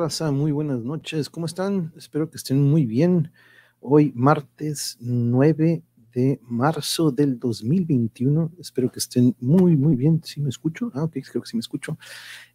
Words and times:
¿Qué 0.00 0.04
hubo, 0.04 0.04
raza? 0.04 0.32
Muy 0.32 0.50
buenas 0.50 0.80
noches. 0.80 1.28
¿Cómo 1.28 1.44
están? 1.44 1.92
Espero 1.94 2.30
que 2.30 2.38
estén 2.38 2.62
muy 2.62 2.86
bien. 2.86 3.32
Hoy, 3.80 4.14
martes 4.16 4.96
9 4.98 5.82
de 6.14 6.40
marzo 6.42 7.10
del 7.10 7.38
2021. 7.38 8.50
Espero 8.58 8.90
que 8.90 8.98
estén 8.98 9.36
muy, 9.40 9.76
muy 9.76 9.96
bien. 9.96 10.22
¿Sí 10.24 10.40
me 10.40 10.48
escucho? 10.48 10.90
Ah, 10.94 11.04
ok, 11.04 11.18
creo 11.30 11.42
que 11.42 11.50
sí 11.50 11.56
me 11.58 11.60
escucho. 11.60 11.98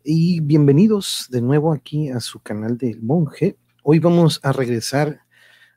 Y 0.03 0.39
bienvenidos 0.39 1.27
de 1.29 1.41
nuevo 1.41 1.71
aquí 1.71 2.09
a 2.09 2.19
su 2.19 2.39
canal 2.39 2.79
del 2.79 3.03
Monje. 3.03 3.57
Hoy 3.83 3.99
vamos 3.99 4.39
a 4.41 4.51
regresar 4.51 5.21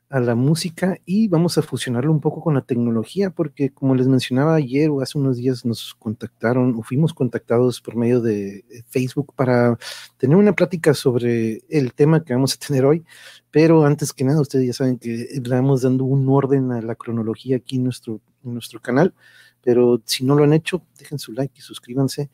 a 0.09 0.19
la 0.19 0.33
música 0.33 0.97
y 1.05 1.27
vamos 1.27 1.57
a 1.57 1.61
fusionarlo 1.61 2.11
un 2.11 2.19
poco 2.19 2.41
con 2.41 2.55
la 2.55 2.61
tecnología, 2.61 3.29
porque 3.29 3.69
como 3.71 3.93
les 3.93 4.07
mencionaba 4.07 4.55
ayer 4.55 4.89
o 4.89 5.01
hace 5.01 5.19
unos 5.19 5.37
días 5.37 5.65
nos 5.65 5.93
contactaron 5.93 6.75
o 6.75 6.81
fuimos 6.81 7.13
contactados 7.13 7.79
por 7.79 7.95
medio 7.95 8.19
de 8.19 8.65
Facebook 8.87 9.33
para 9.35 9.77
tener 10.17 10.35
una 10.35 10.53
plática 10.53 10.95
sobre 10.95 11.63
el 11.69 11.93
tema 11.93 12.23
que 12.23 12.33
vamos 12.33 12.55
a 12.55 12.67
tener 12.67 12.85
hoy. 12.85 13.05
Pero 13.51 13.85
antes 13.85 14.11
que 14.11 14.23
nada, 14.23 14.41
ustedes 14.41 14.65
ya 14.65 14.73
saben 14.73 14.97
que 14.97 15.27
le 15.43 15.55
vamos 15.55 15.83
dando 15.83 16.05
un 16.05 16.27
orden 16.27 16.71
a 16.71 16.81
la 16.81 16.95
cronología 16.95 17.57
aquí 17.57 17.75
en 17.75 17.83
nuestro, 17.83 18.19
en 18.43 18.53
nuestro 18.53 18.81
canal. 18.81 19.13
Pero 19.61 20.01
si 20.05 20.25
no 20.25 20.35
lo 20.35 20.43
han 20.43 20.53
hecho, 20.53 20.83
dejen 20.97 21.19
su 21.19 21.33
like 21.33 21.53
y 21.57 21.61
suscríbanse 21.61 22.29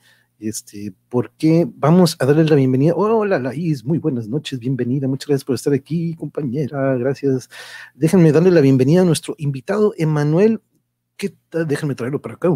este, 0.47 0.93
porque 1.09 1.67
vamos 1.75 2.15
a 2.19 2.25
darle 2.25 2.45
la 2.45 2.55
bienvenida. 2.55 2.93
Hola, 2.95 3.39
Laís, 3.39 3.83
muy 3.83 3.97
buenas 3.99 4.27
noches, 4.27 4.59
bienvenida. 4.59 5.07
Muchas 5.07 5.27
gracias 5.27 5.45
por 5.45 5.55
estar 5.55 5.73
aquí, 5.73 6.15
compañera. 6.15 6.95
Gracias. 6.95 7.49
Déjenme 7.93 8.31
darle 8.31 8.51
la 8.51 8.61
bienvenida 8.61 9.01
a 9.01 9.05
nuestro 9.05 9.35
invitado, 9.37 9.93
Emanuel. 9.97 10.61
¿Qué 11.17 11.33
tal? 11.49 11.67
Déjenme 11.67 11.95
traerlo 11.95 12.21
para 12.21 12.35
acá. 12.35 12.49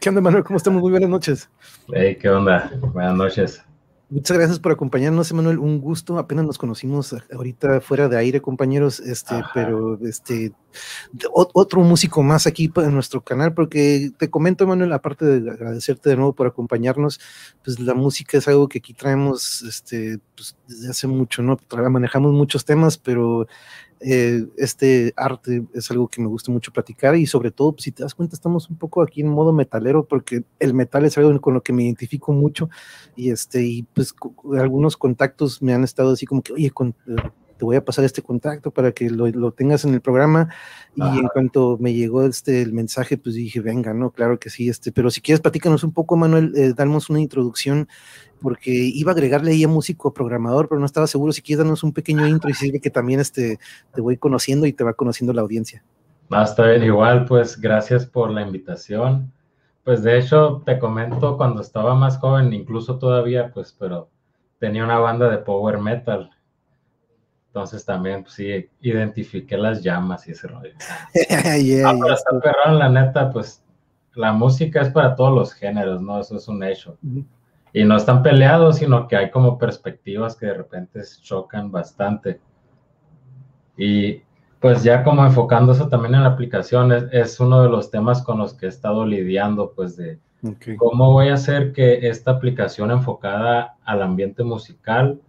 ¿Qué 0.00 0.08
onda, 0.08 0.20
Emanuel? 0.20 0.44
¿Cómo 0.44 0.56
estamos? 0.56 0.80
Muy 0.80 0.92
buenas 0.92 1.10
noches. 1.10 1.50
Hey, 1.92 2.16
¿qué 2.20 2.28
onda? 2.28 2.72
Buenas 2.92 3.16
noches. 3.16 3.64
Muchas 4.10 4.36
gracias 4.36 4.58
por 4.58 4.72
acompañarnos, 4.72 5.30
Emanuel. 5.30 5.58
Un 5.58 5.80
gusto. 5.80 6.18
Apenas 6.18 6.44
nos 6.44 6.58
conocimos 6.58 7.14
ahorita 7.32 7.80
fuera 7.80 8.08
de 8.08 8.16
aire, 8.18 8.40
compañeros. 8.40 8.98
Este, 8.98 9.36
pero 9.54 9.98
este, 10.02 10.52
otro 11.32 11.80
músico 11.82 12.22
más 12.22 12.46
aquí 12.46 12.70
en 12.76 12.94
nuestro 12.94 13.22
canal, 13.22 13.54
porque 13.54 14.10
te 14.18 14.30
comento, 14.30 14.64
Emanuel, 14.64 14.92
aparte 14.92 15.24
de 15.24 15.50
agradecerte 15.50 16.10
de 16.10 16.16
nuevo 16.16 16.34
por 16.34 16.46
acompañarnos, 16.46 17.20
pues 17.64 17.80
la 17.80 17.94
música 17.94 18.38
es 18.38 18.48
algo 18.48 18.68
que 18.68 18.78
aquí 18.78 18.94
traemos, 18.94 19.62
este, 19.62 20.18
pues, 20.34 20.56
desde 20.68 20.90
hace 20.90 21.06
mucho, 21.06 21.42
¿no? 21.42 21.58
Manejamos 21.90 22.32
muchos 22.32 22.64
temas, 22.64 22.98
pero 22.98 23.46
eh, 24.02 24.46
este 24.56 25.12
arte 25.14 25.62
es 25.74 25.90
algo 25.90 26.08
que 26.08 26.22
me 26.22 26.28
gusta 26.28 26.50
mucho 26.50 26.72
platicar 26.72 27.16
y 27.16 27.26
sobre 27.26 27.50
todo, 27.50 27.72
pues, 27.72 27.84
si 27.84 27.92
te 27.92 28.02
das 28.02 28.14
cuenta, 28.14 28.34
estamos 28.34 28.70
un 28.70 28.76
poco 28.76 29.02
aquí 29.02 29.20
en 29.20 29.28
modo 29.28 29.52
metalero 29.52 30.06
porque 30.06 30.44
el 30.58 30.72
metal 30.72 31.04
es 31.04 31.18
algo 31.18 31.38
con 31.40 31.54
lo 31.54 31.62
que 31.62 31.74
me 31.74 31.84
identifico 31.84 32.32
mucho 32.32 32.70
y 33.14 33.30
este, 33.30 33.62
y 33.62 33.82
pues 33.82 34.14
algunos 34.58 34.96
contactos 34.96 35.60
me 35.62 35.74
han 35.74 35.84
estado 35.84 36.12
así 36.12 36.24
como 36.26 36.42
que, 36.42 36.54
oye, 36.54 36.70
con, 36.70 36.94
eh, 37.06 37.16
te 37.60 37.66
voy 37.66 37.76
a 37.76 37.84
pasar 37.84 38.06
este 38.06 38.22
contacto 38.22 38.70
para 38.70 38.90
que 38.92 39.10
lo, 39.10 39.52
tengas 39.52 39.84
en 39.84 39.92
el 39.92 40.00
programa. 40.00 40.48
Y 40.96 41.02
en 41.02 41.28
cuanto 41.28 41.76
me 41.78 41.92
llegó 41.92 42.24
este 42.24 42.62
el 42.62 42.72
mensaje, 42.72 43.18
pues 43.18 43.34
dije, 43.34 43.60
venga, 43.60 43.92
no, 43.92 44.12
claro 44.12 44.38
que 44.38 44.48
sí, 44.48 44.70
este, 44.70 44.92
pero 44.92 45.10
si 45.10 45.20
quieres, 45.20 45.42
platícanos 45.42 45.84
un 45.84 45.92
poco, 45.92 46.16
Manuel, 46.16 46.54
eh, 46.56 46.72
damos 46.74 47.10
una 47.10 47.20
introducción, 47.20 47.86
porque 48.40 48.70
iba 48.70 49.12
a 49.12 49.14
agregarle 49.14 49.50
ahí 49.50 49.62
a 49.62 49.68
músico 49.68 50.14
programador, 50.14 50.70
pero 50.70 50.78
no 50.78 50.86
estaba 50.86 51.06
seguro 51.06 51.34
si 51.34 51.42
quieres 51.42 51.58
darnos 51.58 51.82
un 51.82 51.92
pequeño 51.92 52.26
intro 52.26 52.48
y 52.48 52.54
sirve 52.54 52.80
que 52.80 52.88
también 52.88 53.20
este, 53.20 53.58
te 53.92 54.00
voy 54.00 54.16
conociendo 54.16 54.64
y 54.64 54.72
te 54.72 54.82
va 54.82 54.94
conociendo 54.94 55.34
la 55.34 55.42
audiencia. 55.42 55.84
Hasta 56.30 56.66
bien, 56.66 56.82
igual, 56.82 57.26
pues 57.26 57.60
gracias 57.60 58.06
por 58.06 58.30
la 58.30 58.40
invitación. 58.40 59.30
Pues 59.84 60.02
de 60.02 60.18
hecho, 60.18 60.62
te 60.64 60.78
comento, 60.78 61.36
cuando 61.36 61.60
estaba 61.60 61.94
más 61.94 62.16
joven, 62.16 62.54
incluso 62.54 62.98
todavía, 62.98 63.52
pues, 63.52 63.76
pero 63.78 64.08
tenía 64.58 64.82
una 64.82 64.98
banda 64.98 65.28
de 65.28 65.38
power 65.38 65.78
metal 65.78 66.30
entonces 67.50 67.84
también, 67.84 68.22
pues 68.22 68.34
sí, 68.34 68.70
identifiqué 68.80 69.56
las 69.56 69.82
llamas 69.82 70.28
y 70.28 70.30
ese 70.30 70.46
rollo. 70.46 70.72
yeah, 71.60 71.90
ah, 71.90 72.70
la 72.70 72.88
neta, 72.88 73.32
pues 73.32 73.64
la 74.14 74.32
música 74.32 74.82
es 74.82 74.90
para 74.90 75.16
todos 75.16 75.34
los 75.34 75.52
géneros, 75.52 76.00
¿no? 76.00 76.20
Eso 76.20 76.36
es 76.36 76.46
un 76.46 76.62
hecho. 76.62 76.96
Y 77.72 77.82
no 77.82 77.96
están 77.96 78.22
peleados, 78.22 78.76
sino 78.76 79.08
que 79.08 79.16
hay 79.16 79.32
como 79.32 79.58
perspectivas 79.58 80.36
que 80.36 80.46
de 80.46 80.54
repente 80.54 81.00
chocan 81.22 81.72
bastante. 81.72 82.40
Y 83.76 84.22
pues 84.60 84.84
ya 84.84 85.02
como 85.02 85.26
enfocando 85.26 85.72
eso 85.72 85.88
también 85.88 86.14
en 86.14 86.22
la 86.22 86.28
aplicación, 86.28 86.92
es, 87.10 87.40
uno 87.40 87.62
de 87.62 87.68
los 87.68 87.90
temas 87.90 88.22
con 88.22 88.38
los 88.38 88.54
que 88.54 88.66
he 88.66 88.68
estado 88.68 89.04
lidiando, 89.04 89.72
pues 89.74 89.96
de 89.96 90.20
cómo 90.76 91.10
voy 91.12 91.30
a 91.30 91.34
hacer 91.34 91.72
que 91.72 92.06
esta 92.08 92.30
aplicación 92.30 92.92
enfocada 92.92 93.74
al 93.84 94.02
ambiente 94.02 94.44
musical 94.44 95.20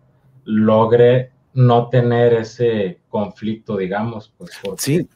logre 0.43 1.31
no 1.53 1.89
tener 1.89 2.33
ese 2.33 3.01
conflicto, 3.09 3.77
digamos, 3.77 4.33
pues 4.37 4.51
sí. 4.77 5.07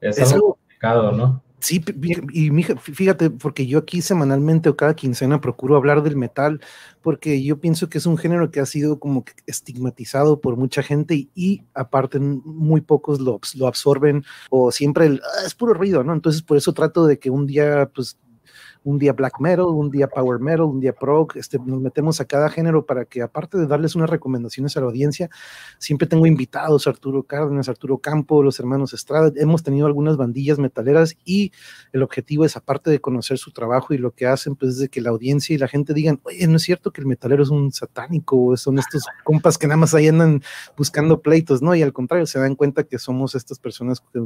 es, 0.00 0.32
algo 0.32 0.54
complicado, 0.54 1.12
¿no? 1.12 1.42
Sí, 1.60 1.84
y 2.32 2.50
fíjate, 2.78 3.28
porque 3.28 3.66
yo 3.66 3.78
aquí 3.78 4.00
semanalmente 4.00 4.70
o 4.70 4.76
cada 4.76 4.94
quincena 4.94 5.42
procuro 5.42 5.76
hablar 5.76 6.02
del 6.02 6.16
metal, 6.16 6.60
porque 7.02 7.42
yo 7.42 7.60
pienso 7.60 7.90
que 7.90 7.98
es 7.98 8.06
un 8.06 8.16
género 8.16 8.50
que 8.50 8.60
ha 8.60 8.66
sido 8.66 8.98
como 8.98 9.24
estigmatizado 9.46 10.40
por 10.40 10.56
mucha 10.56 10.82
gente 10.82 11.28
y, 11.34 11.62
aparte 11.74 12.18
muy 12.18 12.80
pocos 12.80 13.20
lo, 13.20 13.40
lo 13.56 13.66
absorben 13.66 14.24
o 14.48 14.72
siempre 14.72 15.04
el, 15.04 15.20
ah, 15.22 15.46
es 15.46 15.54
puro 15.54 15.74
ruido, 15.74 16.02
¿no? 16.02 16.14
Entonces 16.14 16.40
por 16.40 16.56
eso 16.56 16.72
trato 16.72 17.06
de 17.06 17.18
que 17.18 17.28
un 17.28 17.46
día 17.46 17.90
pues 17.94 18.18
un 18.84 18.98
día 18.98 19.12
black 19.12 19.40
metal, 19.40 19.66
un 19.66 19.90
día 19.90 20.08
power 20.08 20.40
metal, 20.40 20.62
un 20.62 20.80
día 20.80 20.92
prog, 20.92 21.36
este, 21.36 21.58
nos 21.58 21.80
metemos 21.80 22.20
a 22.20 22.24
cada 22.24 22.48
género 22.48 22.86
para 22.86 23.04
que 23.04 23.22
aparte 23.22 23.58
de 23.58 23.66
darles 23.66 23.94
unas 23.94 24.08
recomendaciones 24.08 24.76
a 24.76 24.80
la 24.80 24.86
audiencia, 24.86 25.28
siempre 25.78 26.08
tengo 26.08 26.26
invitados, 26.26 26.86
Arturo 26.86 27.22
Cárdenas, 27.24 27.68
Arturo 27.68 27.98
Campo, 27.98 28.42
los 28.42 28.58
hermanos 28.58 28.94
Estrada, 28.94 29.30
hemos 29.36 29.62
tenido 29.62 29.86
algunas 29.86 30.16
bandillas 30.16 30.58
metaleras 30.58 31.16
y 31.24 31.52
el 31.92 32.02
objetivo 32.02 32.44
es 32.44 32.56
aparte 32.56 32.90
de 32.90 33.00
conocer 33.00 33.38
su 33.38 33.50
trabajo 33.52 33.92
y 33.92 33.98
lo 33.98 34.12
que 34.12 34.26
hacen, 34.26 34.56
pues 34.56 34.72
es 34.72 34.78
de 34.78 34.88
que 34.88 35.00
la 35.00 35.10
audiencia 35.10 35.54
y 35.54 35.58
la 35.58 35.68
gente 35.68 35.92
digan, 35.92 36.20
oye, 36.24 36.46
no 36.46 36.56
es 36.56 36.62
cierto 36.62 36.90
que 36.90 37.02
el 37.02 37.06
metalero 37.06 37.42
es 37.42 37.50
un 37.50 37.72
satánico, 37.72 38.56
son 38.56 38.78
estos 38.78 39.04
compas 39.24 39.58
que 39.58 39.66
nada 39.66 39.76
más 39.76 39.94
ahí 39.94 40.08
andan 40.08 40.42
buscando 40.76 41.20
pleitos, 41.20 41.60
¿no? 41.60 41.74
Y 41.74 41.82
al 41.82 41.92
contrario, 41.92 42.26
se 42.26 42.38
dan 42.38 42.54
cuenta 42.54 42.84
que 42.84 42.98
somos 42.98 43.34
estas 43.34 43.58
personas 43.58 44.00
que, 44.00 44.20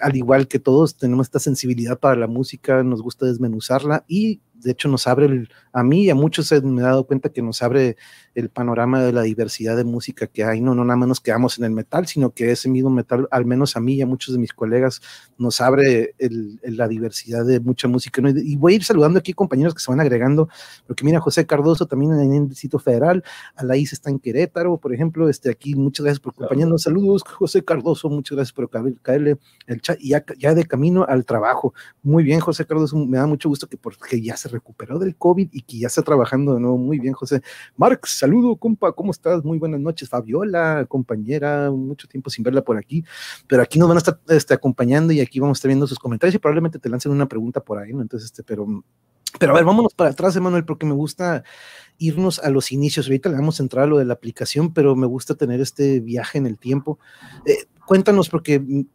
al 0.00 0.16
igual 0.16 0.48
que 0.48 0.58
todos, 0.58 0.96
tenemos 0.96 1.26
esta 1.26 1.38
sensibilidad 1.38 1.98
para 1.98 2.16
la 2.16 2.26
música, 2.26 2.82
nos 2.82 3.02
gusta 3.02 3.26
desmenuzar 3.26 3.69
y 4.08 4.40
de 4.62 4.72
hecho 4.72 4.88
nos 4.88 5.06
abre, 5.06 5.48
a 5.72 5.82
mí 5.82 6.04
y 6.04 6.10
a 6.10 6.14
muchos 6.14 6.50
me 6.62 6.80
he 6.80 6.84
dado 6.84 7.04
cuenta 7.04 7.30
que 7.30 7.42
nos 7.42 7.62
abre 7.62 7.96
el 8.34 8.48
panorama 8.48 9.02
de 9.02 9.12
la 9.12 9.22
diversidad 9.22 9.76
de 9.76 9.84
música 9.84 10.26
que 10.26 10.44
hay, 10.44 10.60
no, 10.60 10.74
no 10.74 10.84
nada 10.84 10.96
más 10.96 11.08
nos 11.08 11.20
quedamos 11.20 11.58
en 11.58 11.64
el 11.64 11.70
metal, 11.70 12.06
sino 12.06 12.30
que 12.30 12.50
ese 12.50 12.68
mismo 12.68 12.90
metal, 12.90 13.28
al 13.30 13.44
menos 13.44 13.76
a 13.76 13.80
mí 13.80 13.94
y 13.94 14.02
a 14.02 14.06
muchos 14.06 14.34
de 14.34 14.40
mis 14.40 14.52
colegas, 14.52 15.00
nos 15.38 15.60
abre 15.60 16.14
la 16.62 16.88
diversidad 16.88 17.44
de 17.44 17.60
mucha 17.60 17.88
música. 17.88 18.22
Y 18.36 18.56
voy 18.56 18.74
a 18.74 18.76
ir 18.76 18.84
saludando 18.84 19.18
aquí 19.18 19.32
compañeros 19.32 19.74
que 19.74 19.80
se 19.80 19.90
van 19.90 20.00
agregando, 20.00 20.48
porque 20.86 21.04
mira, 21.04 21.20
José 21.20 21.46
Cardoso 21.46 21.86
también 21.86 22.12
en 22.12 22.32
el 22.32 22.48
Distrito 22.48 22.78
Federal, 22.78 23.24
Alaís 23.56 23.92
está 23.92 24.10
en 24.10 24.18
Querétaro, 24.18 24.76
por 24.76 24.94
ejemplo, 24.94 25.28
este, 25.28 25.50
aquí 25.50 25.74
muchas 25.74 26.04
gracias 26.04 26.20
por 26.20 26.32
acompañarnos, 26.32 26.82
saludos 26.82 27.22
José 27.24 27.64
Cardoso, 27.64 28.08
muchas 28.08 28.36
gracias 28.36 28.52
por 28.52 28.70
caerle 29.02 29.38
el 29.66 29.80
chat 29.80 29.98
y 30.00 30.10
ya, 30.10 30.24
ya 30.38 30.54
de 30.54 30.64
camino 30.64 31.04
al 31.08 31.24
trabajo. 31.24 31.74
Muy 32.02 32.24
bien, 32.24 32.40
José 32.40 32.64
Cardoso, 32.64 32.96
me 32.96 33.18
da 33.18 33.26
mucho 33.26 33.48
gusto 33.48 33.66
que 33.66 33.76
porque 33.76 34.20
ya 34.20 34.36
se 34.36 34.48
recuperó 34.50 34.98
del 34.98 35.16
COVID 35.16 35.48
y 35.52 35.62
que 35.62 35.78
ya 35.78 35.86
está 35.86 36.02
trabajando 36.02 36.54
de 36.54 36.60
nuevo. 36.60 36.76
Muy 36.78 36.98
bien, 36.98 37.14
José. 37.14 37.42
Marx, 37.76 38.18
saludo, 38.18 38.56
compa, 38.56 38.92
¿cómo 38.92 39.10
estás? 39.10 39.44
Muy 39.44 39.58
buenas 39.58 39.80
noches. 39.80 40.08
Fabiola, 40.08 40.84
compañera, 40.88 41.70
mucho 41.70 42.08
tiempo 42.08 42.30
sin 42.30 42.44
verla 42.44 42.62
por 42.62 42.76
aquí, 42.76 43.04
pero 43.46 43.62
aquí 43.62 43.78
nos 43.78 43.88
van 43.88 43.96
a 43.96 43.98
estar 43.98 44.20
este, 44.28 44.54
acompañando 44.54 45.12
y 45.12 45.20
aquí 45.20 45.40
vamos 45.40 45.56
a 45.56 45.58
estar 45.58 45.68
viendo 45.68 45.86
sus 45.86 45.98
comentarios 45.98 46.34
y 46.34 46.38
probablemente 46.38 46.78
te 46.78 46.88
lancen 46.88 47.12
una 47.12 47.28
pregunta 47.28 47.60
por 47.60 47.78
ahí, 47.78 47.92
¿no? 47.92 48.02
Entonces, 48.02 48.26
este, 48.26 48.42
pero, 48.42 48.66
pero 49.38 49.52
a 49.52 49.54
ver, 49.54 49.64
vámonos 49.64 49.94
para 49.94 50.10
atrás, 50.10 50.36
Emanuel, 50.36 50.64
porque 50.64 50.86
me 50.86 50.94
gusta 50.94 51.44
irnos 51.98 52.38
a 52.38 52.50
los 52.50 52.72
inicios. 52.72 53.06
Ahorita 53.06 53.28
le 53.28 53.36
vamos 53.36 53.60
a 53.60 53.62
entrar 53.62 53.84
a 53.84 53.86
lo 53.86 53.98
de 53.98 54.04
la 54.04 54.14
aplicación, 54.14 54.72
pero 54.72 54.96
me 54.96 55.06
gusta 55.06 55.34
tener 55.34 55.60
este 55.60 56.00
viaje 56.00 56.38
en 56.38 56.46
el 56.46 56.58
tiempo. 56.58 56.98
Eh, 57.46 57.66
cuéntanos, 57.86 58.28
porque 58.28 58.86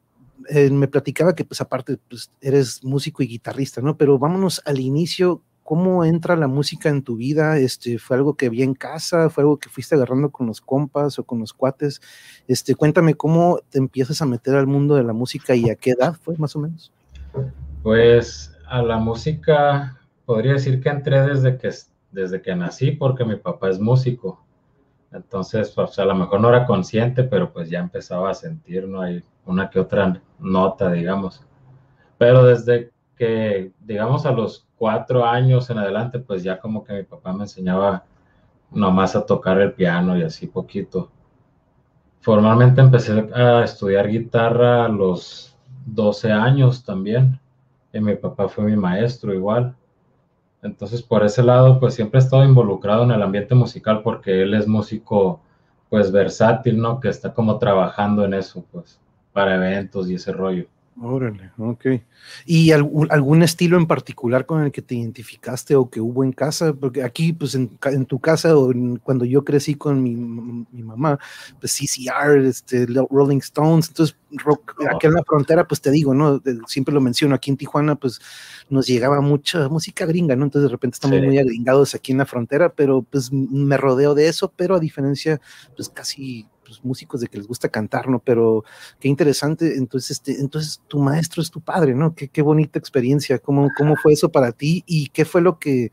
eh, 0.50 0.70
me 0.70 0.88
platicaba 0.88 1.36
que 1.36 1.46
pues 1.46 1.62
aparte 1.62 1.98
pues, 2.10 2.32
eres 2.42 2.84
músico 2.84 3.24
y 3.24 3.28
guitarrista, 3.28 3.82
¿no? 3.82 3.98
Pero 3.98 4.20
vámonos 4.20 4.62
al 4.66 4.80
inicio, 4.80 5.42
¿cómo 5.64 6.06
entra 6.06 6.36
la 6.36 6.48
música 6.48 6.90
en 6.90 7.02
tu 7.02 7.16
vida? 7.16 7.58
Este, 7.58 7.98
¿Fue 7.98 8.18
algo 8.18 8.36
que 8.36 8.50
vi 8.50 8.62
en 8.62 8.76
casa? 8.76 9.30
¿Fue 9.32 9.42
algo 9.42 9.58
que 9.58 9.70
fuiste 9.70 9.96
agarrando 9.96 10.30
con 10.30 10.46
los 10.46 10.62
compas 10.62 11.18
o 11.18 11.24
con 11.24 11.40
los 11.40 11.54
cuates? 11.54 12.02
Este, 12.48 12.76
cuéntame 12.76 13.16
cómo 13.16 13.60
te 13.70 13.80
empiezas 13.80 14.22
a 14.22 14.28
meter 14.28 14.56
al 14.56 14.68
mundo 14.68 14.94
de 14.96 15.04
la 15.04 15.14
música 15.14 15.56
y 15.56 15.70
a 15.72 15.76
qué 15.76 15.92
edad 15.92 16.16
fue 16.22 16.36
más 16.38 16.56
o 16.56 16.60
menos. 16.60 16.92
Pues 17.82 18.56
a 18.68 18.84
la 18.84 18.98
música 18.98 20.00
podría 20.26 20.54
decir 20.54 20.82
que 20.82 20.90
entré 20.90 21.22
desde 21.22 21.58
que, 21.58 21.72
desde 22.12 22.42
que 22.44 22.56
nací 22.56 22.92
porque 22.92 23.26
mi 23.26 23.36
papá 23.36 23.70
es 23.70 23.80
músico. 23.80 24.45
Entonces, 25.16 25.72
pues, 25.72 25.98
a 26.00 26.06
lo 26.06 26.16
mejor 26.16 26.42
no 26.42 26.50
era 26.50 26.66
consciente, 26.66 27.24
pero 27.24 27.52
pues 27.52 27.70
ya 27.70 27.80
empezaba 27.80 28.30
a 28.30 28.34
sentir, 28.34 28.88
¿no? 28.88 29.02
Hay 29.02 29.24
una 29.46 29.70
que 29.70 29.80
otra 29.80 30.22
nota, 30.40 30.92
digamos. 30.92 31.42
Pero 32.18 32.44
desde 32.44 32.92
que, 33.16 33.72
digamos, 33.80 34.26
a 34.26 34.32
los 34.32 34.68
cuatro 34.78 35.26
años 35.26 35.70
en 35.70 35.78
adelante, 35.78 36.20
pues 36.20 36.44
ya 36.44 36.60
como 36.60 36.84
que 36.84 36.94
mi 36.94 37.04
papá 37.04 37.34
me 37.34 37.44
enseñaba 37.44 38.04
nomás 38.72 39.16
a 39.16 39.26
tocar 39.26 39.60
el 39.62 39.74
piano 39.74 40.18
y 40.18 40.24
así 40.24 40.48
poquito. 40.48 41.10
Formalmente 42.20 42.82
empecé 42.82 43.30
a 43.34 43.64
estudiar 43.64 44.10
guitarra 44.10 44.86
a 44.86 44.90
los 44.90 45.56
12 45.86 46.32
años 46.32 46.84
también. 46.84 47.40
Y 47.94 48.00
mi 48.02 48.16
papá 48.16 48.50
fue 48.50 48.66
mi 48.66 48.76
maestro 48.76 49.34
igual. 49.34 49.76
Entonces, 50.66 51.02
por 51.02 51.24
ese 51.24 51.44
lado, 51.44 51.80
pues 51.80 51.94
siempre 51.94 52.20
he 52.20 52.24
estado 52.24 52.44
involucrado 52.44 53.04
en 53.04 53.12
el 53.12 53.22
ambiente 53.22 53.56
musical 53.56 54.02
porque 54.04 54.42
él 54.42 54.54
es 54.54 54.68
músico, 54.68 55.42
pues 55.90 56.12
versátil, 56.12 56.80
¿no? 56.82 57.00
Que 57.00 57.10
está 57.10 57.34
como 57.34 57.60
trabajando 57.60 58.26
en 58.26 58.34
eso, 58.34 58.66
pues, 58.72 59.00
para 59.32 59.56
eventos 59.56 60.10
y 60.10 60.16
ese 60.16 60.32
rollo. 60.32 60.68
Órale, 61.02 61.52
ok. 61.58 61.86
¿Y 62.46 62.72
algún, 62.72 63.44
estilo 63.44 63.78
en 63.78 63.86
particular 63.86 64.46
con 64.46 64.64
el 64.64 64.72
que 64.72 64.82
te 64.82 64.96
identificaste 64.96 65.76
o 65.76 65.90
que 65.90 66.00
hubo 66.00 66.24
en 66.24 66.32
casa? 66.32 66.74
Porque 66.74 67.04
aquí, 67.04 67.34
pues 67.34 67.54
en, 67.54 67.68
tu 68.06 68.20
casa 68.20 68.58
o 68.58 68.72
cuando 69.04 69.26
yo 69.26 69.44
crecí 69.44 69.76
con 69.76 70.02
mi, 70.02 70.16
mamá, 70.84 71.20
pues 71.60 71.78
CCR, 71.78 72.46
este, 72.46 72.88
Rolling 73.10 73.40
Stones, 73.40 73.90
entonces 73.90 74.16
rock, 74.32 74.76
oh. 74.80 74.96
aquí 74.96 75.08
en 75.08 75.14
la 75.14 75.24
frontera, 75.24 75.68
pues 75.68 75.82
te 75.82 75.92
digo, 75.92 76.14
¿no? 76.14 76.42
Siempre 76.66 76.94
lo 76.94 77.02
menciono, 77.02 77.36
aquí 77.36 77.52
en 77.52 77.58
Tijuana, 77.58 77.96
pues 77.96 78.22
nos 78.70 78.88
llegaba 78.88 79.20
mucha 79.20 79.68
música 79.68 80.06
gringa, 80.06 80.38
¿no? 80.38 80.46
Entonces 80.46 80.70
de 80.70 80.74
repente 80.74 80.96
estamos 80.96 81.22
muy 81.22 81.38
agringados 81.38 81.94
aquí 81.94 82.14
en 82.14 82.20
la 82.20 82.26
frontera, 82.26 82.70
pero 82.70 83.02
pues 83.02 83.34
me 83.34 83.76
rodeo 83.76 84.16
de 84.16 84.30
eso, 84.30 84.50
pero 84.56 84.76
a 84.76 84.80
diferencia, 84.80 85.42
pues 85.76 85.90
casi 85.90 86.48
pues, 86.66 86.84
músicos 86.84 87.22
de 87.22 87.28
que 87.28 87.38
les 87.38 87.48
gusta 87.48 87.70
cantar, 87.70 88.10
¿no? 88.10 88.20
Pero 88.20 88.64
qué 89.00 89.08
interesante, 89.08 89.78
entonces, 89.78 90.12
este, 90.12 90.40
entonces 90.40 90.82
tu 90.88 91.00
maestro 91.00 91.42
es 91.42 91.52
tu 91.52 91.62
padre, 91.62 91.94
¿no? 91.94 92.16
Qué, 92.16 92.28
qué 92.28 92.42
bonita 92.42 92.80
experiencia, 92.80 93.40
¿Cómo, 93.40 93.70
¿cómo 93.78 93.96
fue 93.96 94.14
eso 94.14 94.30
para 94.30 94.52
ti 94.52 94.84
y 94.88 95.08
qué 95.08 95.26
fue 95.26 95.42
lo 95.42 95.60
que, 95.60 95.92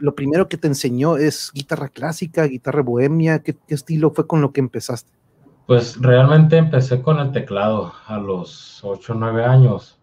lo 0.00 0.14
primero 0.14 0.48
que 0.48 0.56
te 0.56 0.66
enseñó 0.66 1.16
es 1.16 1.52
guitarra 1.54 1.88
clásica, 1.88 2.44
guitarra 2.44 2.82
bohemia, 2.82 3.42
¿qué, 3.42 3.56
estilo 3.68 4.10
fue 4.10 4.26
con 4.26 4.40
lo 4.40 4.52
que 4.52 4.60
empezaste? 4.60 5.12
Pues 5.66 6.00
realmente 6.00 6.56
empecé 6.56 7.00
con 7.00 7.18
el 7.18 7.32
teclado 7.32 7.92
a 8.06 8.18
los 8.18 8.82
8 8.82 9.12
o 9.12 9.16
9 9.16 9.44
años, 9.44 10.00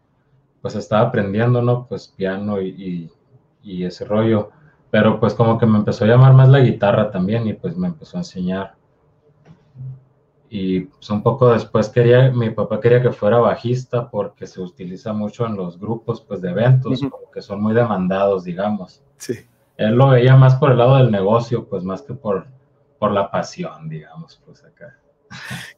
pues 0.62 0.75
estaba 0.75 1.07
aprendiendo, 1.07 1.62
¿no? 1.62 1.88
Pues 1.88 2.07
piano 2.07 2.62
y, 2.62 3.12
y 3.63 3.83
ese 3.83 4.06
rollo, 4.06 4.51
pero 4.92 5.19
pues 5.19 5.33
como 5.33 5.57
que 5.57 5.66
me 5.66 5.78
empezó 5.78 6.06
a 6.06 6.07
llamar 6.07 6.33
más 6.33 6.48
la 6.48 6.60
guitarra 6.60 7.12
también 7.12 7.48
y 7.48 7.54
pues 7.54 7.75
me 7.75 7.88
empezó 7.88 8.18
a 8.18 8.22
enseñar 8.22 8.77
y 10.50 10.82
pues 10.82 11.10
un 11.10 11.24
poco 11.24 11.52
después 11.52 11.90
quería, 11.90 12.32
mi 12.32 12.50
papá 12.52 12.80
quería 12.80 13.02
que 13.02 13.12
fuera 13.12 13.40
bajista 13.40 14.10
porque 14.10 14.48
se 14.48 14.62
utiliza 14.62 15.12
mucho 15.12 15.46
en 15.46 15.58
los 15.58 15.80
grupos 15.80 16.22
pues 16.22 16.42
de 16.42 16.52
eventos, 16.52 17.02
que 17.34 17.42
son 17.42 17.62
muy 17.62 17.74
demandados, 17.74 18.46
digamos. 18.46 19.02
Sí. 19.18 19.34
Él 19.76 19.96
lo 19.96 20.10
veía 20.10 20.36
más 20.36 20.56
por 20.56 20.72
el 20.72 20.78
lado 20.78 20.98
del 20.98 21.12
negocio, 21.12 21.68
pues 21.68 21.84
más 21.84 22.02
que 22.02 22.14
por, 22.14 22.48
por 22.98 23.12
la 23.12 23.30
pasión, 23.30 23.90
digamos, 23.90 24.42
pues 24.46 24.64
acá. 24.64 24.98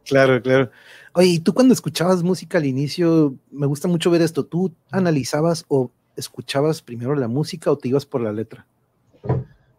Claro, 0.06 0.42
claro. 0.42 0.70
Oye, 1.14 1.28
y 1.28 1.40
tú 1.40 1.54
cuando 1.54 1.74
escuchabas 1.74 2.22
música 2.22 2.60
al 2.60 2.66
inicio, 2.66 3.36
me 3.52 3.66
gusta 3.66 3.88
mucho 3.88 4.12
ver 4.12 4.22
esto, 4.22 4.46
¿tú 4.46 4.74
analizabas 4.92 5.66
o 5.68 5.92
escuchabas 6.16 6.82
primero 6.82 7.16
la 7.16 7.28
música 7.28 7.72
o 7.72 7.78
te 7.78 7.90
ibas 7.90 8.06
por 8.06 8.22
la 8.22 8.32
letra? 8.32 8.68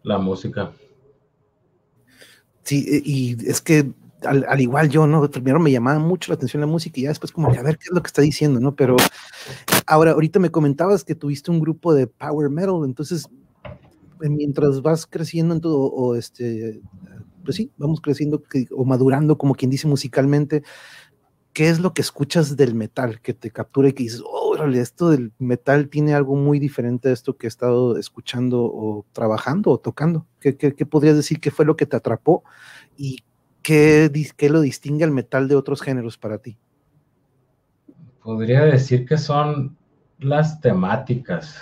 La 0.03 0.17
música. 0.17 0.71
Sí, 2.63 3.01
y 3.05 3.49
es 3.49 3.61
que 3.61 3.91
al, 4.25 4.61
igual 4.61 4.89
yo, 4.89 5.07
¿no? 5.07 5.29
Primero 5.29 5.59
me 5.59 5.71
llamaba 5.71 5.99
mucho 5.99 6.31
la 6.31 6.35
atención 6.35 6.61
la 6.61 6.67
música 6.67 6.99
y 6.99 7.03
ya 7.03 7.09
después 7.09 7.31
como 7.31 7.51
que 7.51 7.59
a 7.59 7.63
ver 7.63 7.77
qué 7.77 7.85
es 7.85 7.91
lo 7.93 8.01
que 8.01 8.07
está 8.07 8.21
diciendo, 8.21 8.59
¿no? 8.59 8.75
Pero 8.75 8.95
ahora, 9.85 10.11
ahorita 10.11 10.39
me 10.39 10.51
comentabas 10.51 11.03
que 11.03 11.15
tuviste 11.15 11.51
un 11.51 11.59
grupo 11.59 11.93
de 11.93 12.07
power 12.07 12.49
metal, 12.49 12.81
entonces 12.85 13.27
mientras 14.19 14.81
vas 14.81 15.07
creciendo 15.07 15.55
en 15.55 15.61
todo, 15.61 15.79
o 15.79 16.15
este, 16.15 16.81
pues 17.43 17.55
sí, 17.55 17.71
vamos 17.77 18.01
creciendo 18.01 18.43
o 18.71 18.85
madurando, 18.85 19.37
como 19.37 19.55
quien 19.55 19.71
dice 19.71 19.87
musicalmente, 19.87 20.63
¿qué 21.53 21.69
es 21.69 21.79
lo 21.79 21.93
que 21.93 22.01
escuchas 22.01 22.55
del 22.55 22.75
metal 22.75 23.21
que 23.21 23.33
te 23.33 23.51
captura 23.51 23.89
y 23.89 23.93
que 23.93 24.03
dices, 24.03 24.21
órale, 24.25 24.79
esto 24.79 25.09
del 25.09 25.33
metal 25.39 25.89
tiene 25.89 26.13
algo 26.13 26.35
muy 26.35 26.59
diferente 26.59 27.09
a 27.09 27.13
esto 27.13 27.37
que 27.37 27.47
he 27.47 27.49
estado 27.49 27.97
escuchando 27.97 28.63
o 28.63 29.05
trabajando 29.11 29.71
o 29.71 29.79
tocando? 29.79 30.27
¿Qué, 30.39 30.55
qué, 30.55 30.85
podrías 30.85 31.15
decir 31.15 31.39
que 31.39 31.51
fue 31.51 31.65
lo 31.65 31.75
que 31.75 31.85
te 31.85 31.95
atrapó 31.95 32.43
¿qué, 33.61 34.09
lo 34.49 34.61
distingue 34.61 35.03
al 35.03 35.11
metal 35.11 35.47
de 35.47 35.55
otros 35.55 35.81
géneros 35.81 36.17
para 36.17 36.39
ti? 36.39 36.57
Podría 38.23 38.65
decir 38.65 39.05
que 39.05 39.17
son 39.17 39.77
las 40.19 40.61
temáticas. 40.61 41.55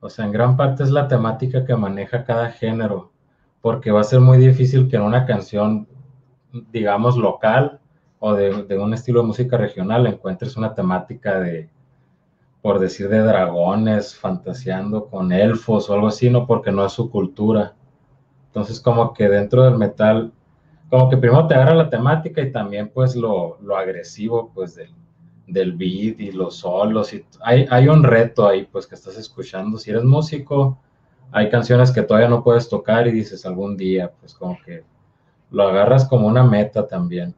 O 0.00 0.08
sea, 0.08 0.24
en 0.24 0.32
gran 0.32 0.56
parte 0.56 0.82
es 0.82 0.90
la 0.90 1.08
temática 1.08 1.64
que 1.64 1.76
maneja 1.76 2.24
cada 2.24 2.50
género, 2.50 3.12
porque 3.60 3.90
va 3.90 4.00
a 4.00 4.04
ser 4.04 4.20
muy 4.20 4.38
difícil 4.38 4.88
que 4.88 4.96
en 4.96 5.02
una 5.02 5.26
canción, 5.26 5.86
digamos, 6.72 7.16
local 7.16 7.80
o 8.18 8.34
de, 8.34 8.64
de 8.64 8.78
un 8.78 8.94
estilo 8.94 9.20
de 9.20 9.26
música 9.28 9.56
regional 9.56 10.06
encuentres 10.06 10.56
una 10.56 10.74
temática 10.74 11.38
de, 11.38 11.70
por 12.62 12.78
decir, 12.78 13.08
de 13.08 13.20
dragones 13.20 14.16
fantaseando 14.16 15.06
con 15.06 15.32
elfos 15.32 15.88
o 15.88 15.94
algo 15.94 16.08
así, 16.08 16.28
no 16.28 16.46
porque 16.46 16.72
no 16.72 16.84
es 16.84 16.92
su 16.92 17.10
cultura. 17.10 17.74
Entonces, 18.46 18.80
como 18.80 19.14
que 19.14 19.28
dentro 19.28 19.64
del 19.64 19.78
metal 19.78 20.32
como 20.90 21.08
que 21.08 21.16
primero 21.16 21.46
te 21.46 21.54
agarra 21.54 21.74
la 21.74 21.88
temática 21.88 22.42
y 22.42 22.50
también 22.50 22.90
pues 22.92 23.14
lo, 23.14 23.58
agresivo 23.76 24.50
pues 24.52 24.74
del, 24.74 24.90
del, 25.46 25.72
beat 25.72 26.20
y 26.20 26.32
los 26.32 26.56
solos 26.56 27.14
y 27.14 27.24
hay, 27.42 27.66
hay 27.70 27.88
un 27.88 28.02
reto 28.02 28.46
ahí 28.46 28.68
pues 28.70 28.86
que 28.88 28.96
estás 28.96 29.16
escuchando. 29.16 29.78
Si 29.78 29.90
eres 29.90 30.02
músico, 30.02 30.78
hay 31.30 31.48
canciones 31.48 31.92
que 31.92 32.02
todavía 32.02 32.28
no 32.28 32.42
puedes 32.42 32.68
tocar 32.68 33.06
y 33.06 33.12
dices 33.12 33.46
algún 33.46 33.76
día, 33.76 34.12
pues 34.20 34.34
como 34.34 34.58
que 34.66 34.82
lo 35.50 35.62
agarras 35.68 36.08
como 36.08 36.26
una 36.26 36.42
meta 36.42 36.86
también. 36.86 37.34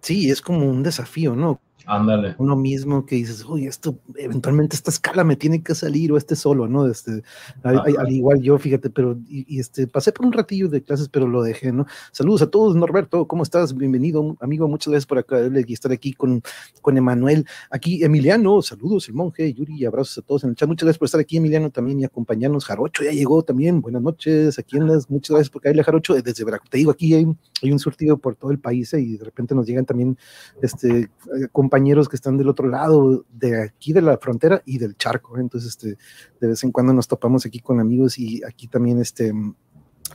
Sí, 0.00 0.30
es 0.30 0.40
como 0.40 0.68
un 0.68 0.82
desafío, 0.82 1.34
¿no? 1.34 1.60
Ándale. 1.86 2.34
Uno 2.38 2.56
mismo 2.56 3.04
que 3.04 3.16
dices, 3.16 3.44
uy, 3.44 3.66
esto, 3.66 3.98
eventualmente 4.16 4.76
esta 4.76 4.90
escala 4.90 5.24
me 5.24 5.36
tiene 5.36 5.62
que 5.62 5.74
salir 5.74 6.12
o 6.12 6.16
este 6.16 6.36
solo, 6.36 6.66
¿no? 6.66 6.86
Este, 6.86 7.22
al, 7.62 8.10
igual 8.10 8.40
yo, 8.40 8.58
fíjate, 8.58 8.90
pero, 8.90 9.18
y, 9.28 9.58
este, 9.58 9.86
pasé 9.86 10.12
por 10.12 10.26
un 10.26 10.32
ratillo 10.32 10.68
de 10.68 10.82
clases, 10.82 11.08
pero 11.08 11.26
lo 11.26 11.42
dejé, 11.42 11.72
¿no? 11.72 11.86
Saludos 12.12 12.42
a 12.42 12.50
todos, 12.50 12.74
Norberto, 12.76 13.26
¿cómo 13.26 13.42
estás? 13.42 13.76
Bienvenido, 13.76 14.36
amigo, 14.40 14.68
muchas 14.68 14.90
gracias 14.90 15.06
por 15.06 15.18
acá 15.18 15.38
y 15.66 15.72
estar 15.72 15.92
aquí 15.92 16.12
con, 16.12 16.42
con 16.80 16.96
Emanuel. 16.96 17.46
Aquí, 17.70 18.02
Emiliano, 18.02 18.62
saludos, 18.62 19.08
el 19.08 19.14
monje, 19.14 19.52
Yuri, 19.52 19.84
abrazos 19.84 20.18
a 20.18 20.22
todos 20.22 20.44
en 20.44 20.50
el 20.50 20.56
chat. 20.56 20.68
Muchas 20.68 20.86
gracias 20.86 20.98
por 20.98 21.06
estar 21.06 21.20
aquí, 21.20 21.36
Emiliano, 21.36 21.70
también 21.70 22.00
y 22.00 22.04
acompañarnos. 22.04 22.64
Jarocho 22.64 23.04
ya 23.04 23.10
llegó 23.10 23.42
también, 23.42 23.80
buenas 23.80 24.02
noches, 24.02 24.58
aquí 24.58 24.76
en 24.76 24.86
las, 24.86 25.10
muchas 25.10 25.30
gracias 25.30 25.50
por 25.50 25.62
caerle, 25.62 25.84
Jarocho, 25.84 26.14
desde 26.14 26.44
Veracruz. 26.44 26.70
Te 26.70 26.78
digo, 26.78 26.90
aquí 26.90 27.14
hay, 27.14 27.26
hay 27.64 27.72
un 27.72 27.78
surtido 27.78 28.18
por 28.18 28.36
todo 28.36 28.50
el 28.50 28.58
país 28.58 28.92
¿eh? 28.94 29.00
y 29.00 29.16
de 29.16 29.24
repente 29.24 29.54
nos 29.54 29.66
llegan 29.66 29.86
también, 29.86 30.18
este, 30.62 31.08
compañeros 31.52 32.08
que 32.08 32.16
están 32.16 32.36
del 32.36 32.48
otro 32.48 32.68
lado 32.68 33.24
de 33.32 33.62
aquí 33.62 33.92
de 33.92 34.02
la 34.02 34.18
frontera 34.18 34.62
y 34.64 34.78
del 34.78 34.96
charco. 34.96 35.36
¿eh? 35.36 35.40
Entonces, 35.40 35.70
este, 35.70 35.96
de 36.40 36.48
vez 36.48 36.62
en 36.64 36.72
cuando 36.72 36.92
nos 36.92 37.08
topamos 37.08 37.46
aquí 37.46 37.60
con 37.60 37.80
amigos 37.80 38.18
y 38.18 38.42
aquí 38.44 38.68
también, 38.68 39.00
este, 39.00 39.32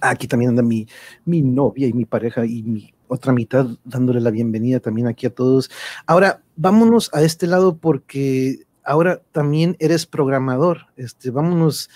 aquí 0.02 0.28
también 0.28 0.50
anda 0.50 0.62
mi, 0.62 0.88
mi 1.26 1.42
novia 1.42 1.88
y 1.88 1.94
mi 1.94 2.06
pareja 2.06 2.46
y 2.46 2.64
mi 2.64 2.94
otra 3.08 3.34
mitad 3.34 3.66
dándole 3.84 4.22
la 4.22 4.30
bienvenida 4.30 4.80
también 4.80 5.08
aquí 5.08 5.26
a 5.26 5.34
todos. 5.34 5.72
Ahora, 6.06 6.44
vámonos 6.56 7.10
a 7.14 7.24
este 7.24 7.48
lado 7.48 7.78
porque 7.78 8.68
ahora 8.84 9.22
también 9.32 9.76
eres 9.80 10.06
programador. 10.06 10.88
Este, 10.96 11.32
vámonos 11.32 11.90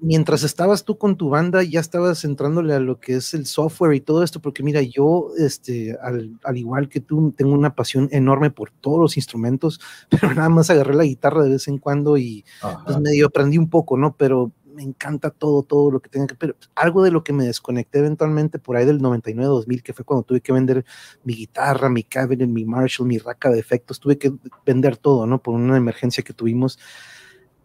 mientras 0.00 0.42
estabas 0.42 0.84
tú 0.84 0.98
con 0.98 1.16
tu 1.16 1.28
banda, 1.28 1.62
ya 1.62 1.80
estabas 1.80 2.24
entrándole 2.24 2.74
a 2.74 2.80
lo 2.80 3.00
que 3.00 3.16
es 3.16 3.34
el 3.34 3.46
software 3.46 3.94
y 3.94 4.00
todo 4.00 4.22
esto, 4.22 4.40
porque 4.40 4.62
mira, 4.62 4.82
yo, 4.82 5.30
este, 5.38 5.96
al, 6.00 6.38
igual 6.54 6.88
que 6.88 7.00
tú, 7.00 7.32
tengo 7.36 7.52
una 7.52 7.74
pasión 7.74 8.08
enorme 8.12 8.50
por 8.50 8.70
todos 8.70 8.98
los 8.98 9.16
instrumentos, 9.16 9.80
pero 10.10 10.32
nada 10.34 10.48
más 10.48 10.70
agarré 10.70 10.94
la 10.94 11.04
guitarra 11.04 11.42
de 11.42 11.50
vez 11.50 11.68
en 11.68 11.78
cuando 11.78 12.16
y 12.16 12.44
pues 12.84 12.98
medio 13.00 13.26
aprendí 13.26 13.58
un 13.58 13.68
poco, 13.68 13.96
¿no? 13.96 14.16
Pero 14.16 14.52
me 14.76 14.82
encanta 14.82 15.30
todo, 15.30 15.62
todo 15.62 15.90
lo 15.90 16.00
que 16.00 16.10
tenga 16.10 16.26
que, 16.26 16.34
pero 16.34 16.54
algo 16.74 17.02
de 17.02 17.10
lo 17.10 17.24
que 17.24 17.32
me 17.32 17.46
desconecté 17.46 17.98
eventualmente 18.00 18.58
por 18.58 18.76
ahí 18.76 18.84
del 18.84 19.00
99-2000, 19.00 19.82
que 19.82 19.94
fue 19.94 20.04
cuando 20.04 20.22
tuve 20.22 20.42
que 20.42 20.52
vender 20.52 20.84
mi 21.24 21.34
guitarra, 21.34 21.88
mi 21.88 22.02
cabinet, 22.02 22.48
mi 22.48 22.66
Marshall, 22.66 23.08
mi 23.08 23.18
raca 23.18 23.48
de 23.50 23.58
efectos, 23.58 23.98
tuve 23.98 24.18
que 24.18 24.32
vender 24.66 24.98
todo, 24.98 25.26
¿no? 25.26 25.42
Por 25.42 25.54
una 25.54 25.78
emergencia 25.78 26.22
que 26.22 26.34
tuvimos 26.34 26.78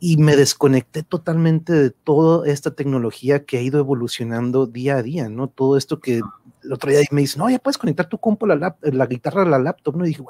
y 0.04 0.18
me 0.18 0.36
desconecté 0.36 1.04
totalmente 1.04 1.74
de 1.74 1.92
toda 1.92 2.50
esta 2.50 2.72
tecnología 2.72 3.46
que 3.46 3.60
ha 3.60 3.62
ido 3.62 3.78
evolucionando 3.78 4.66
día 4.66 4.98
a 4.98 5.04
día, 5.04 5.30
¿no? 5.30 5.48
Todo 5.48 5.78
esto 5.78 6.00
que 6.00 6.22
el 6.64 6.74
otro 6.74 6.90
día 6.90 7.02
me 7.12 7.22
dice, 7.22 7.38
no, 7.38 7.48
ya 7.52 7.60
puedes 7.60 7.78
conectar 7.78 8.10
tu 8.10 8.18
compo, 8.18 8.48
la, 8.48 8.76
la 8.82 9.06
guitarra 9.06 9.44
a 9.44 9.46
la 9.46 9.60
laptop, 9.60 9.96
¿no? 9.96 10.04
Y 10.04 10.10
dije, 10.10 10.24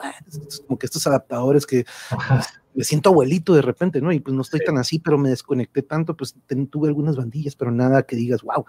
como 0.67 0.77
que 0.77 0.85
estos 0.87 1.07
adaptadores 1.07 1.65
que 1.65 1.85
pues, 2.09 2.47
me 2.73 2.83
siento 2.83 3.11
abuelito 3.11 3.53
de 3.53 3.61
repente, 3.61 4.01
¿no? 4.01 4.11
Y 4.11 4.19
pues 4.19 4.35
no 4.35 4.41
estoy 4.41 4.59
tan 4.59 4.77
así, 4.77 4.99
pero 4.99 5.17
me 5.17 5.29
desconecté 5.29 5.83
tanto, 5.83 6.17
pues 6.17 6.35
tuve 6.69 6.89
algunas 6.89 7.15
bandillas, 7.15 7.55
pero 7.55 7.71
nada 7.71 8.03
que 8.03 8.17
digas, 8.17 8.41
wow. 8.41 8.65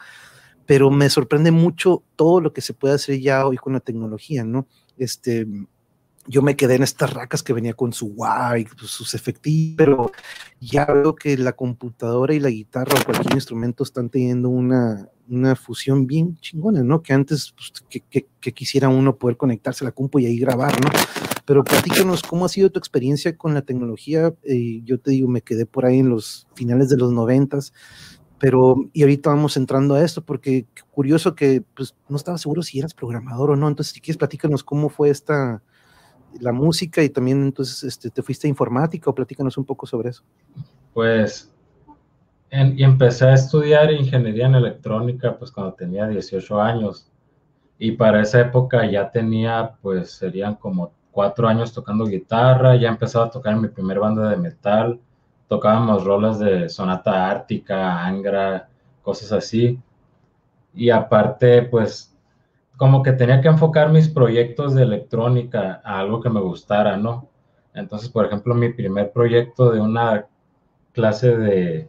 Pero 0.66 0.88
me 0.92 1.11
sorprende 1.11 1.50
mucho 1.50 2.04
todo 2.14 2.40
lo 2.40 2.52
que 2.52 2.61
se 2.61 2.75
puede 2.75 2.94
hacer 2.94 3.18
ya 3.18 3.44
hoy 3.44 3.56
con 3.56 3.73
la 3.73 3.80
tecnología, 3.80 4.44
¿no? 4.44 4.68
Este, 4.97 5.49
yo 6.26 6.43
me 6.43 6.57
quedé 6.57 6.76
en 6.76 6.83
estas 6.83 7.12
racas 7.12 7.43
que 7.43 7.52
venía 7.52 7.75
con 7.75 7.93
su 7.93 8.14
guay, 8.14 8.67
sus 8.76 9.14
efectivos, 9.14 9.75
pero 9.76 10.12
ya 10.61 10.85
veo 10.87 11.14
que 11.14 11.37
la 11.37 11.52
computadora 11.52 12.35
y 12.35 12.41
la 12.41 12.50
guitarra 12.50 12.99
o 13.00 13.05
cualquier 13.05 13.35
instrumento 13.35 13.83
están 13.83 14.09
teniendo 14.09 14.49
una, 14.49 15.09
una 15.29 15.57
fusión 15.57 16.07
bien 16.07 16.37
chingona, 16.38 16.83
¿no? 16.83 17.02
Que 17.02 17.12
antes 17.12 17.52
pues, 17.57 17.73
que, 17.88 18.26
que, 18.41 18.52
quisiera 18.52 18.88
uno 18.88 19.17
poder 19.17 19.37
conectarse 19.37 19.85
a 19.85 19.87
la 19.87 19.93
compu 19.93 20.21
y 20.21 20.26
ahí 20.26 20.38
grabar, 20.38 20.73
¿no? 20.81 20.91
Pero 21.45 21.64
platícanos 21.64 22.23
cómo 22.23 22.45
ha 22.45 22.49
sido 22.49 22.71
tu 22.71 22.79
experiencia 22.79 23.37
con 23.37 23.52
la 23.52 23.62
tecnología. 23.62 24.33
Eh, 24.45 24.83
yo 24.85 25.00
te 25.00 25.11
digo, 25.11 25.29
me 25.29 25.43
quedé 25.43 25.67
por 25.67 25.87
ahí 25.87 25.99
en 25.99 26.09
los 26.09 26.47
finales 26.55 26.88
de 26.88 26.99
los 26.99 27.12
noventas, 27.12 27.73
pero 28.38 28.76
y 28.93 29.02
ahorita 29.02 29.31
vamos 29.31 29.57
entrando 29.57 29.95
a 29.95 30.05
esto 30.05 30.25
porque 30.25 30.67
curioso 30.93 31.35
que 31.35 31.64
pues 31.75 31.97
no 32.09 32.17
estaba 32.17 32.38
seguro 32.38 32.62
si 32.62 32.79
eras 32.79 32.95
programador 32.95 33.50
o 33.50 33.57
no. 33.57 33.67
Entonces, 33.67 33.93
si 33.93 34.00
quieres, 34.00 34.19
platícanos 34.19 34.62
cómo 34.62 34.88
fue 34.88 35.11
esta 35.11 35.62
la 36.41 36.53
música 36.53 37.03
y 37.03 37.09
también 37.09 37.43
entonces 37.43 37.83
este, 37.85 38.11
te 38.11 38.23
fuiste 38.23 38.47
a 38.47 38.51
informática 38.51 39.11
o 39.11 39.15
platícanos 39.15 39.57
un 39.57 39.65
poco 39.65 39.87
sobre 39.87 40.11
eso. 40.11 40.23
Pues 40.95 41.49
y 42.51 42.85
empecé 42.85 43.27
a 43.27 43.35
estudiar 43.35 43.91
ingeniería 43.91 44.47
en 44.47 44.57
electrónica 44.57 45.39
pues 45.39 45.51
cuando 45.51 45.73
tenía 45.73 46.07
18 46.07 46.61
años 46.61 47.09
y 47.79 47.93
para 47.93 48.21
esa 48.21 48.41
época 48.41 48.85
ya 48.91 49.11
tenía 49.11 49.73
pues 49.81 50.11
serían 50.12 50.57
como 50.57 50.93
cuatro 51.12 51.47
años 51.47 51.73
tocando 51.73 52.07
guitarra, 52.07 52.77
ya 52.77 52.89
empezaba 52.89 53.27
a 53.27 53.31
tocar 53.31 53.55
en 53.55 53.62
mi 53.62 53.69
primer 53.69 54.01
banda 54.01 54.29
de 54.29 54.37
metal, 54.37 55.01
tocábamos 55.49 56.05
rolas 56.05 56.39
de 56.39 56.69
Sonata 56.69 57.31
Ártica, 57.31 58.05
Angra, 58.05 58.69
cosas 59.03 59.31
así. 59.33 59.79
Y 60.75 60.89
aparte, 60.89 61.62
pues 61.62 62.12
como 62.76 63.02
que 63.02 63.12
tenía 63.12 63.41
que 63.41 63.49
enfocar 63.49 63.91
mis 63.91 64.09
proyectos 64.09 64.75
de 64.75 64.83
electrónica 64.83 65.81
a 65.85 65.99
algo 66.00 66.21
que 66.21 66.31
me 66.31 66.41
gustara, 66.41 66.97
¿no? 66.97 67.29
Entonces, 67.75 68.09
por 68.09 68.26
ejemplo, 68.26 68.55
mi 68.55 68.73
primer 68.73 69.12
proyecto 69.12 69.71
de 69.71 69.81
una 69.81 70.26
clase 70.93 71.37
de 71.37 71.88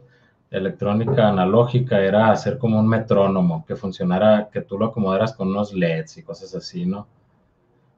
electrónica 0.50 1.28
analógica 1.28 2.00
era 2.00 2.30
hacer 2.30 2.58
como 2.58 2.78
un 2.78 2.88
metrónomo 2.88 3.64
que 3.66 3.76
funcionara, 3.76 4.48
que 4.52 4.62
tú 4.62 4.78
lo 4.78 4.86
acomodaras 4.86 5.34
con 5.34 5.48
unos 5.48 5.74
LEDs 5.74 6.18
y 6.18 6.22
cosas 6.22 6.54
así, 6.54 6.86
¿no? 6.86 7.08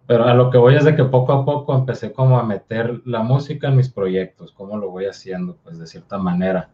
Pero 0.07 0.25
a 0.25 0.35
lo 0.35 0.51
que 0.51 0.59
voy 0.59 0.77
es 0.77 0.85
de 0.85 0.95
que 0.95 1.05
poco 1.05 1.33
a 1.33 1.45
poco 1.45 1.75
empecé 1.75 2.13
como 2.13 2.39
a 2.39 2.45
meter 2.45 3.03
la 3.05 3.23
música 3.23 3.69
en 3.69 3.77
mis 3.77 3.89
proyectos, 3.89 4.53
cómo 4.53 4.77
lo 4.79 4.91
voy 4.91 5.07
haciendo, 5.07 5.57
pues 5.63 5.79
de 5.79 5.87
cierta 5.87 6.17
manera. 6.17 6.71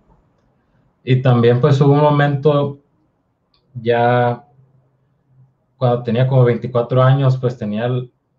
Y 1.03 1.21
también 1.23 1.61
pues 1.61 1.81
hubo 1.81 1.95
un 1.95 2.01
momento 2.01 2.79
ya 3.75 4.45
cuando 5.83 6.05
tenía 6.05 6.29
como 6.29 6.45
24 6.45 7.03
años, 7.03 7.37
pues 7.39 7.59
tenía 7.59 7.91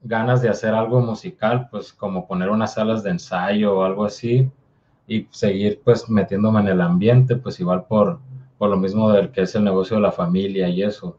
ganas 0.01 0.41
de 0.41 0.47
hacer 0.47 0.73
algo 0.73 1.01
musical, 1.01 1.67
pues 1.69 1.91
como 1.91 2.25
poner 2.25 2.49
unas 2.49 2.75
salas 2.75 3.03
de 3.03 3.09
ensayo 3.09 3.79
o 3.79 3.83
algo 3.83 4.05
así 4.05 4.49
y 5.09 5.27
seguir 5.29 5.81
pues 5.83 6.09
metiéndome 6.09 6.61
en 6.61 6.69
el 6.69 6.79
ambiente, 6.79 7.35
pues 7.35 7.59
igual 7.59 7.83
por, 7.83 8.21
por 8.57 8.69
lo 8.69 8.77
mismo 8.77 9.11
del 9.11 9.29
que 9.29 9.41
es 9.41 9.53
el 9.55 9.65
negocio 9.65 9.97
de 9.97 10.03
la 10.03 10.13
familia 10.13 10.69
y 10.69 10.83
eso. 10.83 11.17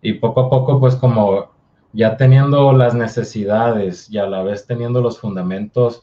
Y 0.00 0.14
poco 0.14 0.40
a 0.40 0.48
poco 0.48 0.80
pues 0.80 0.96
como 0.96 1.50
ya 1.92 2.16
teniendo 2.16 2.72
las 2.72 2.94
necesidades 2.94 4.10
y 4.10 4.16
a 4.16 4.26
la 4.26 4.42
vez 4.42 4.66
teniendo 4.66 5.02
los 5.02 5.18
fundamentos 5.18 6.02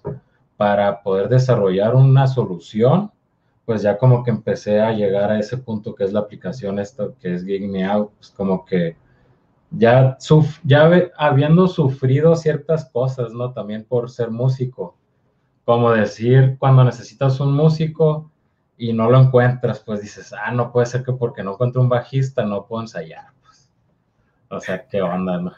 para 0.58 1.02
poder 1.02 1.28
desarrollar 1.28 1.96
una 1.96 2.28
solución, 2.28 3.12
pues 3.66 3.82
ya 3.82 3.98
como 3.98 4.24
que 4.24 4.30
empecé 4.30 4.80
a 4.80 4.92
llegar 4.92 5.32
a 5.32 5.40
ese 5.40 5.58
punto 5.58 5.96
que 5.96 6.04
es 6.04 6.14
la 6.14 6.20
aplicación 6.20 6.78
esto 6.78 7.16
que 7.20 7.34
es 7.34 7.44
Gig 7.44 7.68
Me 7.68 7.84
Out, 7.84 8.12
pues 8.20 8.30
como 8.30 8.64
que 8.64 8.96
ya, 9.72 10.18
ya 10.64 11.12
habiendo 11.18 11.68
sufrido 11.68 12.36
ciertas 12.36 12.90
cosas, 12.90 13.34
¿no? 13.34 13.52
También 13.52 13.84
por 13.84 14.10
ser 14.10 14.32
músico, 14.32 14.98
como 15.66 15.92
decir 15.92 16.56
cuando 16.60 16.84
necesitas 16.84 17.40
un 17.40 17.54
músico 17.54 18.32
y 18.78 18.94
no 18.94 19.10
lo 19.10 19.20
encuentras, 19.20 19.80
pues 19.80 20.02
dices, 20.02 20.34
ah, 20.34 20.52
no 20.52 20.72
puede 20.72 20.86
ser 20.86 21.04
que 21.04 21.14
porque 21.14 21.44
no 21.44 21.54
encuentro 21.54 21.82
un 21.82 21.90
bajista 21.90 22.46
no 22.46 22.66
puedo 22.66 22.84
ensayar. 22.84 23.26
Pues. 23.42 23.70
O 24.50 24.60
sea, 24.62 24.88
qué 24.88 25.02
onda, 25.02 25.40
¿no? 25.40 25.52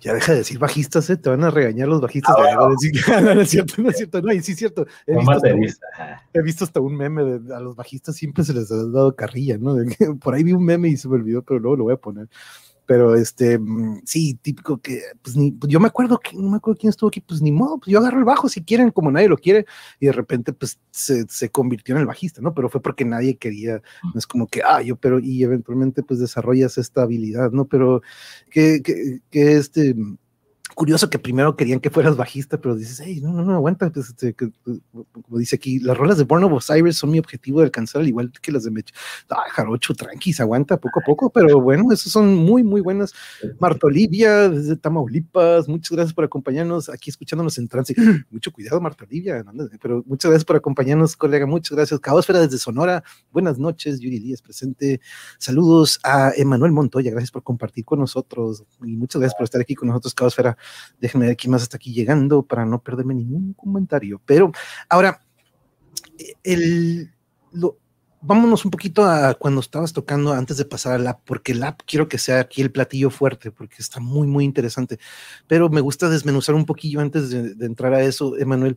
Ya 0.00 0.12
deja 0.12 0.32
de 0.32 0.38
decir 0.38 0.58
bajistas, 0.58 1.08
¿eh? 1.08 1.16
te 1.16 1.30
van 1.30 1.44
a 1.44 1.50
regañar 1.50 1.88
los 1.88 2.00
bajistas. 2.00 2.34
Ah, 2.36 2.54
no. 2.58 2.70
Decir, 2.70 2.92
no, 3.22 3.40
es 3.40 3.48
cierto, 3.48 3.74
no 3.78 3.90
es 3.90 3.96
cierto, 3.96 4.20
no, 4.20 4.32
y 4.32 4.42
sí 4.42 4.52
es 4.52 4.58
cierto. 4.58 4.86
He 5.06 5.16
visto, 5.16 5.32
hasta 5.32 5.54
un, 5.54 5.64
he 6.34 6.42
visto, 6.42 6.64
hasta 6.64 6.80
un, 6.80 6.96
meme 6.96 7.24
de 7.24 7.54
a 7.54 7.60
los 7.60 7.76
bajistas 7.76 8.16
siempre 8.16 8.44
se 8.44 8.52
les 8.52 8.70
ha 8.70 8.76
dado 8.76 9.14
carrilla, 9.14 9.56
¿no? 9.56 9.76
por 10.20 10.34
ahí 10.34 10.42
vi 10.42 10.52
un 10.52 10.64
meme 10.64 10.88
y 10.88 10.96
se 10.96 11.08
me 11.08 11.14
olvidó, 11.14 11.42
pero 11.42 11.60
luego 11.60 11.76
lo 11.76 11.84
voy 11.84 11.94
a 11.94 11.98
poner 11.98 12.28
pero 12.86 13.14
este, 13.14 13.58
mm, 13.58 14.02
sí, 14.04 14.34
típico 14.34 14.78
que, 14.78 15.00
pues, 15.22 15.36
ni, 15.36 15.52
pues, 15.52 15.72
yo 15.72 15.80
me 15.80 15.88
acuerdo 15.88 16.18
que, 16.18 16.36
no 16.36 16.50
me 16.50 16.56
acuerdo 16.56 16.78
quién 16.78 16.90
estuvo 16.90 17.08
aquí, 17.08 17.20
pues 17.20 17.40
ni 17.40 17.52
modo, 17.52 17.78
pues 17.78 17.92
yo 17.92 17.98
agarro 17.98 18.18
el 18.18 18.24
bajo 18.24 18.48
si 18.48 18.62
quieren, 18.62 18.90
como 18.90 19.10
nadie 19.10 19.28
lo 19.28 19.38
quiere, 19.38 19.66
y 20.00 20.06
de 20.06 20.12
repente, 20.12 20.52
pues 20.52 20.78
se, 20.90 21.26
se 21.28 21.50
convirtió 21.50 21.94
en 21.94 22.00
el 22.02 22.06
bajista, 22.06 22.40
¿no? 22.40 22.54
Pero 22.54 22.68
fue 22.68 22.82
porque 22.82 23.04
nadie 23.04 23.36
quería, 23.36 23.82
no 24.02 24.18
es 24.18 24.26
como 24.26 24.46
que, 24.46 24.62
ah, 24.62 24.82
yo, 24.82 24.96
pero, 24.96 25.18
y 25.18 25.42
eventualmente, 25.42 26.02
pues 26.02 26.20
desarrollas 26.20 26.78
esta 26.78 27.02
habilidad, 27.02 27.50
¿no? 27.52 27.66
Pero 27.66 28.02
que, 28.50 28.82
que, 28.82 29.20
que 29.30 29.56
este, 29.56 29.94
curioso 30.74 31.08
que 31.10 31.18
primero 31.18 31.56
querían 31.56 31.80
que 31.80 31.90
fueras 31.90 32.16
bajista, 32.16 32.60
pero 32.60 32.74
dices, 32.74 33.00
hey, 33.04 33.20
no, 33.22 33.32
no, 33.32 33.44
no, 33.44 33.54
aguanta, 33.54 33.90
pues, 33.90 34.08
este, 34.08 34.34
como 34.34 35.38
dice 35.38 35.56
aquí, 35.56 35.78
las 35.78 35.96
rolas 35.96 36.18
de 36.18 36.24
Born 36.24 36.44
of 36.44 36.52
Osiris 36.52 36.96
son 36.96 37.10
mi 37.10 37.18
objetivo 37.18 37.60
de 37.60 37.66
alcanzar, 37.66 38.02
al 38.02 38.08
igual 38.08 38.32
que 38.42 38.52
las 38.52 38.64
de 38.64 38.70
Mech. 38.70 38.92
Ah, 39.30 39.44
Jarocho, 39.50 39.94
tranquis, 39.94 40.40
aguanta 40.40 40.76
poco 40.78 41.00
a 41.00 41.02
poco, 41.04 41.30
pero 41.30 41.60
bueno, 41.60 41.92
esas 41.92 42.12
son 42.12 42.34
muy, 42.34 42.62
muy 42.62 42.80
buenas. 42.80 43.12
Marta 43.58 43.86
Olivia, 43.86 44.48
desde 44.48 44.76
Tamaulipas, 44.76 45.68
muchas 45.68 45.92
gracias 45.92 46.14
por 46.14 46.24
acompañarnos 46.24 46.88
aquí 46.88 47.10
escuchándonos 47.10 47.56
en 47.58 47.68
trance. 47.68 47.94
Mucho 48.30 48.52
cuidado, 48.52 48.80
Marta 48.80 49.04
Olivia, 49.04 49.44
pero 49.80 50.02
muchas 50.06 50.30
gracias 50.30 50.44
por 50.44 50.56
acompañarnos, 50.56 51.16
colega, 51.16 51.46
muchas 51.46 51.76
gracias. 51.76 52.00
Caosfera 52.00 52.40
desde 52.40 52.58
Sonora, 52.58 53.02
buenas 53.32 53.58
noches, 53.58 54.00
Yuri 54.00 54.18
Díaz 54.18 54.42
presente. 54.42 55.00
Saludos 55.38 56.00
a 56.02 56.32
Emanuel 56.36 56.72
Montoya, 56.72 57.10
gracias 57.10 57.30
por 57.30 57.42
compartir 57.42 57.84
con 57.84 58.00
nosotros 58.00 58.64
y 58.82 58.96
muchas 58.96 59.20
gracias 59.20 59.36
por 59.36 59.44
estar 59.44 59.60
aquí 59.60 59.74
con 59.74 59.88
nosotros, 59.88 60.14
Caosfera. 60.14 60.56
Déjenme 61.00 61.26
ver 61.26 61.32
aquí 61.32 61.48
más 61.48 61.62
hasta 61.62 61.76
aquí 61.76 61.92
llegando 61.92 62.42
para 62.42 62.64
no 62.64 62.82
perderme 62.82 63.14
ningún 63.14 63.54
comentario. 63.54 64.20
Pero 64.24 64.52
ahora, 64.88 65.20
el, 66.42 67.12
lo, 67.52 67.78
vámonos 68.20 68.64
un 68.64 68.70
poquito 68.70 69.04
a 69.04 69.34
cuando 69.34 69.60
estabas 69.60 69.92
tocando 69.92 70.32
antes 70.32 70.56
de 70.56 70.64
pasar 70.64 70.94
al 70.94 71.06
app, 71.06 71.20
porque 71.24 71.52
el 71.52 71.62
app 71.62 71.80
quiero 71.86 72.08
que 72.08 72.18
sea 72.18 72.40
aquí 72.40 72.62
el 72.62 72.72
platillo 72.72 73.10
fuerte, 73.10 73.50
porque 73.50 73.76
está 73.78 74.00
muy, 74.00 74.26
muy 74.26 74.44
interesante. 74.44 74.98
Pero 75.46 75.68
me 75.68 75.80
gusta 75.80 76.08
desmenuzar 76.08 76.54
un 76.54 76.66
poquillo 76.66 77.00
antes 77.00 77.30
de, 77.30 77.54
de 77.54 77.66
entrar 77.66 77.92
a 77.94 78.02
eso, 78.02 78.36
Emanuel. 78.38 78.76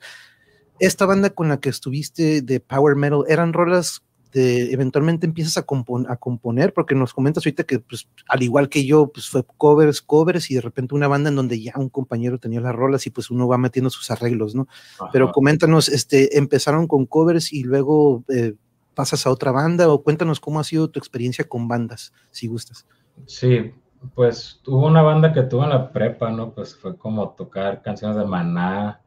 Esta 0.80 1.06
banda 1.06 1.32
con 1.32 1.50
la 1.50 1.60
que 1.60 1.70
estuviste 1.70 2.42
de 2.42 2.60
Power 2.60 2.96
Metal, 2.96 3.24
¿eran 3.28 3.54
rolas 3.54 4.04
eventualmente 4.34 5.26
empiezas 5.26 5.58
a, 5.58 5.62
a, 5.62 6.16
componer, 6.18 6.74
porque 6.74 6.96
nos 6.96 7.14
comentas 7.14 7.46
ahorita 7.46 7.64
que, 7.64 7.80
pues, 7.80 8.08
al 8.28 8.44
igual 8.44 8.70
que 8.70 8.86
yo, 8.86 9.08
pues 9.08 9.30
fue 9.30 9.44
covers, 9.58 10.02
covers, 10.02 10.52
y 10.52 10.56
de 10.56 10.62
repente 10.62 10.96
una 10.96 11.08
banda 11.08 11.30
en 11.30 11.36
donde 11.36 11.62
ya 11.62 11.74
un 11.76 11.90
compañero 11.90 12.38
tenía 12.38 12.62
las 12.62 12.76
rolas 12.76 13.06
y 13.08 13.10
pues 13.10 13.32
uno 13.32 13.48
va 13.48 13.58
metiendo 13.58 13.90
sus 13.90 14.12
arreglos, 14.12 14.56
¿no? 14.56 14.68
Pero 15.12 15.32
coméntanos, 15.32 15.90
este, 15.90 16.38
empezaron 16.38 16.88
con 16.88 17.06
covers 17.06 17.54
y 17.54 17.64
luego 17.64 18.24
eh, 18.30 18.54
pasas 18.94 19.26
a 19.26 19.32
otra 19.32 19.52
banda, 19.52 19.90
o 19.90 20.04
cuéntanos 20.04 20.40
cómo 20.40 20.60
ha 20.60 20.64
sido 20.64 20.90
tu 20.90 21.00
experiencia 21.00 21.48
con 21.48 21.68
bandas, 21.68 22.14
si 22.32 22.48
gustas. 22.48 22.86
Sí, 23.26 23.72
pues 24.14 24.62
hubo 24.68 24.88
una 24.88 25.02
banda 25.02 25.34
que 25.34 25.44
tuve 25.44 25.64
en 25.64 25.70
la 25.70 25.92
prepa, 25.92 26.32
¿no? 26.32 26.52
Pues 26.52 26.76
fue 26.76 26.98
como 26.98 27.30
tocar 27.30 27.82
canciones 27.82 28.18
de 28.18 28.26
Maná, 28.26 29.02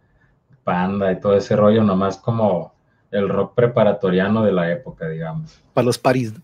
Panda 0.64 1.10
y 1.10 1.20
todo 1.20 1.34
ese 1.36 1.56
rollo, 1.56 1.82
nomás 1.82 2.18
como 2.18 2.74
el 3.10 3.28
rock 3.28 3.54
preparatoriano 3.54 4.42
de 4.42 4.52
la 4.52 4.70
época, 4.70 5.08
digamos. 5.08 5.60
Para 5.74 5.86
los 5.86 5.98
paris. 5.98 6.34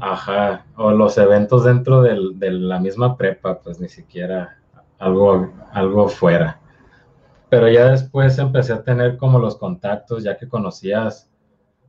Ajá, 0.00 0.64
o 0.76 0.90
los 0.90 1.16
eventos 1.16 1.64
dentro 1.64 2.02
de 2.02 2.50
la 2.50 2.80
misma 2.80 3.16
prepa, 3.16 3.60
pues 3.60 3.80
ni 3.80 3.88
siquiera 3.88 4.58
algo, 4.98 5.52
algo 5.72 6.08
fuera. 6.08 6.60
Pero 7.48 7.68
ya 7.68 7.90
después 7.92 8.38
empecé 8.38 8.72
a 8.72 8.82
tener 8.82 9.16
como 9.16 9.38
los 9.38 9.56
contactos, 9.56 10.24
ya 10.24 10.36
que 10.36 10.48
conocías 10.48 11.30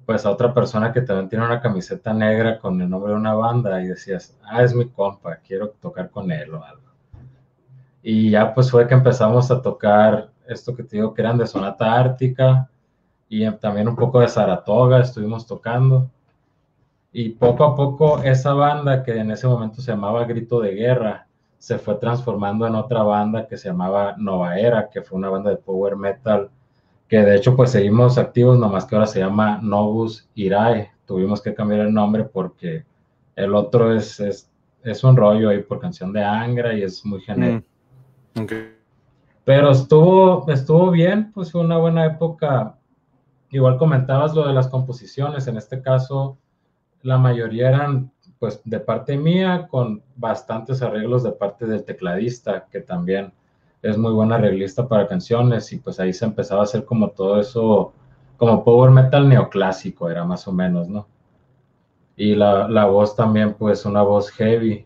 pues 0.05 0.25
a 0.25 0.31
otra 0.31 0.53
persona 0.53 0.93
que 0.93 1.01
también 1.01 1.27
tiene 1.27 1.45
una 1.45 1.59
camiseta 1.59 2.13
negra 2.13 2.59
con 2.59 2.79
el 2.79 2.89
nombre 2.89 3.11
de 3.11 3.17
una 3.17 3.33
banda 3.33 3.81
y 3.81 3.87
decías, 3.87 4.37
ah, 4.45 4.63
es 4.63 4.73
mi 4.73 4.87
compa, 4.87 5.35
quiero 5.45 5.71
tocar 5.81 6.09
con 6.09 6.31
él 6.31 6.53
o 6.53 6.63
algo. 6.63 6.87
Y 8.01 8.29
ya 8.29 8.53
pues 8.53 8.71
fue 8.71 8.87
que 8.87 8.93
empezamos 8.93 9.51
a 9.51 9.61
tocar 9.61 10.29
esto 10.47 10.73
que 10.73 10.83
te 10.83 10.95
digo 10.95 11.13
que 11.13 11.21
eran 11.21 11.37
de 11.37 11.45
Sonata 11.45 11.93
Ártica, 11.99 12.69
y 13.29 13.49
también 13.51 13.87
un 13.87 13.95
poco 13.95 14.19
de 14.19 14.27
Saratoga 14.27 15.01
estuvimos 15.01 15.45
tocando. 15.45 16.09
Y 17.11 17.29
poco 17.29 17.63
a 17.63 17.75
poco 17.75 18.21
esa 18.21 18.53
banda 18.53 19.03
que 19.03 19.17
en 19.17 19.31
ese 19.31 19.47
momento 19.47 19.81
se 19.81 19.91
llamaba 19.91 20.25
Grito 20.25 20.59
de 20.59 20.73
Guerra 20.73 21.27
se 21.57 21.77
fue 21.79 21.95
transformando 21.95 22.67
en 22.67 22.75
otra 22.75 23.03
banda 23.03 23.47
que 23.47 23.57
se 23.57 23.69
llamaba 23.69 24.15
Nova 24.17 24.57
Era, 24.59 24.89
que 24.89 25.01
fue 25.01 25.17
una 25.17 25.29
banda 25.29 25.49
de 25.49 25.57
power 25.57 25.95
metal, 25.95 26.49
que 27.07 27.17
de 27.17 27.35
hecho 27.35 27.55
pues 27.55 27.71
seguimos 27.71 28.17
activos, 28.17 28.57
nomás 28.59 28.85
que 28.85 28.95
ahora 28.95 29.07
se 29.07 29.19
llama 29.19 29.59
Novus 29.61 30.29
Irae. 30.35 30.91
Tuvimos 31.05 31.41
que 31.41 31.53
cambiar 31.53 31.81
el 31.81 31.93
nombre 31.93 32.25
porque 32.25 32.85
el 33.35 33.55
otro 33.55 33.93
es, 33.93 34.19
es, 34.19 34.51
es 34.83 35.03
un 35.03 35.15
rollo 35.15 35.49
ahí 35.49 35.63
por 35.63 35.79
canción 35.79 36.11
de 36.13 36.23
Angra 36.23 36.73
y 36.73 36.83
es 36.83 37.05
muy 37.05 37.21
genérico. 37.21 37.67
Mm, 38.35 38.45
Pero 39.45 39.71
estuvo, 39.71 40.49
estuvo 40.51 40.91
bien, 40.91 41.31
pues 41.33 41.51
fue 41.51 41.61
una 41.61 41.77
buena 41.77 42.05
época. 42.05 42.76
Igual 43.49 43.77
comentabas 43.77 44.33
lo 44.35 44.47
de 44.47 44.53
las 44.53 44.67
composiciones, 44.67 45.47
en 45.47 45.57
este 45.57 45.81
caso 45.81 46.37
la 47.01 47.17
mayoría 47.17 47.69
eran 47.69 48.11
pues 48.39 48.61
de 48.65 48.79
parte 48.79 49.17
mía 49.17 49.67
con 49.69 50.03
bastantes 50.15 50.81
arreglos 50.81 51.23
de 51.23 51.31
parte 51.31 51.65
del 51.65 51.83
tecladista, 51.83 52.67
que 52.69 52.81
también 52.81 53.33
es 53.81 53.97
muy 53.97 54.11
buen 54.11 54.31
arreglista 54.31 54.87
para 54.87 55.07
canciones 55.07 55.71
y 55.71 55.77
pues 55.77 55.99
ahí 55.99 56.13
se 56.13 56.25
empezaba 56.25 56.61
a 56.61 56.63
hacer 56.65 56.85
como 56.85 57.09
todo 57.11 57.39
eso, 57.39 57.93
como 58.37 58.63
power 58.63 58.91
metal 58.91 59.27
neoclásico 59.29 60.09
era 60.09 60.23
más 60.23 60.47
o 60.47 60.51
menos, 60.51 60.87
¿no? 60.87 61.07
Y 62.15 62.35
la, 62.35 62.67
la 62.67 62.85
voz 62.85 63.15
también 63.15 63.53
pues 63.53 63.85
una 63.85 64.01
voz 64.01 64.29
heavy, 64.31 64.85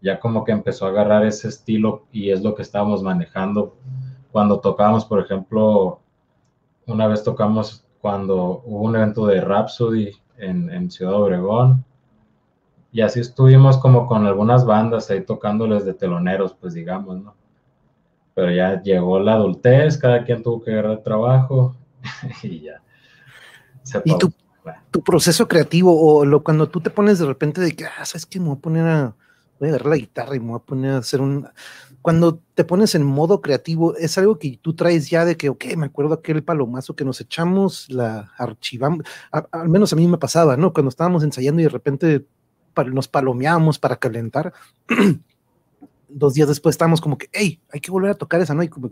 ya 0.00 0.20
como 0.20 0.44
que 0.44 0.52
empezó 0.52 0.86
a 0.86 0.90
agarrar 0.90 1.24
ese 1.24 1.48
estilo 1.48 2.04
y 2.12 2.30
es 2.30 2.42
lo 2.42 2.54
que 2.54 2.62
estábamos 2.62 3.02
manejando 3.02 3.76
cuando 4.32 4.60
tocábamos, 4.60 5.04
por 5.04 5.20
ejemplo, 5.20 6.00
una 6.86 7.06
vez 7.06 7.22
tocamos 7.22 7.84
cuando 8.02 8.62
hubo 8.66 8.82
un 8.82 8.96
evento 8.96 9.26
de 9.26 9.40
Rhapsody 9.40 10.10
en, 10.36 10.68
en 10.70 10.90
Ciudad 10.90 11.14
Obregón, 11.14 11.84
y 12.92 13.00
así 13.00 13.20
estuvimos 13.20 13.78
como 13.78 14.06
con 14.06 14.26
algunas 14.26 14.66
bandas 14.66 15.10
ahí 15.10 15.24
tocándoles 15.24 15.86
de 15.86 15.94
teloneros, 15.94 16.54
pues 16.60 16.74
digamos, 16.74 17.22
¿no? 17.22 17.34
Pero 18.34 18.50
ya 18.50 18.82
llegó 18.82 19.18
la 19.18 19.34
adultez, 19.34 19.96
cada 19.96 20.24
quien 20.24 20.42
tuvo 20.42 20.62
que 20.62 20.72
agarrar 20.72 21.02
trabajo 21.02 21.74
y 22.42 22.60
ya. 22.60 22.82
¿Y 24.04 24.18
tu, 24.18 24.32
tu, 24.90 25.02
proceso 25.02 25.48
creativo 25.48 25.98
o 25.98 26.24
lo, 26.24 26.44
cuando 26.44 26.68
tú 26.68 26.80
te 26.80 26.90
pones 26.90 27.18
de 27.18 27.26
repente 27.26 27.60
de 27.60 27.74
que, 27.74 27.86
ah, 27.86 28.04
¿sabes 28.04 28.26
qué? 28.26 28.38
Me 28.38 28.46
voy 28.46 28.56
a 28.58 28.60
poner 28.60 28.86
a, 28.86 29.16
voy 29.58 29.68
a 29.68 29.72
agarrar 29.72 29.88
la 29.88 29.96
guitarra 29.96 30.36
y 30.36 30.40
me 30.40 30.48
voy 30.48 30.56
a 30.56 30.66
poner 30.66 30.92
a 30.92 30.98
hacer 30.98 31.20
un... 31.20 31.48
Cuando 32.02 32.40
te 32.54 32.64
pones 32.64 32.94
en 32.94 33.04
modo 33.04 33.40
creativo, 33.40 33.96
es 33.96 34.18
algo 34.18 34.38
que 34.38 34.58
tú 34.60 34.74
traes 34.74 35.08
ya 35.08 35.24
de 35.24 35.36
que, 35.36 35.48
ok, 35.48 35.64
me 35.76 35.86
acuerdo 35.86 36.14
aquel 36.14 36.42
palomazo 36.42 36.96
que 36.96 37.04
nos 37.04 37.20
echamos, 37.20 37.88
la 37.88 38.32
archivamos, 38.36 39.06
al 39.30 39.68
menos 39.68 39.92
a 39.92 39.96
mí 39.96 40.06
me 40.08 40.18
pasaba, 40.18 40.56
¿no? 40.56 40.72
Cuando 40.72 40.88
estábamos 40.88 41.22
ensayando 41.22 41.60
y 41.60 41.64
de 41.64 41.70
repente 41.70 42.26
nos 42.92 43.08
palomeábamos 43.08 43.78
para 43.78 43.96
calentar. 43.96 44.52
Dos 46.14 46.34
días 46.34 46.48
después 46.48 46.74
estábamos 46.74 47.00
como 47.00 47.18
que, 47.18 47.28
hey, 47.32 47.60
hay 47.72 47.80
que 47.80 47.90
volver 47.90 48.10
a 48.10 48.14
tocar 48.14 48.40
esa, 48.40 48.54
¿no? 48.54 48.62
Y 48.62 48.68
como, 48.68 48.90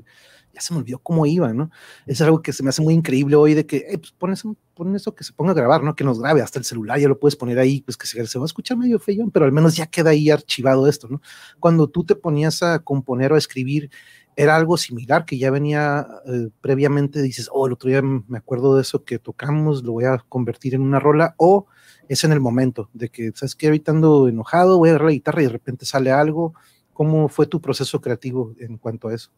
ya 0.52 0.61
se 0.61 0.72
me 0.72 0.80
olvidó 0.80 0.98
cómo 0.98 1.26
iba, 1.26 1.52
¿no? 1.52 1.70
Es 2.06 2.20
algo 2.20 2.42
que 2.42 2.52
se 2.52 2.62
me 2.62 2.70
hace 2.70 2.83
muy 2.83 2.94
increíble 2.94 3.37
hoy 3.37 3.54
de 3.54 3.66
que, 3.66 3.87
hey, 3.88 3.98
pues 3.98 4.12
pon 4.12 4.33
eso, 4.33 4.56
eso 4.94 5.14
que 5.14 5.24
se 5.24 5.33
ponga 5.33 5.52
a 5.52 5.54
grabar, 5.54 5.83
¿no? 5.83 5.94
Que 5.94 6.04
nos 6.04 6.20
grabe 6.20 6.42
hasta 6.42 6.59
el 6.59 6.64
celular, 6.64 6.98
ya 6.98 7.09
lo 7.09 7.18
puedes 7.18 7.37
poner 7.37 7.59
ahí, 7.59 7.83
pues 7.83 7.96
que 7.96 8.06
se, 8.06 8.26
se 8.26 8.38
va 8.38 8.44
a 8.44 8.46
escuchar 8.46 8.76
medio 8.76 8.98
feo, 8.98 9.30
pero 9.33 9.44
al 9.44 9.52
menos 9.52 9.76
ya 9.76 9.87
queda 9.87 10.11
ahí 10.11 10.30
archivado 10.30 10.88
esto, 10.88 11.09
¿no? 11.09 11.20
Cuando 11.59 11.88
tú 11.88 12.04
te 12.04 12.14
ponías 12.14 12.62
a 12.62 12.80
componer 12.80 13.33
o 13.33 13.35
a 13.37 13.38
escribir, 13.38 13.90
era 14.37 14.56
algo 14.56 14.76
similar 14.76 15.24
que 15.26 15.38
ya 15.38 15.50
venía 15.50 16.06
eh, 16.26 16.48
previamente, 16.61 17.20
dices, 17.20 17.48
oh, 17.52 17.66
el 17.66 17.74
otro 17.74 17.90
día 17.90 18.00
me 18.02 18.38
acuerdo 18.38 18.76
de 18.76 18.83
eso 18.83 19.04
que 19.04 19.18
tocamos, 19.18 19.83
lo 19.83 19.92
voy 19.92 20.04
a 20.04 20.18
convertir 20.28 20.74
en 20.74 20.83
una 20.83 20.98
rola, 20.98 21.35
o 21.37 21.66
es 22.09 22.24
en 22.24 22.33
el 22.33 22.40
momento 22.40 22.88
de 22.92 23.11
que, 23.11 23.33
¿sabes 23.35 23.54
qué? 23.54 23.66
Ahorita 23.66 23.92
ando 23.92 24.28
enojado, 24.28 24.78
voy 24.78 24.88
a 24.88 24.92
agarrar 24.92 25.09
la 25.09 25.12
guitarra 25.12 25.42
y 25.42 25.44
de 25.44 25.52
repente 25.52 25.85
sale 25.85 26.11
algo. 26.11 26.54
¿Cómo 27.00 27.30
fue 27.30 27.46
tu 27.46 27.62
proceso 27.62 27.98
creativo 27.98 28.52
en 28.58 28.76
cuanto 28.76 29.08
a 29.08 29.14
eso? 29.14 29.30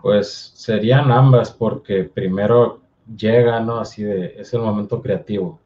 Pues 0.00 0.52
serían 0.54 1.12
ambas, 1.12 1.50
porque 1.50 2.04
primero 2.04 2.80
llega, 3.14 3.60
¿no? 3.60 3.78
Así 3.78 4.02
de, 4.02 4.40
es 4.40 4.54
el 4.54 4.62
momento 4.62 5.02
creativo. 5.02 5.60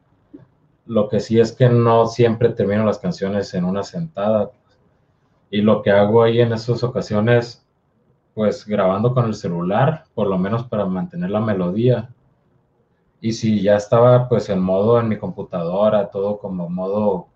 Lo 0.85 1.07
que 1.07 1.21
sí 1.21 1.39
es 1.39 1.53
que 1.53 1.69
no 1.69 2.07
siempre 2.07 2.49
termino 2.49 2.83
las 2.83 2.99
canciones 2.99 3.53
en 3.53 3.63
una 3.63 3.83
sentada. 3.83 4.51
Y 5.49 5.61
lo 5.61 5.81
que 5.81 5.91
hago 5.91 6.23
ahí 6.23 6.41
en 6.41 6.51
esas 6.51 6.83
ocasiones, 6.83 7.65
pues 8.33 8.65
grabando 8.65 9.13
con 9.13 9.27
el 9.27 9.33
celular, 9.33 10.03
por 10.13 10.27
lo 10.27 10.37
menos 10.37 10.65
para 10.65 10.85
mantener 10.85 11.29
la 11.29 11.39
melodía, 11.39 12.09
y 13.21 13.31
si 13.31 13.61
ya 13.61 13.77
estaba 13.77 14.27
pues 14.27 14.49
en 14.49 14.59
modo 14.59 14.99
en 14.99 15.07
mi 15.07 15.17
computadora, 15.17 16.09
todo 16.09 16.37
como 16.37 16.67
modo 16.67 17.27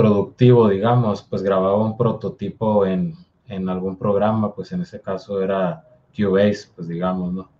productivo, 0.00 0.68
digamos, 0.68 1.22
pues 1.22 1.42
grababa 1.42 1.76
un 1.76 1.96
prototipo 1.96 2.86
en, 2.86 3.14
en 3.48 3.68
algún 3.68 3.96
programa, 3.96 4.54
pues 4.54 4.72
en 4.72 4.80
ese 4.80 5.00
caso 5.00 5.42
era 5.42 5.84
Cubase, 6.16 6.68
pues 6.74 6.88
digamos, 6.88 7.32
¿no? 7.32 7.50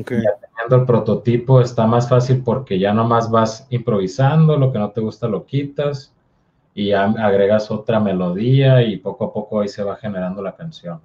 Okay. 0.00 0.22
Ya 0.22 0.36
teniendo 0.38 0.76
el 0.76 0.86
prototipo 0.86 1.60
está 1.60 1.86
más 1.86 2.08
fácil 2.08 2.42
porque 2.44 2.78
ya 2.78 2.92
nomás 2.92 3.28
vas 3.28 3.66
improvisando, 3.70 4.56
lo 4.56 4.70
que 4.70 4.78
no 4.78 4.90
te 4.90 5.00
gusta 5.00 5.26
lo 5.26 5.46
quitas 5.46 6.14
y 6.74 6.92
agregas 6.92 7.70
otra 7.72 7.98
melodía 7.98 8.82
y 8.82 8.96
poco 8.98 9.24
a 9.24 9.32
poco 9.32 9.60
ahí 9.60 9.68
se 9.68 9.82
va 9.82 9.96
generando 9.96 10.42
la 10.42 10.54
canción. 10.54 11.00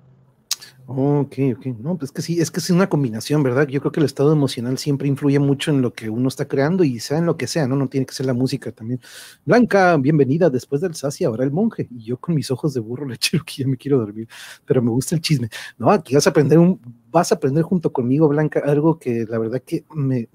Ok, 0.87 1.33
ok. 1.57 1.65
No, 1.79 1.97
pues 1.97 2.11
que 2.11 2.21
sí, 2.21 2.39
es 2.39 2.51
que 2.51 2.59
es 2.59 2.69
una 2.69 2.87
combinación, 2.89 3.41
¿verdad? 3.41 3.67
Yo 3.67 3.79
creo 3.79 3.91
que 3.91 3.99
el 3.99 4.05
estado 4.05 4.31
emocional 4.31 4.77
siempre 4.77 5.07
influye 5.07 5.39
mucho 5.39 5.71
en 5.71 5.81
lo 5.81 5.93
que 5.93 6.09
uno 6.09 6.27
está 6.27 6.47
creando 6.47 6.83
y 6.83 6.99
sea 6.99 7.17
en 7.17 7.25
lo 7.25 7.37
que 7.37 7.47
sea, 7.47 7.67
¿no? 7.67 7.75
No 7.75 7.87
tiene 7.89 8.05
que 8.05 8.13
ser 8.13 8.27
la 8.27 8.33
música 8.33 8.71
también. 8.71 8.99
Blanca, 9.45 9.97
bienvenida 9.97 10.49
después 10.51 10.81
del 10.81 10.93
Sasi, 10.93 11.23
ahora 11.23 11.43
el 11.43 11.51
monje. 11.51 11.87
Y 11.89 12.03
yo 12.03 12.17
con 12.17 12.35
mis 12.35 12.51
ojos 12.51 12.73
de 12.75 12.81
burro 12.81 13.05
lechero 13.07 13.43
que 13.43 13.63
ya 13.63 13.67
me 13.67 13.77
quiero 13.77 13.97
dormir, 13.97 14.27
pero 14.65 14.81
me 14.81 14.91
gusta 14.91 15.15
el 15.15 15.21
chisme. 15.21 15.49
No, 15.77 15.89
aquí 15.89 16.13
vas 16.13 16.27
a 16.27 16.29
aprender 16.29 16.59
un, 16.59 16.79
vas 17.11 17.31
a 17.31 17.35
aprender 17.35 17.63
junto 17.63 17.91
conmigo, 17.91 18.27
Blanca, 18.27 18.61
algo 18.63 18.99
que 18.99 19.25
la 19.27 19.39
verdad 19.39 19.61
que 19.65 19.85
me 19.95 20.29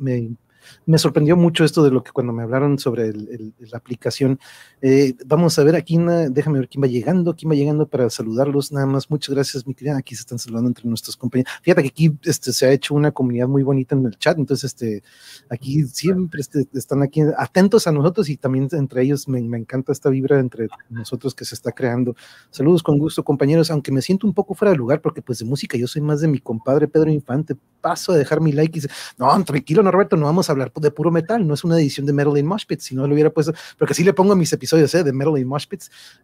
me 0.86 0.98
sorprendió 0.98 1.36
mucho 1.36 1.64
esto 1.64 1.82
de 1.82 1.90
lo 1.90 2.02
que 2.02 2.12
cuando 2.12 2.32
me 2.32 2.42
hablaron 2.42 2.78
sobre 2.78 3.12
la 3.12 3.78
aplicación. 3.78 4.38
Eh, 4.82 5.14
vamos 5.26 5.58
a 5.58 5.64
ver 5.64 5.76
aquí, 5.76 5.98
déjame 6.30 6.58
ver 6.58 6.68
quién 6.68 6.82
va 6.82 6.86
llegando, 6.86 7.34
quién 7.34 7.50
va 7.50 7.54
llegando 7.54 7.86
para 7.86 8.10
saludarlos. 8.10 8.72
Nada 8.72 8.86
más, 8.86 9.10
muchas 9.10 9.34
gracias, 9.34 9.66
mi 9.66 9.74
querida. 9.74 9.96
Aquí 9.96 10.14
se 10.14 10.22
están 10.22 10.38
saludando 10.38 10.68
entre 10.68 10.88
nuestros 10.88 11.16
compañeros. 11.16 11.52
Fíjate 11.62 11.82
que 11.82 11.88
aquí 11.88 12.18
este, 12.22 12.52
se 12.52 12.66
ha 12.66 12.72
hecho 12.72 12.94
una 12.94 13.10
comunidad 13.10 13.48
muy 13.48 13.62
bonita 13.62 13.94
en 13.94 14.06
el 14.06 14.18
chat, 14.18 14.38
entonces 14.38 14.72
este, 14.72 15.02
aquí 15.48 15.84
siempre 15.84 16.40
este, 16.40 16.66
están 16.74 17.02
aquí 17.02 17.22
atentos 17.36 17.86
a 17.86 17.92
nosotros 17.92 18.28
y 18.28 18.36
también 18.36 18.68
entre 18.72 19.02
ellos 19.02 19.28
me, 19.28 19.40
me 19.42 19.58
encanta 19.58 19.92
esta 19.92 20.10
vibra 20.10 20.38
entre 20.38 20.68
nosotros 20.88 21.34
que 21.34 21.44
se 21.44 21.54
está 21.54 21.72
creando. 21.72 22.14
Saludos 22.50 22.82
con 22.82 22.98
gusto, 22.98 23.24
compañeros, 23.24 23.70
aunque 23.70 23.92
me 23.92 24.02
siento 24.02 24.26
un 24.26 24.34
poco 24.34 24.54
fuera 24.54 24.72
de 24.72 24.78
lugar 24.78 25.00
porque 25.00 25.22
pues 25.22 25.38
de 25.38 25.44
música 25.44 25.76
yo 25.76 25.86
soy 25.86 26.02
más 26.02 26.20
de 26.20 26.28
mi 26.28 26.38
compadre 26.38 26.88
Pedro 26.88 27.10
Infante. 27.10 27.56
Paso 27.80 28.12
a 28.12 28.16
dejar 28.16 28.40
mi 28.40 28.52
like 28.52 28.78
y 28.78 28.82
dice, 28.82 28.94
no, 29.18 29.42
tranquilo, 29.44 29.82
no, 29.82 29.90
Roberto, 29.90 30.16
no 30.16 30.26
vamos 30.26 30.49
hablar 30.52 30.72
de 30.74 30.90
puro 30.90 31.10
metal, 31.10 31.46
no 31.46 31.54
es 31.54 31.64
una 31.64 31.78
edición 31.78 32.06
de 32.06 32.12
Metal 32.12 32.36
in 32.36 32.48
si 32.78 32.94
no 32.94 33.06
lo 33.06 33.14
hubiera 33.14 33.30
puesto, 33.30 33.52
pero 33.78 33.88
que 33.88 33.94
sí 33.94 34.04
le 34.04 34.12
pongo 34.12 34.34
mis 34.36 34.52
episodios 34.52 34.94
¿eh? 34.94 35.04
de 35.04 35.12
Metal 35.12 35.38
in 35.38 35.50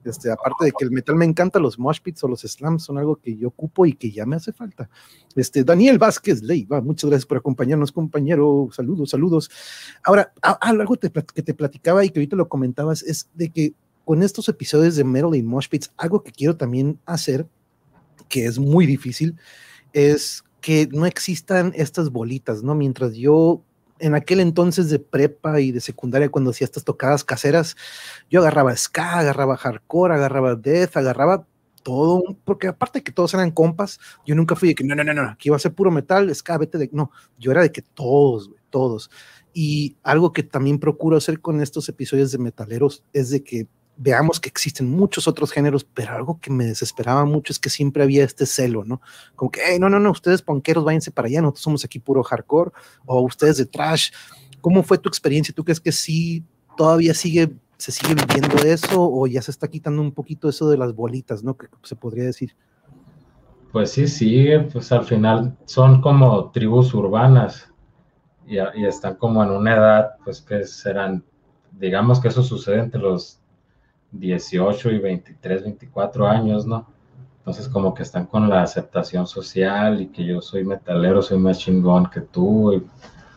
este, 0.04 0.30
aparte 0.30 0.64
de 0.66 0.72
que 0.72 0.84
el 0.84 0.90
metal 0.90 1.16
me 1.16 1.24
encanta, 1.24 1.58
los 1.58 1.78
Moshpits 1.78 2.22
o 2.24 2.28
los 2.28 2.40
slams 2.40 2.84
son 2.84 2.98
algo 2.98 3.16
que 3.16 3.36
yo 3.36 3.48
ocupo 3.48 3.86
y 3.86 3.92
que 3.92 4.10
ya 4.10 4.26
me 4.26 4.36
hace 4.36 4.52
falta. 4.52 4.88
Este, 5.34 5.64
Daniel 5.64 5.98
Vázquez 5.98 6.42
Leiva, 6.42 6.80
muchas 6.80 7.10
gracias 7.10 7.26
por 7.26 7.38
acompañarnos, 7.38 7.92
compañero, 7.92 8.68
saludos, 8.72 9.10
saludos. 9.10 9.50
Ahora, 10.02 10.32
algo 10.60 10.96
que 10.96 11.42
te 11.42 11.54
platicaba 11.54 12.04
y 12.04 12.10
que 12.10 12.20
ahorita 12.20 12.36
lo 12.36 12.48
comentabas 12.48 13.02
es 13.02 13.28
de 13.34 13.50
que 13.50 13.74
con 14.06 14.22
estos 14.22 14.48
episodios 14.48 14.94
de 14.94 15.02
Metal 15.02 15.34
in 15.34 15.52
algo 15.96 16.22
que 16.22 16.30
quiero 16.30 16.56
también 16.56 17.00
hacer, 17.06 17.44
que 18.28 18.46
es 18.46 18.56
muy 18.56 18.86
difícil, 18.86 19.36
es 19.92 20.44
que 20.60 20.88
no 20.92 21.06
existan 21.06 21.72
estas 21.74 22.10
bolitas, 22.10 22.62
¿no? 22.62 22.76
Mientras 22.76 23.14
yo 23.14 23.64
en 23.98 24.14
aquel 24.14 24.40
entonces 24.40 24.90
de 24.90 24.98
prepa 24.98 25.60
y 25.60 25.72
de 25.72 25.80
secundaria, 25.80 26.28
cuando 26.28 26.50
hacía 26.50 26.66
estas 26.66 26.84
tocadas 26.84 27.24
caseras, 27.24 27.76
yo 28.30 28.40
agarraba 28.40 28.76
ska, 28.76 29.18
agarraba 29.18 29.56
hardcore, 29.56 30.14
agarraba 30.14 30.54
death, 30.54 30.96
agarraba 30.96 31.46
todo, 31.82 32.22
porque 32.44 32.66
aparte 32.68 32.98
de 32.98 33.04
que 33.04 33.12
todos 33.12 33.32
eran 33.34 33.52
compas, 33.52 34.00
yo 34.26 34.34
nunca 34.34 34.56
fui 34.56 34.68
de 34.68 34.74
que 34.74 34.84
no, 34.84 34.94
no, 34.94 35.04
no, 35.04 35.14
no, 35.14 35.22
aquí 35.22 35.48
iba 35.48 35.56
a 35.56 35.60
ser 35.60 35.72
puro 35.72 35.90
metal, 35.90 36.34
ska, 36.34 36.58
vete 36.58 36.78
de. 36.78 36.90
No, 36.92 37.12
yo 37.38 37.52
era 37.52 37.62
de 37.62 37.70
que 37.70 37.82
todos, 37.82 38.50
todos. 38.70 39.10
Y 39.52 39.96
algo 40.02 40.32
que 40.32 40.42
también 40.42 40.80
procuro 40.80 41.16
hacer 41.16 41.40
con 41.40 41.60
estos 41.60 41.88
episodios 41.88 42.32
de 42.32 42.38
metaleros 42.38 43.04
es 43.12 43.30
de 43.30 43.44
que 43.44 43.68
veamos 43.96 44.40
que 44.40 44.48
existen 44.48 44.90
muchos 44.90 45.26
otros 45.26 45.50
géneros, 45.52 45.84
pero 45.84 46.12
algo 46.12 46.38
que 46.40 46.50
me 46.50 46.66
desesperaba 46.66 47.24
mucho 47.24 47.52
es 47.52 47.58
que 47.58 47.70
siempre 47.70 48.02
había 48.02 48.24
este 48.24 48.46
celo, 48.46 48.84
¿no? 48.84 49.00
Como 49.34 49.50
que, 49.50 49.78
no, 49.78 49.88
no, 49.88 49.98
no, 49.98 50.10
ustedes 50.10 50.42
ponqueros, 50.42 50.84
váyanse 50.84 51.10
para 51.10 51.28
allá, 51.28 51.40
nosotros 51.40 51.62
somos 51.62 51.84
aquí 51.84 51.98
puro 51.98 52.22
hardcore, 52.22 52.72
o 53.06 53.20
ustedes 53.22 53.56
de 53.56 53.66
trash. 53.66 54.10
¿Cómo 54.60 54.82
fue 54.82 54.98
tu 54.98 55.08
experiencia? 55.08 55.54
¿Tú 55.54 55.64
crees 55.64 55.80
que 55.80 55.92
sí 55.92 56.44
todavía 56.76 57.14
sigue, 57.14 57.52
se 57.78 57.92
sigue 57.92 58.14
viviendo 58.14 58.56
eso, 58.64 59.10
o 59.10 59.26
ya 59.26 59.40
se 59.40 59.50
está 59.50 59.68
quitando 59.68 60.02
un 60.02 60.12
poquito 60.12 60.48
eso 60.48 60.68
de 60.68 60.76
las 60.76 60.94
bolitas, 60.94 61.42
¿no? 61.42 61.56
Que 61.56 61.68
se 61.82 61.96
podría 61.96 62.24
decir. 62.24 62.54
Pues 63.72 63.92
sí, 63.92 64.06
sigue, 64.08 64.60
pues 64.60 64.92
al 64.92 65.04
final 65.04 65.56
son 65.64 66.00
como 66.00 66.50
tribus 66.50 66.94
urbanas 66.94 67.70
y 68.46 68.58
están 68.84 69.16
como 69.16 69.42
en 69.42 69.50
una 69.50 69.74
edad, 69.74 70.10
pues 70.24 70.40
que 70.40 70.64
serán, 70.64 71.24
digamos 71.72 72.20
que 72.20 72.28
eso 72.28 72.42
sucede 72.42 72.78
entre 72.78 73.00
los 73.00 73.40
18 74.12 74.90
y 74.90 74.98
23, 74.98 75.62
24 75.62 76.26
años, 76.26 76.66
¿no? 76.66 76.86
Entonces 77.38 77.68
como 77.68 77.94
que 77.94 78.02
están 78.02 78.26
con 78.26 78.48
la 78.48 78.62
aceptación 78.62 79.26
social 79.26 80.00
y 80.00 80.08
que 80.08 80.24
yo 80.24 80.40
soy 80.40 80.64
metalero, 80.64 81.22
soy 81.22 81.38
más 81.38 81.58
chingón 81.58 82.10
que 82.10 82.20
tú, 82.20 82.84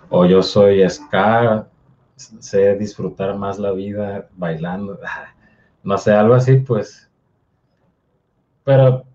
o 0.10 0.26
yo 0.26 0.42
soy 0.42 0.88
ska, 0.90 1.68
sé 2.16 2.76
disfrutar 2.76 3.38
más 3.38 3.60
la 3.60 3.72
vida 3.72 4.28
bailando, 4.36 5.00
no 5.84 5.98
sé, 5.98 6.12
algo 6.14 6.34
así, 6.34 6.58
pues. 6.58 7.10
Pero 8.64 9.06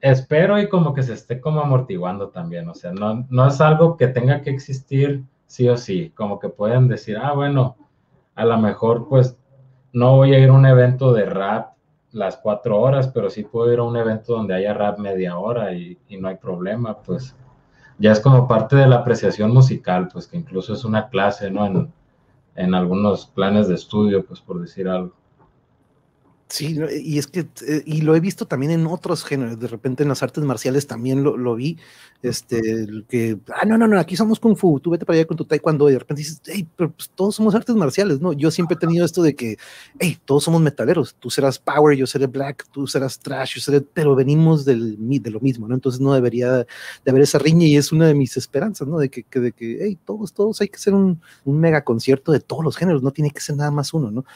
espero 0.00 0.60
y 0.60 0.68
como 0.68 0.92
que 0.92 1.02
se 1.02 1.14
esté 1.14 1.40
como 1.40 1.60
amortiguando 1.60 2.28
también, 2.28 2.68
o 2.68 2.74
sea, 2.74 2.92
no, 2.92 3.26
no 3.30 3.46
es 3.46 3.60
algo 3.60 3.96
que 3.96 4.08
tenga 4.08 4.42
que 4.42 4.50
existir 4.50 5.24
sí 5.46 5.68
o 5.68 5.76
sí, 5.76 6.12
como 6.14 6.38
que 6.38 6.48
pueden 6.48 6.88
decir, 6.88 7.16
ah, 7.16 7.32
bueno, 7.32 7.76
a 8.34 8.44
lo 8.44 8.58
mejor 8.58 9.08
pues 9.08 9.38
no 9.92 10.16
voy 10.16 10.34
a 10.34 10.38
ir 10.38 10.48
a 10.48 10.52
un 10.52 10.66
evento 10.66 11.12
de 11.12 11.26
rap 11.26 11.72
las 12.12 12.36
cuatro 12.36 12.80
horas, 12.80 13.08
pero 13.08 13.30
sí 13.30 13.42
puedo 13.44 13.72
ir 13.72 13.78
a 13.78 13.84
un 13.84 13.96
evento 13.96 14.34
donde 14.34 14.54
haya 14.54 14.74
rap 14.74 14.98
media 14.98 15.38
hora 15.38 15.72
y, 15.72 15.98
y 16.08 16.18
no 16.18 16.28
hay 16.28 16.36
problema, 16.36 16.98
pues 16.98 17.34
ya 17.98 18.12
es 18.12 18.20
como 18.20 18.48
parte 18.48 18.76
de 18.76 18.86
la 18.86 18.96
apreciación 18.96 19.52
musical, 19.52 20.08
pues 20.12 20.26
que 20.26 20.36
incluso 20.36 20.74
es 20.74 20.84
una 20.84 21.08
clase, 21.08 21.50
¿no? 21.50 21.66
En, 21.66 21.92
en 22.56 22.74
algunos 22.74 23.26
planes 23.26 23.68
de 23.68 23.74
estudio, 23.74 24.24
pues 24.24 24.40
por 24.40 24.60
decir 24.60 24.88
algo. 24.88 25.14
Sí, 26.52 26.78
y 27.02 27.16
es 27.16 27.28
que, 27.28 27.46
eh, 27.66 27.82
y 27.86 28.02
lo 28.02 28.14
he 28.14 28.20
visto 28.20 28.46
también 28.46 28.72
en 28.72 28.86
otros 28.86 29.24
géneros, 29.24 29.58
de 29.58 29.68
repente 29.68 30.02
en 30.02 30.10
las 30.10 30.22
artes 30.22 30.44
marciales 30.44 30.86
también 30.86 31.24
lo, 31.24 31.38
lo 31.38 31.54
vi, 31.54 31.78
este, 32.22 32.60
que, 33.08 33.38
ah, 33.58 33.64
no, 33.64 33.78
no, 33.78 33.88
no, 33.88 33.98
aquí 33.98 34.16
somos 34.16 34.38
Kung 34.38 34.54
Fu, 34.54 34.78
tú 34.78 34.90
vete 34.90 35.06
para 35.06 35.16
allá 35.18 35.26
con 35.26 35.38
tu 35.38 35.46
Taekwondo, 35.46 35.88
y 35.88 35.94
de 35.94 36.00
repente 36.00 36.20
dices, 36.20 36.42
hey, 36.44 36.68
pero 36.76 36.90
pues 36.90 37.08
todos 37.14 37.36
somos 37.36 37.54
artes 37.54 37.74
marciales, 37.74 38.20
¿no? 38.20 38.34
Yo 38.34 38.50
siempre 38.50 38.74
he 38.74 38.78
tenido 38.78 39.06
esto 39.06 39.22
de 39.22 39.34
que, 39.34 39.56
hey, 39.98 40.18
todos 40.26 40.44
somos 40.44 40.60
metaleros, 40.60 41.16
tú 41.18 41.30
serás 41.30 41.58
Power, 41.58 41.96
yo 41.96 42.06
seré 42.06 42.26
Black, 42.26 42.66
tú 42.70 42.86
serás 42.86 43.18
Trash, 43.18 43.54
yo 43.54 43.60
seré, 43.62 43.80
pero 43.80 44.14
venimos 44.14 44.66
del, 44.66 44.98
de 44.98 45.30
lo 45.30 45.40
mismo, 45.40 45.66
¿no? 45.68 45.74
Entonces 45.74 46.02
no 46.02 46.12
debería 46.12 46.52
de 46.52 46.66
haber 47.10 47.22
esa 47.22 47.38
riña 47.38 47.66
y 47.66 47.78
es 47.78 47.92
una 47.92 48.06
de 48.06 48.14
mis 48.14 48.36
esperanzas, 48.36 48.86
¿no? 48.86 48.98
De 48.98 49.08
que, 49.08 49.22
que 49.22 49.40
de 49.40 49.52
que 49.52 49.78
hey, 49.80 49.98
todos, 50.04 50.34
todos 50.34 50.60
hay 50.60 50.68
que 50.68 50.76
hacer 50.76 50.92
un, 50.92 51.18
un, 51.46 51.58
mega 51.58 51.82
concierto 51.82 52.30
de 52.30 52.40
todos 52.40 52.62
los 52.62 52.76
géneros, 52.76 53.02
no 53.02 53.10
tiene 53.10 53.30
que 53.30 53.40
ser 53.40 53.56
nada 53.56 53.70
más 53.70 53.94
uno, 53.94 54.10
¿no? 54.10 54.26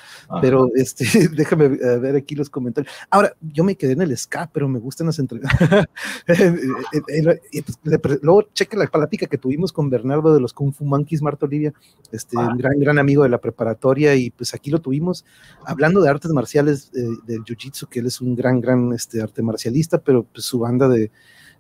Pero, 0.40 0.70
este, 0.74 1.05
déjame 1.29 1.79
ver 2.07 2.16
aquí 2.16 2.35
los 2.35 2.51
comentarios. 2.51 2.92
Ahora, 3.11 3.33
yo 3.40 3.64
me 3.64 3.77
quedé 3.77 3.92
en 3.92 4.03
el 4.03 4.16
ska, 4.16 4.51
pero 4.53 4.69
me 4.69 4.79
gustan 4.79 5.07
las 5.07 5.19
entrevistas. 5.19 5.57
Pues, 6.27 8.19
luego 8.23 8.42
cheque 8.53 8.77
la 8.77 8.87
plática 8.87 9.27
que 9.27 9.38
tuvimos 9.38 9.73
con 9.73 9.90
Bernardo 9.90 10.35
de 10.35 10.40
los 10.40 10.53
Kung 10.53 10.73
Fu 10.73 10.85
Monkeys, 10.85 11.23
Marta 11.23 11.47
Olivia, 11.47 11.73
este 12.12 12.37
un 12.37 12.57
gran, 12.57 12.79
gran 12.79 12.99
amigo 12.99 13.23
de 13.23 13.29
la 13.29 13.38
preparatoria, 13.38 14.14
y 14.14 14.31
pues 14.31 14.55
aquí 14.55 14.71
lo 14.71 14.81
tuvimos 14.81 15.25
hablando 15.64 16.01
de 16.01 16.11
artes 16.11 16.31
marciales 16.33 16.90
eh, 16.95 17.07
del 17.27 17.45
Jiu-Jitsu, 17.45 17.88
que 17.88 18.01
él 18.01 18.07
es 18.07 18.21
un 18.21 18.35
gran, 18.35 18.61
gran 18.61 18.92
este, 18.92 19.23
arte 19.23 19.42
marcialista, 19.42 19.99
pero 19.99 20.25
pues 20.25 20.45
su 20.45 20.59
banda 20.59 20.88
de, 20.88 21.11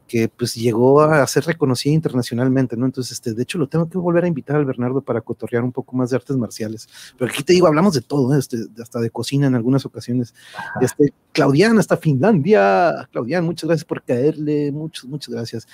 que 0.06 0.28
pues 0.28 0.54
llegó 0.54 1.00
a 1.02 1.26
ser 1.26 1.44
reconocida 1.44 1.92
internacionalmente, 1.92 2.76
¿no? 2.76 2.86
Entonces, 2.86 3.12
este, 3.12 3.34
de 3.34 3.42
hecho, 3.42 3.58
lo 3.58 3.68
tengo 3.68 3.88
que 3.88 3.98
volver 3.98 4.24
a 4.24 4.28
invitar 4.28 4.56
al 4.56 4.64
Bernardo 4.64 5.00
para 5.00 5.20
cotorrear 5.20 5.64
un 5.64 5.72
poco 5.72 5.96
más 5.96 6.10
de 6.10 6.16
artes 6.16 6.36
marciales. 6.36 6.88
Pero 7.18 7.30
aquí 7.30 7.42
te 7.42 7.52
digo, 7.52 7.66
hablamos 7.66 7.94
de 7.94 8.00
todo, 8.00 8.34
¿eh? 8.34 8.38
este, 8.38 8.58
hasta 8.80 9.00
de 9.00 9.10
cocina 9.10 9.46
en 9.46 9.54
algunas 9.54 9.84
ocasiones. 9.84 10.34
Este, 10.80 11.12
Claudian, 11.32 11.78
hasta 11.78 11.96
Finlandia. 11.96 13.08
Claudian, 13.12 13.44
muchas 13.44 13.68
gracias 13.68 13.84
por 13.84 14.02
caerle, 14.02 14.72
muchas, 14.72 15.04
muchas 15.04 15.34
gracias. 15.34 15.68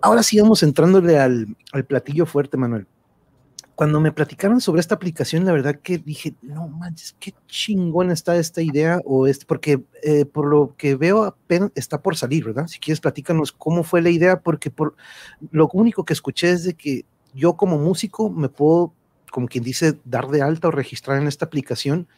Ahora 0.00 0.22
sí 0.22 0.40
vamos 0.40 0.62
entrándole 0.62 1.18
al, 1.18 1.56
al 1.72 1.84
platillo 1.84 2.26
fuerte, 2.26 2.56
Manuel 2.56 2.86
cuando 3.78 4.00
me 4.00 4.10
platicaron 4.10 4.60
sobre 4.60 4.80
esta 4.80 4.96
aplicación, 4.96 5.44
la 5.44 5.52
verdad 5.52 5.78
que 5.80 5.98
dije, 5.98 6.34
no 6.42 6.66
manches, 6.66 7.14
qué 7.20 7.32
chingón 7.46 8.10
está 8.10 8.36
esta 8.36 8.60
idea, 8.60 9.00
o 9.04 9.28
es 9.28 9.44
porque 9.44 9.84
eh, 10.02 10.24
por 10.24 10.48
lo 10.48 10.74
que 10.76 10.96
veo 10.96 11.22
apenas 11.22 11.70
está 11.76 12.02
por 12.02 12.16
salir, 12.16 12.44
¿verdad? 12.44 12.66
Si 12.66 12.80
quieres, 12.80 13.00
platícanos 13.00 13.52
cómo 13.52 13.84
fue 13.84 14.02
la 14.02 14.10
idea, 14.10 14.40
porque 14.40 14.72
por 14.72 14.96
lo 15.52 15.70
único 15.72 16.04
que 16.04 16.12
escuché 16.12 16.50
es 16.50 16.64
de 16.64 16.74
que 16.74 17.04
yo 17.34 17.56
como 17.56 17.78
músico 17.78 18.30
me 18.30 18.48
puedo, 18.48 18.92
como 19.30 19.46
quien 19.46 19.62
dice, 19.62 19.96
dar 20.04 20.26
de 20.26 20.42
alta 20.42 20.66
o 20.66 20.70
registrar 20.72 21.22
en 21.22 21.28
esta 21.28 21.44
aplicación 21.44 22.08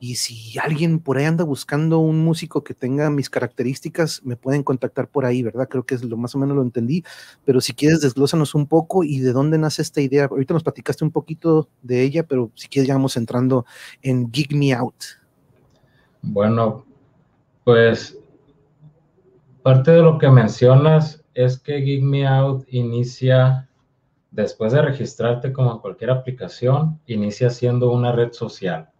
y 0.00 0.14
si 0.14 0.58
alguien 0.58 1.00
por 1.00 1.18
ahí 1.18 1.24
anda 1.24 1.42
buscando 1.42 1.98
un 1.98 2.24
músico 2.24 2.62
que 2.62 2.72
tenga 2.72 3.10
mis 3.10 3.28
características, 3.28 4.24
me 4.24 4.36
pueden 4.36 4.62
contactar 4.62 5.08
por 5.08 5.24
ahí, 5.24 5.42
¿verdad? 5.42 5.68
Creo 5.68 5.84
que 5.84 5.96
es 5.96 6.04
lo 6.04 6.16
más 6.16 6.34
o 6.36 6.38
menos 6.38 6.56
lo 6.56 6.62
entendí. 6.62 7.02
Pero 7.44 7.60
si 7.60 7.72
quieres, 7.72 8.00
desglósanos 8.00 8.54
un 8.54 8.66
poco 8.66 9.02
y 9.02 9.18
de 9.18 9.32
dónde 9.32 9.58
nace 9.58 9.82
esta 9.82 10.00
idea. 10.00 10.26
Ahorita 10.26 10.54
nos 10.54 10.62
platicaste 10.62 11.04
un 11.04 11.10
poquito 11.10 11.68
de 11.82 12.02
ella, 12.02 12.22
pero 12.22 12.52
si 12.54 12.68
quieres, 12.68 12.86
ya 12.86 12.94
vamos 12.94 13.16
entrando 13.16 13.66
en 14.02 14.30
Gig 14.32 14.54
Me 14.54 14.72
Out. 14.72 15.04
Bueno, 16.22 16.84
pues 17.64 18.16
parte 19.62 19.90
de 19.90 20.02
lo 20.02 20.18
que 20.18 20.28
mencionas 20.30 21.24
es 21.34 21.58
que 21.58 21.82
Gig 21.82 22.04
Me 22.04 22.26
Out 22.26 22.66
inicia 22.68 23.68
después 24.30 24.72
de 24.72 24.82
registrarte 24.82 25.52
como 25.52 25.80
cualquier 25.80 26.10
aplicación, 26.10 27.00
inicia 27.06 27.50
siendo 27.50 27.90
una 27.90 28.12
red 28.12 28.32
social 28.32 28.90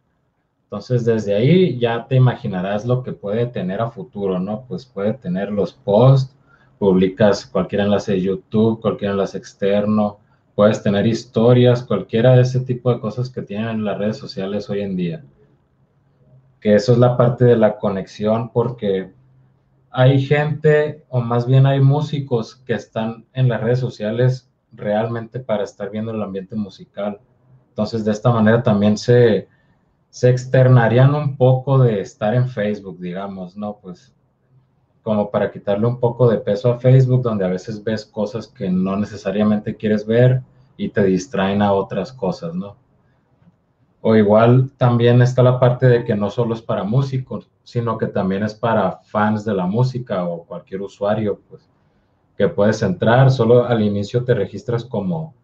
entonces, 0.68 1.06
desde 1.06 1.34
ahí 1.34 1.78
ya 1.78 2.06
te 2.06 2.16
imaginarás 2.16 2.84
lo 2.84 3.02
que 3.02 3.14
puede 3.14 3.46
tener 3.46 3.80
a 3.80 3.90
futuro, 3.90 4.38
¿no? 4.38 4.66
Pues 4.68 4.84
puede 4.84 5.14
tener 5.14 5.50
los 5.50 5.72
posts, 5.72 6.36
publicas 6.78 7.46
cualquier 7.46 7.80
enlace 7.80 8.12
de 8.12 8.20
YouTube, 8.20 8.78
cualquier 8.82 9.12
enlace 9.12 9.38
externo, 9.38 10.18
puedes 10.54 10.82
tener 10.82 11.06
historias, 11.06 11.82
cualquiera 11.82 12.36
de 12.36 12.42
ese 12.42 12.60
tipo 12.60 12.92
de 12.92 13.00
cosas 13.00 13.30
que 13.30 13.40
tienen 13.40 13.82
las 13.82 13.96
redes 13.96 14.18
sociales 14.18 14.68
hoy 14.68 14.82
en 14.82 14.94
día. 14.94 15.24
Que 16.60 16.74
eso 16.74 16.92
es 16.92 16.98
la 16.98 17.16
parte 17.16 17.46
de 17.46 17.56
la 17.56 17.78
conexión 17.78 18.50
porque 18.50 19.10
hay 19.90 20.20
gente, 20.20 21.02
o 21.08 21.22
más 21.22 21.46
bien 21.46 21.64
hay 21.64 21.80
músicos 21.80 22.56
que 22.56 22.74
están 22.74 23.24
en 23.32 23.48
las 23.48 23.62
redes 23.62 23.78
sociales 23.78 24.50
realmente 24.72 25.40
para 25.40 25.64
estar 25.64 25.88
viendo 25.88 26.12
el 26.12 26.22
ambiente 26.22 26.56
musical. 26.56 27.20
Entonces, 27.70 28.04
de 28.04 28.12
esta 28.12 28.30
manera 28.30 28.62
también 28.62 28.98
se 28.98 29.48
se 30.10 30.30
externarían 30.30 31.14
un 31.14 31.36
poco 31.36 31.78
de 31.78 32.00
estar 32.00 32.34
en 32.34 32.48
Facebook, 32.48 32.98
digamos, 32.98 33.56
¿no? 33.56 33.78
Pues 33.80 34.14
como 35.02 35.30
para 35.30 35.50
quitarle 35.50 35.86
un 35.86 36.00
poco 36.00 36.28
de 36.28 36.38
peso 36.38 36.70
a 36.70 36.78
Facebook, 36.78 37.22
donde 37.22 37.44
a 37.44 37.48
veces 37.48 37.82
ves 37.82 38.04
cosas 38.04 38.46
que 38.46 38.68
no 38.68 38.96
necesariamente 38.96 39.76
quieres 39.76 40.06
ver 40.06 40.42
y 40.76 40.90
te 40.90 41.02
distraen 41.04 41.62
a 41.62 41.72
otras 41.72 42.12
cosas, 42.12 42.54
¿no? 42.54 42.76
O 44.00 44.14
igual 44.14 44.70
también 44.76 45.22
está 45.22 45.42
la 45.42 45.58
parte 45.58 45.86
de 45.86 46.04
que 46.04 46.14
no 46.14 46.30
solo 46.30 46.54
es 46.54 46.62
para 46.62 46.84
músicos, 46.84 47.50
sino 47.64 47.98
que 47.98 48.06
también 48.06 48.42
es 48.42 48.54
para 48.54 48.98
fans 48.98 49.44
de 49.44 49.54
la 49.54 49.66
música 49.66 50.24
o 50.24 50.44
cualquier 50.44 50.82
usuario, 50.82 51.40
pues, 51.48 51.68
que 52.36 52.48
puedes 52.48 52.82
entrar, 52.82 53.30
solo 53.30 53.64
al 53.64 53.82
inicio 53.82 54.24
te 54.24 54.34
registras 54.34 54.84
como 54.84 55.34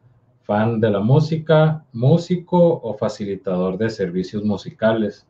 fan 0.44 0.80
de 0.80 0.90
la 0.90 1.00
música, 1.00 1.84
músico 1.92 2.58
o 2.58 2.94
facilitador 2.94 3.78
de 3.78 3.90
servicios 3.90 4.44
musicales. 4.44 5.26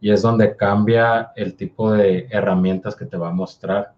Y 0.00 0.10
es 0.10 0.22
donde 0.22 0.56
cambia 0.56 1.32
el 1.36 1.54
tipo 1.56 1.92
de 1.92 2.26
herramientas 2.30 2.96
que 2.96 3.06
te 3.06 3.16
va 3.16 3.28
a 3.28 3.32
mostrar. 3.32 3.92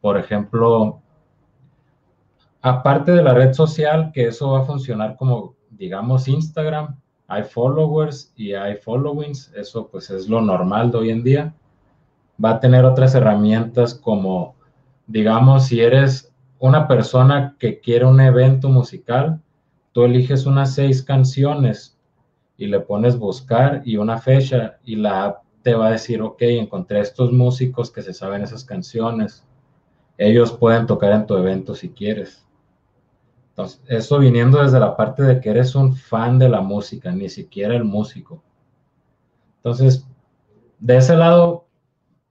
Por 0.00 0.18
ejemplo, 0.18 1.00
aparte 2.62 3.12
de 3.12 3.22
la 3.22 3.34
red 3.34 3.52
social, 3.52 4.10
que 4.12 4.28
eso 4.28 4.52
va 4.52 4.60
a 4.60 4.64
funcionar 4.64 5.16
como, 5.16 5.54
digamos, 5.70 6.28
Instagram, 6.28 6.96
hay 7.28 7.44
followers 7.44 8.32
y 8.34 8.54
hay 8.54 8.76
followings, 8.76 9.52
eso 9.54 9.86
pues 9.86 10.10
es 10.10 10.28
lo 10.28 10.40
normal 10.40 10.90
de 10.90 10.98
hoy 10.98 11.10
en 11.10 11.22
día. 11.22 11.54
Va 12.42 12.50
a 12.50 12.60
tener 12.60 12.84
otras 12.84 13.14
herramientas 13.14 13.94
como, 13.94 14.56
digamos, 15.06 15.66
si 15.66 15.80
eres 15.80 16.32
una 16.58 16.88
persona 16.88 17.56
que 17.58 17.78
quiere 17.78 18.04
un 18.04 18.20
evento 18.20 18.68
musical, 18.68 19.40
tú 19.92 20.04
eliges 20.04 20.46
unas 20.46 20.74
seis 20.74 21.02
canciones 21.02 21.98
y 22.56 22.66
le 22.66 22.80
pones 22.80 23.18
buscar 23.18 23.82
y 23.84 23.96
una 23.96 24.18
fecha 24.18 24.78
y 24.84 24.96
la 24.96 25.24
app 25.24 25.42
te 25.62 25.74
va 25.74 25.88
a 25.88 25.92
decir, 25.92 26.22
ok, 26.22 26.40
encontré 26.42 27.00
estos 27.00 27.32
músicos 27.32 27.90
que 27.90 28.02
se 28.02 28.14
saben 28.14 28.42
esas 28.42 28.64
canciones. 28.64 29.46
Ellos 30.16 30.52
pueden 30.52 30.86
tocar 30.86 31.12
en 31.12 31.26
tu 31.26 31.36
evento 31.36 31.74
si 31.74 31.90
quieres. 31.90 32.46
Entonces, 33.50 33.82
eso 33.88 34.18
viniendo 34.18 34.62
desde 34.62 34.80
la 34.80 34.96
parte 34.96 35.22
de 35.22 35.40
que 35.40 35.50
eres 35.50 35.74
un 35.74 35.94
fan 35.94 36.38
de 36.38 36.48
la 36.48 36.60
música, 36.60 37.12
ni 37.12 37.28
siquiera 37.28 37.74
el 37.74 37.84
músico. 37.84 38.42
Entonces, 39.56 40.06
de 40.78 40.96
ese 40.96 41.16
lado, 41.16 41.66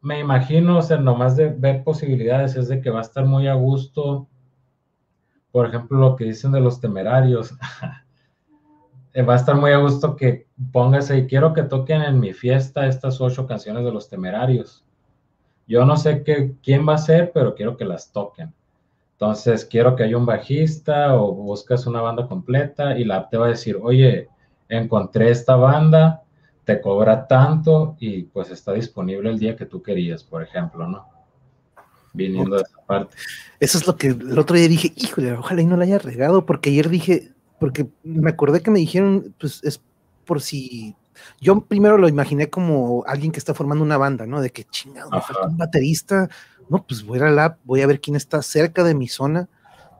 me 0.01 0.19
imagino, 0.19 0.77
o 0.77 0.81
sea, 0.81 0.97
nomás 0.97 1.35
de 1.35 1.49
ver 1.49 1.83
posibilidades 1.83 2.55
es 2.55 2.67
de 2.67 2.81
que 2.81 2.89
va 2.89 2.99
a 2.99 3.03
estar 3.03 3.25
muy 3.25 3.47
a 3.47 3.53
gusto 3.53 4.27
por 5.51 5.67
ejemplo, 5.67 5.97
lo 5.97 6.15
que 6.15 6.25
dicen 6.25 6.51
de 6.51 6.59
los 6.59 6.79
temerarios, 6.79 7.53
eh, 9.13 9.21
va 9.23 9.33
a 9.33 9.37
estar 9.37 9.55
muy 9.55 9.71
a 9.71 9.77
gusto 9.77 10.15
que 10.15 10.47
pongas 10.71 11.09
ahí, 11.09 11.27
quiero 11.27 11.53
que 11.53 11.63
toquen 11.63 12.01
en 12.01 12.19
mi 12.19 12.33
fiesta 12.33 12.87
estas 12.87 13.19
ocho 13.21 13.47
canciones 13.47 13.83
de 13.83 13.91
los 13.91 14.09
temerarios. 14.09 14.85
Yo 15.67 15.85
no 15.85 15.97
sé 15.97 16.23
qué, 16.23 16.53
quién 16.63 16.87
va 16.87 16.95
a 16.95 16.99
ser, 16.99 17.31
pero 17.33 17.55
quiero 17.55 17.77
que 17.77 17.85
las 17.85 18.11
toquen. 18.11 18.53
Entonces, 19.13 19.65
quiero 19.65 19.95
que 19.95 20.03
haya 20.03 20.17
un 20.17 20.25
bajista 20.25 21.15
o 21.15 21.33
buscas 21.33 21.85
una 21.85 22.01
banda 22.01 22.27
completa 22.27 22.97
y 22.97 23.03
la 23.03 23.17
app 23.17 23.29
te 23.29 23.37
va 23.37 23.47
a 23.47 23.49
decir, 23.49 23.77
oye, 23.81 24.29
encontré 24.69 25.29
esta 25.29 25.55
banda, 25.55 26.23
te 26.63 26.79
cobra 26.79 27.27
tanto 27.27 27.97
y 27.99 28.23
pues 28.23 28.49
está 28.49 28.73
disponible 28.73 29.29
el 29.29 29.39
día 29.39 29.55
que 29.55 29.65
tú 29.65 29.81
querías, 29.81 30.23
por 30.23 30.41
ejemplo, 30.41 30.87
¿no? 30.87 31.18
Viniendo 32.13 32.55
de 32.55 32.63
esa 32.63 32.85
parte. 32.85 33.15
Eso 33.59 33.77
es 33.77 33.87
lo 33.87 33.95
que 33.95 34.07
el 34.07 34.37
otro 34.37 34.55
día 34.55 34.67
dije, 34.67 34.93
híjole, 34.95 35.33
ojalá 35.33 35.61
y 35.61 35.65
no 35.65 35.77
la 35.77 35.83
haya 35.83 35.99
regado, 35.99 36.45
porque 36.45 36.69
ayer 36.69 36.89
dije, 36.89 37.31
porque 37.59 37.87
me 38.03 38.29
acordé 38.29 38.61
que 38.61 38.71
me 38.71 38.79
dijeron, 38.79 39.35
pues 39.39 39.63
es 39.63 39.81
por 40.25 40.41
si. 40.41 40.95
Yo 41.41 41.59
primero 41.61 41.97
lo 41.97 42.07
imaginé 42.07 42.49
como 42.49 43.03
alguien 43.05 43.31
que 43.31 43.39
está 43.39 43.53
formando 43.53 43.83
una 43.83 43.97
banda, 43.97 44.25
¿no? 44.25 44.39
De 44.39 44.51
que 44.51 44.63
chingado, 44.63 45.09
me 45.11 45.21
falta 45.21 45.47
un 45.47 45.57
baterista, 45.57 46.29
no, 46.69 46.85
pues 46.85 47.03
voy 47.03 47.19
a 47.19 47.29
la 47.29 47.45
app, 47.45 47.59
voy 47.65 47.81
a 47.81 47.87
ver 47.87 47.99
quién 47.99 48.15
está 48.15 48.41
cerca 48.41 48.83
de 48.83 48.95
mi 48.95 49.09
zona, 49.09 49.49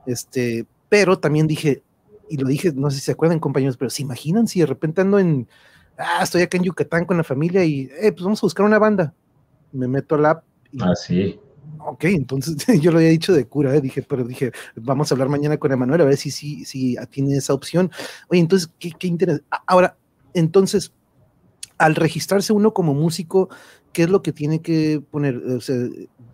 este, 0.06 0.66
pero 0.88 1.18
también 1.18 1.46
dije, 1.46 1.82
y 2.30 2.38
lo 2.38 2.48
dije, 2.48 2.72
no 2.72 2.90
sé 2.90 2.98
si 2.98 3.04
se 3.04 3.12
acuerdan 3.12 3.38
compañeros, 3.38 3.76
pero 3.76 3.90
se 3.90 4.02
imaginan 4.02 4.48
si 4.48 4.60
de 4.60 4.66
repente 4.66 5.02
ando 5.02 5.18
en, 5.18 5.46
ah, 5.98 6.20
estoy 6.22 6.42
acá 6.42 6.56
en 6.56 6.64
Yucatán 6.64 7.04
con 7.04 7.18
la 7.18 7.24
familia 7.24 7.64
y, 7.64 7.90
eh, 8.00 8.12
pues 8.12 8.22
vamos 8.22 8.42
a 8.42 8.46
buscar 8.46 8.64
una 8.64 8.78
banda, 8.78 9.12
me 9.72 9.88
meto 9.88 10.14
a 10.14 10.18
la 10.18 10.30
app. 10.30 10.44
Y, 10.72 10.82
ah, 10.82 10.94
sí. 10.94 11.38
Ok, 11.84 12.04
entonces 12.04 12.56
yo 12.80 12.90
lo 12.90 12.98
había 12.98 13.10
dicho 13.10 13.32
de 13.32 13.46
cura, 13.46 13.74
¿eh? 13.74 13.80
dije, 13.80 14.02
pero 14.02 14.24
dije, 14.24 14.52
vamos 14.76 15.10
a 15.10 15.14
hablar 15.14 15.28
mañana 15.28 15.56
con 15.56 15.72
Emanuel 15.72 16.02
a 16.02 16.04
ver 16.04 16.16
si, 16.16 16.30
si, 16.30 16.64
si 16.64 16.96
tiene 17.10 17.36
esa 17.36 17.54
opción. 17.54 17.90
Oye, 18.28 18.40
entonces, 18.40 18.70
qué, 18.78 18.92
qué 18.98 19.06
interés. 19.06 19.42
Ahora, 19.66 19.96
entonces, 20.34 20.92
al 21.78 21.94
registrarse 21.94 22.52
uno 22.52 22.74
como 22.74 22.94
músico, 22.94 23.48
¿qué 23.92 24.04
es 24.04 24.10
lo 24.10 24.22
que 24.22 24.32
tiene 24.32 24.60
que 24.60 25.02
poner? 25.10 25.36
O 25.36 25.60
sea, 25.60 25.76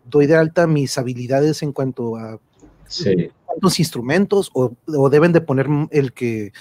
doy 0.04 0.26
de 0.26 0.36
alta 0.36 0.66
mis 0.66 0.98
habilidades 0.98 1.62
en 1.62 1.72
cuanto 1.72 2.16
a 2.16 2.40
sí. 2.88 3.30
cuántos 3.44 3.78
instrumentos 3.78 4.50
o, 4.54 4.72
deben 5.10 5.32
de 5.32 5.40
poner 5.40 5.66
el 5.90 6.12
que 6.12 6.52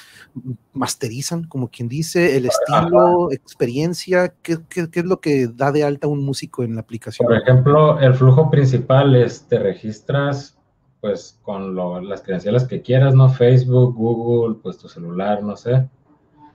masterizan, 0.73 1.43
como 1.45 1.69
quien 1.69 1.87
dice, 1.87 2.37
el 2.37 2.45
estilo, 2.47 3.31
experiencia, 3.31 4.33
¿qué, 4.41 4.59
es 4.71 5.05
lo 5.05 5.19
que 5.19 5.47
da 5.47 5.71
de 5.71 5.83
alta 5.83 6.07
un 6.07 6.23
músico 6.23 6.63
en 6.63 6.75
la 6.75 6.81
aplicación? 6.81 7.27
Por 7.27 7.37
ejemplo, 7.37 7.99
el 7.99 8.13
flujo 8.13 8.49
principal 8.49 9.15
es 9.15 9.47
te 9.47 9.59
registras 9.59 10.57
pues 11.01 11.39
con 11.43 11.75
las 12.09 12.21
credenciales 12.21 12.63
que 12.63 12.81
quieras, 12.81 13.13
¿no? 13.13 13.29
Facebook, 13.29 13.93
Google, 13.95 14.55
pues 14.63 14.79
tu 14.79 14.87
celular, 14.87 15.43
no 15.43 15.55
sé. 15.55 15.87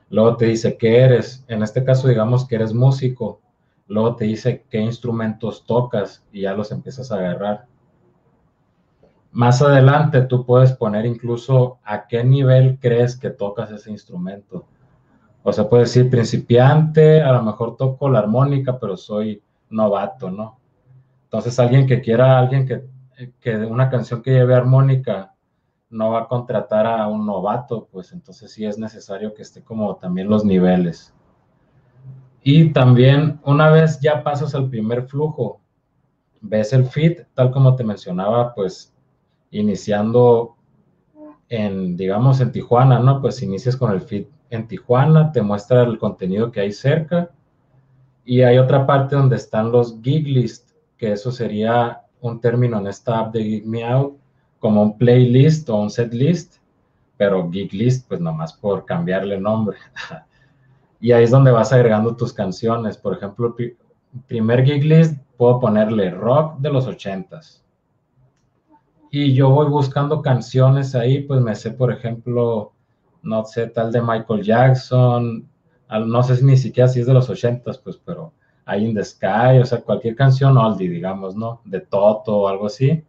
Luego 0.09 0.37
te 0.37 0.47
dice 0.47 0.77
qué 0.77 0.99
eres. 0.99 1.45
En 1.47 1.63
este 1.63 1.85
caso, 1.85 2.09
digamos 2.09 2.49
que 2.49 2.57
eres 2.57 2.75
músico 2.75 3.41
luego 3.91 4.15
te 4.15 4.25
dice 4.25 4.65
qué 4.71 4.79
instrumentos 4.79 5.67
tocas 5.67 6.25
y 6.33 6.43
ya 6.43 6.55
los 6.55 6.71
empiezas 6.71 7.11
a 7.11 7.17
agarrar. 7.17 7.67
Más 9.33 9.63
adelante 9.63 10.23
tú 10.23 10.45
puedes 10.45 10.73
poner 10.73 11.07
incluso 11.07 11.79
a 11.85 12.07
qué 12.07 12.25
nivel 12.25 12.79
crees 12.81 13.17
que 13.17 13.31
tocas 13.31 13.71
ese 13.71 13.91
instrumento. 13.91 14.67
O 15.43 15.53
sea, 15.53 15.69
puedes 15.69 15.95
decir 15.95 16.11
principiante, 16.11 17.23
a 17.23 17.33
lo 17.33 17.43
mejor 17.43 17.77
toco 17.77 18.09
la 18.09 18.19
armónica, 18.19 18.79
pero 18.79 18.97
soy 18.97 19.43
novato, 19.71 20.31
¿no? 20.31 20.59
Entonces 21.25 21.59
alguien 21.61 21.87
que 21.87 22.01
quiera, 22.01 22.39
alguien 22.39 22.67
que, 22.67 22.85
que 23.41 23.57
una 23.57 23.89
canción 23.89 24.21
que 24.21 24.33
lleve 24.33 24.55
armónica 24.55 25.35
no 25.91 26.11
va 26.11 26.23
a 26.23 26.29
contratar 26.29 26.87
a 26.87 27.07
un 27.07 27.25
novato, 27.25 27.89
pues 27.91 28.13
entonces 28.13 28.53
sí 28.53 28.65
es 28.65 28.79
necesario 28.79 29.33
que 29.35 29.43
esté 29.43 29.63
como 29.63 29.97
también 29.97 30.29
los 30.29 30.45
niveles. 30.45 31.15
Y 32.43 32.73
también 32.73 33.41
una 33.45 33.71
vez 33.71 34.01
ya 34.01 34.23
pasas 34.23 34.55
al 34.55 34.69
primer 34.69 35.07
flujo, 35.07 35.61
ves 36.41 36.73
el 36.73 36.87
feed, 36.87 37.23
tal 37.35 37.51
como 37.51 37.77
te 37.77 37.85
mencionaba, 37.85 38.55
pues 38.55 38.95
iniciando 39.51 40.57
en, 41.49 41.97
digamos, 41.97 42.41
en 42.41 42.53
Tijuana, 42.53 42.99
¿no? 43.01 43.21
Pues 43.21 43.43
inicias 43.43 43.77
con 43.77 43.93
el 43.93 44.01
feed 44.01 44.27
en 44.51 44.67
Tijuana, 44.67 45.33
te 45.33 45.43
muestra 45.43 45.83
el 45.83 45.99
contenido 45.99 46.51
que 46.51 46.61
hay 46.61 46.73
cerca 46.73 47.31
y 48.25 48.43
hay 48.43 48.59
otra 48.59 48.87
parte 48.87 49.17
donde 49.17 49.37
están 49.37 49.73
los 49.73 50.01
gig 50.03 50.27
list, 50.27 50.71
que 50.97 51.13
eso 51.13 51.33
sería 51.33 52.03
un 52.21 52.41
término 52.41 52.79
en 52.79 52.87
esta 52.87 53.19
app 53.19 53.33
de 53.33 53.43
Gig 53.43 53.67
Me 53.67 53.85
Out, 53.85 54.17
como 54.59 54.83
un 54.83 54.99
playlist 54.99 55.69
o 55.71 55.77
un 55.77 55.91
set 55.91 56.13
list, 56.13 56.57
pero 57.17 57.51
gig 57.51 57.73
list, 57.73 58.07
pues 58.09 58.21
nomás 58.21 58.53
por 58.53 58.85
cambiarle 58.85 59.41
nombre. 59.41 59.79
y 61.01 61.13
ahí 61.13 61.25
es 61.25 61.31
donde 61.31 61.51
vas 61.51 61.73
agregando 61.73 62.15
tus 62.15 62.33
canciones. 62.33 62.97
Por 62.97 63.15
ejemplo, 63.15 63.57
primer 64.27 64.65
gig 64.65 64.85
list 64.85 65.19
puedo 65.37 65.59
ponerle 65.59 66.11
rock 66.11 66.59
de 66.59 66.71
los 66.71 66.87
ochentas. 66.87 67.60
Y 69.11 69.35
yo 69.35 69.51
voy 69.51 69.69
buscando 69.69 70.23
canciones 70.23 70.95
ahí, 70.95 71.23
pues 71.23 71.41
me 71.41 71.55
sé, 71.55 71.73
por 71.73 71.93
ejemplo, 71.93 72.73
no 73.23 73.45
sé, 73.45 73.67
tal 73.67 73.91
de 73.93 74.01
Michael 74.01 74.43
Jackson, 74.43 75.49
no 76.07 76.23
sé 76.23 76.37
si 76.37 76.45
ni 76.45 76.57
siquiera 76.57 76.89
si 76.89 77.01
es 77.01 77.07
de 77.07 77.15
los 77.15 77.29
ochentas, 77.29 77.79
pues, 77.79 77.97
pero 77.97 78.33
hay 78.65 78.87
In 78.87 78.95
the 78.95 79.05
Sky, 79.05 79.59
o 79.61 79.67
sea, 79.67 79.81
cualquier 79.81 80.15
canción 80.15 80.57
oldie, 80.57 80.89
digamos, 80.89 81.35
¿no? 81.35 81.61
De 81.65 81.81
Toto 81.81 82.37
o 82.39 82.49
algo 82.49 82.67
así. 82.67 83.05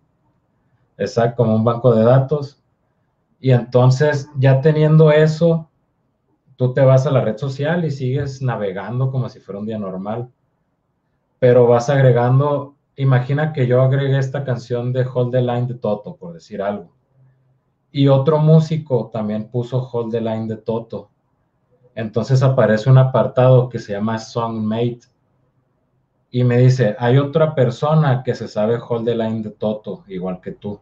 Exacto, 0.97 1.43
como 1.43 1.55
un 1.55 1.63
banco 1.63 1.93
de 1.93 2.03
datos. 2.03 2.63
Y 3.39 3.51
entonces, 3.51 4.29
ya 4.37 4.61
teniendo 4.61 5.11
eso, 5.11 5.69
tú 6.55 6.73
te 6.73 6.81
vas 6.81 7.05
a 7.05 7.11
la 7.11 7.21
red 7.21 7.37
social 7.37 7.85
y 7.85 7.91
sigues 7.91 8.41
navegando 8.41 9.11
como 9.11 9.29
si 9.29 9.39
fuera 9.39 9.59
un 9.59 9.65
día 9.67 9.77
normal, 9.77 10.31
pero 11.39 11.67
vas 11.67 11.89
agregando, 11.89 12.75
imagina 13.01 13.51
que 13.51 13.65
yo 13.65 13.81
agregué 13.81 14.17
esta 14.17 14.43
canción 14.43 14.93
de 14.93 15.05
Hold 15.05 15.31
the 15.31 15.41
Line 15.41 15.65
de 15.65 15.73
Toto, 15.75 16.15
por 16.15 16.33
decir 16.33 16.61
algo, 16.61 16.93
y 17.91 18.07
otro 18.07 18.37
músico 18.37 19.09
también 19.11 19.49
puso 19.49 19.89
Hold 19.91 20.11
the 20.11 20.21
Line 20.21 20.47
de 20.47 20.57
Toto. 20.57 21.09
Entonces 21.95 22.41
aparece 22.43 22.89
un 22.89 22.97
apartado 22.97 23.67
que 23.69 23.79
se 23.79 23.93
llama 23.93 24.17
Songmate 24.17 25.01
y 26.29 26.43
me 26.43 26.59
dice, 26.59 26.95
hay 26.99 27.17
otra 27.17 27.53
persona 27.53 28.23
que 28.23 28.35
se 28.35 28.47
sabe 28.47 28.77
Hold 28.77 29.05
the 29.05 29.15
Line 29.15 29.41
de 29.41 29.49
Toto, 29.49 30.03
igual 30.07 30.39
que 30.39 30.51
tú. 30.51 30.79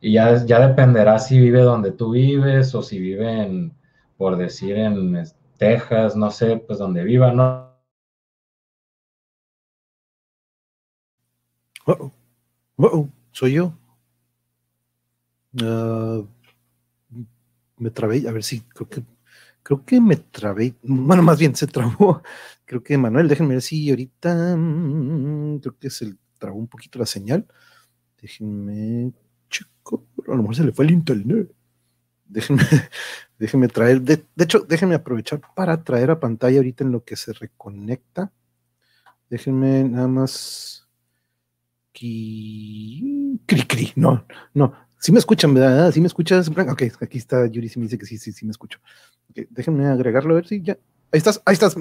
Y 0.00 0.12
ya, 0.12 0.44
ya 0.44 0.66
dependerá 0.66 1.18
si 1.18 1.38
vive 1.38 1.62
donde 1.62 1.92
tú 1.92 2.10
vives 2.10 2.74
o 2.74 2.82
si 2.82 2.98
vive 2.98 3.42
en, 3.42 3.72
por 4.18 4.36
decir 4.36 4.76
en 4.76 5.24
Texas, 5.56 6.16
no 6.16 6.30
sé, 6.30 6.56
pues 6.56 6.78
donde 6.78 7.04
viva, 7.04 7.32
¿no? 7.32 7.69
Soy 13.32 13.52
yo. 13.52 13.74
Ah, 15.60 16.22
me 17.78 17.90
trabé, 17.90 18.28
a 18.28 18.32
ver 18.32 18.42
si 18.42 18.60
creo 18.60 18.88
que 18.88 19.02
creo 19.62 19.84
que 19.84 20.00
me 20.00 20.16
trabé, 20.16 20.74
bueno, 20.82 21.22
más 21.22 21.38
bien 21.38 21.54
se 21.54 21.66
trabó. 21.66 22.22
Creo 22.64 22.82
que 22.84 22.96
Manuel, 22.96 23.26
déjenme 23.28 23.54
ver 23.54 23.62
si 23.62 23.90
ahorita 23.90 24.56
mm, 24.56 25.58
creo 25.58 25.76
que 25.78 25.90
se 25.90 26.14
trabó 26.38 26.56
un 26.58 26.68
poquito 26.68 27.00
la 27.00 27.06
señal. 27.06 27.46
Déjenme 28.20 29.12
chico, 29.48 30.06
a 30.28 30.30
lo 30.36 30.42
mejor 30.42 30.56
se 30.56 30.64
le 30.64 30.72
fue 30.72 30.84
el 30.84 30.92
internet. 30.92 31.52
Déjenme, 32.26 32.62
déjenme 33.38 33.68
traer, 33.68 34.00
de, 34.02 34.24
hecho, 34.38 34.60
déjenme 34.60 34.94
aprovechar 34.94 35.40
para 35.56 35.82
traer 35.82 36.12
a 36.12 36.20
pantalla 36.20 36.58
ahorita 36.58 36.84
en 36.84 36.92
lo 36.92 37.04
que 37.04 37.16
se 37.16 37.32
reconecta. 37.32 38.32
Déjenme 39.28 39.84
nada 39.84 40.08
más. 40.08 40.79
Cri, 41.92 43.38
cri, 43.46 43.92
no, 43.96 44.24
no. 44.54 44.72
Si 44.98 45.12
me 45.12 45.18
escuchan, 45.18 45.54
¿verdad? 45.54 45.90
Si 45.92 46.00
me 46.00 46.06
escuchas, 46.06 46.48
ok, 46.48 46.82
aquí 47.00 47.18
está 47.18 47.46
Yuri, 47.46 47.68
si 47.68 47.78
me 47.78 47.84
dice 47.84 47.98
que 47.98 48.06
sí, 48.06 48.18
sí, 48.18 48.32
sí 48.32 48.44
me 48.44 48.50
escucho. 48.50 48.78
déjenme 49.50 49.86
agregarlo 49.86 50.32
a 50.32 50.36
ver 50.36 50.46
si 50.46 50.60
ya. 50.60 50.74
Ahí 51.12 51.18
estás, 51.18 51.42
ahí 51.46 51.54
estás. 51.54 51.76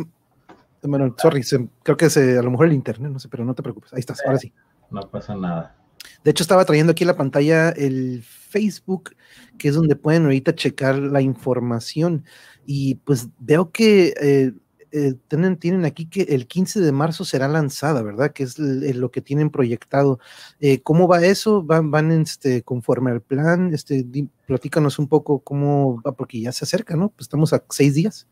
Bueno, 0.81 1.13
sorry, 1.17 1.43
creo 1.83 1.97
que 1.97 2.05
es 2.05 2.17
a 2.17 2.41
lo 2.41 2.49
mejor 2.49 2.67
el 2.67 2.73
internet, 2.73 3.11
no 3.11 3.19
sé, 3.19 3.27
pero 3.27 3.43
no 3.43 3.53
te 3.53 3.61
preocupes. 3.61 3.93
Ahí 3.93 3.99
estás, 3.99 4.21
ahora 4.25 4.39
sí. 4.39 4.53
No 4.89 5.01
pasa 5.01 5.35
nada. 5.35 5.75
De 6.23 6.31
hecho, 6.31 6.43
estaba 6.43 6.65
trayendo 6.65 6.91
aquí 6.91 7.03
en 7.03 7.09
la 7.09 7.17
pantalla 7.17 7.69
el 7.69 8.23
Facebook, 8.23 9.15
que 9.57 9.69
es 9.69 9.75
donde 9.75 9.95
pueden 9.95 10.23
ahorita 10.23 10.55
checar 10.55 10.97
la 10.97 11.21
información. 11.21 12.25
Y 12.65 12.95
pues 12.95 13.27
veo 13.39 13.71
que 13.71 14.13
eh, 14.19 14.53
eh, 14.91 15.15
tienen, 15.27 15.57
tienen, 15.57 15.85
aquí 15.85 16.07
que 16.07 16.21
el 16.23 16.47
15 16.47 16.79
de 16.79 16.91
marzo 16.91 17.25
será 17.25 17.47
lanzada, 17.47 18.01
¿verdad? 18.01 18.31
Que 18.31 18.43
es 18.43 18.57
lo 18.57 19.11
que 19.11 19.21
tienen 19.21 19.49
proyectado. 19.49 20.19
Eh, 20.59 20.81
¿Cómo 20.81 21.07
va 21.07 21.23
eso? 21.23 21.63
¿Van, 21.63 21.91
van 21.91 22.11
este, 22.11 22.63
conforme 22.63 23.11
al 23.11 23.21
plan? 23.21 23.73
Este, 23.73 24.05
platícanos 24.45 24.99
un 24.99 25.07
poco 25.07 25.39
cómo 25.39 26.01
va, 26.01 26.11
porque 26.13 26.41
ya 26.41 26.51
se 26.51 26.65
acerca, 26.65 26.95
¿no? 26.95 27.09
Pues 27.09 27.21
estamos 27.21 27.53
a 27.53 27.63
seis 27.69 27.93
días. 27.93 28.27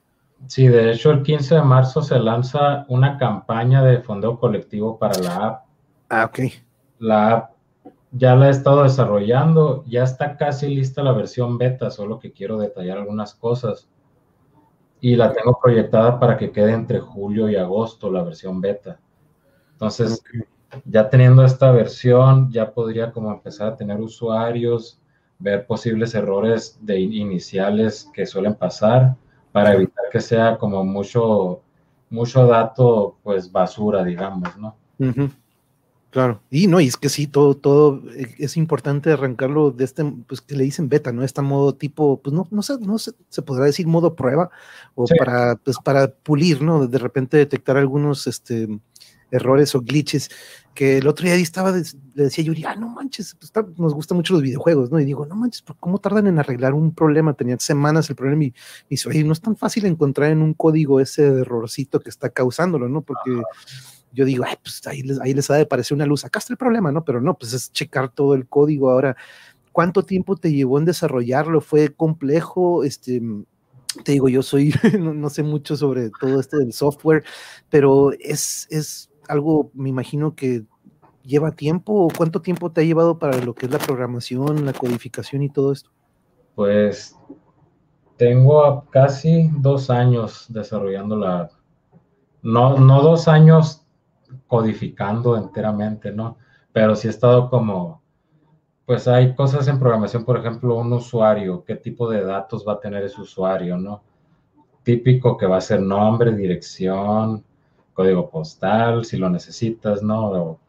Sí, 0.46 0.68
de 0.68 0.92
hecho, 0.92 1.12
el 1.12 1.24
15 1.24 1.56
de 1.56 1.62
marzo 1.64 2.02
se 2.02 2.20
lanza 2.20 2.86
una 2.90 3.18
campaña 3.18 3.84
de 3.84 4.02
fondeo 4.02 4.40
colectivo 4.40 5.00
para 5.00 5.20
la 5.20 5.36
app. 5.36 5.66
Ah, 6.10 6.26
ok. 6.26 6.40
La 7.00 7.32
app 7.32 7.52
ya 8.12 8.36
la 8.36 8.48
he 8.48 8.52
estado 8.52 8.84
desarrollando, 8.84 9.84
ya 9.88 10.04
está 10.04 10.38
casi 10.38 10.74
lista 10.74 11.04
la 11.04 11.12
versión 11.12 11.58
beta, 11.58 11.92
solo 11.92 12.20
que 12.20 12.32
quiero 12.32 12.58
detallar 12.58 12.98
algunas 12.98 13.36
cosas. 13.36 13.90
Y 15.08 15.16
la 15.16 15.32
tengo 15.32 15.58
proyectada 15.58 16.20
para 16.20 16.36
que 16.36 16.52
quede 16.52 16.74
entre 16.74 17.00
julio 17.00 17.50
y 17.50 17.56
agosto 17.56 18.12
la 18.12 18.24
versión 18.24 18.60
beta. 18.60 19.00
Entonces, 19.72 20.22
ya 20.84 21.10
teniendo 21.10 21.46
esta 21.46 21.72
versión, 21.72 22.52
ya 22.52 22.74
podría 22.74 23.14
como 23.14 23.32
empezar 23.32 23.70
a 23.70 23.76
tener 23.78 24.02
usuarios, 24.02 25.00
ver 25.40 25.66
posibles 25.66 26.14
errores 26.14 26.78
de 26.82 27.00
iniciales 27.00 28.12
que 28.14 28.26
suelen 28.26 28.56
pasar 28.56 29.16
para 29.54 29.76
evitar 29.76 30.04
que 30.12 30.20
sea 30.20 30.58
como 30.58 30.84
mucho, 30.84 31.62
mucho 32.10 32.46
dato, 32.46 33.16
pues 33.24 33.50
basura, 33.50 34.04
digamos, 34.04 34.58
¿no? 34.58 34.76
Claro, 36.10 36.42
y 36.50 36.68
no, 36.68 36.80
y 36.80 36.88
es 36.88 36.96
que 36.96 37.10
sí, 37.10 37.28
todo, 37.28 37.56
todo 37.58 38.02
eh, 38.16 38.34
es 38.40 38.56
importante 38.56 39.12
arrancarlo 39.12 39.72
de 39.72 39.84
este, 39.84 40.06
pues 40.06 40.40
que 40.40 40.56
le 40.56 40.64
dicen 40.64 40.88
beta, 40.88 41.12
¿no? 41.12 41.22
Este 41.24 41.42
modo 41.42 41.76
tipo, 41.76 42.22
pues 42.22 42.34
no, 42.34 42.48
no 42.50 42.62
sé, 42.62 42.78
no 42.80 42.98
sé, 42.98 43.12
se 43.28 43.42
podrá 43.42 43.66
decir 43.66 43.88
modo 43.88 44.16
prueba, 44.16 44.50
o 44.96 45.06
para, 45.20 45.58
pues 45.58 45.78
para 45.84 46.08
pulir, 46.08 46.62
¿no? 46.62 46.88
De 46.88 46.98
repente 46.98 47.36
detectar 47.36 47.76
algunos, 47.76 48.26
este, 48.26 48.70
errores 49.32 49.76
o 49.76 49.82
glitches, 49.82 50.30
que 50.74 51.00
el 51.00 51.08
otro 51.08 51.26
día 51.26 51.36
estaba, 51.36 51.72
le 51.72 51.84
decía 52.24 52.44
Yuri, 52.44 52.64
ah, 52.66 52.76
no 52.76 52.88
manches, 52.88 53.36
pues, 53.36 53.52
nos 53.78 53.94
gustan 53.94 54.16
mucho 54.18 54.34
los 54.34 54.44
videojuegos, 54.44 54.92
¿no? 54.92 55.00
Y 55.00 55.06
digo, 55.06 55.26
no 55.26 55.36
manches, 55.36 55.64
¿cómo 55.80 55.98
tardan 56.00 56.28
en 56.28 56.40
arreglar 56.40 56.74
un 56.74 56.94
problema? 56.94 57.34
Tenían 57.34 57.60
semanas 57.60 58.10
el 58.10 58.16
problema 58.16 58.46
y, 58.46 58.54
oye, 59.08 59.24
no 59.26 59.34
es 59.34 59.42
tan 59.42 59.58
fácil 59.58 59.86
encontrar 59.86 60.32
en 60.32 60.42
un 60.42 60.54
código 60.54 61.00
ese 61.02 61.26
errorcito 61.26 62.00
que 62.00 62.10
está 62.10 62.30
causándolo, 62.30 62.88
¿no? 62.88 63.02
Porque 63.02 63.42
yo 64.12 64.26
digo, 64.26 64.44
Ay, 64.48 64.56
pues 64.62 64.86
ahí 64.88 65.02
les, 65.02 65.20
ahí 65.20 65.34
les 65.34 65.50
ha 65.50 65.56
de 65.56 65.66
parecer 65.66 65.96
una 65.96 66.06
luz, 66.06 66.26
acá 66.26 66.40
está 66.40 66.54
el 66.54 66.58
problema, 66.58 66.92
¿no? 66.92 67.04
Pero 67.04 67.22
no, 67.22 67.38
pues 67.38 67.54
es 67.54 67.72
checar 67.72 68.10
todo 68.10 68.34
el 68.34 68.48
código 68.48 68.90
ahora. 68.90 69.16
¿Cuánto 69.72 70.04
tiempo 70.04 70.36
te 70.36 70.52
llevó 70.52 70.80
en 70.80 70.86
desarrollarlo? 70.86 71.62
¿Fue 71.62 71.94
complejo? 71.94 72.84
Este, 72.84 73.22
te 74.04 74.14
digo, 74.14 74.30
yo 74.30 74.42
soy, 74.42 74.74
no, 75.00 75.30
sé 75.30 75.44
mucho 75.44 75.76
sobre 75.76 76.10
todo 76.10 76.40
esto 76.40 76.58
del 76.58 76.74
software, 76.74 77.24
pero 77.70 78.12
es, 78.20 78.68
es 78.70 79.10
algo, 79.28 79.72
me 79.74 79.90
imagino 79.90 80.36
que 80.36 80.64
lleva 81.24 81.52
tiempo. 81.52 82.08
¿Cuánto 82.16 82.42
tiempo 82.42 82.72
te 82.72 82.82
ha 82.82 82.84
llevado 82.86 83.20
para 83.20 83.38
lo 83.38 83.54
que 83.54 83.68
es 83.68 83.72
la 83.72 83.80
programación, 83.80 84.66
la 84.66 84.74
codificación 84.74 85.44
y 85.44 85.50
todo 85.50 85.72
esto? 85.72 85.92
Pues 86.56 87.16
tengo 88.18 88.86
casi 88.90 89.52
dos 89.60 89.90
años 89.90 90.46
desarrollando 90.50 91.18
la, 91.18 91.52
no, 92.42 92.80
no 92.80 93.02
dos 93.04 93.28
años 93.28 93.86
codificando 94.48 95.38
enteramente, 95.38 96.12
¿no? 96.12 96.38
Pero 96.72 96.96
sí 96.96 97.08
he 97.08 97.12
estado 97.12 97.50
como, 97.50 98.02
pues 98.86 99.08
hay 99.08 99.36
cosas 99.36 99.68
en 99.68 99.80
programación, 99.80 100.24
por 100.24 100.38
ejemplo, 100.38 100.76
un 100.76 100.92
usuario, 100.94 101.64
qué 101.66 101.76
tipo 101.76 102.10
de 102.10 102.24
datos 102.24 102.66
va 102.68 102.74
a 102.74 102.80
tener 102.80 103.04
ese 103.04 103.22
usuario, 103.22 103.78
¿no? 103.78 104.02
Típico 104.84 105.38
que 105.38 105.46
va 105.46 105.58
a 105.58 105.62
ser 105.62 105.82
nombre, 105.82 106.34
dirección, 106.34 107.44
código 107.94 108.30
postal, 108.30 109.06
si 109.06 109.18
lo 109.18 109.30
necesitas, 109.30 110.04
¿no? 110.04 110.60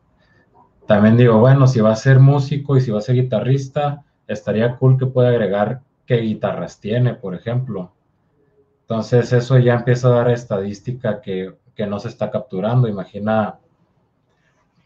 también 0.86 1.18
digo, 1.18 1.38
bueno, 1.38 1.66
si 1.66 1.80
va 1.80 1.92
a 1.92 1.96
ser 1.96 2.18
músico 2.18 2.76
y 2.76 2.80
si 2.80 2.90
va 2.90 2.98
a 2.98 3.02
ser 3.02 3.16
guitarrista, 3.16 4.04
estaría 4.26 4.76
cool 4.76 4.98
que 4.98 5.04
pueda 5.04 5.28
agregar 5.28 5.82
qué 6.06 6.16
guitarras 6.16 6.80
tiene, 6.80 7.14
por 7.14 7.34
ejemplo. 7.34 7.92
Entonces 8.80 9.34
eso 9.34 9.58
ya 9.58 9.74
empieza 9.74 10.08
a 10.08 10.12
dar 10.12 10.30
estadística 10.30 11.20
que 11.20 11.54
que 11.78 11.86
no 11.86 12.00
se 12.00 12.08
está 12.08 12.28
capturando. 12.28 12.88
Imagina, 12.88 13.56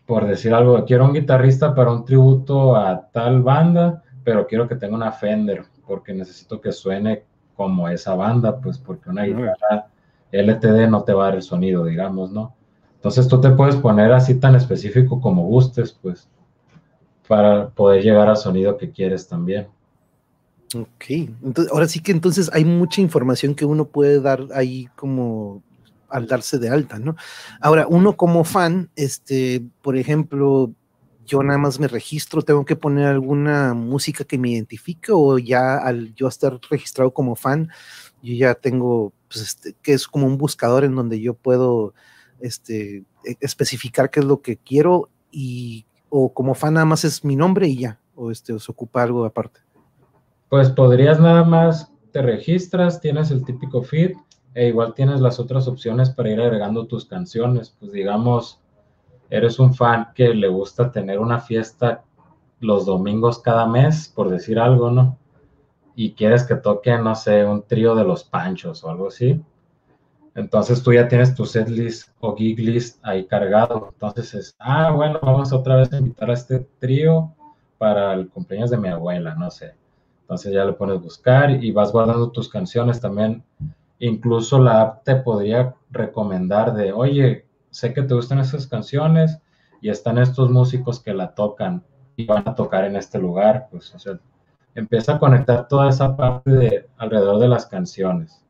por 0.04 0.26
decir 0.26 0.52
algo, 0.52 0.84
quiero 0.84 1.06
un 1.06 1.14
guitarrista 1.14 1.74
para 1.74 1.90
un 1.90 2.04
tributo 2.04 2.76
a 2.76 3.08
tal 3.10 3.40
banda, 3.40 4.02
pero 4.22 4.46
quiero 4.46 4.68
que 4.68 4.76
tenga 4.76 4.94
una 4.94 5.10
Fender, 5.10 5.64
porque 5.86 6.12
necesito 6.12 6.60
que 6.60 6.70
suene 6.70 7.24
como 7.56 7.88
esa 7.88 8.14
banda, 8.14 8.60
pues 8.60 8.76
porque 8.76 9.08
una 9.08 9.24
guitarra 9.24 9.86
LTD 10.32 10.86
no 10.90 11.02
te 11.02 11.14
va 11.14 11.22
a 11.22 11.26
dar 11.28 11.36
el 11.36 11.42
sonido, 11.42 11.86
digamos, 11.86 12.30
¿no? 12.30 12.54
Entonces 12.96 13.26
tú 13.26 13.40
te 13.40 13.48
puedes 13.50 13.76
poner 13.76 14.12
así 14.12 14.34
tan 14.34 14.54
específico 14.54 15.18
como 15.18 15.46
gustes, 15.46 15.92
pues, 15.92 16.28
para 17.26 17.70
poder 17.70 18.02
llegar 18.02 18.28
al 18.28 18.36
sonido 18.36 18.76
que 18.76 18.90
quieres 18.90 19.26
también. 19.26 19.66
Ok, 20.74 21.04
entonces, 21.08 21.72
ahora 21.72 21.88
sí 21.88 22.00
que 22.00 22.12
entonces 22.12 22.50
hay 22.52 22.66
mucha 22.66 23.00
información 23.00 23.54
que 23.54 23.64
uno 23.64 23.86
puede 23.86 24.20
dar 24.20 24.48
ahí 24.54 24.88
como 24.94 25.62
al 26.12 26.26
darse 26.26 26.58
de 26.58 26.68
alta, 26.68 26.98
¿no? 26.98 27.16
Ahora, 27.60 27.86
uno 27.88 28.16
como 28.16 28.44
fan, 28.44 28.90
este, 28.96 29.64
por 29.82 29.96
ejemplo, 29.96 30.72
yo 31.24 31.42
nada 31.42 31.58
más 31.58 31.80
me 31.80 31.88
registro, 31.88 32.42
tengo 32.42 32.64
que 32.64 32.76
poner 32.76 33.06
alguna 33.06 33.74
música 33.74 34.24
que 34.24 34.38
me 34.38 34.50
identifique 34.50 35.12
o 35.12 35.38
ya 35.38 35.78
al 35.78 36.14
yo 36.14 36.28
estar 36.28 36.58
registrado 36.70 37.12
como 37.12 37.36
fan, 37.36 37.70
yo 38.22 38.34
ya 38.34 38.54
tengo, 38.54 39.12
pues, 39.28 39.42
este, 39.42 39.74
que 39.82 39.92
es 39.94 40.06
como 40.06 40.26
un 40.26 40.38
buscador 40.38 40.84
en 40.84 40.94
donde 40.94 41.20
yo 41.20 41.34
puedo, 41.34 41.94
este, 42.40 43.04
e, 43.24 43.36
especificar 43.40 44.10
qué 44.10 44.20
es 44.20 44.26
lo 44.26 44.42
que 44.42 44.56
quiero 44.56 45.08
y, 45.30 45.86
o 46.08 46.32
como 46.32 46.54
fan 46.54 46.74
nada 46.74 46.86
más 46.86 47.04
es 47.04 47.24
mi 47.24 47.36
nombre 47.36 47.68
y 47.68 47.78
ya, 47.78 47.98
o 48.14 48.30
este, 48.30 48.52
os 48.52 48.68
ocupa 48.68 49.02
algo 49.02 49.24
aparte. 49.24 49.60
Pues 50.48 50.68
podrías 50.70 51.18
nada 51.18 51.44
más, 51.44 51.90
te 52.12 52.20
registras, 52.20 53.00
tienes 53.00 53.30
el 53.30 53.44
típico 53.44 53.82
feed, 53.82 54.12
e 54.54 54.68
igual 54.68 54.94
tienes 54.94 55.20
las 55.20 55.40
otras 55.40 55.66
opciones 55.68 56.10
para 56.10 56.30
ir 56.30 56.40
agregando 56.40 56.86
tus 56.86 57.06
canciones. 57.06 57.74
Pues 57.78 57.92
digamos, 57.92 58.60
eres 59.30 59.58
un 59.58 59.74
fan 59.74 60.08
que 60.14 60.34
le 60.34 60.48
gusta 60.48 60.92
tener 60.92 61.18
una 61.18 61.40
fiesta 61.40 62.02
los 62.60 62.86
domingos 62.86 63.40
cada 63.40 63.66
mes, 63.66 64.12
por 64.14 64.28
decir 64.28 64.58
algo, 64.58 64.90
¿no? 64.90 65.18
Y 65.96 66.12
quieres 66.12 66.44
que 66.44 66.54
toque, 66.54 66.96
no 66.96 67.14
sé, 67.14 67.44
un 67.44 67.62
trío 67.62 67.94
de 67.94 68.04
los 68.04 68.24
panchos 68.24 68.84
o 68.84 68.90
algo 68.90 69.08
así. 69.08 69.42
Entonces 70.34 70.82
tú 70.82 70.92
ya 70.92 71.08
tienes 71.08 71.34
tu 71.34 71.44
setlist 71.44 72.10
o 72.20 72.34
gig 72.34 72.58
list 72.58 72.98
ahí 73.02 73.26
cargado. 73.26 73.90
Entonces 73.92 74.34
es, 74.34 74.54
ah, 74.58 74.90
bueno, 74.90 75.18
vamos 75.22 75.52
otra 75.52 75.76
vez 75.76 75.92
a 75.92 75.98
invitar 75.98 76.30
a 76.30 76.34
este 76.34 76.60
trío 76.78 77.34
para 77.78 78.14
el 78.14 78.28
cumpleaños 78.28 78.70
de 78.70 78.78
mi 78.78 78.88
abuela, 78.88 79.34
no 79.34 79.50
sé. 79.50 79.74
Entonces 80.22 80.52
ya 80.52 80.64
le 80.64 80.72
pones 80.72 81.02
buscar 81.02 81.50
y 81.50 81.72
vas 81.72 81.92
guardando 81.92 82.30
tus 82.30 82.48
canciones 82.48 83.00
también 83.00 83.44
Incluso 84.02 84.58
la 84.58 84.80
app 84.80 85.04
te 85.04 85.14
podría 85.14 85.76
recomendar 85.92 86.74
de, 86.74 86.92
oye, 86.92 87.46
sé 87.70 87.94
que 87.94 88.02
te 88.02 88.14
gustan 88.14 88.40
esas 88.40 88.66
canciones 88.66 89.38
y 89.80 89.90
están 89.90 90.18
estos 90.18 90.50
músicos 90.50 90.98
que 90.98 91.14
la 91.14 91.36
tocan 91.36 91.84
y 92.16 92.26
van 92.26 92.48
a 92.48 92.56
tocar 92.56 92.84
en 92.84 92.96
este 92.96 93.20
lugar. 93.20 93.68
Pues, 93.70 93.94
o 93.94 94.00
sea, 94.00 94.18
empieza 94.74 95.14
a 95.14 95.18
conectar 95.20 95.68
toda 95.68 95.88
esa 95.88 96.16
parte 96.16 96.50
de 96.50 96.88
alrededor 96.96 97.38
de 97.38 97.46
las 97.46 97.66
canciones. 97.66 98.44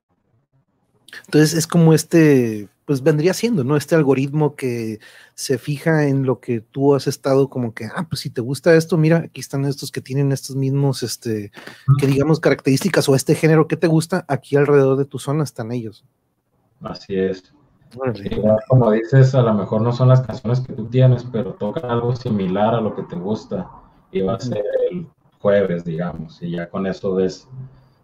Entonces 1.26 1.52
es 1.52 1.66
como 1.66 1.92
este, 1.92 2.70
pues 2.92 3.02
vendría 3.02 3.32
siendo, 3.32 3.64
¿no? 3.64 3.78
Este 3.78 3.94
algoritmo 3.94 4.54
que 4.54 5.00
se 5.34 5.56
fija 5.56 6.08
en 6.08 6.26
lo 6.26 6.40
que 6.40 6.60
tú 6.60 6.94
has 6.94 7.06
estado 7.06 7.48
como 7.48 7.72
que, 7.72 7.86
ah, 7.86 8.06
pues 8.06 8.20
si 8.20 8.28
te 8.28 8.42
gusta 8.42 8.74
esto, 8.74 8.98
mira, 8.98 9.16
aquí 9.16 9.40
están 9.40 9.64
estos 9.64 9.90
que 9.90 10.02
tienen 10.02 10.30
estos 10.30 10.56
mismos, 10.56 11.02
este, 11.02 11.52
que 11.98 12.06
digamos 12.06 12.38
características 12.38 13.08
o 13.08 13.14
este 13.14 13.34
género 13.34 13.66
que 13.66 13.78
te 13.78 13.86
gusta, 13.86 14.26
aquí 14.28 14.56
alrededor 14.56 14.98
de 14.98 15.06
tu 15.06 15.18
zona 15.18 15.42
están 15.42 15.72
ellos. 15.72 16.04
Así 16.82 17.16
es. 17.16 17.54
como 18.68 18.90
dices, 18.90 19.34
a 19.34 19.40
lo 19.40 19.54
mejor 19.54 19.80
no 19.80 19.94
son 19.94 20.08
las 20.10 20.20
canciones 20.20 20.60
que 20.60 20.74
tú 20.74 20.84
tienes, 20.84 21.24
pero 21.24 21.54
tocan 21.54 21.90
algo 21.90 22.14
similar 22.14 22.74
a 22.74 22.82
lo 22.82 22.94
que 22.94 23.04
te 23.04 23.16
gusta 23.16 23.70
y 24.10 24.20
va 24.20 24.34
a 24.34 24.40
ser 24.40 24.66
el 24.90 25.06
jueves, 25.38 25.82
digamos, 25.82 26.42
y 26.42 26.50
ya 26.50 26.68
con 26.68 26.86
eso 26.86 27.14
ves 27.14 27.48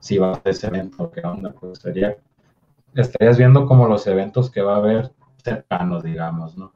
si 0.00 0.16
va 0.16 0.32
a 0.32 0.34
ser 0.36 0.48
ese 0.48 0.66
evento, 0.68 1.10
qué 1.10 1.20
onda, 1.20 1.52
pues 1.52 1.80
sería 1.80 2.16
estarías 3.02 3.38
viendo 3.38 3.66
como 3.66 3.86
los 3.86 4.06
eventos 4.06 4.50
que 4.50 4.62
va 4.62 4.74
a 4.74 4.78
haber 4.78 5.12
cercanos, 5.42 6.02
digamos, 6.02 6.56
¿no? 6.56 6.72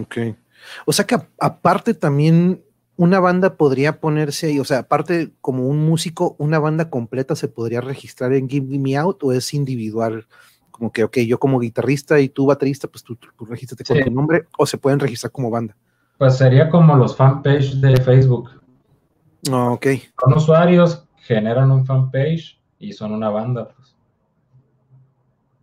Ok. 0.00 0.16
O 0.86 0.92
sea 0.92 1.06
que 1.06 1.16
aparte 1.38 1.94
también 1.94 2.62
una 2.96 3.20
banda 3.20 3.54
podría 3.56 4.00
ponerse 4.00 4.48
ahí, 4.48 4.58
o 4.58 4.64
sea, 4.64 4.78
aparte 4.78 5.30
como 5.40 5.68
un 5.68 5.86
músico, 5.86 6.34
una 6.38 6.58
banda 6.58 6.90
completa 6.90 7.36
se 7.36 7.46
podría 7.46 7.80
registrar 7.80 8.32
en 8.32 8.48
Give 8.48 8.78
Me 8.78 8.96
Out 8.96 9.22
o 9.22 9.32
es 9.32 9.54
individual, 9.54 10.26
como 10.72 10.90
que, 10.92 11.04
ok, 11.04 11.18
yo 11.18 11.38
como 11.38 11.60
guitarrista 11.60 12.18
y 12.18 12.28
tú 12.28 12.46
baterista, 12.46 12.88
pues 12.88 13.04
tú, 13.04 13.14
tú, 13.16 13.28
con 13.36 13.46
tu 13.46 14.10
nombre 14.10 14.46
o 14.58 14.66
se 14.66 14.78
pueden 14.78 14.98
registrar 14.98 15.30
como 15.30 15.50
banda. 15.50 15.76
Pues 16.18 16.36
sería 16.36 16.68
como 16.68 16.96
los 16.96 17.16
fanpage 17.16 17.74
de 17.80 17.96
Facebook. 17.98 18.50
Oh, 19.52 19.72
ok. 19.74 19.86
Son 20.20 20.34
usuarios, 20.34 21.04
generan 21.18 21.70
un 21.70 21.86
fanpage 21.86 22.60
y 22.80 22.92
son 22.92 23.12
una 23.12 23.30
banda. 23.30 23.68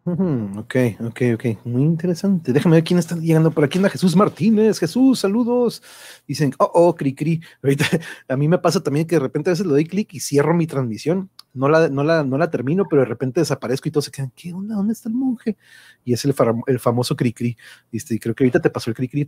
Ok, 0.08 0.76
ok, 1.00 1.22
ok. 1.34 1.66
Muy 1.66 1.82
interesante. 1.82 2.54
Déjame 2.54 2.76
ver 2.76 2.84
quién 2.84 3.00
está 3.00 3.16
llegando 3.16 3.50
por 3.50 3.64
aquí. 3.64 3.80
Anda 3.80 3.90
Jesús 3.90 4.16
Martínez. 4.16 4.78
Jesús, 4.78 5.18
saludos. 5.18 5.82
Dicen, 6.28 6.54
oh, 6.60 6.70
oh, 6.76 6.96
cri, 6.96 7.16
cri. 7.16 7.42
Ahorita 7.64 7.86
a 8.28 8.38
mí 8.38 8.48
me 8.48 8.60
pasa 8.60 8.84
también 8.84 9.08
que 9.08 9.16
de 9.16 9.22
repente 9.22 9.50
a 9.50 9.54
veces 9.54 9.66
le 9.66 9.72
doy 9.72 9.86
clic 9.86 10.14
y 10.14 10.20
cierro 10.20 10.54
mi 10.54 10.68
transmisión. 10.68 11.32
No 11.56 11.70
la, 11.70 11.90
no, 11.90 12.04
la, 12.04 12.24
no 12.24 12.38
la 12.38 12.52
termino, 12.52 12.86
pero 12.88 13.02
de 13.02 13.08
repente 13.08 13.40
desaparezco 13.40 13.90
y 13.90 13.92
todos 13.92 14.06
se 14.06 14.12
quedan, 14.12 14.32
¿qué 14.36 14.54
onda? 14.54 14.76
¿Dónde 14.76 14.94
está 14.94 15.10
el 15.10 15.16
monje? 15.16 15.58
Y 16.04 16.14
es 16.14 16.24
el, 16.24 16.36
famoso 16.80 17.16
cri, 17.16 17.34
cri. 17.34 17.58
Y 17.92 18.20
creo 18.20 18.36
que 18.36 18.44
ahorita 18.44 18.60
te 18.60 18.70
pasó 18.70 18.92
el 18.92 18.96
cri, 18.96 19.08
cri. 19.08 19.28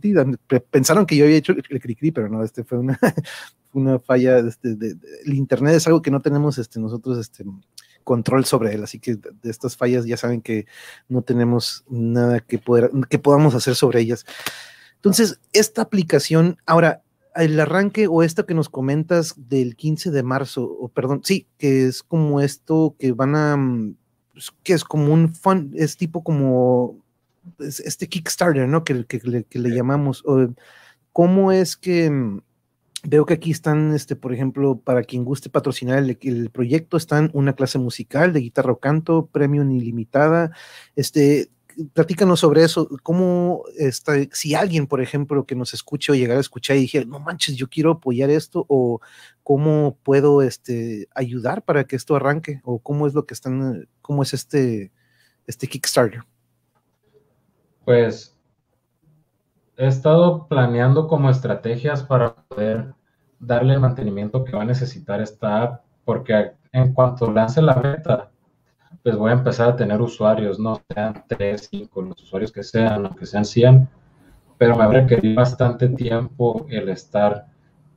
Pensaron 0.70 1.06
que 1.06 1.16
yo 1.16 1.24
había 1.24 1.38
hecho 1.38 1.54
el, 1.54 1.80
cri, 1.80 1.96
cri, 1.96 2.12
pero 2.12 2.28
no, 2.28 2.44
este 2.44 2.62
fue 2.62 2.78
una, 2.78 2.96
una 3.72 3.98
falla. 3.98 4.38
Este, 4.38 4.76
de, 4.76 4.96
el 5.24 5.34
internet 5.34 5.74
es 5.74 5.88
algo 5.88 6.02
que 6.02 6.12
no 6.12 6.20
tenemos 6.20 6.56
este, 6.58 6.78
nosotros 6.78 7.18
este, 7.18 7.44
control 8.08 8.46
sobre 8.46 8.74
él. 8.74 8.82
Así 8.82 8.98
que 8.98 9.16
de 9.16 9.50
estas 9.50 9.76
fallas 9.76 10.06
ya 10.06 10.16
saben 10.16 10.40
que 10.40 10.66
no 11.10 11.20
tenemos 11.20 11.84
nada 11.90 12.40
que, 12.40 12.58
poder, 12.58 12.90
que 13.10 13.18
podamos 13.18 13.54
hacer 13.54 13.74
sobre 13.74 14.00
ellas. 14.00 14.24
Entonces, 14.94 15.38
esta 15.52 15.82
aplicación, 15.82 16.56
ahora, 16.64 17.02
el 17.36 17.60
arranque 17.60 18.08
o 18.08 18.22
esto 18.22 18.46
que 18.46 18.54
nos 18.54 18.70
comentas 18.70 19.34
del 19.36 19.76
15 19.76 20.10
de 20.10 20.22
marzo, 20.22 20.64
o 20.64 20.88
perdón, 20.88 21.20
sí, 21.22 21.46
que 21.58 21.84
es 21.84 22.02
como 22.02 22.40
esto 22.40 22.96
que 22.98 23.12
van 23.12 23.36
a, 23.36 23.58
mm, 23.58 23.94
pues, 24.32 24.52
que 24.62 24.72
es 24.72 24.84
como 24.84 25.12
un 25.12 25.34
fun, 25.34 25.72
es 25.76 25.98
tipo 25.98 26.24
como 26.24 26.96
este 27.58 28.08
Kickstarter, 28.08 28.66
¿no? 28.66 28.84
Que, 28.84 29.04
que, 29.04 29.44
que 29.44 29.58
le 29.58 29.68
llamamos. 29.68 30.24
¿Cómo 31.12 31.52
es 31.52 31.76
que 31.76 32.10
mm, 32.10 32.40
Veo 33.04 33.26
que 33.26 33.34
aquí 33.34 33.50
están, 33.50 33.94
este, 33.94 34.16
por 34.16 34.32
ejemplo, 34.32 34.80
para 34.80 35.04
quien 35.04 35.24
guste 35.24 35.50
patrocinar 35.50 35.98
el, 35.98 36.50
proyecto, 36.50 36.96
están 36.96 37.30
una 37.32 37.52
clase 37.52 37.78
musical 37.78 38.32
de 38.32 38.40
guitarra 38.40 38.72
o 38.72 38.80
canto, 38.80 39.26
premium 39.26 39.70
ilimitada. 39.70 40.50
Este, 40.96 41.50
platícanos 41.92 42.40
sobre 42.40 42.64
eso. 42.64 42.88
¿Cómo 43.04 43.62
está, 43.76 44.14
si 44.32 44.54
alguien, 44.54 44.88
por 44.88 45.00
ejemplo, 45.00 45.46
que 45.46 45.54
nos 45.54 45.74
escuche 45.74 46.10
o 46.10 46.14
llegara 46.16 46.38
a 46.38 46.40
escuchar 46.40 46.76
y 46.76 46.80
dijera, 46.80 47.04
no 47.04 47.20
manches, 47.20 47.54
yo 47.54 47.68
quiero 47.68 47.92
apoyar 47.92 48.30
esto, 48.30 48.66
o 48.68 49.00
cómo 49.44 49.96
puedo 50.02 50.42
este, 50.42 51.08
ayudar 51.14 51.62
para 51.62 51.84
que 51.84 51.94
esto 51.94 52.16
arranque, 52.16 52.60
o 52.64 52.80
cómo 52.80 53.06
es 53.06 53.14
lo 53.14 53.26
que 53.26 53.34
están, 53.34 53.88
cómo 54.02 54.24
es 54.24 54.34
este, 54.34 54.90
este 55.46 55.68
Kickstarter? 55.68 56.22
Pues 57.84 58.37
he 59.78 59.86
estado 59.86 60.48
planeando 60.48 61.06
como 61.06 61.30
estrategias 61.30 62.02
para 62.02 62.34
poder 62.34 62.94
darle 63.38 63.74
el 63.74 63.80
mantenimiento 63.80 64.42
que 64.42 64.56
va 64.56 64.62
a 64.62 64.66
necesitar 64.66 65.20
esta 65.20 65.62
app, 65.62 65.82
porque 66.04 66.50
en 66.72 66.92
cuanto 66.92 67.30
lance 67.30 67.62
la 67.62 67.74
beta, 67.74 68.28
pues 69.04 69.16
voy 69.16 69.30
a 69.30 69.34
empezar 69.34 69.68
a 69.68 69.76
tener 69.76 70.00
usuarios, 70.00 70.58
no 70.58 70.80
sean 70.92 71.22
3, 71.28 71.68
5, 71.70 72.02
los 72.02 72.20
usuarios 72.20 72.50
que 72.50 72.64
sean, 72.64 73.06
aunque 73.06 73.24
sean 73.24 73.44
100, 73.44 73.88
pero 74.58 74.76
me 74.76 74.82
habrá 74.82 75.06
querido 75.06 75.36
bastante 75.36 75.88
tiempo 75.90 76.66
el 76.68 76.88
estar 76.88 77.46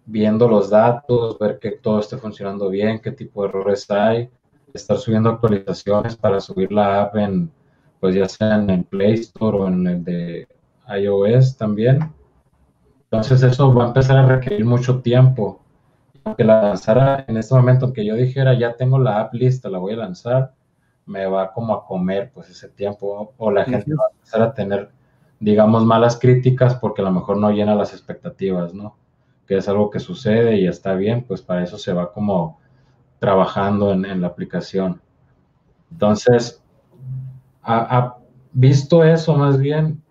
viendo 0.06 0.48
los 0.48 0.70
datos, 0.70 1.40
ver 1.40 1.58
que 1.58 1.72
todo 1.72 2.00
esté 2.00 2.16
funcionando 2.16 2.70
bien, 2.70 3.00
qué 3.00 3.12
tipo 3.12 3.42
de 3.42 3.50
errores 3.50 3.90
hay, 3.90 4.30
estar 4.72 4.98
subiendo 4.98 5.30
actualizaciones 5.30 6.16
para 6.16 6.40
subir 6.40 6.72
la 6.72 7.02
app 7.02 7.16
en, 7.16 7.52
pues 8.00 8.14
ya 8.14 8.30
sea 8.30 8.58
en 8.58 8.70
el 8.70 8.84
Play 8.84 9.14
Store 9.16 9.58
o 9.58 9.68
en 9.68 9.88
el 9.88 10.04
de 10.04 10.48
iOS 10.98 11.58
también. 11.58 12.12
Entonces 13.04 13.44
eso 13.44 13.74
va 13.74 13.86
a 13.86 13.88
empezar 13.88 14.18
a 14.18 14.26
requerir 14.26 14.66
mucho 14.66 15.02
tiempo. 15.02 15.60
Aunque 16.24 16.44
la 16.44 16.62
lanzara 16.62 17.26
en 17.28 17.38
este 17.38 17.56
momento, 17.56 17.86
aunque 17.86 18.06
yo 18.06 18.16
dijera 18.16 18.54
ya 18.54 18.76
tengo 18.76 19.00
la 19.00 19.20
app 19.20 19.34
lista, 19.34 19.70
la 19.70 19.80
voy 19.80 19.94
a 19.94 19.98
lanzar, 19.98 20.54
me 21.06 21.26
va 21.26 21.52
como 21.52 21.74
a 21.74 21.86
comer 21.86 22.32
pues 22.34 22.50
ese 22.50 22.70
tiempo 22.70 23.34
o 23.38 23.52
la 23.52 23.66
gente 23.66 23.94
va 23.94 24.06
a 24.06 24.14
empezar 24.14 24.42
a 24.42 24.54
tener, 24.54 24.90
digamos, 25.40 25.84
malas 25.84 26.18
críticas 26.18 26.76
porque 26.76 27.02
a 27.02 27.06
lo 27.06 27.12
mejor 27.12 27.38
no 27.38 27.52
llena 27.52 27.76
las 27.76 27.94
expectativas, 27.94 28.74
¿no? 28.74 28.96
Que 29.48 29.58
es 29.58 29.68
algo 29.68 29.90
que 29.90 30.00
sucede 30.00 30.58
y 30.58 30.68
está 30.68 30.94
bien, 30.94 31.24
pues 31.24 31.42
para 31.42 31.64
eso 31.64 31.78
se 31.78 31.94
va 31.94 32.14
como 32.14 32.60
trabajando 33.20 33.92
en, 33.92 34.22
la 34.22 34.28
aplicación. 34.28 35.02
Entonces, 35.92 36.64
ha, 37.62 38.16
visto 38.54 39.04
eso 39.04 39.36
más 39.36 39.60
bien, 39.60 40.02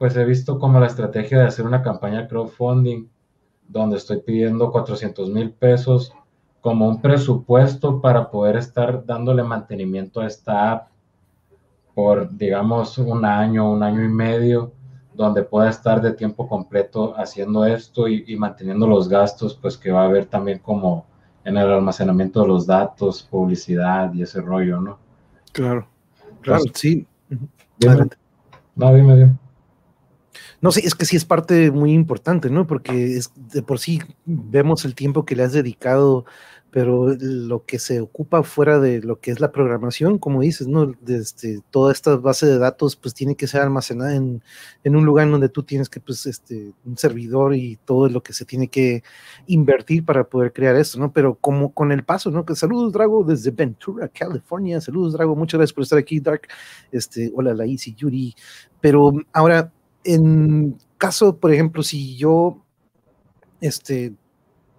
pues 0.00 0.16
he 0.16 0.24
visto 0.24 0.58
como 0.58 0.80
la 0.80 0.86
estrategia 0.86 1.40
de 1.40 1.44
hacer 1.44 1.66
una 1.66 1.82
campaña 1.82 2.26
crowdfunding 2.26 3.06
donde 3.68 3.98
estoy 3.98 4.22
pidiendo 4.22 4.72
400 4.72 5.28
mil 5.28 5.50
pesos 5.50 6.14
como 6.62 6.88
un 6.88 7.02
presupuesto 7.02 8.00
para 8.00 8.30
poder 8.30 8.56
estar 8.56 9.04
dándole 9.04 9.42
mantenimiento 9.42 10.22
a 10.22 10.26
esta 10.26 10.72
app 10.72 10.88
por, 11.94 12.34
digamos, 12.34 12.96
un 12.96 13.26
año, 13.26 13.70
un 13.70 13.82
año 13.82 14.02
y 14.02 14.08
medio, 14.08 14.72
donde 15.12 15.42
pueda 15.42 15.68
estar 15.68 16.00
de 16.00 16.14
tiempo 16.14 16.48
completo 16.48 17.12
haciendo 17.18 17.66
esto 17.66 18.08
y, 18.08 18.34
manteniendo 18.38 18.86
los 18.86 19.06
gastos, 19.06 19.54
pues 19.54 19.76
que 19.76 19.90
va 19.90 20.04
a 20.04 20.06
haber 20.06 20.24
también 20.24 20.60
como 20.60 21.04
en 21.44 21.58
el 21.58 21.70
almacenamiento 21.70 22.40
de 22.40 22.48
los 22.48 22.66
datos, 22.66 23.22
publicidad 23.22 24.14
y 24.14 24.22
ese 24.22 24.40
rollo, 24.40 24.80
¿no? 24.80 24.98
Claro, 25.52 25.86
claro, 26.40 26.62
sí. 26.72 27.06
No, 28.74 28.94
dime, 28.94 29.14
dime. 29.14 29.49
No 30.60 30.72
sé, 30.72 30.86
es 30.86 30.94
que 30.94 31.06
sí 31.06 31.16
es 31.16 31.24
parte 31.24 31.70
muy 31.70 31.92
importante, 31.92 32.50
¿no? 32.50 32.66
Porque 32.66 33.16
es, 33.16 33.32
de 33.52 33.62
por 33.62 33.78
sí 33.78 34.00
vemos 34.26 34.84
el 34.84 34.94
tiempo 34.94 35.24
que 35.24 35.34
le 35.34 35.42
has 35.42 35.52
dedicado, 35.52 36.26
pero 36.70 37.14
lo 37.18 37.64
que 37.64 37.78
se 37.78 38.00
ocupa 38.00 38.42
fuera 38.42 38.78
de 38.78 39.00
lo 39.00 39.20
que 39.20 39.30
es 39.30 39.40
la 39.40 39.52
programación, 39.52 40.18
como 40.18 40.42
dices, 40.42 40.68
¿no? 40.68 40.92
Desde, 41.00 41.60
toda 41.70 41.92
esta 41.92 42.16
base 42.16 42.46
de 42.46 42.58
datos, 42.58 42.94
pues 42.94 43.14
tiene 43.14 43.36
que 43.36 43.46
ser 43.46 43.62
almacenada 43.62 44.14
en, 44.14 44.42
en, 44.84 44.96
un 44.96 45.04
lugar 45.04 45.26
en 45.26 45.32
donde 45.32 45.48
tú 45.48 45.62
tienes 45.62 45.88
que, 45.88 45.98
pues, 46.00 46.26
este, 46.26 46.72
un 46.84 46.96
servidor 46.96 47.54
y 47.54 47.76
todo 47.84 48.08
lo 48.08 48.22
que 48.22 48.32
se 48.32 48.44
tiene 48.44 48.68
que 48.68 49.02
invertir 49.46 50.04
para 50.04 50.24
poder 50.24 50.52
crear 50.52 50.76
esto, 50.76 50.98
¿no? 50.98 51.12
Pero 51.12 51.36
como 51.36 51.72
con 51.72 51.90
el 51.90 52.04
paso, 52.04 52.30
¿no? 52.30 52.44
Que 52.44 52.54
saludos, 52.54 52.92
Drago, 52.92 53.24
desde 53.24 53.50
Ventura, 53.50 54.08
California. 54.08 54.80
Saludos, 54.80 55.14
Drago, 55.14 55.34
muchas 55.34 55.58
gracias 55.58 55.74
por 55.74 55.82
estar 55.82 55.98
aquí, 55.98 56.20
Dark. 56.20 56.42
Este, 56.92 57.32
hola, 57.34 57.54
la 57.54 57.64
Easy 57.64 57.94
Yuri. 57.94 58.34
Pero 58.80 59.12
ahora, 59.32 59.72
en 60.04 60.78
caso, 60.98 61.36
por 61.36 61.52
ejemplo, 61.52 61.82
si 61.82 62.16
yo, 62.16 62.62
este, 63.60 64.14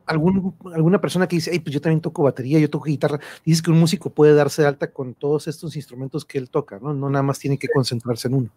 algún, 0.06 0.56
alguna 0.74 1.00
persona 1.00 1.28
que 1.28 1.38
dice, 1.38 1.52
hey, 1.54 1.60
pues 1.60 1.74
yo 1.74 1.82
también 1.82 2.02
toco 2.02 2.24
batería, 2.24 2.60
yo 2.60 2.70
toco 2.70 2.86
guitarra, 2.86 3.20
dices 3.46 3.62
que 3.62 3.72
un 3.72 3.80
músico 3.80 4.10
puede 4.10 4.34
darse 4.34 4.66
alta 4.66 4.92
con 4.92 5.14
todos 5.14 5.48
estos 5.48 5.76
instrumentos 5.76 6.26
que 6.26 6.38
él 6.38 6.50
toca, 6.50 6.80
¿no? 6.80 6.94
No 6.94 7.10
nada 7.10 7.24
más 7.24 7.40
tiene 7.40 7.58
que 7.58 7.70
concentrarse 7.70 8.28
en 8.28 8.34
uno. 8.36 8.50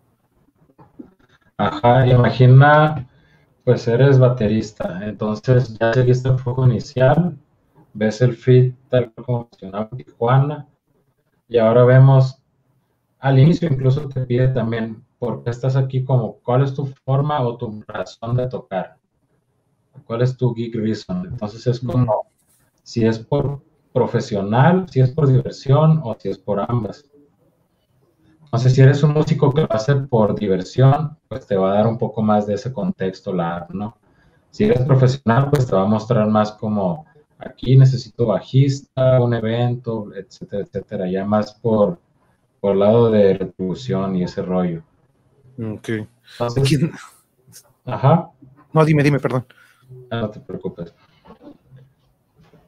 Ajá, 1.57 2.07
imagina, 2.07 3.09
pues 3.65 3.87
eres 3.87 4.19
baterista, 4.19 5.01
entonces 5.05 5.79
ya 5.79 5.93
seguiste 5.93 6.29
el 6.29 6.39
foco 6.39 6.67
inicial, 6.67 7.37
ves 7.93 8.21
el 8.21 8.35
fit 8.35 8.75
tal 8.89 9.12
como 9.12 9.49
funcionaba 9.49 9.89
Tijuana, 9.91 10.67
y 11.49 11.59
ahora 11.59 11.85
vemos, 11.85 12.43
al 13.21 13.39
inicio 13.39 13.69
incluso 13.69 14.09
te 14.09 14.23
pide 14.23 14.49
también 14.49 15.05
por 15.25 15.43
qué 15.43 15.51
estás 15.51 15.77
aquí, 15.77 16.05
como 16.05 16.35
cuál 16.43 16.62
es 16.62 16.75
tu 16.75 16.87
forma 17.05 17.41
o 17.43 17.57
tu 17.57 17.83
razón 17.87 18.37
de 18.37 18.47
tocar, 18.47 18.97
cuál 20.07 20.22
es 20.22 20.37
tu 20.37 20.55
geek 20.55 20.75
reason. 20.75 21.27
Entonces 21.27 21.66
es 21.66 21.81
como 21.81 22.27
si 22.83 23.07
es 23.07 23.18
por 23.18 23.62
profesional, 23.93 24.87
si 24.91 25.01
es 25.01 25.11
por 25.11 25.27
diversión 25.29 26.01
o 26.05 26.14
si 26.18 26.29
es 26.29 26.39
por 26.39 26.61
ambas. 26.61 27.09
Entonces, 28.45 28.75
si 28.75 28.83
eres 28.83 29.03
un 29.03 29.14
músico 29.14 29.53
que 29.53 29.62
lo 29.62 29.72
hace 29.72 29.97
por 29.97 30.39
diversión, 30.39 31.18
pues 31.29 31.45
te 31.47 31.57
va 31.57 31.72
a 31.72 31.75
dar 31.75 31.87
un 31.89 31.99
poco 31.99 32.22
más 32.22 32.47
de 32.47 32.55
ese 32.55 32.72
contexto 32.72 33.33
la 33.33 33.66
¿no? 33.70 33.97
Si 34.51 34.62
eres 34.64 34.83
profesional, 34.85 35.51
pues 35.51 35.66
te 35.66 35.75
va 35.75 35.83
a 35.83 35.87
mostrar 35.87 36.29
más 36.29 36.53
como 36.53 37.05
aquí 37.39 37.77
necesito 37.77 38.27
bajista, 38.27 39.20
un 39.20 39.35
evento, 39.35 40.14
etcétera, 40.14 40.62
etcétera, 40.62 41.11
ya 41.11 41.25
más 41.25 41.55
por, 41.55 41.99
por 42.61 42.72
el 42.72 42.79
lado 42.79 43.11
de 43.11 43.35
retribución 43.35 44.14
y 44.14 44.22
ese 44.22 44.43
rollo. 44.43 44.85
Ok. 45.59 45.88
ajá. 47.84 48.30
No, 48.72 48.84
dime, 48.84 49.02
dime, 49.02 49.20
perdón. 49.20 49.46
Ah, 50.11 50.22
no 50.22 50.30
te 50.30 50.40
preocupes. 50.40 50.94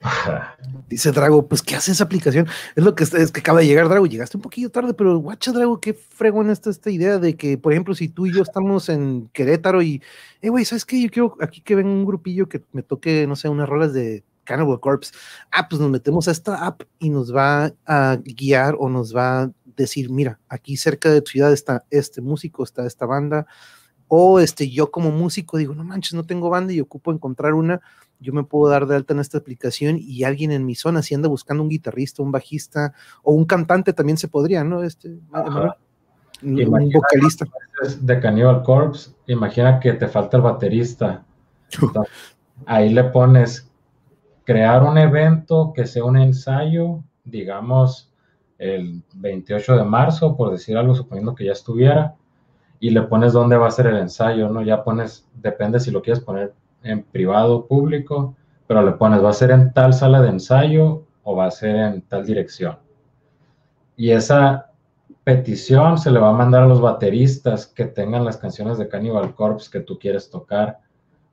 Dice 0.88 1.10
Drago, 1.10 1.46
pues 1.46 1.62
¿qué 1.62 1.74
hace 1.74 1.92
esa 1.92 2.04
aplicación? 2.04 2.46
Es 2.74 2.84
lo 2.84 2.94
que 2.94 3.04
es 3.04 3.32
que 3.32 3.40
acaba 3.40 3.60
de 3.60 3.66
llegar, 3.66 3.88
Drago. 3.88 4.06
Llegaste 4.06 4.36
un 4.36 4.42
poquito 4.42 4.70
tarde, 4.70 4.94
pero 4.94 5.18
guacha, 5.18 5.52
Drago, 5.52 5.80
qué 5.80 5.94
fregón 5.94 6.50
está 6.50 6.70
esta 6.70 6.90
idea 6.90 7.18
de 7.18 7.36
que, 7.36 7.58
por 7.58 7.72
ejemplo, 7.72 7.94
si 7.94 8.08
tú 8.08 8.26
y 8.26 8.32
yo 8.32 8.42
estamos 8.42 8.88
en 8.88 9.28
Querétaro 9.32 9.82
y, 9.82 10.02
eh, 10.42 10.48
güey, 10.48 10.64
¿sabes 10.64 10.84
qué? 10.84 11.00
Yo 11.02 11.10
quiero 11.10 11.36
aquí 11.40 11.60
que 11.60 11.74
venga 11.74 11.90
un 11.90 12.04
grupillo 12.04 12.48
que 12.48 12.62
me 12.72 12.82
toque, 12.82 13.26
no 13.26 13.36
sé, 13.36 13.48
unas 13.48 13.68
rolas 13.68 13.92
de 13.92 14.22
Cannibal 14.44 14.80
Corpse. 14.80 15.12
Ah, 15.50 15.68
pues 15.68 15.80
nos 15.80 15.90
metemos 15.90 16.28
a 16.28 16.30
esta 16.30 16.66
app 16.66 16.82
y 16.98 17.10
nos 17.10 17.34
va 17.34 17.72
a 17.86 18.18
guiar 18.22 18.76
o 18.78 18.88
nos 18.88 19.14
va 19.14 19.42
a 19.42 19.50
decir, 19.84 20.10
mira, 20.10 20.40
aquí 20.48 20.76
cerca 20.76 21.10
de 21.10 21.22
tu 21.22 21.32
ciudad 21.32 21.52
está 21.52 21.84
este 21.90 22.20
músico, 22.20 22.64
está 22.64 22.86
esta 22.86 23.06
banda, 23.06 23.46
o 24.08 24.40
este, 24.40 24.70
yo 24.70 24.90
como 24.90 25.10
músico 25.10 25.58
digo, 25.58 25.74
no 25.74 25.84
manches, 25.84 26.14
no 26.14 26.24
tengo 26.24 26.50
banda 26.50 26.72
y 26.72 26.80
ocupo 26.80 27.12
encontrar 27.12 27.54
una, 27.54 27.80
yo 28.20 28.32
me 28.32 28.44
puedo 28.44 28.70
dar 28.70 28.86
de 28.86 28.96
alta 28.96 29.14
en 29.14 29.20
esta 29.20 29.38
aplicación 29.38 29.98
y 30.00 30.24
alguien 30.24 30.52
en 30.52 30.64
mi 30.64 30.74
zona, 30.74 31.02
si 31.02 31.14
anda 31.14 31.28
buscando 31.28 31.62
un 31.62 31.68
guitarrista, 31.68 32.22
un 32.22 32.32
bajista 32.32 32.94
o 33.22 33.32
un 33.32 33.44
cantante 33.44 33.92
también 33.92 34.16
se 34.16 34.28
podría, 34.28 34.64
¿no? 34.64 34.82
Este, 34.82 35.18
un 36.42 36.90
vocalista. 36.92 37.46
De 38.00 38.20
Cannibal 38.20 38.62
Corpse, 38.62 39.10
imagina 39.26 39.80
que 39.80 39.92
te 39.92 40.08
falta 40.08 40.36
el 40.36 40.42
baterista. 40.42 41.24
ahí 42.66 42.90
le 42.90 43.04
pones 43.04 43.70
crear 44.44 44.82
un 44.82 44.96
evento 44.96 45.72
que 45.74 45.86
sea 45.86 46.04
un 46.04 46.16
ensayo, 46.16 47.02
digamos, 47.24 48.05
el 48.58 49.02
28 49.14 49.76
de 49.76 49.84
marzo, 49.84 50.36
por 50.36 50.50
decir 50.50 50.76
algo, 50.76 50.94
suponiendo 50.94 51.34
que 51.34 51.44
ya 51.44 51.52
estuviera, 51.52 52.14
y 52.80 52.90
le 52.90 53.02
pones 53.02 53.32
dónde 53.32 53.56
va 53.56 53.68
a 53.68 53.70
ser 53.70 53.86
el 53.86 53.96
ensayo, 53.96 54.48
¿no? 54.48 54.62
Ya 54.62 54.84
pones, 54.84 55.28
depende 55.34 55.80
si 55.80 55.90
lo 55.90 56.02
quieres 56.02 56.22
poner 56.22 56.52
en 56.82 57.02
privado 57.02 57.56
o 57.56 57.66
público, 57.66 58.34
pero 58.66 58.82
le 58.82 58.92
pones, 58.92 59.22
va 59.22 59.30
a 59.30 59.34
ser 59.34 59.50
en 59.50 59.72
tal 59.72 59.92
sala 59.92 60.20
de 60.20 60.28
ensayo 60.28 61.04
o 61.22 61.36
va 61.36 61.46
a 61.46 61.50
ser 61.50 61.76
en 61.76 62.02
tal 62.02 62.24
dirección. 62.26 62.78
Y 63.96 64.10
esa 64.10 64.70
petición 65.24 65.98
se 65.98 66.10
le 66.10 66.20
va 66.20 66.30
a 66.30 66.34
mandar 66.34 66.62
a 66.62 66.66
los 66.66 66.80
bateristas 66.80 67.66
que 67.66 67.86
tengan 67.86 68.24
las 68.24 68.36
canciones 68.36 68.78
de 68.78 68.88
Cannibal 68.88 69.34
Corpse 69.34 69.70
que 69.70 69.80
tú 69.80 69.98
quieres 69.98 70.30
tocar, 70.30 70.78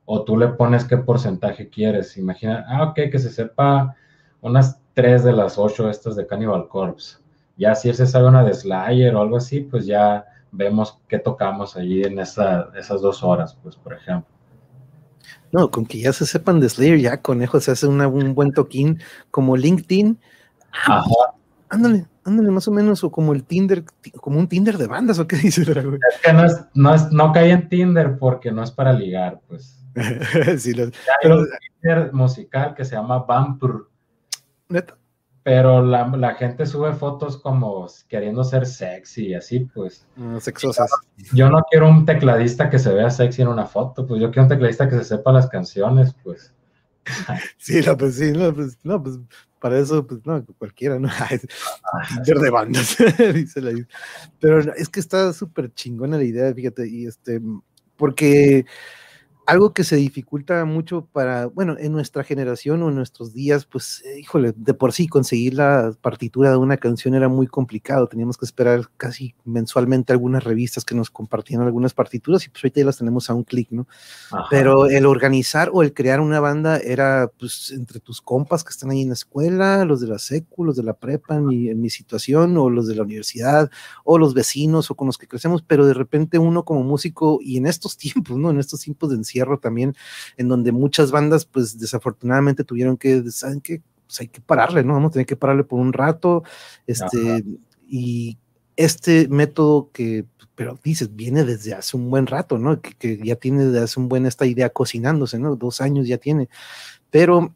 o 0.06 0.24
tú 0.24 0.36
le 0.36 0.48
pones 0.48 0.84
qué 0.84 0.96
porcentaje 0.96 1.68
quieres. 1.68 2.16
Imagina, 2.16 2.64
ah, 2.68 2.84
ok, 2.84 2.94
que 3.10 3.18
se 3.18 3.30
sepa 3.30 3.94
unas 4.40 4.80
tres 4.94 5.24
de 5.24 5.32
las 5.32 5.58
ocho 5.58 5.90
estas 5.90 6.16
de 6.16 6.26
Cannibal 6.26 6.68
Corpse. 6.68 7.18
Ya 7.56 7.74
si 7.74 7.88
él 7.88 7.94
se 7.94 8.06
sabe 8.06 8.28
una 8.28 8.44
de 8.44 8.54
Slayer 8.54 9.14
o 9.14 9.20
algo 9.20 9.36
así, 9.36 9.60
pues 9.60 9.86
ya 9.86 10.24
vemos 10.50 10.98
qué 11.08 11.18
tocamos 11.18 11.76
allí 11.76 12.02
en 12.02 12.18
esa, 12.18 12.70
esas 12.76 13.00
dos 13.00 13.22
horas, 13.22 13.56
pues, 13.62 13.76
por 13.76 13.94
ejemplo. 13.94 14.32
No, 15.52 15.70
con 15.70 15.86
que 15.86 16.00
ya 16.00 16.12
se 16.12 16.26
sepan 16.26 16.60
de 16.60 16.68
Slayer, 16.68 16.98
ya 16.98 17.22
conejo 17.22 17.60
se 17.60 17.70
hace 17.70 17.86
un 17.86 18.34
buen 18.34 18.52
toquín 18.52 19.00
como 19.30 19.56
LinkedIn. 19.56 20.18
Ándale, 21.68 22.06
ándale, 22.24 22.50
más 22.50 22.68
o 22.68 22.72
menos, 22.72 23.04
o 23.04 23.10
como 23.10 23.32
el 23.32 23.44
Tinder, 23.44 23.84
como 24.20 24.38
un 24.38 24.48
Tinder 24.48 24.78
de 24.78 24.86
bandas, 24.86 25.18
¿o 25.18 25.26
qué 25.26 25.36
dice 25.36 25.62
Es 25.62 26.20
que 26.22 26.32
no, 26.32 26.44
es, 26.44 26.64
no, 26.74 26.94
es, 26.94 27.10
no 27.12 27.32
cae 27.32 27.50
en 27.52 27.68
Tinder 27.68 28.18
porque 28.18 28.50
no 28.50 28.62
es 28.62 28.70
para 28.70 28.92
ligar, 28.92 29.40
pues. 29.48 29.84
sí, 30.58 30.74
lo, 30.74 30.90
pero, 31.22 31.38
un 31.38 31.48
Tinder 31.80 32.12
musical 32.12 32.74
que 32.74 32.84
se 32.84 32.96
llama 32.96 33.20
Vampur. 33.20 33.90
¿Neta? 34.68 34.96
Pero 35.42 35.84
la, 35.84 36.08
la, 36.08 36.34
gente 36.36 36.64
sube 36.64 36.94
fotos 36.94 37.36
como 37.36 37.86
queriendo 38.08 38.44
ser 38.44 38.64
sexy 38.64 39.28
y 39.28 39.34
así, 39.34 39.60
pues. 39.60 40.06
Ah, 40.16 40.38
sexosas. 40.40 40.90
Yo 41.34 41.50
no 41.50 41.62
quiero 41.70 41.86
un 41.86 42.06
tecladista 42.06 42.70
que 42.70 42.78
se 42.78 42.94
vea 42.94 43.10
sexy 43.10 43.42
en 43.42 43.48
una 43.48 43.66
foto, 43.66 44.06
pues 44.06 44.22
yo 44.22 44.30
quiero 44.30 44.44
un 44.44 44.48
tecladista 44.48 44.88
que 44.88 44.96
se 44.96 45.04
sepa 45.04 45.32
las 45.32 45.48
canciones, 45.48 46.14
pues. 46.22 46.54
Sí, 47.58 47.82
no, 47.86 47.96
pues 47.96 48.16
sí, 48.16 48.32
no, 48.32 48.54
pues, 48.54 48.78
no, 48.82 49.02
pues 49.02 49.18
para 49.60 49.78
eso, 49.78 50.06
pues 50.06 50.20
no, 50.24 50.44
cualquiera, 50.58 50.98
¿no? 50.98 51.08
Tinder 52.08 52.38
de 52.38 52.50
bandas, 52.50 52.96
dice 53.34 53.60
la 53.60 53.72
Pero 54.40 54.60
es 54.74 54.88
que 54.88 55.00
está 55.00 55.32
súper 55.32 55.72
chingona 55.74 56.16
la 56.16 56.24
idea, 56.24 56.54
fíjate, 56.54 56.88
y 56.88 57.06
este, 57.06 57.40
porque 57.96 58.64
algo 59.46 59.72
que 59.72 59.84
se 59.84 59.96
dificulta 59.96 60.64
mucho 60.64 61.06
para, 61.12 61.46
bueno, 61.46 61.76
en 61.78 61.92
nuestra 61.92 62.24
generación 62.24 62.82
o 62.82 62.88
en 62.88 62.94
nuestros 62.94 63.34
días, 63.34 63.66
pues, 63.66 64.02
eh, 64.04 64.20
híjole, 64.20 64.52
de 64.56 64.74
por 64.74 64.92
sí 64.92 65.06
conseguir 65.06 65.54
la 65.54 65.94
partitura 66.00 66.50
de 66.50 66.56
una 66.56 66.76
canción 66.76 67.14
era 67.14 67.28
muy 67.28 67.46
complicado. 67.46 68.06
Teníamos 68.06 68.38
que 68.38 68.46
esperar 68.46 68.88
casi 68.96 69.34
mensualmente 69.44 70.12
algunas 70.12 70.44
revistas 70.44 70.84
que 70.84 70.94
nos 70.94 71.10
compartían 71.10 71.62
algunas 71.62 71.94
partituras 71.94 72.44
y 72.46 72.48
pues 72.48 72.64
ahorita 72.64 72.80
ya 72.80 72.86
las 72.86 72.98
tenemos 72.98 73.28
a 73.30 73.34
un 73.34 73.44
clic, 73.44 73.70
¿no? 73.70 73.86
Pero 74.50 74.86
el 74.86 75.06
organizar 75.06 75.70
o 75.72 75.82
el 75.82 75.92
crear 75.92 76.20
una 76.20 76.40
banda 76.40 76.78
era, 76.78 77.30
pues, 77.38 77.72
entre 77.72 78.00
tus 78.00 78.20
compas 78.20 78.64
que 78.64 78.70
están 78.70 78.90
ahí 78.90 79.02
en 79.02 79.08
la 79.08 79.14
escuela, 79.14 79.84
los 79.84 80.00
de 80.00 80.08
la 80.08 80.18
secu, 80.18 80.64
los 80.64 80.76
de 80.76 80.82
la 80.82 80.94
prepa 80.94 81.36
en 81.36 81.46
mi, 81.46 81.68
en 81.68 81.80
mi 81.80 81.90
situación, 81.90 82.56
o 82.56 82.70
los 82.70 82.86
de 82.86 82.94
la 82.94 83.02
universidad, 83.02 83.70
o 84.04 84.18
los 84.18 84.34
vecinos 84.34 84.90
o 84.90 84.94
con 84.94 85.06
los 85.06 85.18
que 85.18 85.28
crecemos, 85.28 85.62
pero 85.62 85.86
de 85.86 85.94
repente 85.94 86.38
uno 86.38 86.64
como 86.64 86.82
músico 86.82 87.38
y 87.42 87.56
en 87.56 87.66
estos 87.66 87.96
tiempos, 87.98 88.36
¿no? 88.38 88.50
En 88.50 88.58
estos 88.58 88.80
tiempos 88.80 89.10
de 89.10 89.16
también, 89.60 89.94
en 90.36 90.48
donde 90.48 90.72
muchas 90.72 91.10
bandas, 91.10 91.44
pues 91.44 91.78
desafortunadamente 91.78 92.64
tuvieron 92.64 92.96
que, 92.96 93.30
¿saben 93.30 93.60
qué? 93.60 93.82
Pues 94.06 94.20
hay 94.20 94.28
que 94.28 94.40
pararle, 94.40 94.84
¿no? 94.84 94.94
Vamos 94.94 95.10
a 95.10 95.12
tener 95.14 95.26
que 95.26 95.36
pararle 95.36 95.64
por 95.64 95.80
un 95.80 95.92
rato, 95.92 96.42
este, 96.86 97.44
y 97.88 98.38
este 98.76 99.28
método 99.28 99.90
que, 99.92 100.24
pero 100.54 100.78
dices, 100.82 101.14
viene 101.14 101.44
desde 101.44 101.74
hace 101.74 101.96
un 101.96 102.10
buen 102.10 102.26
rato, 102.26 102.58
¿no? 102.58 102.80
Que, 102.80 102.94
que, 102.94 103.18
ya 103.22 103.36
tiene 103.36 103.66
desde 103.66 103.84
hace 103.84 104.00
un 104.00 104.08
buen 104.08 104.26
esta 104.26 104.46
idea 104.46 104.70
cocinándose, 104.70 105.38
¿no? 105.38 105.56
Dos 105.56 105.80
años 105.80 106.06
ya 106.06 106.18
tiene, 106.18 106.48
pero 107.10 107.54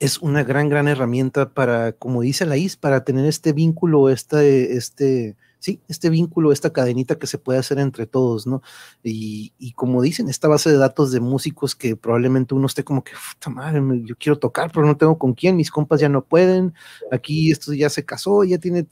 es 0.00 0.18
una 0.18 0.44
gran, 0.44 0.68
gran 0.68 0.88
herramienta 0.88 1.50
para, 1.50 1.92
como 1.92 2.22
dice 2.22 2.46
la 2.46 2.56
IS, 2.56 2.76
para 2.76 3.04
tener 3.04 3.26
este 3.26 3.52
vínculo, 3.52 4.08
este, 4.08 4.76
este, 4.76 5.36
sí, 5.58 5.80
este 5.88 6.10
vínculo, 6.10 6.52
esta 6.52 6.72
cadenita 6.72 7.16
que 7.16 7.26
se 7.26 7.38
puede 7.38 7.58
hacer 7.58 7.78
entre 7.78 8.06
todos, 8.06 8.46
¿no? 8.46 8.62
Y, 9.02 9.72
como 9.74 10.02
dicen, 10.02 10.28
esta 10.28 10.48
base 10.48 10.70
de 10.70 10.76
datos 10.78 11.10
de 11.10 11.20
músicos 11.20 11.74
que 11.74 11.96
probablemente 11.96 12.54
uno 12.54 12.66
esté 12.66 12.84
como 12.84 13.02
que, 13.02 13.12
puta 13.12 13.50
madre, 13.50 13.82
yo 14.04 14.16
quiero 14.16 14.38
tocar, 14.38 14.70
pero 14.72 14.86
no 14.86 14.96
tengo 14.96 15.18
con 15.18 15.34
quién, 15.34 15.56
mis 15.56 15.70
compas 15.70 16.00
ya 16.00 16.08
no 16.08 16.24
pueden, 16.24 16.74
aquí 17.10 17.50
esto 17.50 17.72
ya 17.72 17.90
se 17.90 18.04
casó, 18.04 18.44
ya 18.44 18.58
tiene 18.58 18.86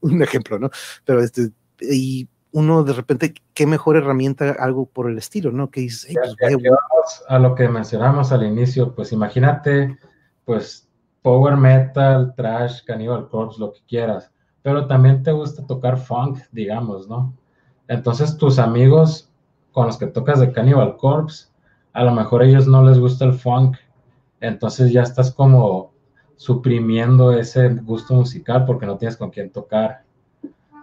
un 0.00 0.22
ejemplo, 0.22 0.58
¿no? 0.58 0.70
Pero 1.04 1.22
este, 1.22 1.50
y 1.80 2.28
uno 2.50 2.82
de 2.82 2.92
repente, 2.92 3.34
qué 3.54 3.66
mejor 3.66 3.96
herramienta, 3.96 4.56
algo 4.58 4.86
por 4.86 5.10
el 5.10 5.18
estilo, 5.18 5.52
¿no? 5.52 5.70
Que 5.70 5.82
dices, 5.82 6.16
pues, 6.38 7.22
a 7.28 7.38
lo 7.38 7.54
que 7.54 7.68
mencionamos 7.68 8.32
al 8.32 8.44
inicio, 8.44 8.94
pues 8.94 9.12
imagínate, 9.12 9.98
pues 10.44 10.88
power 11.22 11.56
metal, 11.56 12.32
trash, 12.36 12.84
cannibal 12.84 13.28
corpse, 13.28 13.60
lo 13.60 13.72
que 13.72 13.80
quieras 13.86 14.32
pero 14.68 14.86
también 14.86 15.22
te 15.22 15.32
gusta 15.32 15.66
tocar 15.66 15.96
funk, 15.96 16.40
digamos, 16.52 17.08
¿no? 17.08 17.32
Entonces 17.88 18.36
tus 18.36 18.58
amigos 18.58 19.30
con 19.72 19.86
los 19.86 19.96
que 19.96 20.06
tocas 20.06 20.40
de 20.40 20.52
Cannibal 20.52 20.98
Corpse, 20.98 21.46
a 21.94 22.04
lo 22.04 22.12
mejor 22.12 22.42
a 22.42 22.44
ellos 22.44 22.66
no 22.66 22.84
les 22.84 22.98
gusta 22.98 23.24
el 23.24 23.32
funk, 23.32 23.78
entonces 24.40 24.92
ya 24.92 25.00
estás 25.00 25.32
como 25.32 25.92
suprimiendo 26.36 27.32
ese 27.32 27.70
gusto 27.76 28.12
musical 28.12 28.66
porque 28.66 28.84
no 28.84 28.98
tienes 28.98 29.16
con 29.16 29.30
quién 29.30 29.50
tocar. 29.50 30.02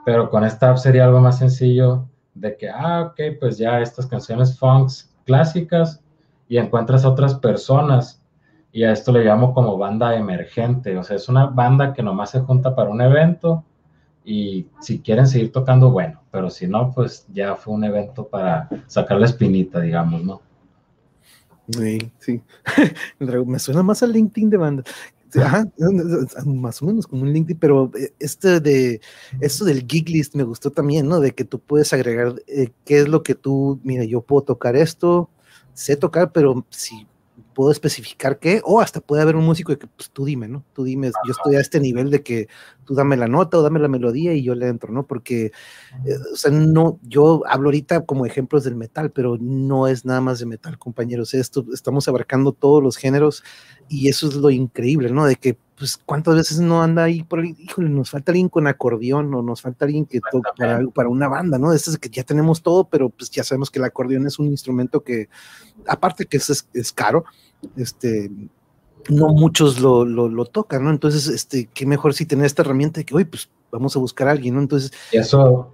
Pero 0.04 0.32
con 0.32 0.44
esta 0.44 0.72
app 0.72 0.78
sería 0.78 1.06
algo 1.06 1.22
más 1.22 1.38
sencillo 1.38 2.08
de 2.34 2.58
que, 2.58 2.68
ah, 2.68 3.12
ok, 3.12 3.38
pues 3.40 3.60
ya 3.60 3.82
estas 3.82 4.08
canciones 4.08 4.58
funks 4.58 5.14
clásicas 5.28 6.02
y 6.48 6.58
encuentras 6.58 7.06
otras 7.06 7.36
personas 7.36 8.20
y 8.72 8.84
a 8.84 8.92
esto 8.92 9.12
le 9.12 9.24
llamo 9.24 9.54
como 9.54 9.78
banda 9.78 10.16
emergente, 10.16 10.98
o 10.98 11.04
sea, 11.04 11.18
es 11.18 11.30
una 11.30 11.46
banda 11.46 11.94
que 11.94 12.02
nomás 12.02 12.32
se 12.32 12.40
junta 12.40 12.74
para 12.74 12.90
un 12.90 13.00
evento 13.00 13.64
y 14.26 14.68
si 14.82 15.00
quieren 15.00 15.28
seguir 15.28 15.52
tocando, 15.52 15.92
bueno, 15.92 16.22
pero 16.32 16.50
si 16.50 16.68
no, 16.68 16.92
pues 16.94 17.28
ya 17.32 17.56
fue 17.56 17.76
un 17.76 17.84
evento 17.84 18.28
para 18.28 18.68
sacar 18.88 19.20
la 19.20 19.28
espinita, 19.28 19.80
digamos, 19.80 20.24
¿no? 20.24 20.42
Sí, 21.70 22.12
sí. 22.20 22.42
Me 23.20 23.60
suena 23.60 23.84
más 23.84 24.02
al 24.02 24.12
LinkedIn 24.12 24.50
de 24.50 24.58
banda. 24.58 24.84
Ajá, 25.36 25.68
más 26.46 26.82
o 26.82 26.86
menos 26.86 27.08
como 27.08 27.24
un 27.24 27.34
LinkedIn, 27.34 27.60
pero 27.60 27.92
eh, 27.98 28.14
este 28.20 28.60
de 28.60 29.02
esto 29.42 29.66
del 29.66 29.86
gig 29.88 30.10
list 30.10 30.34
me 30.36 30.44
gustó 30.44 30.72
también, 30.72 31.08
¿no? 31.08 31.20
De 31.20 31.34
que 31.34 31.44
tú 31.44 31.60
puedes 31.60 31.94
agregar 31.94 32.36
eh, 32.48 32.70
qué 32.86 33.00
es 33.00 33.08
lo 33.08 33.22
que 33.22 33.36
tú, 33.36 33.80
mira, 33.84 34.06
yo 34.06 34.22
puedo 34.22 34.44
tocar 34.44 34.76
esto, 34.76 35.30
sé 35.74 35.98
tocar, 35.98 36.32
pero 36.32 36.66
si 36.70 37.06
puedo 37.56 37.72
especificar 37.72 38.38
qué, 38.38 38.62
o 38.66 38.82
hasta 38.82 39.00
puede 39.00 39.24
haber 39.24 39.38
un 39.38 39.46
músico 39.46 39.76
que, 39.76 39.88
pues 39.88 40.12
tú 40.12 40.26
dime, 40.26 40.48
¿no? 40.48 40.64
Tú 40.74 40.84
dime, 40.84 41.10
yo 41.26 41.32
estoy 41.32 41.56
a 41.56 41.62
este 41.62 41.80
nivel 41.80 42.12
de 42.12 42.22
que 42.22 42.48
tú 42.84 42.94
dame 42.94 43.16
la 43.16 43.28
nota 43.28 43.58
o 43.58 43.62
dame 43.64 43.80
la 43.80 43.88
melodía 43.88 44.34
y 44.34 44.44
yo 44.44 44.54
le 44.56 44.68
entro, 44.68 44.92
¿no? 44.92 45.08
Porque, 45.08 45.46
eh, 46.06 46.18
o 46.34 46.36
sea, 46.36 46.52
no, 46.52 47.00
yo 47.02 47.44
hablo 47.48 47.70
ahorita 47.70 48.06
como 48.06 48.26
ejemplos 48.26 48.66
del 48.66 48.76
metal, 48.76 49.12
pero 49.12 49.38
no 49.40 49.88
es 49.88 50.06
nada 50.06 50.22
más 50.22 50.40
de 50.40 50.46
metal, 50.46 50.78
compañeros. 50.78 51.34
Esto, 51.34 51.66
estamos 51.74 52.08
abarcando 52.10 52.52
todos 52.52 52.84
los 52.84 52.98
géneros 52.98 53.42
y 53.88 54.10
eso 54.10 54.28
es 54.28 54.36
lo 54.36 54.50
increíble, 54.52 55.10
¿no? 55.10 55.26
De 55.26 55.38
que, 55.38 55.58
pues, 55.78 56.00
¿cuántas 56.06 56.36
veces 56.36 56.60
no 56.60 56.82
anda 56.82 57.04
ahí 57.04 57.24
por 57.24 57.40
ahí? 57.40 57.56
Híjole, 57.60 57.90
nos 57.90 58.10
falta 58.10 58.32
alguien 58.32 58.50
con 58.50 58.68
acordeón 58.68 59.34
o 59.34 59.42
nos 59.42 59.62
falta 59.62 59.86
alguien 59.86 60.06
que 60.06 60.20
toque 60.32 60.50
para, 60.58 60.82
para, 60.94 61.10
una 61.10 61.28
banda, 61.28 61.58
¿no? 61.58 61.74
Este 61.74 61.92
es 61.92 61.98
que 61.98 62.10
ya 62.10 62.24
tenemos 62.24 62.62
todo, 62.62 62.86
pero 62.86 63.10
pues 63.10 63.30
ya 63.30 63.44
sabemos 63.44 63.70
que 63.70 63.80
el 63.80 63.86
acordeón 63.86 64.26
es 64.26 64.40
un 64.40 64.48
instrumento 64.48 65.04
que, 65.04 65.28
aparte 65.88 66.26
que 66.26 66.38
es, 66.38 66.68
es 66.74 66.92
caro, 66.94 67.26
este, 67.76 68.32
no 69.10 69.30
muchos 69.30 69.80
lo, 69.80 70.06
lo, 70.06 70.46
tocan, 70.46 70.84
¿no? 70.84 70.90
Entonces, 70.90 71.28
este, 71.28 71.70
qué 71.74 71.86
mejor 71.86 72.14
si 72.14 72.26
tener 72.26 72.46
esta 72.46 72.62
herramienta 72.62 73.00
de 73.00 73.06
que, 73.06 73.16
oye, 73.16 73.26
pues 73.26 73.50
vamos 73.72 73.96
a 73.96 74.00
buscar 74.00 74.28
a 74.28 74.32
alguien, 74.32 74.56
¿no? 74.56 74.62
Entonces. 74.62 74.92
eso 75.12 75.74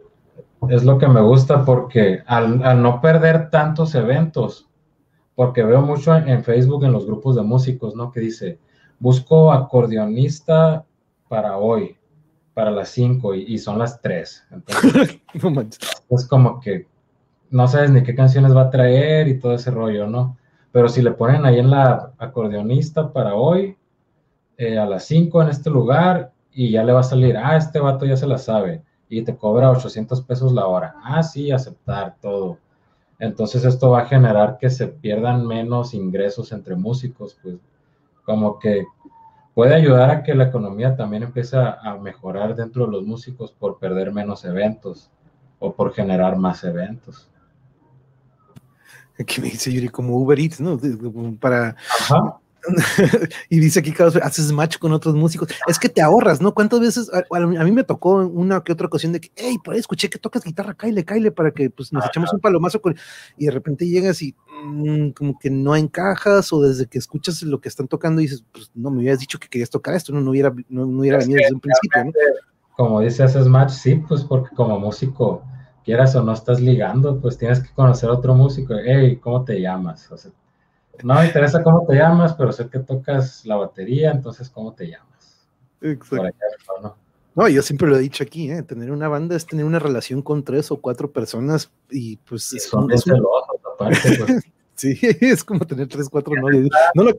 es 0.70 0.84
lo 0.84 0.98
que 0.98 1.08
me 1.08 1.22
gusta 1.22 1.66
porque 1.66 2.24
al, 2.26 2.82
no 2.82 3.02
perder 3.02 3.50
tantos 3.50 3.96
eventos, 3.96 4.68
porque 5.36 5.64
veo 5.64 5.82
mucho 5.82 6.16
en, 6.16 6.44
Facebook 6.44 6.84
en 6.84 6.92
los 6.92 7.06
grupos 7.06 7.36
de 7.36 7.44
músicos, 7.44 7.96
¿no? 7.96 8.12
Que 8.12 8.20
dice, 8.20 8.60
busco 9.02 9.52
acordeonista 9.52 10.86
para 11.28 11.58
hoy, 11.58 11.98
para 12.54 12.70
las 12.70 12.90
5 12.90 13.34
y, 13.34 13.58
son 13.58 13.80
las 13.80 14.00
3. 14.00 14.48
Entonces, 14.52 15.20
es 16.10 16.28
como 16.28 16.60
que 16.60 16.86
no 17.50 17.68
sabes 17.68 17.90
ni 17.92 18.04
qué 18.04 18.14
canciones 18.14 18.56
va 18.56 18.64
a 18.64 18.70
traer 18.70 19.28
y 19.28 19.40
todo 19.40 19.56
ese 19.56 19.72
rollo, 19.72 20.08
¿no? 20.08 20.38
Pero 20.72 20.88
si 20.88 21.02
le 21.02 21.12
ponen 21.12 21.46
ahí 21.46 21.60
en 21.60 21.72
la 21.72 22.14
acordeonista 22.18 23.12
para 23.12 23.36
hoy, 23.36 23.76
eh, 24.58 24.78
a 24.78 24.86
las 24.86 25.04
5 25.06 25.42
en 25.42 25.50
este 25.50 25.70
lugar, 25.70 26.32
y 26.54 26.72
ya 26.72 26.84
le 26.84 26.94
va 26.94 27.00
a 27.00 27.04
salir, 27.04 27.36
ah, 27.38 27.58
este 27.58 27.80
vato 27.80 28.06
ya 28.06 28.16
se 28.16 28.28
la 28.28 28.38
sabe, 28.38 28.84
y 29.10 29.24
te 29.24 29.36
cobra 29.36 29.72
800 29.72 30.22
pesos 30.22 30.54
la 30.54 30.68
hora. 30.68 30.96
Ah, 31.04 31.24
sí, 31.24 31.52
aceptar 31.52 32.18
todo. 32.22 32.60
Entonces 33.18 33.66
esto 33.66 33.90
va 33.90 34.02
a 34.02 34.06
generar 34.06 34.58
que 34.60 34.70
se 34.70 34.88
pierdan 34.88 35.48
menos 35.48 35.94
ingresos 35.94 36.52
entre 36.52 36.76
músicos, 36.76 37.38
pues 37.42 37.56
como 38.24 38.60
que 38.60 38.86
puede 39.54 39.76
ayudar 39.76 40.10
a 40.10 40.24
que 40.24 40.34
la 40.36 40.46
economía 40.46 40.96
también 40.96 41.24
empiece 41.24 41.58
a 41.58 41.98
mejorar 42.02 42.56
dentro 42.56 42.86
de 42.86 42.92
los 42.92 43.04
músicos 43.04 43.52
por 43.52 43.80
perder 43.80 44.12
menos 44.12 44.46
eventos 44.46 45.12
o 45.60 45.74
por 45.74 45.94
generar 45.94 46.38
más 46.38 46.64
eventos 46.64 47.32
que 49.26 49.42
me 49.42 49.50
dice 49.50 49.72
Yuri, 49.72 49.90
como 49.90 50.18
Uber 50.18 50.40
Eats, 50.40 50.60
¿no? 50.60 50.80
Para... 51.40 51.76
y 53.50 53.60
dice 53.60 53.80
aquí, 53.80 53.92
cada 53.92 54.12
haces 54.26 54.52
match 54.52 54.78
con 54.78 54.92
otros 54.92 55.16
músicos. 55.16 55.50
Es 55.68 55.80
que 55.80 55.90
te 55.90 56.02
ahorras, 56.02 56.42
¿no? 56.42 56.54
¿Cuántas 56.54 56.80
veces? 56.80 57.10
A, 57.14 57.64
mí 57.64 57.72
me 57.72 57.84
tocó 57.84 58.16
una 58.16 58.64
que 58.64 58.72
otra 58.72 58.88
ocasión 58.88 59.14
de 59.14 59.22
que, 59.22 59.32
hey, 59.36 59.58
por 59.64 59.74
ahí 59.74 59.80
escuché 59.80 60.10
que 60.10 60.20
tocas 60.20 60.44
guitarra, 60.44 60.74
caile, 60.74 61.04
caile, 61.04 61.32
para 61.32 61.52
que 61.52 61.70
pues 61.70 61.92
nos 61.92 62.06
echamos 62.06 62.32
un 62.34 62.40
palomazo 62.40 62.82
con... 62.82 62.96
Y 63.38 63.46
de 63.46 63.52
repente 63.52 63.88
llegas 63.88 64.22
y 64.22 64.36
mm, 64.64 65.10
como 65.12 65.38
que 65.40 65.50
no 65.50 65.76
encajas 65.76 66.52
o 66.54 66.62
desde 66.62 66.88
que 66.88 66.98
escuchas 66.98 67.42
lo 67.44 67.60
que 67.60 67.70
están 67.70 67.88
tocando 67.88 68.22
dices, 68.22 68.44
pues 68.52 68.72
no, 68.76 68.92
me 68.92 69.00
hubieras 69.00 69.20
dicho 69.20 69.40
que 69.40 69.48
querías 69.48 69.70
tocar 69.70 69.96
esto, 69.96 70.14
no, 70.14 70.22
no 70.22 70.32
hubiera, 70.32 70.54
no, 70.70 70.84
hubiera 70.84 71.18
venido 71.18 71.40
desde 71.40 71.54
un 71.54 71.62
principio, 71.62 72.06
¿no? 72.06 72.12
Como 72.76 73.02
dice, 73.02 73.24
haces 73.24 73.48
match, 73.48 73.72
sí, 73.72 73.96
pues 74.08 74.24
porque 74.24 74.56
como 74.56 74.80
músico 74.80 75.44
quieras 75.84 76.16
o 76.16 76.24
no 76.24 76.34
estás 76.34 76.62
ligando, 76.62 77.20
pues 77.20 77.38
tienes 77.38 77.60
que 77.60 77.74
conocer 77.74 78.10
a 78.10 78.14
otro 78.14 78.34
músico. 78.34 78.76
Hey, 78.84 79.18
¿cómo 79.22 79.44
te 79.44 79.60
llamas? 79.60 80.10
No 81.04 81.16
me 81.16 81.26
interesa 81.26 81.64
cómo 81.64 81.86
te 81.88 81.96
llamas, 81.96 82.34
pero 82.34 82.52
sé 82.52 82.68
que 82.70 82.80
tocas 82.80 83.46
la 83.46 83.56
batería, 83.56 84.12
entonces, 84.12 84.50
¿cómo 84.50 84.74
te 84.74 84.88
llamas? 84.90 85.48
Exacto. 85.82 86.98
No, 87.34 87.48
yo 87.48 87.62
siempre 87.62 87.88
lo 87.88 87.96
he 87.96 88.02
dicho 88.02 88.24
aquí, 88.24 88.52
¿eh? 88.52 88.62
tener 88.62 88.92
una 88.92 89.08
banda 89.08 89.36
es 89.36 89.46
tener 89.46 89.64
una 89.64 89.80
relación 89.80 90.22
con 90.22 90.44
tres 90.44 90.70
o 90.70 90.82
cuatro 90.82 91.12
personas 91.12 91.72
y 91.90 92.18
pues... 92.18 92.44
son 92.44 92.92
es 92.92 93.06
aparte, 93.08 94.18
pues. 94.18 94.44
sí, 94.76 95.00
es 95.02 95.44
como 95.44 95.66
tener 95.66 95.88
tres, 95.88 96.10
cuatro 96.10 96.34
novios. 96.42 96.70
No 96.94 97.04
lo, 97.04 97.12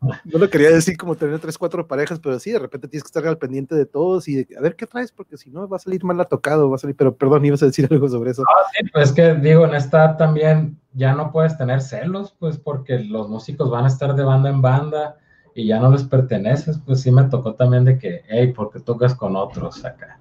no 0.00 0.38
lo 0.38 0.48
quería 0.48 0.70
decir 0.70 0.96
como 0.96 1.14
tener 1.14 1.38
tres, 1.40 1.58
cuatro 1.58 1.86
parejas, 1.86 2.18
pero 2.18 2.38
sí, 2.38 2.50
de 2.50 2.58
repente 2.58 2.88
tienes 2.88 3.02
que 3.04 3.08
estar 3.08 3.26
al 3.26 3.38
pendiente 3.38 3.74
de 3.74 3.84
todos 3.84 4.26
y 4.28 4.46
a 4.56 4.60
ver 4.60 4.74
qué 4.74 4.86
traes, 4.86 5.12
porque 5.12 5.36
si 5.36 5.50
no 5.50 5.68
va 5.68 5.76
a 5.76 5.80
salir 5.80 6.02
mal 6.04 6.26
tocado, 6.26 6.70
va 6.70 6.76
a 6.76 6.78
salir, 6.78 6.96
pero 6.96 7.14
perdón, 7.14 7.44
ibas 7.44 7.62
a 7.62 7.66
decir 7.66 7.86
algo 7.90 8.08
sobre 8.08 8.30
eso. 8.30 8.42
Ah, 8.48 8.68
sí, 8.72 8.88
pues 8.92 9.10
es 9.10 9.14
que 9.14 9.34
digo, 9.34 9.66
en 9.66 9.74
esta 9.74 10.16
también 10.16 10.78
ya 10.94 11.14
no 11.14 11.30
puedes 11.30 11.56
tener 11.58 11.82
celos, 11.82 12.34
pues 12.38 12.56
porque 12.56 12.98
los 12.98 13.28
músicos 13.28 13.70
van 13.70 13.84
a 13.84 13.88
estar 13.88 14.14
de 14.14 14.24
banda 14.24 14.48
en 14.48 14.62
banda 14.62 15.18
y 15.54 15.66
ya 15.66 15.78
no 15.78 15.90
les 15.90 16.04
perteneces, 16.04 16.78
pues 16.84 17.02
sí 17.02 17.10
me 17.10 17.24
tocó 17.24 17.54
también 17.54 17.84
de 17.84 17.98
que, 17.98 18.22
hey, 18.28 18.52
porque 18.54 18.80
tocas 18.80 19.14
con 19.14 19.36
otros 19.36 19.84
acá? 19.84 20.18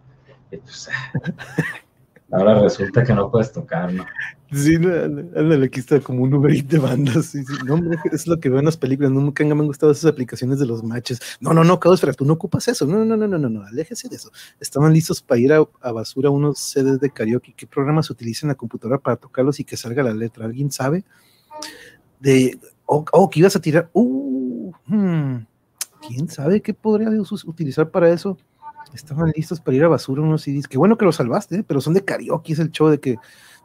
Y 0.52 0.58
pues, 0.58 0.90
ahora 2.32 2.60
resulta 2.60 3.04
que 3.04 3.14
no 3.14 3.32
puedes 3.32 3.52
tocar, 3.54 3.94
¿no? 3.94 4.06
Sí, 4.52 4.76
ándale, 4.76 5.66
aquí 5.66 5.80
está 5.80 6.00
como 6.00 6.24
un 6.24 6.32
numerito 6.32 6.70
de 6.70 6.80
bandas. 6.80 7.36
No, 7.66 7.76
hombre, 7.76 8.00
es 8.12 8.26
lo 8.26 8.40
que 8.40 8.50
veo 8.50 8.60
en 8.60 8.66
las 8.66 8.78
películas. 8.78 9.12
Nunca 9.12 9.44
me 9.44 9.52
han 9.52 9.68
gustado 9.68 9.92
esas 9.92 10.12
aplicaciones 10.12 10.58
de 10.58 10.66
los 10.66 10.84
matches. 10.84 11.20
No, 11.40 11.54
no, 11.54 11.64
no, 11.64 11.80
Caos, 11.80 12.02
tú 12.18 12.26
no 12.26 12.34
ocupas 12.34 12.68
eso. 12.68 12.88
No, 12.88 13.06
no, 13.06 13.16
no, 13.16 13.28
no, 13.28 13.38
no, 13.38 13.50
no, 13.50 13.64
aléjese 13.64 14.10
de 14.10 14.16
eso. 14.16 14.32
Estaban 14.60 14.92
listos 14.92 15.22
para 15.22 15.40
ir 15.40 15.54
a, 15.54 15.92
basura 15.92 16.32
unos 16.32 16.58
CDs 16.58 17.00
de 17.00 17.12
karaoke. 17.12 17.54
¿Qué 17.56 17.68
programas 17.68 18.10
utilizan 18.10 18.48
la 18.48 18.56
computadora 18.56 18.98
para 18.98 19.18
tocarlos 19.18 19.60
y 19.60 19.64
que 19.64 19.78
salga 19.78 20.02
la 20.02 20.14
letra? 20.14 20.46
¿Alguien 20.46 20.72
sabe? 20.72 21.04
De, 22.20 22.58
oh, 22.88 23.06
oh 23.12 23.30
que 23.30 23.40
ibas 23.42 23.56
a 23.56 23.62
tirar. 23.62 23.90
Uh, 23.94 24.72
hmm, 24.88 25.46
¿Quién 26.08 26.28
sabe 26.28 26.62
qué 26.62 26.74
podría 26.74 27.10
utilizar 27.46 27.92
para 27.92 28.10
eso? 28.10 28.36
Estaban 28.96 29.32
listos 29.36 29.60
para 29.60 29.78
ir 29.78 29.84
a 29.84 29.90
basura 29.90 30.24
unos 30.24 30.42
CDs. 30.42 30.68
Qué 30.68 30.80
bueno 30.80 30.98
que 30.98 31.06
los 31.06 31.18
salvaste, 31.18 31.58
¿eh? 31.58 31.64
pero 31.68 31.82
son 31.82 31.94
de 31.94 32.04
karaoke. 32.04 32.54
Es 32.54 32.60
el 32.60 32.72
show 32.72 32.88
de 32.88 33.00
que 33.00 33.18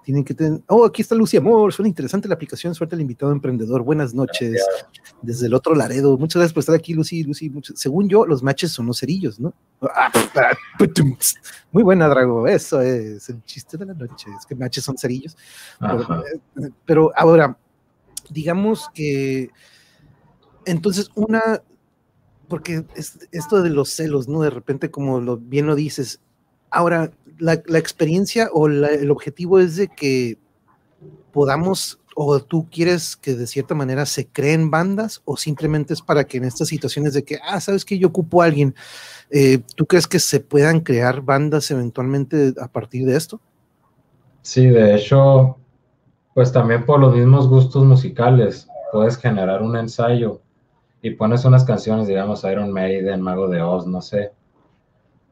tienen 0.04 0.22
que 0.22 0.34
tener. 0.34 0.60
Oh, 0.68 0.84
aquí 0.84 1.02
está 1.02 1.14
Lucy 1.14 1.38
Amor. 1.38 1.72
Suena 1.72 1.88
interesante 1.88 2.28
la 2.28 2.34
aplicación. 2.34 2.74
Suerte 2.74 2.94
al 2.94 3.00
invitado 3.00 3.32
emprendedor. 3.32 3.82
Buenas 3.82 4.14
noches. 4.14 4.64
Desde 5.22 5.46
el 5.46 5.54
otro 5.54 5.74
Laredo. 5.74 6.16
Muchas 6.18 6.40
gracias 6.40 6.52
por 6.52 6.60
estar 6.60 6.74
aquí, 6.74 6.92
Lucy. 6.92 7.24
Lucy, 7.24 7.50
según 7.74 8.08
yo, 8.08 8.26
los 8.26 8.42
matches 8.42 8.72
son 8.72 8.86
los 8.86 9.00
cerillos, 9.00 9.40
¿no? 9.40 9.54
Ah, 9.82 10.12
muy 11.72 11.82
buena, 11.82 12.06
Drago. 12.08 12.46
Eso 12.46 12.80
es 12.80 13.28
el 13.30 13.42
chiste 13.44 13.78
de 13.78 13.86
la 13.86 13.94
noche. 13.94 14.26
Es 14.38 14.46
que 14.46 14.54
matches 14.54 14.84
son 14.84 14.98
cerillos. 14.98 15.36
Pero, 16.84 17.10
ahora, 17.16 17.56
digamos 18.28 18.90
que. 18.94 19.50
Entonces, 20.66 21.10
una. 21.14 21.62
Porque 22.46 22.84
esto 23.32 23.62
de 23.62 23.70
los 23.70 23.88
celos, 23.88 24.28
¿no? 24.28 24.42
De 24.42 24.50
repente, 24.50 24.90
como 24.90 25.18
lo, 25.20 25.38
bien 25.38 25.66
lo 25.66 25.74
dices, 25.74 26.20
Ahora, 26.74 27.12
la, 27.38 27.54
experiencia 27.78 28.48
o 28.52 28.66
el 28.68 29.10
objetivo 29.10 29.58
es 29.58 29.76
de 29.76 29.88
que 29.88 30.38
podamos, 31.32 31.98
o 32.14 32.40
tú 32.40 32.68
quieres 32.70 33.16
que 33.16 33.34
de 33.34 33.46
cierta 33.46 33.74
manera 33.74 34.06
se 34.06 34.26
creen 34.26 34.70
bandas, 34.70 35.20
o 35.24 35.36
simplemente 35.36 35.92
es 35.92 36.00
para 36.00 36.24
que 36.24 36.38
en 36.38 36.44
estas 36.44 36.68
situaciones 36.68 37.12
de 37.12 37.24
que, 37.24 37.38
ah, 37.44 37.60
sabes 37.60 37.84
que 37.84 37.98
yo 37.98 38.08
ocupo 38.08 38.40
a 38.40 38.46
alguien, 38.46 38.74
eh, 39.30 39.58
¿tú 39.74 39.84
crees 39.84 40.06
que 40.06 40.20
se 40.20 40.40
puedan 40.40 40.80
crear 40.80 41.22
bandas 41.22 41.70
eventualmente 41.70 42.54
a 42.60 42.68
partir 42.68 43.04
de 43.04 43.16
esto? 43.16 43.40
Sí, 44.42 44.66
de 44.66 44.94
hecho, 44.94 45.58
pues 46.34 46.52
también 46.52 46.86
por 46.86 47.00
los 47.00 47.14
mismos 47.14 47.48
gustos 47.48 47.84
musicales, 47.84 48.68
puedes 48.92 49.16
generar 49.16 49.60
un 49.60 49.76
ensayo 49.76 50.40
y 51.02 51.10
pones 51.10 51.44
unas 51.44 51.64
canciones, 51.64 52.06
digamos, 52.06 52.44
Iron 52.44 52.72
Maiden, 52.72 53.20
Mago 53.20 53.48
de 53.48 53.60
Oz, 53.60 53.86
no 53.86 54.00
sé, 54.00 54.32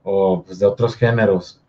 o 0.03 0.43
pues, 0.43 0.59
de 0.59 0.67
otros 0.67 0.97
géneros. 0.97 1.62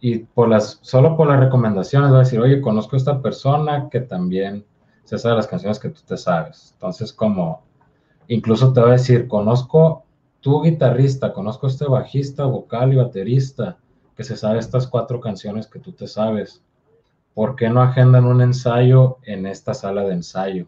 Y 0.00 0.20
por 0.20 0.48
las, 0.48 0.78
solo 0.82 1.16
por 1.16 1.28
las 1.28 1.40
recomendaciones 1.40 2.10
va 2.12 2.16
a 2.16 2.20
decir, 2.20 2.40
oye, 2.40 2.60
conozco 2.60 2.96
a 2.96 2.98
esta 2.98 3.20
persona 3.20 3.88
que 3.90 4.00
también 4.00 4.64
se 5.04 5.18
sabe 5.18 5.36
las 5.36 5.46
canciones 5.46 5.78
que 5.78 5.90
tú 5.90 6.00
te 6.06 6.16
sabes. 6.16 6.70
Entonces, 6.72 7.12
como, 7.12 7.62
incluso 8.28 8.72
te 8.72 8.80
va 8.80 8.88
a 8.88 8.92
decir, 8.92 9.28
conozco 9.28 10.04
tu 10.40 10.62
guitarrista, 10.62 11.32
conozco 11.32 11.66
este 11.66 11.86
bajista, 11.86 12.44
vocal 12.44 12.92
y 12.92 12.96
baterista 12.96 13.76
que 14.16 14.24
se 14.24 14.36
sabe 14.36 14.58
estas 14.58 14.86
cuatro 14.86 15.20
canciones 15.20 15.66
que 15.66 15.78
tú 15.78 15.92
te 15.92 16.06
sabes. 16.06 16.62
¿Por 17.34 17.56
qué 17.56 17.68
no 17.68 17.82
agendan 17.82 18.24
un 18.24 18.40
ensayo 18.40 19.18
en 19.22 19.46
esta 19.46 19.74
sala 19.74 20.02
de 20.02 20.14
ensayo? 20.14 20.66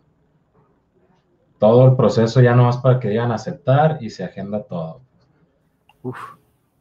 Todo 1.58 1.86
el 1.86 1.96
proceso 1.96 2.40
ya 2.40 2.54
no 2.54 2.64
más 2.64 2.78
para 2.78 2.98
que 2.98 3.08
digan 3.08 3.32
aceptar 3.32 3.98
y 4.00 4.10
se 4.10 4.24
agenda 4.24 4.62
todo. 4.62 5.00
Uf. 6.02 6.18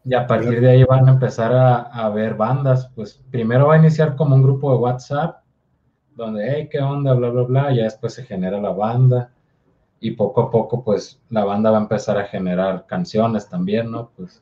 Y 0.04 0.16
a 0.16 0.26
partir 0.26 0.62
de 0.62 0.72
ahí 0.72 0.84
van 0.84 1.08
a 1.08 1.12
empezar 1.12 1.54
a, 1.54 2.10
ver 2.10 2.36
bandas. 2.36 2.90
Pues 2.96 3.22
primero 3.30 3.68
va 3.68 3.76
a 3.76 3.78
iniciar 3.78 4.16
como 4.16 4.36
un 4.36 4.42
grupo 4.42 4.72
de 4.72 4.78
WhatsApp, 4.78 5.44
donde, 6.16 6.50
hey, 6.50 6.70
¿qué 6.72 6.80
onda? 6.80 7.14
Bla, 7.14 7.30
bla, 7.30 7.44
bla. 7.44 7.74
Ya 7.74 7.84
después 7.84 8.14
se 8.14 8.24
genera 8.24 8.60
la 8.60 8.72
banda. 8.72 9.32
Y 10.00 10.12
poco 10.12 10.42
a 10.42 10.52
poco, 10.52 10.84
pues 10.84 11.22
la 11.30 11.46
banda 11.46 11.70
va 11.70 11.78
a 11.78 11.82
empezar 11.82 12.18
a 12.18 12.26
generar 12.26 12.88
canciones 12.88 13.48
también, 13.48 13.92
¿no? 13.92 14.10
Pues. 14.18 14.42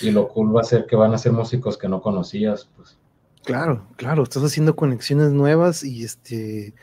Y 0.00 0.10
lo 0.10 0.28
cool 0.28 0.56
va 0.56 0.62
a 0.62 0.64
ser 0.64 0.86
que 0.86 0.96
van 0.96 1.14
a 1.14 1.18
ser 1.18 1.32
músicos 1.32 1.78
que 1.78 1.88
no 1.88 2.02
conocías, 2.02 2.68
pues. 2.76 2.98
Claro, 3.44 3.86
claro, 3.96 4.22
estás 4.22 4.42
haciendo 4.44 4.76
conexiones 4.76 5.32
nuevas 5.32 5.82
y 5.82 6.04
este 6.04 6.74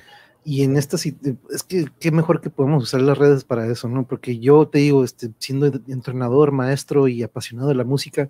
y 0.44 0.64
en 0.64 0.78
esta 0.78 0.96
es 0.98 1.64
que 1.64 1.86
qué 2.00 2.12
mejor 2.12 2.42
que 2.42 2.50
podemos 2.50 2.84
usar 2.84 3.02
las 3.02 3.18
redes 3.18 3.44
para 3.44 3.68
eso, 3.68 3.88
¿no? 3.88 4.08
Porque 4.08 4.40
yo 4.40 4.68
te 4.68 4.80
digo, 4.80 5.04
este, 5.04 5.32
siendo 5.38 5.68
entrenador, 5.88 6.52
maestro 6.52 7.08
y 7.08 7.24
apasionado 7.24 7.70
de 7.70 7.76
la 7.76 7.84
música, 7.84 8.30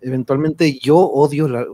eventualmente 0.00 0.78
yo 0.78 0.96
odio 0.98 1.48
la, 1.48 1.66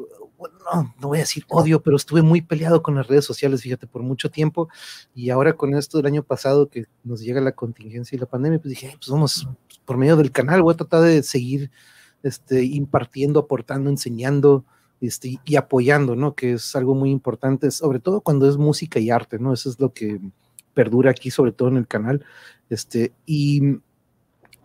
no, 0.72 0.94
no 1.00 1.08
voy 1.08 1.18
a 1.18 1.22
decir 1.22 1.44
odio, 1.48 1.82
pero 1.82 1.96
estuve 1.96 2.22
muy 2.22 2.40
peleado 2.40 2.82
con 2.82 2.94
las 2.94 3.06
redes 3.06 3.24
sociales, 3.24 3.62
fíjate, 3.62 3.86
por 3.86 4.02
mucho 4.02 4.30
tiempo. 4.30 4.68
Y 5.14 5.30
ahora 5.30 5.54
con 5.54 5.74
esto 5.74 5.98
del 5.98 6.06
año 6.06 6.22
pasado 6.22 6.68
que 6.68 6.86
nos 7.02 7.20
llega 7.20 7.40
la 7.40 7.52
contingencia 7.52 8.16
y 8.16 8.18
la 8.18 8.26
pandemia, 8.26 8.58
pues 8.58 8.70
dije, 8.70 8.94
pues 8.98 9.08
vamos, 9.08 9.48
por 9.84 9.96
medio 9.96 10.16
del 10.16 10.32
canal, 10.32 10.62
voy 10.62 10.74
a 10.74 10.76
tratar 10.76 11.02
de 11.02 11.22
seguir 11.22 11.70
este, 12.22 12.64
impartiendo, 12.64 13.40
aportando, 13.40 13.90
enseñando, 13.90 14.64
este, 15.00 15.38
y 15.44 15.56
apoyando, 15.56 16.16
¿no? 16.16 16.34
Que 16.34 16.54
es 16.54 16.74
algo 16.76 16.94
muy 16.94 17.10
importante, 17.10 17.70
sobre 17.70 18.00
todo 18.00 18.20
cuando 18.20 18.48
es 18.48 18.56
música 18.56 18.98
y 19.00 19.10
arte, 19.10 19.38
¿no? 19.38 19.52
Eso 19.52 19.68
es 19.70 19.78
lo 19.80 19.92
que 19.92 20.20
perdura 20.74 21.10
aquí, 21.10 21.30
sobre 21.30 21.52
todo 21.52 21.68
en 21.68 21.76
el 21.76 21.86
canal. 21.86 22.24
Este, 22.70 23.12
y 23.26 23.78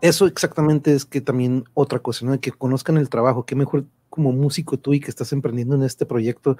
eso 0.00 0.26
exactamente 0.26 0.94
es 0.94 1.04
que 1.04 1.20
también 1.20 1.64
otra 1.74 1.98
cosa, 1.98 2.26
¿no? 2.26 2.40
Que 2.40 2.52
conozcan 2.52 2.96
el 2.96 3.08
trabajo, 3.08 3.44
qué 3.44 3.54
mejor 3.54 3.84
como 4.10 4.32
músico 4.32 4.76
tú 4.76 4.92
y 4.92 5.00
que 5.00 5.08
estás 5.08 5.32
emprendiendo 5.32 5.76
en 5.76 5.84
este 5.84 6.04
proyecto, 6.04 6.58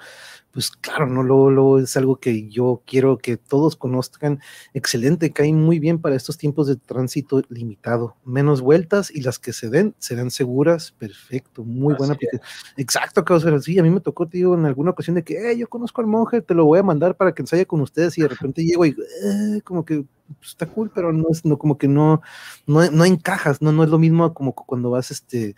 pues 0.52 0.70
claro, 0.70 1.06
no 1.06 1.22
lo, 1.22 1.78
es 1.78 1.96
algo 1.96 2.16
que 2.16 2.48
yo 2.48 2.82
quiero 2.86 3.18
que 3.18 3.36
todos 3.36 3.76
conozcan. 3.76 4.40
Excelente, 4.72 5.32
cae 5.32 5.52
muy 5.52 5.78
bien 5.78 6.00
para 6.00 6.16
estos 6.16 6.38
tiempos 6.38 6.68
de 6.68 6.76
tránsito 6.76 7.42
limitado. 7.48 8.16
Menos 8.24 8.60
vueltas 8.60 9.10
y 9.10 9.20
las 9.20 9.38
que 9.38 9.52
se 9.52 9.68
den 9.68 9.94
serán 9.98 10.30
seguras. 10.30 10.92
Perfecto, 10.92 11.64
muy 11.64 11.94
buena 11.94 12.14
aplicación. 12.14 12.42
Exacto, 12.76 13.24
Causa. 13.24 13.60
Sí, 13.60 13.78
a 13.78 13.82
mí 13.82 13.90
me 13.90 14.00
tocó, 14.00 14.26
tío, 14.26 14.54
en 14.54 14.64
alguna 14.64 14.92
ocasión 14.92 15.16
de 15.16 15.24
que, 15.24 15.56
yo 15.58 15.68
conozco 15.68 16.00
al 16.00 16.06
monje, 16.06 16.40
te 16.40 16.54
lo 16.54 16.64
voy 16.64 16.78
a 16.78 16.84
mandar 16.84 17.16
para 17.16 17.32
que 17.34 17.42
ensaye 17.42 17.66
con 17.66 17.80
ustedes 17.80 18.16
y 18.16 18.22
de 18.22 18.28
repente 18.28 18.64
llego 18.64 18.86
y 18.86 18.90
eh, 18.90 19.60
como 19.64 19.84
que 19.84 20.04
pues, 20.38 20.50
está 20.50 20.66
cool, 20.66 20.90
pero 20.94 21.12
no 21.12 21.26
es 21.30 21.44
no, 21.44 21.58
como 21.58 21.76
que 21.76 21.88
no, 21.88 22.22
no, 22.66 22.88
no 22.90 23.04
encajas, 23.04 23.60
no, 23.60 23.72
no 23.72 23.82
es 23.82 23.90
lo 23.90 23.98
mismo 23.98 24.32
como 24.32 24.54
cuando 24.54 24.90
vas 24.90 25.10
este 25.10 25.56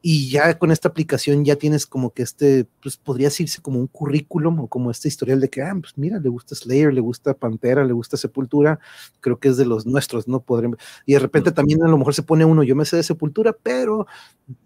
y 0.00 0.30
ya 0.30 0.58
con 0.58 0.70
esta 0.70 0.88
aplicación 0.88 1.44
ya 1.44 1.56
tienes 1.56 1.86
como 1.86 2.12
que 2.12 2.22
este, 2.22 2.66
pues 2.80 2.96
podría 2.96 3.28
decirse 3.28 3.60
como 3.60 3.80
un 3.80 3.88
currículum 3.88 4.60
o 4.60 4.68
como 4.68 4.90
este 4.90 5.08
historial 5.08 5.40
de 5.40 5.48
que, 5.48 5.62
ah, 5.62 5.76
pues 5.80 5.98
mira, 5.98 6.20
le 6.20 6.28
gusta 6.28 6.54
Slayer, 6.54 6.94
le 6.94 7.00
gusta 7.00 7.34
Pantera, 7.34 7.84
le 7.84 7.92
gusta 7.92 8.16
Sepultura, 8.16 8.78
creo 9.20 9.38
que 9.38 9.48
es 9.48 9.56
de 9.56 9.66
los 9.66 9.86
nuestros, 9.86 10.28
¿no? 10.28 10.40
Podremos, 10.40 10.78
y 11.04 11.14
de 11.14 11.18
repente 11.18 11.50
también 11.50 11.82
a 11.82 11.88
lo 11.88 11.98
mejor 11.98 12.14
se 12.14 12.22
pone 12.22 12.44
uno, 12.44 12.62
yo 12.62 12.76
me 12.76 12.84
sé 12.84 12.96
de 12.96 13.02
Sepultura, 13.02 13.52
pero 13.60 14.06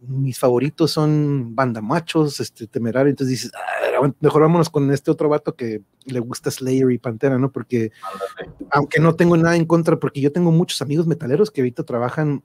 mis 0.07 0.39
favoritos 0.39 0.91
son 0.91 1.55
Banda 1.55 1.81
Machos, 1.81 2.39
este, 2.41 2.67
Temerario, 2.67 3.11
entonces 3.11 3.31
dices, 3.31 3.53
ah, 3.55 4.13
mejor 4.21 4.43
vámonos 4.43 4.69
con 4.69 4.91
este 4.93 5.11
otro 5.11 5.31
vato 5.31 5.55
que 5.55 5.83
le 6.05 6.21
gusta 6.21 6.51
Slayer 6.51 6.91
y 6.91 6.99
Pantera, 6.99 7.39
¿no? 7.39 7.51
Porque 7.51 7.91
aunque 8.71 9.01
no 9.01 9.15
tengo 9.15 9.37
nada 9.39 9.57
en 9.57 9.65
contra, 9.65 9.99
porque 9.99 10.21
yo 10.21 10.31
tengo 10.31 10.51
muchos 10.51 10.83
amigos 10.83 11.07
metaleros 11.07 11.51
que 11.51 11.63
ahorita 11.63 11.85
trabajan 11.85 12.43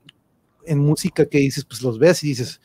en 0.66 0.80
música 0.80 1.26
que 1.26 1.40
dices, 1.40 1.66
pues 1.66 1.82
los 1.82 1.98
ves 1.98 2.24
y 2.24 2.28
dices, 2.28 2.62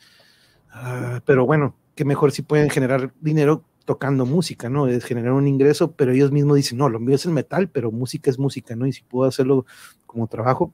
ah, 0.73 1.21
pero 1.25 1.45
bueno, 1.45 1.75
que 1.95 2.05
mejor 2.05 2.31
si 2.31 2.41
pueden 2.41 2.69
generar 2.69 3.13
dinero 3.21 3.63
tocando 3.85 4.25
música, 4.25 4.69
¿no? 4.69 4.87
Es 4.87 5.03
generar 5.03 5.33
un 5.33 5.47
ingreso, 5.47 5.91
pero 5.91 6.11
ellos 6.11 6.31
mismos 6.31 6.57
dicen, 6.57 6.77
no, 6.77 6.89
lo 6.89 6.99
mío 6.99 7.15
es 7.15 7.25
el 7.25 7.31
metal, 7.31 7.69
pero 7.69 7.91
música 7.91 8.29
es 8.29 8.39
música, 8.39 8.75
¿no? 8.75 8.87
Y 8.87 8.93
si 8.93 9.03
puedo 9.03 9.27
hacerlo 9.27 9.65
como 10.05 10.27
trabajo, 10.27 10.73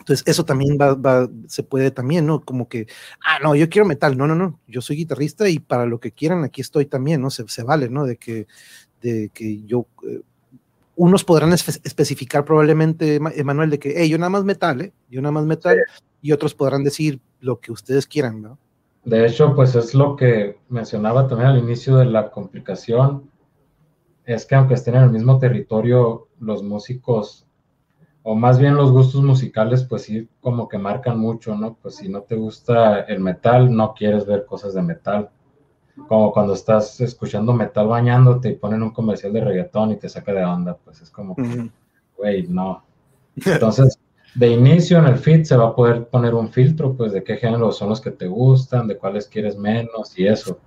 entonces 0.00 0.26
eso 0.26 0.44
también 0.44 0.76
va, 0.80 0.94
va, 0.94 1.28
se 1.48 1.62
puede 1.62 1.90
también, 1.90 2.26
¿no? 2.26 2.40
Como 2.40 2.68
que, 2.68 2.86
ah, 3.24 3.38
no, 3.42 3.54
yo 3.54 3.68
quiero 3.68 3.86
metal, 3.86 4.16
no, 4.18 4.26
no, 4.26 4.34
no, 4.34 4.60
yo 4.66 4.82
soy 4.82 4.96
guitarrista 4.96 5.48
y 5.48 5.58
para 5.60 5.86
lo 5.86 6.00
que 6.00 6.12
quieran 6.12 6.44
aquí 6.44 6.60
estoy 6.60 6.86
también, 6.86 7.22
¿no? 7.22 7.30
Se, 7.30 7.48
se 7.48 7.62
vale, 7.62 7.88
¿no? 7.88 8.04
De 8.04 8.16
que, 8.16 8.46
de 9.00 9.30
que 9.32 9.62
yo... 9.64 9.86
Eh, 10.06 10.20
unos 10.96 11.24
podrán 11.24 11.52
especificar 11.52 12.44
probablemente, 12.44 13.16
Emanuel, 13.16 13.68
de 13.70 13.80
que, 13.80 13.94
hey, 13.96 14.08
yo 14.08 14.16
nada 14.16 14.30
más 14.30 14.44
metal, 14.44 14.80
¿eh? 14.80 14.92
Yo 15.10 15.20
nada 15.20 15.32
más 15.32 15.44
metal, 15.44 15.76
y 16.22 16.30
otros 16.30 16.54
podrán 16.54 16.84
decir 16.84 17.20
lo 17.40 17.58
que 17.58 17.72
ustedes 17.72 18.06
quieran, 18.06 18.42
¿no? 18.42 18.58
De 19.04 19.26
hecho, 19.26 19.54
pues 19.54 19.74
es 19.74 19.94
lo 19.94 20.16
que 20.16 20.58
mencionaba 20.68 21.28
también 21.28 21.50
al 21.50 21.58
inicio 21.58 21.96
de 21.96 22.06
la 22.06 22.30
complicación, 22.30 23.30
es 24.24 24.46
que 24.46 24.54
aunque 24.54 24.74
estén 24.74 24.94
en 24.94 25.02
el 25.02 25.10
mismo 25.10 25.38
territorio, 25.38 26.28
los 26.40 26.62
músicos, 26.62 27.46
o 28.22 28.34
más 28.34 28.58
bien 28.58 28.74
los 28.74 28.90
gustos 28.90 29.22
musicales, 29.22 29.84
pues 29.84 30.04
sí, 30.04 30.28
como 30.40 30.66
que 30.68 30.78
marcan 30.78 31.18
mucho, 31.18 31.54
¿no? 31.54 31.74
Pues 31.74 31.96
si 31.96 32.08
no 32.08 32.22
te 32.22 32.36
gusta 32.36 33.00
el 33.00 33.20
metal, 33.20 33.74
no 33.74 33.92
quieres 33.92 34.24
ver 34.24 34.46
cosas 34.46 34.72
de 34.72 34.80
metal. 34.80 35.28
Como 36.08 36.32
cuando 36.32 36.54
estás 36.54 36.98
escuchando 37.02 37.52
metal 37.52 37.86
bañándote 37.86 38.48
y 38.48 38.56
ponen 38.56 38.82
un 38.82 38.90
comercial 38.90 39.34
de 39.34 39.44
reggaetón 39.44 39.92
y 39.92 39.96
te 39.96 40.08
saca 40.08 40.32
de 40.32 40.44
onda, 40.44 40.76
pues 40.82 41.02
es 41.02 41.10
como, 41.10 41.36
güey, 42.16 42.46
no. 42.48 42.82
Entonces, 43.44 43.98
de 44.34 44.48
inicio 44.48 44.98
en 44.98 45.06
el 45.06 45.16
feed 45.16 45.44
se 45.44 45.56
va 45.56 45.68
a 45.68 45.74
poder 45.74 46.08
poner 46.08 46.34
un 46.34 46.50
filtro, 46.50 46.96
pues 46.96 47.12
de 47.12 47.22
qué 47.22 47.36
géneros 47.36 47.78
son 47.78 47.90
los 47.90 48.00
que 48.00 48.10
te 48.10 48.26
gustan, 48.26 48.88
de 48.88 48.96
cuáles 48.96 49.28
quieres 49.28 49.56
menos 49.56 50.18
y 50.18 50.26
eso. 50.26 50.58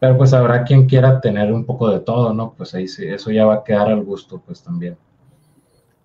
Pero 0.00 0.16
pues 0.16 0.32
habrá 0.32 0.64
quien 0.64 0.86
quiera 0.86 1.20
tener 1.20 1.52
un 1.52 1.64
poco 1.64 1.90
de 1.90 2.00
todo, 2.00 2.32
¿no? 2.32 2.54
Pues 2.56 2.74
ahí 2.74 2.88
sí, 2.88 3.06
eso 3.06 3.30
ya 3.30 3.46
va 3.46 3.54
a 3.54 3.64
quedar 3.64 3.88
al 3.88 4.02
gusto, 4.02 4.42
pues 4.44 4.62
también. 4.62 4.96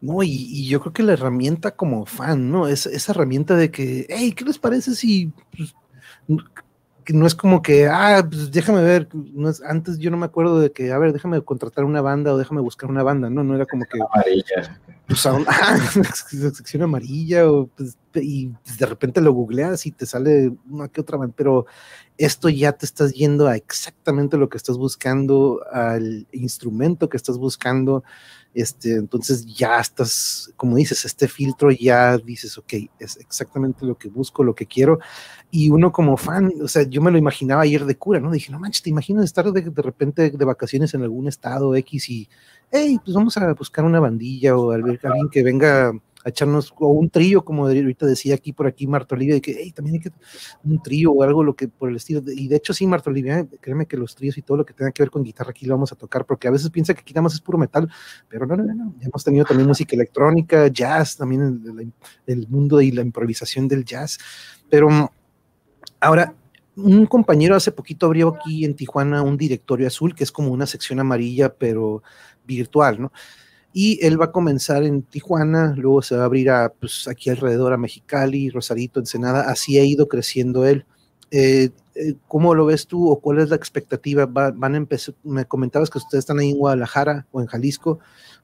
No, 0.01 0.23
y, 0.23 0.67
yo 0.67 0.79
creo 0.79 0.93
que 0.93 1.03
la 1.03 1.13
herramienta 1.13 1.71
como 1.71 2.05
fan, 2.05 2.49
¿no? 2.49 2.67
Es, 2.67 2.85
esa 2.85 3.11
herramienta 3.11 3.55
de 3.55 3.71
que, 3.71 4.05
hey, 4.09 4.33
¿qué 4.33 4.45
les 4.45 4.57
parece 4.57 4.95
si 4.95 5.33
pues, 5.55 5.73
no 7.13 7.25
es 7.25 7.35
como 7.35 7.61
que, 7.61 7.87
ah, 7.87 8.25
pues 8.29 8.51
déjame 8.51 8.81
ver, 8.81 9.09
no 9.13 9.49
es, 9.49 9.61
antes 9.61 9.97
yo 9.99 10.11
no 10.11 10.17
me 10.17 10.25
acuerdo 10.25 10.59
de 10.59 10.71
que, 10.71 10.91
a 10.91 10.97
ver, 10.97 11.13
déjame 11.13 11.41
contratar 11.41 11.85
una 11.85 12.01
banda 12.01 12.33
o 12.33 12.37
déjame 12.37 12.61
buscar 12.61 12.89
una 12.89 13.03
banda, 13.03 13.29
no, 13.29 13.43
no 13.43 13.55
era 13.55 13.65
como 13.65 13.85
que... 13.85 13.99
Amarilla. 14.01 14.79
Pues 15.07 15.25
a 15.25 15.33
una 15.33 15.51
sección 16.53 16.83
amarilla 16.83 17.49
o, 17.49 17.67
pues, 17.67 17.97
y 18.15 18.51
de 18.77 18.85
repente 18.85 19.21
lo 19.21 19.33
googleas 19.33 19.85
y 19.85 19.91
te 19.91 20.05
sale 20.05 20.51
una 20.69 20.87
que 20.87 21.01
otra 21.01 21.17
banda, 21.17 21.33
pero 21.35 21.65
esto 22.17 22.49
ya 22.49 22.73
te 22.73 22.85
estás 22.85 23.13
yendo 23.13 23.47
a 23.47 23.55
exactamente 23.55 24.37
lo 24.37 24.49
que 24.49 24.57
estás 24.57 24.77
buscando, 24.77 25.61
al 25.71 26.27
instrumento 26.31 27.09
que 27.09 27.17
estás 27.17 27.37
buscando, 27.37 28.03
este, 28.53 28.95
entonces 28.95 29.45
ya 29.45 29.79
estás, 29.79 30.51
como 30.55 30.75
dices, 30.75 31.05
este 31.05 31.27
filtro 31.27 31.71
ya 31.71 32.17
dices, 32.17 32.57
ok, 32.57 32.73
es 32.99 33.17
exactamente 33.17 33.85
lo 33.85 33.97
que 33.97 34.09
busco, 34.09 34.43
lo 34.43 34.55
que 34.55 34.65
quiero. 34.65 34.99
Y 35.51 35.69
uno 35.69 35.91
como 35.91 36.17
fan, 36.17 36.51
o 36.61 36.67
sea, 36.67 36.83
yo 36.83 37.01
me 37.01 37.11
lo 37.11 37.17
imaginaba 37.17 37.61
ayer 37.61 37.85
de 37.85 37.97
cura, 37.97 38.19
¿no? 38.19 38.31
Dije, 38.31 38.51
no 38.51 38.59
manches, 38.59 38.81
te 38.81 38.89
imaginas 38.89 39.25
estar 39.25 39.51
de, 39.51 39.61
de 39.61 39.81
repente 39.81 40.31
de 40.31 40.45
vacaciones 40.45 40.93
en 40.93 41.03
algún 41.03 41.27
estado 41.27 41.75
X 41.75 42.09
y, 42.09 42.29
hey, 42.71 42.99
pues 43.03 43.15
vamos 43.15 43.37
a 43.37 43.53
buscar 43.53 43.85
una 43.85 43.99
bandilla 43.99 44.55
o 44.57 44.71
alguien 44.71 44.99
que 45.31 45.43
venga 45.43 45.93
a 46.29 46.31
echarnos 46.31 46.73
o 46.77 46.87
un 46.87 47.09
trío, 47.09 47.43
como 47.43 47.67
ahorita 47.67 48.05
decía 48.05 48.35
aquí 48.35 48.53
por 48.53 48.67
aquí 48.67 48.87
Marta 48.87 49.15
Olivia, 49.15 49.35
de 49.35 49.41
que 49.41 49.55
hey, 49.59 49.71
también 49.71 49.95
hay 49.95 50.01
que 50.01 50.11
un 50.63 50.81
trío 50.81 51.11
o 51.11 51.23
algo 51.23 51.43
lo 51.43 51.55
que 51.55 51.67
por 51.67 51.89
el 51.89 51.95
estilo. 51.95 52.21
y 52.25 52.47
de 52.47 52.55
hecho, 52.55 52.73
sí, 52.73 52.87
Marta 52.87 53.09
Olivia, 53.09 53.47
créeme 53.61 53.85
que 53.85 53.97
los 53.97 54.15
tríos 54.15 54.37
y 54.37 54.41
todo 54.41 54.57
lo 54.57 54.65
que 54.65 54.73
tenga 54.73 54.91
que 54.91 55.03
ver 55.03 55.11
con 55.11 55.23
guitarra 55.23 55.51
aquí 55.51 55.65
lo 55.65 55.75
vamos 55.75 55.91
a 55.91 55.95
tocar, 55.95 56.25
porque 56.25 56.47
a 56.47 56.51
veces 56.51 56.69
piensa 56.69 56.93
que 56.93 57.01
aquí 57.01 57.13
nada 57.13 57.23
más 57.23 57.33
es 57.33 57.41
puro 57.41 57.57
metal, 57.57 57.89
pero 58.27 58.45
no, 58.45 58.55
no, 58.55 58.63
no, 58.63 58.95
ya 58.99 59.07
hemos 59.07 59.23
tenido 59.23 59.45
también 59.45 59.67
música 59.67 59.95
electrónica, 59.95 60.67
jazz, 60.67 61.17
también 61.17 61.41
el, 61.41 61.93
el 62.27 62.47
mundo 62.47 62.81
y 62.81 62.91
la 62.91 63.01
improvisación 63.01 63.67
del 63.67 63.83
jazz. 63.85 64.17
Pero 64.69 65.11
ahora, 65.99 66.33
un 66.75 67.05
compañero 67.05 67.55
hace 67.55 67.71
poquito 67.71 68.05
abrió 68.05 68.29
aquí 68.29 68.65
en 68.65 68.75
Tijuana 68.75 69.21
un 69.21 69.37
directorio 69.37 69.87
azul, 69.87 70.15
que 70.15 70.23
es 70.23 70.31
como 70.31 70.51
una 70.51 70.65
sección 70.65 70.99
amarilla, 70.99 71.53
pero 71.53 72.03
virtual, 72.45 73.01
¿no? 73.01 73.11
Y 73.71 74.03
él 74.05 74.19
va 74.19 74.25
a 74.25 74.31
comenzar 74.31 74.83
en 74.83 75.03
Tijuana, 75.03 75.75
luego 75.77 76.01
se 76.01 76.15
va 76.15 76.23
a 76.23 76.25
abrir 76.25 76.49
a, 76.49 76.69
pues, 76.69 77.07
aquí 77.07 77.29
alrededor 77.29 77.71
a 77.73 77.77
Mexicali, 77.77 78.49
Rosarito, 78.49 78.99
Ensenada, 78.99 79.41
así 79.41 79.77
ha 79.77 79.83
ido 79.83 80.07
creciendo 80.07 80.65
él. 80.65 80.85
Eh, 81.31 81.69
eh, 81.93 82.15
¿Cómo 82.27 82.55
lo 82.55 82.65
ves 82.65 82.87
tú 82.87 83.09
o 83.09 83.19
cuál 83.19 83.39
es 83.39 83.49
la 83.49 83.55
expectativa? 83.55 84.25
van 84.25 84.73
a 84.73 84.77
empezar, 84.77 85.13
me 85.23 85.45
comentabas 85.45 85.89
que 85.91 85.99
ustedes 85.99 86.23
están 86.23 86.39
ahí 86.39 86.49
en 86.49 86.57
Guadalajara 86.57 87.27
o 87.31 87.41
en 87.41 87.47
Jalisco, 87.47 87.99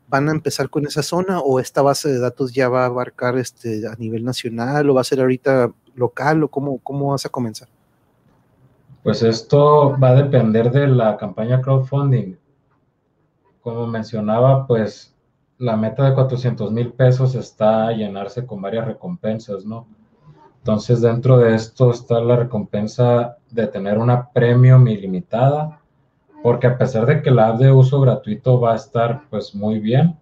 ¿van 0.07 0.29
a 0.29 0.31
empezar 0.31 0.69
con 0.69 0.85
esa 0.85 1.01
zona 1.01 1.39
o 1.39 1.59
esta 1.59 1.81
base 1.81 2.09
de 2.09 2.19
datos 2.19 2.53
ya 2.53 2.69
va 2.69 2.83
a 2.83 2.87
abarcar 2.87 3.37
este, 3.39 3.87
a 3.87 3.95
nivel 3.95 4.23
nacional 4.23 4.87
o 4.89 4.93
va 4.93 5.01
a 5.01 5.05
ser 5.05 5.21
ahorita 5.21 5.71
local 5.95 6.43
o 6.43 6.49
cómo, 6.49 6.77
cómo 6.79 7.11
vas 7.11 7.25
a 7.25 7.29
comenzar? 7.29 7.67
Pues 9.01 9.23
esto 9.23 9.97
va 9.99 10.09
a 10.09 10.15
depender 10.15 10.71
de 10.71 10.87
la 10.87 11.17
campaña 11.17 11.61
crowdfunding. 11.61 12.35
Como 13.61 13.87
mencionaba, 13.87 14.67
pues 14.67 15.14
la 15.57 15.77
meta 15.77 16.03
de 16.03 16.13
400 16.13 16.71
mil 16.71 16.91
pesos 16.93 17.35
está 17.35 17.91
llenarse 17.91 18.45
con 18.45 18.61
varias 18.61 18.85
recompensas, 18.85 19.65
¿no? 19.65 19.87
Entonces, 20.57 21.01
dentro 21.01 21.37
de 21.37 21.55
esto 21.55 21.91
está 21.91 22.19
la 22.19 22.35
recompensa 22.35 23.37
de 23.51 23.67
tener 23.67 23.97
una 23.97 24.29
premium 24.31 24.87
ilimitada, 24.87 25.79
porque 26.41 26.67
a 26.67 26.77
pesar 26.77 27.05
de 27.05 27.21
que 27.21 27.31
la 27.31 27.53
de 27.53 27.71
uso 27.71 28.01
gratuito 28.01 28.59
va 28.59 28.73
a 28.73 28.75
estar 28.75 29.23
pues 29.29 29.53
muy 29.53 29.79
bien, 29.79 30.17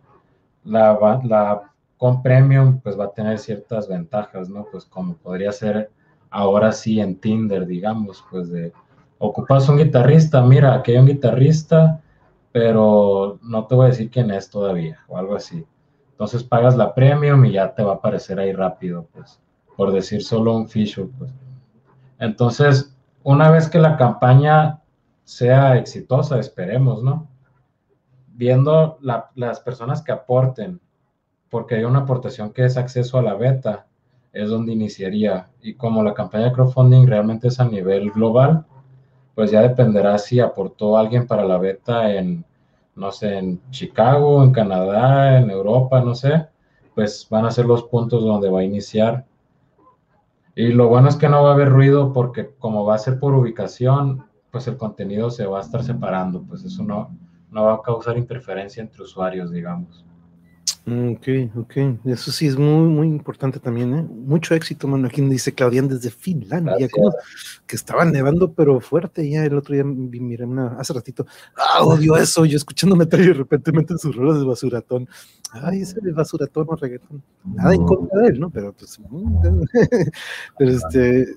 la, 0.64 0.98
la 1.24 1.74
con 1.98 2.22
premium 2.22 2.80
pues 2.82 3.00
va 3.00 3.06
a 3.06 3.14
tener 3.14 3.40
ciertas 3.40 3.88
ventajas, 3.88 4.50
¿no? 4.50 4.68
Pues 4.72 4.86
como 4.86 5.16
podría 5.16 5.52
ser 5.52 5.90
ahora 6.30 6.72
sí 6.72 7.00
en 7.00 7.16
Tinder, 7.20 7.66
digamos, 7.66 8.24
pues 8.30 8.50
de 8.50 8.74
ocupas 9.20 9.70
un 9.70 9.78
guitarrista, 9.78 10.42
mira, 10.42 10.74
aquí 10.74 10.92
hay 10.92 10.98
un 10.98 11.08
guitarrista, 11.08 12.02
pero 12.54 13.40
no 13.42 13.66
te 13.66 13.76
voy 13.76 13.88
a 13.88 13.90
decir 13.90 14.10
quién 14.12 14.32
es 14.32 14.50
todavía 14.50 15.00
o 15.08 15.18
algo 15.18 15.36
así. 15.36 15.66
Entonces 16.12 16.44
pagas 16.44 16.78
la 16.78 16.94
premium 16.94 17.44
y 17.44 17.54
ya 17.54 17.74
te 17.74 17.84
va 17.84 17.94
a 17.94 17.96
aparecer 17.96 18.40
ahí 18.40 18.54
rápido, 18.54 19.08
pues, 19.12 19.42
por 19.76 19.92
decir 19.92 20.24
solo 20.24 20.56
un 20.56 20.70
feature, 20.70 21.10
pues. 21.18 21.34
Entonces, 22.20 22.96
una 23.24 23.50
vez 23.50 23.68
que 23.68 23.80
la 23.80 23.98
campaña 23.98 24.82
sea 25.24 25.78
exitosa, 25.78 26.40
esperemos, 26.40 27.04
¿no? 27.04 27.28
Viendo 28.28 29.00
las 29.02 29.60
personas 29.62 30.04
que 30.04 30.12
aporten, 30.12 30.80
porque 31.50 31.76
hay 31.76 31.86
una 31.86 32.00
aportación 32.00 32.54
que 32.54 32.66
es 32.66 32.78
acceso 32.78 33.18
a 33.18 33.24
la 33.24 33.34
beta, 33.34 33.88
es 34.32 34.50
donde 34.50 34.74
iniciaría. 34.74 35.50
Y 35.62 35.74
como 35.74 36.04
la 36.04 36.14
campaña 36.14 36.46
de 36.46 36.54
crowdfunding 36.54 37.08
realmente 37.08 37.48
es 37.48 37.60
a 37.60 37.66
nivel 37.66 38.12
global, 38.12 38.66
pues 39.36 39.52
ya 39.52 39.62
dependerá 39.62 40.18
si 40.18 40.40
aportó 40.40 40.98
alguien 40.98 41.28
para 41.28 41.44
la 41.44 41.58
beta 41.58 42.14
en, 42.14 42.46
no 42.96 43.12
sé, 43.12 43.38
en 43.38 43.62
Chicago, 43.72 44.44
en 44.44 44.52
Canadá, 44.52 45.40
en 45.40 45.50
Europa, 45.50 46.02
no 46.02 46.16
sé, 46.16 46.48
pues 46.96 47.28
van 47.30 47.46
a 47.46 47.52
ser 47.52 47.66
los 47.66 47.84
puntos 47.84 48.24
donde 48.24 48.50
va 48.50 48.60
a 48.60 48.64
iniciar. 48.64 49.26
Y 50.56 50.68
lo 50.68 50.88
bueno 50.88 51.10
es 51.10 51.16
que 51.16 51.30
no 51.30 51.44
va 51.44 51.52
a 51.52 51.54
haber 51.54 51.70
ruido 51.70 52.14
porque 52.14 52.52
como 52.60 52.86
va 52.86 52.96
a 52.96 53.00
ser 53.00 53.20
por 53.20 53.34
ubicación, 53.34 54.26
pues 54.52 54.68
el 54.68 54.78
contenido 54.78 55.32
se 55.32 55.48
va 55.48 55.58
a 55.58 55.62
estar 55.62 55.84
separando, 55.84 56.44
pues 56.44 56.64
eso 56.64 56.84
no, 56.84 57.10
no 57.50 57.66
va 57.66 57.74
a 57.74 57.82
causar 57.82 58.18
interferencia 58.18 58.82
entre 58.82 59.02
usuarios, 59.02 59.52
digamos. 59.52 60.06
Ok, 60.86 61.28
ok. 61.56 61.74
Eso 62.06 62.32
sí 62.34 62.46
es 62.46 62.58
muy, 62.58 62.90
muy 62.90 63.08
importante 63.08 63.58
también, 63.58 63.94
¿eh? 63.94 64.04
Mucho 64.04 64.54
éxito, 64.54 64.86
mano. 64.86 65.08
Aquí 65.08 65.22
dice 65.22 65.54
Claudian 65.54 65.88
desde 65.88 66.12
Finlandia, 66.12 66.90
que 67.66 67.76
estaba 67.76 68.04
nevando, 68.04 68.52
pero 68.52 68.82
fuerte. 68.82 69.30
Ya 69.30 69.46
el 69.46 69.56
otro 69.56 69.74
día 69.76 69.84
vi, 69.86 70.20
miré 70.20 70.44
una, 70.44 70.76
hace 70.78 70.92
ratito. 70.92 71.26
Ah, 71.56 71.84
odio 71.84 72.18
eso. 72.18 72.44
Yo 72.44 72.58
escuchando 72.58 72.98
metal 72.98 73.22
y 73.22 73.28
de 73.28 73.34
repente 73.34 73.72
meten 73.72 73.98
sus 73.98 74.14
rolas 74.14 74.40
de 74.40 74.46
basuratón. 74.46 75.08
Ay, 75.54 75.84
ese 75.84 76.02
de 76.02 76.12
basuratón 76.12 76.68
o 76.68 76.76
reggaetón. 76.76 77.24
Nada 77.46 77.74
en 77.74 77.86
contra 77.86 78.22
de 78.22 78.28
él, 78.28 78.40
¿no? 78.42 78.50
Pero 78.50 78.74
pues, 78.74 79.00
pero 80.58 80.72
este, 80.72 81.28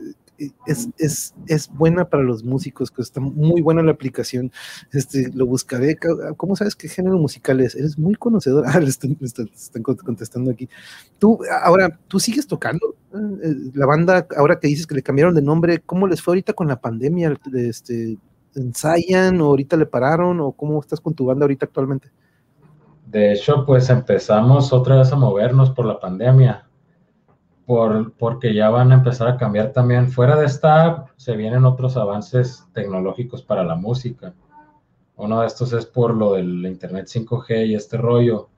es, 0.67 0.89
es, 0.99 1.35
es, 1.47 1.69
buena 1.73 2.09
para 2.09 2.23
los 2.23 2.45
músicos, 2.45 2.91
que 2.91 3.03
está 3.03 3.21
muy 3.21 3.61
buena 3.63 3.83
la 3.83 3.93
aplicación. 3.93 4.53
Este, 4.93 5.31
lo 5.35 5.47
buscaré. 5.47 5.97
¿Cómo 6.37 6.57
sabes 6.57 6.75
qué 6.75 6.89
género 6.89 7.19
musical 7.19 7.61
es? 7.61 7.75
Eres 7.75 7.99
muy 7.99 8.15
conocedor. 8.15 8.65
Ah, 8.77 8.81
le 8.81 8.89
están, 8.89 9.17
están, 9.21 9.83
contestando 9.83 10.51
aquí. 10.51 10.69
Tú, 11.19 11.39
ahora, 11.63 11.99
¿tú 12.09 12.19
sigues 12.19 12.47
tocando? 12.47 12.97
Eh, 13.15 13.55
la 13.75 13.87
banda, 13.87 14.27
ahora 14.37 14.59
que 14.59 14.69
dices 14.69 14.87
que 14.87 14.97
le 14.97 15.03
cambiaron 15.03 15.35
de 15.35 15.41
nombre, 15.41 15.81
¿cómo 15.87 16.07
les 16.07 16.21
fue 16.21 16.33
ahorita 16.33 16.53
con 16.53 16.69
la 16.69 16.81
pandemia? 16.81 17.39
Este, 17.55 18.19
¿Ensayan 18.55 19.41
o 19.41 19.47
ahorita 19.47 19.77
le 19.77 19.87
pararon? 19.87 20.41
¿O 20.41 20.53
cómo 20.53 20.81
estás 20.81 21.01
con 21.01 21.15
tu 21.15 21.25
banda 21.27 21.45
ahorita 21.45 21.67
actualmente? 21.67 22.11
De 23.07 23.33
hecho, 23.33 23.65
pues 23.65 23.89
empezamos 23.89 24.73
otra 24.73 24.97
vez 24.97 25.13
a 25.13 25.17
movernos 25.17 25.71
por 25.71 25.87
la 25.87 26.01
pandemia 26.01 26.66
por, 27.67 28.13
porque 28.13 28.55
ya 28.55 28.71
van 28.71 28.93
a 28.93 28.95
empezar 28.95 29.27
a 29.29 29.37
cambiar 29.37 29.73
también. 29.73 30.09
Fuera 30.09 30.37
de 30.37 30.47
esta 30.47 30.85
app, 30.85 31.09
se 31.17 31.37
vienen 31.37 31.65
otros 31.65 31.97
avances 31.97 32.65
tecnológicos 32.73 33.43
para 33.43 33.65
la 33.65 33.75
música. 33.75 34.35
Uno 35.17 35.41
de 35.41 35.49
estos 35.49 35.73
es 35.73 35.85
por 35.85 36.15
lo 36.15 36.35
del 36.35 36.65
Internet 36.65 37.07
5G 37.07 37.67
y 37.67 37.75
este 37.75 37.97
rollo. 37.97 38.49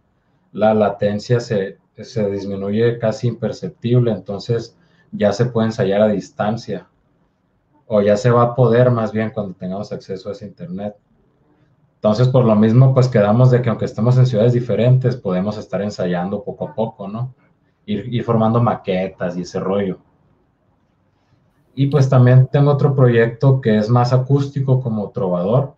La 0.52 0.74
latencia 0.74 1.40
se, 1.40 1.78
se 1.96 2.30
disminuye 2.30 2.98
casi 2.98 3.28
imperceptible, 3.28 4.12
entonces 4.12 4.76
ya 5.10 5.32
se 5.32 5.46
puede 5.46 5.68
ensayar 5.68 6.02
a 6.02 6.08
distancia. 6.08 6.88
O 7.86 8.02
ya 8.02 8.18
se 8.18 8.30
va 8.30 8.42
a 8.42 8.54
poder 8.54 8.90
más 8.90 9.12
bien 9.12 9.30
cuando 9.30 9.54
tengamos 9.54 9.90
acceso 9.90 10.28
a 10.28 10.32
ese 10.32 10.46
Internet. 10.46 10.94
Entonces, 11.94 12.28
por 12.28 12.44
lo 12.44 12.54
mismo, 12.54 12.92
pues 12.92 13.08
quedamos 13.08 13.50
de 13.50 13.62
que 13.62 13.70
aunque 13.70 13.86
estemos 13.86 14.18
en 14.18 14.26
ciudades 14.26 14.52
diferentes, 14.52 15.16
podemos 15.16 15.56
estar 15.56 15.80
ensayando 15.80 16.44
poco 16.44 16.68
a 16.68 16.74
poco, 16.74 17.08
¿no? 17.08 17.34
Ir, 17.88 18.24
formando 18.24 18.62
maquetas 18.62 19.36
y 19.36 19.42
ese 19.42 19.58
rollo. 19.60 19.98
Y 21.74 21.86
pues 21.86 22.08
también 22.08 22.48
tengo 22.50 22.72
otro 22.72 22.94
proyecto 22.94 23.60
que 23.60 23.78
es 23.78 23.88
más 23.88 24.12
acústico 24.12 24.80
como 24.80 25.10
trovador. 25.10 25.74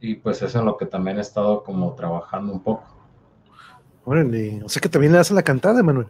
Y 0.00 0.14
pues 0.14 0.40
es 0.42 0.54
en 0.54 0.64
lo 0.64 0.76
que 0.76 0.86
también 0.86 1.18
he 1.18 1.20
estado 1.20 1.62
como 1.62 1.94
trabajando 1.94 2.52
un 2.52 2.60
poco. 2.60 2.84
Órale, 4.04 4.62
o 4.64 4.68
sea 4.68 4.80
que 4.80 4.88
también 4.88 5.12
le 5.12 5.18
das 5.18 5.30
a 5.30 5.34
la 5.34 5.42
cantada, 5.42 5.82
Manuel. 5.82 6.08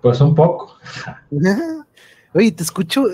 Pues 0.00 0.20
un 0.20 0.34
poco. 0.34 0.76
Oye, 2.34 2.52
te 2.52 2.62
escucho, 2.62 3.04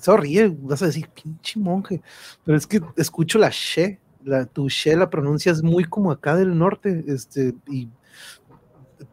sorry, 0.00 0.38
eh, 0.38 0.56
vas 0.62 0.82
a 0.82 0.86
decir, 0.86 1.08
pinche 1.10 1.60
monje, 1.60 2.02
pero 2.42 2.56
es 2.56 2.66
que 2.66 2.80
escucho 2.96 3.38
la 3.38 3.50
she, 3.52 4.00
la, 4.24 4.46
tu 4.46 4.68
she 4.68 4.96
la 4.96 5.10
pronuncias 5.10 5.62
muy 5.62 5.84
como 5.84 6.10
acá 6.10 6.34
del 6.34 6.58
norte, 6.58 7.04
este, 7.06 7.54
y 7.68 7.88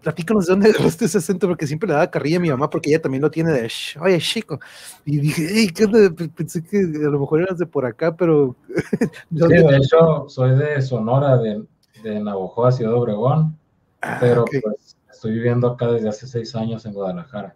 platícanos 0.02 0.46
de 0.46 0.54
dónde 0.54 0.70
agarraste 0.70 1.06
ese 1.06 1.18
acento, 1.18 1.48
porque 1.48 1.68
siempre 1.68 1.88
le 1.88 1.94
daba 1.94 2.10
carrilla 2.10 2.38
a 2.38 2.40
mi 2.40 2.50
mamá, 2.50 2.70
porque 2.70 2.90
ella 2.90 3.02
también 3.02 3.22
lo 3.22 3.32
tiene 3.32 3.52
de, 3.52 3.70
oye, 4.02 4.20
chico. 4.20 4.60
Y 5.06 5.20
dije, 5.20 5.48
hey, 5.50 5.70
¿qué 5.74 5.88
Pensé 6.36 6.64
que 6.64 6.78
a 6.78 7.10
lo 7.10 7.20
mejor 7.20 7.42
eras 7.42 7.58
de 7.58 7.66
por 7.66 7.86
acá, 7.86 8.16
pero... 8.16 8.56
sí, 9.32 9.48
de 9.48 9.78
hecho, 9.78 10.26
soy 10.28 10.56
de 10.56 10.82
Sonora, 10.82 11.38
de, 11.38 11.64
de 12.04 12.20
Navojoa, 12.20 12.72
Ciudad 12.72 12.94
Obregón, 12.94 13.58
ah, 14.02 14.18
pero 14.20 14.46
pues 14.46 14.98
estoy 15.12 15.34
viviendo 15.34 15.68
acá 15.68 15.88
desde 15.88 16.10
hace 16.10 16.28
seis 16.28 16.56
años 16.56 16.86
en 16.86 16.94
Guadalajara. 16.94 17.56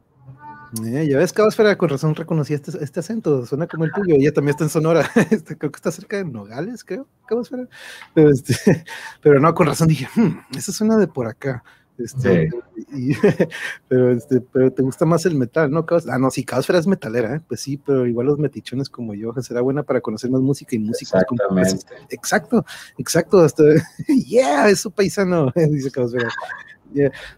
Eh, 0.86 1.08
ya 1.10 1.18
ves, 1.18 1.32
Cabasfera, 1.32 1.78
con 1.78 1.90
razón 1.90 2.14
reconocí 2.14 2.54
este, 2.54 2.72
este, 2.84 3.00
acento, 3.00 3.46
suena 3.46 3.68
como 3.68 3.86
el 3.86 3.92
tuyo, 3.94 4.16
ella 4.16 4.34
también 4.34 4.52
está 4.52 4.66
en 4.66 4.70
Sonora, 4.70 5.10
este, 5.32 5.58
creo 5.58 5.72
que 5.72 5.78
está 5.78 5.92
cerca 5.92 6.18
de 6.18 6.26
Nogales, 6.26 6.84
creo, 6.84 7.08
Cabasfera, 7.26 7.68
pero, 8.14 8.30
este, 8.32 8.54
pero 9.22 9.40
no, 9.40 9.54
con 9.54 9.68
razón 9.68 9.88
dije, 9.88 10.08
hmm, 10.16 10.58
esa 10.58 10.74
suena 10.74 10.98
de 10.98 11.08
por 11.08 11.28
acá, 11.28 11.64
este, 11.98 12.50
pero, 13.88 14.12
este, 14.12 14.42
pero 14.42 14.72
te 14.72 14.84
gusta 14.84 15.06
más 15.06 15.26
el 15.26 15.36
metal, 15.36 15.72
¿no? 15.72 15.86
Ah, 16.10 16.18
no, 16.18 16.30
sí, 16.30 16.44
Caosfera 16.44 16.80
es 16.80 16.88
metalera, 16.88 17.36
¿eh? 17.36 17.42
pues 17.48 17.62
sí, 17.62 17.78
pero 17.78 18.06
igual 18.06 18.28
los 18.28 18.40
metichones 18.40 18.90
como 18.90 19.14
yo, 19.14 19.34
será 19.42 19.62
buena 19.62 19.84
para 19.84 20.02
conocer 20.02 20.30
más 20.30 20.42
música 20.42 20.76
y 20.76 20.80
música. 20.80 21.20
Exactamente. 21.20 21.86
exacto, 22.10 22.66
exacto, 22.98 23.40
hasta, 23.40 23.64
yeah, 24.28 24.70
es 24.70 24.82
su 24.82 24.92
paisano, 24.92 25.52
dice 25.70 25.92
Caosfera. 25.92 26.30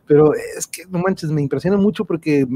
Pero 0.05 0.33
es 0.33 0.67
que, 0.67 0.85
no 0.87 0.99
manches, 0.99 1.31
me 1.31 1.41
impresiona 1.41 1.77
mucho 1.77 2.05
porque 2.05 2.47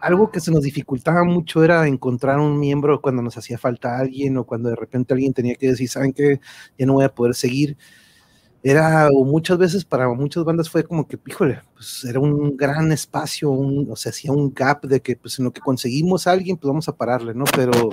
algo 0.00 0.30
que 0.30 0.40
se 0.40 0.50
nos 0.50 0.62
dificultaba 0.62 1.24
mucho 1.24 1.62
era 1.62 1.86
encontrar 1.86 2.38
un 2.40 2.58
miembro 2.58 3.00
cuando 3.00 3.22
nos 3.22 3.38
hacía 3.38 3.56
falta 3.56 3.98
alguien 3.98 4.36
o 4.36 4.44
cuando 4.44 4.68
de 4.68 4.76
repente 4.76 5.14
alguien 5.14 5.32
tenía 5.32 5.54
que 5.54 5.68
decir, 5.68 5.88
¿saben 5.88 6.12
qué? 6.12 6.40
Ya 6.76 6.86
no 6.86 6.94
voy 6.94 7.04
a 7.04 7.14
poder 7.14 7.34
seguir 7.34 7.76
era, 8.62 9.08
o 9.12 9.24
muchas 9.24 9.58
veces 9.58 9.84
para 9.84 10.08
muchas 10.08 10.44
bandas 10.44 10.70
fue 10.70 10.84
como 10.84 11.08
que, 11.08 11.18
híjole, 11.26 11.60
pues 11.74 12.04
era 12.04 12.20
un 12.20 12.56
gran 12.56 12.92
espacio, 12.92 13.50
un, 13.50 13.90
o 13.90 13.96
sea, 13.96 14.10
hacía 14.10 14.32
un 14.32 14.54
gap 14.54 14.84
de 14.84 15.00
que, 15.00 15.16
pues 15.16 15.38
en 15.38 15.46
lo 15.46 15.52
que 15.52 15.60
conseguimos 15.60 16.26
a 16.26 16.32
alguien, 16.32 16.56
pues 16.56 16.68
vamos 16.68 16.88
a 16.88 16.96
pararle, 16.96 17.34
¿no? 17.34 17.44
Pero 17.56 17.90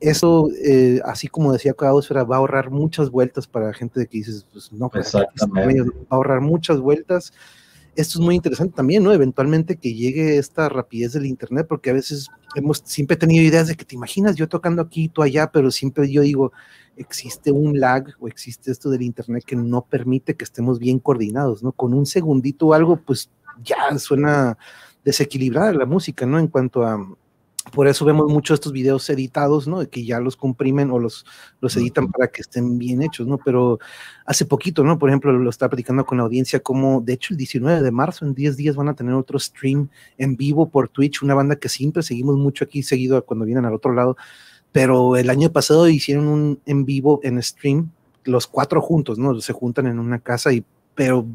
eso, 0.00 0.48
eh, 0.64 1.00
así 1.04 1.28
como 1.28 1.52
decía 1.52 1.74
Caosfera, 1.74 2.24
va 2.24 2.36
a 2.36 2.38
ahorrar 2.38 2.70
muchas 2.70 3.10
vueltas 3.10 3.46
para 3.46 3.74
gente 3.74 4.00
de 4.00 4.06
que 4.06 4.18
dices, 4.18 4.46
pues 4.52 4.72
no, 4.72 4.88
pues, 4.88 5.14
va 5.14 5.26
a 5.60 6.14
ahorrar 6.14 6.40
muchas 6.40 6.78
vueltas 6.78 7.32
esto 8.00 8.20
es 8.20 8.24
muy 8.24 8.36
interesante 8.36 8.76
también, 8.76 9.02
¿no? 9.02 9.12
Eventualmente 9.12 9.76
que 9.76 9.92
llegue 9.92 10.38
esta 10.38 10.68
rapidez 10.68 11.14
del 11.14 11.26
Internet, 11.26 11.66
porque 11.68 11.90
a 11.90 11.94
veces 11.94 12.28
hemos 12.54 12.80
siempre 12.84 13.16
tenido 13.16 13.44
ideas 13.44 13.66
de 13.66 13.74
que 13.74 13.84
te 13.84 13.96
imaginas 13.96 14.36
yo 14.36 14.48
tocando 14.48 14.80
aquí, 14.80 15.08
tú 15.08 15.20
allá, 15.20 15.50
pero 15.50 15.72
siempre 15.72 16.08
yo 16.08 16.22
digo, 16.22 16.52
existe 16.96 17.50
un 17.50 17.80
lag 17.80 18.06
o 18.20 18.28
existe 18.28 18.70
esto 18.70 18.88
del 18.88 19.02
Internet 19.02 19.42
que 19.44 19.56
no 19.56 19.84
permite 19.84 20.36
que 20.36 20.44
estemos 20.44 20.78
bien 20.78 21.00
coordinados, 21.00 21.64
¿no? 21.64 21.72
Con 21.72 21.92
un 21.92 22.06
segundito 22.06 22.68
o 22.68 22.74
algo, 22.74 22.96
pues 22.98 23.30
ya 23.64 23.98
suena 23.98 24.56
desequilibrada 25.04 25.72
la 25.72 25.86
música, 25.86 26.24
¿no? 26.24 26.38
En 26.38 26.46
cuanto 26.46 26.86
a 26.86 27.04
por 27.72 27.88
eso 27.88 28.04
vemos 28.04 28.30
mucho 28.30 28.54
estos 28.54 28.72
videos 28.72 29.08
editados, 29.10 29.66
¿no? 29.66 29.88
Que 29.88 30.04
ya 30.04 30.20
los 30.20 30.36
comprimen 30.36 30.90
o 30.90 30.98
los, 30.98 31.24
los 31.60 31.76
editan 31.76 32.10
para 32.10 32.28
que 32.28 32.40
estén 32.40 32.78
bien 32.78 33.02
hechos, 33.02 33.26
¿no? 33.26 33.38
Pero 33.38 33.78
hace 34.24 34.44
poquito, 34.44 34.84
¿no? 34.84 34.98
Por 34.98 35.10
ejemplo, 35.10 35.32
lo 35.32 35.50
estaba 35.50 35.70
platicando 35.70 36.04
con 36.04 36.18
la 36.18 36.24
audiencia, 36.24 36.60
como 36.60 37.00
de 37.00 37.14
hecho 37.14 37.34
el 37.34 37.38
19 37.38 37.82
de 37.82 37.90
marzo, 37.90 38.24
en 38.24 38.34
10 38.34 38.56
días, 38.56 38.76
van 38.76 38.88
a 38.88 38.94
tener 38.94 39.14
otro 39.14 39.38
stream 39.38 39.88
en 40.16 40.36
vivo 40.36 40.68
por 40.68 40.88
Twitch, 40.88 41.22
una 41.22 41.34
banda 41.34 41.56
que 41.56 41.68
siempre 41.68 42.02
seguimos 42.02 42.36
mucho 42.36 42.64
aquí, 42.64 42.82
seguido 42.82 43.24
cuando 43.24 43.44
vienen 43.44 43.64
al 43.64 43.74
otro 43.74 43.92
lado. 43.92 44.16
Pero 44.72 45.16
el 45.16 45.30
año 45.30 45.50
pasado 45.50 45.88
hicieron 45.88 46.28
un 46.28 46.60
en 46.66 46.84
vivo 46.84 47.20
en 47.22 47.42
stream, 47.42 47.90
los 48.24 48.46
cuatro 48.46 48.80
juntos, 48.80 49.18
¿no? 49.18 49.40
Se 49.40 49.52
juntan 49.52 49.86
en 49.86 49.98
una 49.98 50.18
casa 50.18 50.52
y, 50.52 50.64
pero 50.94 51.26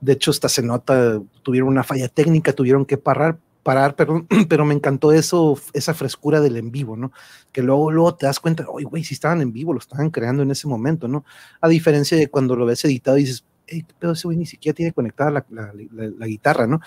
de 0.00 0.12
hecho, 0.12 0.30
hasta 0.30 0.48
se 0.48 0.62
nota, 0.62 1.20
tuvieron 1.42 1.68
una 1.68 1.82
falla 1.82 2.08
técnica, 2.08 2.52
tuvieron 2.52 2.84
que 2.84 2.98
parar, 2.98 3.38
parar, 3.62 3.96
perdón, 3.96 4.26
pero 4.48 4.64
me 4.64 4.74
encantó 4.74 5.12
eso, 5.12 5.58
esa 5.72 5.94
frescura 5.94 6.40
del 6.40 6.56
en 6.56 6.70
vivo, 6.70 6.96
¿no? 6.96 7.12
Que 7.52 7.62
luego, 7.62 7.90
luego 7.90 8.14
te 8.14 8.26
das 8.26 8.40
cuenta, 8.40 8.64
oye, 8.68 8.84
güey, 8.84 9.04
si 9.04 9.14
estaban 9.14 9.40
en 9.42 9.52
vivo, 9.52 9.72
lo 9.72 9.78
estaban 9.78 10.10
creando 10.10 10.42
en 10.42 10.50
ese 10.50 10.68
momento, 10.68 11.08
¿no? 11.08 11.24
A 11.60 11.68
diferencia 11.68 12.16
de 12.16 12.28
cuando 12.28 12.56
lo 12.56 12.66
ves 12.66 12.84
editado 12.84 13.18
y 13.18 13.22
dices, 13.22 13.44
hey, 13.66 13.84
pero 13.98 14.12
ese 14.12 14.26
güey 14.26 14.38
ni 14.38 14.46
siquiera 14.46 14.74
tiene 14.74 14.92
conectada 14.92 15.30
la, 15.30 15.46
la, 15.50 16.26
guitarra, 16.26 16.66
¿no? 16.66 16.80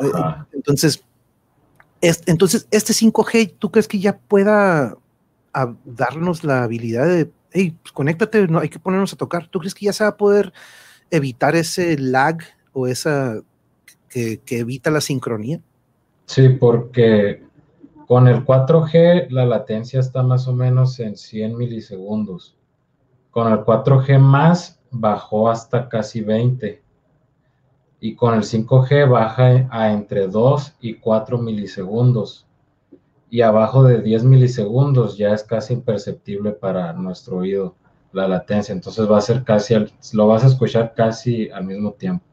Eh, 0.00 0.10
entonces, 0.52 1.04
entonces, 2.26 2.66
este 2.70 2.92
5G, 2.92 3.54
¿tú 3.58 3.70
crees 3.70 3.88
que 3.88 3.98
ya 3.98 4.18
pueda 4.18 4.96
darnos 5.84 6.44
la 6.44 6.64
habilidad 6.64 7.06
de, 7.06 7.30
hey, 7.52 7.76
pues 7.80 7.92
conéctate, 7.92 8.48
no 8.48 8.58
hay 8.58 8.68
que 8.68 8.78
ponernos 8.78 9.12
a 9.12 9.16
tocar? 9.16 9.48
¿Tú 9.48 9.60
crees 9.60 9.74
que 9.74 9.86
ya 9.86 9.92
se 9.92 10.04
va 10.04 10.10
a 10.10 10.16
poder 10.16 10.52
evitar 11.10 11.54
ese 11.54 11.96
lag 11.96 12.38
o 12.72 12.86
esa 12.88 13.40
que, 14.08 14.40
que 14.44 14.58
evita 14.58 14.90
la 14.90 15.00
sincronía? 15.00 15.60
Sí, 16.26 16.48
porque 16.48 17.44
con 18.06 18.28
el 18.28 18.44
4G 18.44 19.28
la 19.30 19.46
latencia 19.46 20.00
está 20.00 20.22
más 20.22 20.48
o 20.48 20.52
menos 20.52 20.98
en 21.00 21.16
100 21.16 21.56
milisegundos. 21.56 22.56
Con 23.30 23.52
el 23.52 23.60
4G 23.60 24.18
más 24.18 24.80
bajó 24.90 25.48
hasta 25.48 25.88
casi 25.88 26.20
20. 26.20 26.82
Y 28.00 28.14
con 28.14 28.34
el 28.34 28.42
5G 28.42 29.08
baja 29.08 29.66
a 29.70 29.92
entre 29.92 30.28
2 30.28 30.76
y 30.80 30.94
4 30.94 31.38
milisegundos. 31.38 32.46
Y 33.30 33.40
abajo 33.40 33.82
de 33.82 34.00
10 34.00 34.24
milisegundos 34.24 35.16
ya 35.16 35.32
es 35.32 35.42
casi 35.42 35.74
imperceptible 35.74 36.52
para 36.52 36.92
nuestro 36.92 37.38
oído 37.38 37.74
la 38.12 38.28
latencia. 38.28 38.72
Entonces 38.72 39.10
va 39.10 39.18
a 39.18 39.22
ser 39.22 39.42
casi, 39.44 39.74
lo 40.12 40.26
vas 40.26 40.44
a 40.44 40.48
escuchar 40.48 40.94
casi 40.94 41.50
al 41.50 41.64
mismo 41.64 41.92
tiempo. 41.92 42.24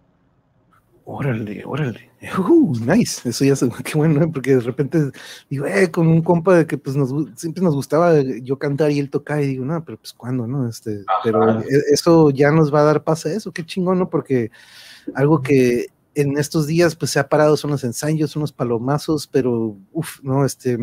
Órale, 1.05 1.63
órale. 1.65 2.11
Uh, 2.37 2.75
nice. 2.85 3.27
Eso 3.27 3.43
ya 3.43 3.53
es 3.53 3.65
qué 3.83 3.97
bueno, 3.97 4.31
porque 4.31 4.55
de 4.55 4.61
repente 4.61 5.11
digo, 5.49 5.65
eh, 5.65 5.89
con 5.89 6.07
un 6.07 6.21
compa 6.21 6.55
de 6.55 6.67
que 6.67 6.77
pues 6.77 6.95
nos, 6.95 7.11
siempre 7.35 7.63
nos 7.63 7.75
gustaba 7.75 8.21
yo 8.21 8.59
cantar 8.59 8.91
y 8.91 8.99
él 8.99 9.09
tocar 9.09 9.41
y 9.41 9.47
digo, 9.47 9.65
no, 9.65 9.83
pero 9.83 9.97
pues 9.97 10.13
cuándo, 10.13 10.47
¿no? 10.47 10.69
Este, 10.69 11.03
pero 11.23 11.61
e, 11.61 11.65
eso 11.91 12.29
ya 12.29 12.51
nos 12.51 12.73
va 12.73 12.81
a 12.81 12.85
dar 12.85 13.03
paso 13.03 13.29
a 13.29 13.33
eso, 13.33 13.51
qué 13.51 13.65
chingón, 13.65 13.99
¿no? 13.99 14.09
Porque 14.09 14.51
algo 15.15 15.41
que 15.41 15.87
en 16.13 16.37
estos 16.37 16.67
días 16.67 16.95
pues 16.95 17.11
se 17.11 17.19
ha 17.19 17.29
parado 17.29 17.57
son 17.57 17.71
los 17.71 17.83
ensayos, 17.83 18.31
son 18.31 18.41
los 18.41 18.51
palomazos, 18.51 19.27
pero 19.27 19.77
uff, 19.91 20.21
no, 20.21 20.45
este, 20.45 20.77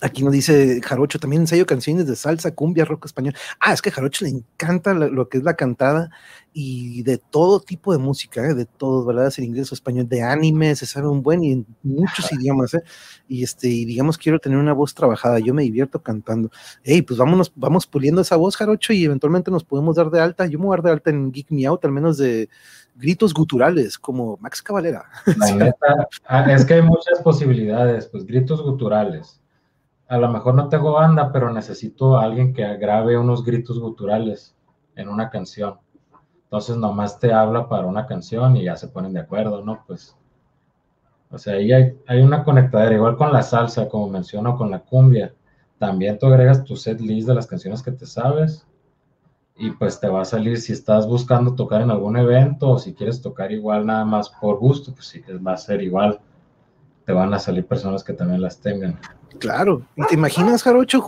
Aquí 0.00 0.24
nos 0.24 0.32
dice 0.32 0.80
Jarocho, 0.82 1.18
también 1.18 1.42
ensayo 1.42 1.66
canciones 1.66 2.06
de 2.06 2.16
salsa, 2.16 2.54
cumbia, 2.54 2.84
rock 2.84 3.06
español. 3.06 3.34
Ah, 3.60 3.72
es 3.72 3.80
que 3.80 3.90
a 3.90 3.92
Jarocho 3.92 4.24
le 4.24 4.32
encanta 4.32 4.92
lo, 4.92 5.28
que 5.28 5.38
es 5.38 5.44
la 5.44 5.54
cantada 5.54 6.10
y 6.52 7.02
de 7.04 7.18
todo 7.18 7.60
tipo 7.60 7.92
de 7.92 7.98
música, 7.98 8.44
¿eh? 8.44 8.54
de 8.54 8.64
todos, 8.64 9.06
¿verdad? 9.06 9.32
En 9.36 9.44
inglés 9.44 9.70
o 9.70 9.74
español, 9.74 10.08
de 10.08 10.22
anime, 10.22 10.74
se 10.74 10.86
sabe 10.86 11.08
un 11.08 11.22
buen 11.22 11.44
y 11.44 11.52
en 11.52 11.66
muchos 11.82 12.32
idiomas, 12.32 12.74
¿eh? 12.74 12.82
Y 13.28 13.44
este, 13.44 13.68
y 13.68 13.84
digamos, 13.84 14.18
quiero 14.18 14.38
tener 14.38 14.58
una 14.58 14.72
voz 14.72 14.94
trabajada, 14.94 15.38
yo 15.38 15.54
me 15.54 15.62
divierto 15.62 16.02
cantando. 16.02 16.50
Hey, 16.82 17.02
pues 17.02 17.18
vámonos, 17.18 17.52
vamos 17.54 17.86
puliendo 17.86 18.20
esa 18.20 18.36
voz, 18.36 18.56
Jarocho, 18.56 18.92
y 18.92 19.04
eventualmente 19.04 19.50
nos 19.50 19.64
podemos 19.64 19.96
dar 19.96 20.10
de 20.10 20.20
alta. 20.20 20.46
Yo 20.46 20.58
me 20.58 20.66
voy 20.66 20.74
a 20.74 20.76
dar 20.76 20.84
de 20.84 20.90
alta 20.90 21.10
en 21.10 21.30
Geek 21.30 21.50
Me 21.50 21.66
Out, 21.66 21.84
al 21.84 21.92
menos 21.92 22.18
de 22.18 22.48
gritos 22.96 23.32
guturales, 23.32 23.98
como 23.98 24.38
Max 24.38 24.60
Cavalera. 24.62 25.04
Ah, 26.26 26.52
es 26.52 26.64
que 26.64 26.74
hay 26.74 26.82
muchas 26.82 27.20
posibilidades, 27.22 28.06
pues 28.06 28.24
gritos 28.24 28.62
guturales 28.62 29.40
a 30.14 30.18
lo 30.18 30.28
mejor 30.28 30.54
no 30.54 30.68
tengo 30.68 30.92
banda, 30.92 31.32
pero 31.32 31.52
necesito 31.52 32.16
a 32.16 32.24
alguien 32.24 32.52
que 32.52 32.76
grabe 32.76 33.18
unos 33.18 33.44
gritos 33.44 33.80
guturales 33.80 34.56
en 34.94 35.08
una 35.08 35.28
canción. 35.28 35.78
Entonces 36.44 36.76
nomás 36.76 37.18
te 37.18 37.32
habla 37.32 37.68
para 37.68 37.86
una 37.86 38.06
canción 38.06 38.56
y 38.56 38.64
ya 38.64 38.76
se 38.76 38.86
ponen 38.88 39.12
de 39.12 39.20
acuerdo, 39.20 39.64
¿no? 39.64 39.82
Pues, 39.86 40.16
o 41.30 41.38
sea, 41.38 41.54
ahí 41.54 41.72
hay, 41.72 41.98
hay 42.06 42.22
una 42.22 42.44
conectadera, 42.44 42.94
igual 42.94 43.16
con 43.16 43.32
la 43.32 43.42
salsa, 43.42 43.88
como 43.88 44.08
menciono, 44.08 44.56
con 44.56 44.70
la 44.70 44.78
cumbia. 44.78 45.34
También 45.78 46.16
tú 46.16 46.26
agregas 46.26 46.62
tu 46.62 46.76
set 46.76 47.00
list 47.00 47.26
de 47.26 47.34
las 47.34 47.48
canciones 47.48 47.82
que 47.82 47.90
te 47.90 48.06
sabes 48.06 48.66
y 49.56 49.70
pues 49.72 49.98
te 49.98 50.08
va 50.08 50.22
a 50.22 50.24
salir 50.24 50.58
si 50.60 50.72
estás 50.72 51.08
buscando 51.08 51.56
tocar 51.56 51.82
en 51.82 51.90
algún 51.90 52.16
evento 52.16 52.70
o 52.70 52.78
si 52.78 52.94
quieres 52.94 53.20
tocar 53.20 53.50
igual 53.50 53.84
nada 53.84 54.04
más 54.04 54.28
por 54.28 54.58
gusto, 54.58 54.92
pues 54.92 55.06
sí, 55.06 55.22
va 55.44 55.54
a 55.54 55.56
ser 55.56 55.82
igual. 55.82 56.20
Te 57.04 57.12
van 57.12 57.34
a 57.34 57.38
salir 57.40 57.66
personas 57.66 58.04
que 58.04 58.12
también 58.12 58.40
las 58.40 58.60
tengan. 58.60 58.98
Claro, 59.38 59.86
te 60.08 60.14
imaginas, 60.14 60.62
Jarocho, 60.62 61.04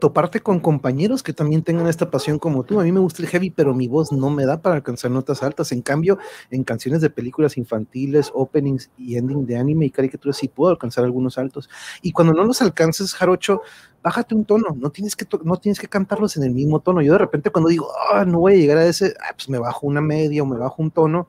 toparte 0.00 0.40
con 0.40 0.58
compañeros 0.58 1.22
que 1.22 1.32
también 1.32 1.62
tengan 1.62 1.86
esta 1.86 2.10
pasión 2.10 2.38
como 2.38 2.64
tú. 2.64 2.80
A 2.80 2.84
mí 2.84 2.92
me 2.92 3.00
gusta 3.00 3.22
el 3.22 3.28
heavy, 3.28 3.50
pero 3.50 3.74
mi 3.74 3.88
voz 3.88 4.10
no 4.10 4.30
me 4.30 4.46
da 4.46 4.60
para 4.62 4.76
alcanzar 4.76 5.10
notas 5.10 5.42
altas. 5.42 5.70
En 5.72 5.82
cambio, 5.82 6.18
en 6.50 6.64
canciones 6.64 7.00
de 7.00 7.10
películas 7.10 7.56
infantiles, 7.56 8.30
openings 8.34 8.90
y 8.96 9.16
ending 9.16 9.46
de 9.46 9.56
anime 9.58 9.86
y 9.86 9.90
caricaturas 9.90 10.38
sí 10.38 10.48
puedo 10.48 10.70
alcanzar 10.70 11.04
algunos 11.04 11.38
altos. 11.38 11.68
Y 12.02 12.12
cuando 12.12 12.32
no 12.32 12.44
los 12.44 12.62
alcances, 12.62 13.14
Jarocho, 13.14 13.62
bájate 14.02 14.34
un 14.34 14.44
tono, 14.44 14.74
no 14.76 14.90
tienes 14.90 15.14
que, 15.14 15.26
no 15.44 15.56
tienes 15.56 15.78
que 15.78 15.88
cantarlos 15.88 16.36
en 16.36 16.44
el 16.44 16.52
mismo 16.52 16.80
tono. 16.80 17.02
Yo 17.02 17.12
de 17.12 17.18
repente 17.18 17.50
cuando 17.50 17.68
digo, 17.68 17.88
ah, 18.12 18.24
no 18.24 18.40
voy 18.40 18.54
a 18.54 18.56
llegar 18.56 18.78
a 18.78 18.86
ese, 18.86 19.14
ah, 19.20 19.32
pues 19.34 19.48
me 19.48 19.58
bajo 19.58 19.86
una 19.86 20.00
media 20.00 20.42
o 20.42 20.46
me 20.46 20.56
bajo 20.56 20.82
un 20.82 20.90
tono 20.90 21.28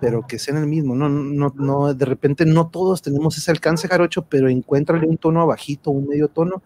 pero 0.00 0.26
que 0.26 0.38
sea 0.38 0.54
en 0.54 0.62
el 0.62 0.68
mismo, 0.68 0.94
no, 0.94 1.08
no, 1.08 1.52
no, 1.56 1.94
de 1.94 2.04
repente 2.04 2.46
no 2.46 2.68
todos 2.68 3.02
tenemos 3.02 3.36
ese 3.36 3.50
alcance, 3.50 3.88
Jarocho, 3.88 4.22
pero 4.22 4.48
encuéntrale 4.48 5.06
un 5.06 5.18
tono 5.18 5.42
abajito, 5.42 5.90
un 5.90 6.08
medio 6.08 6.28
tono, 6.28 6.62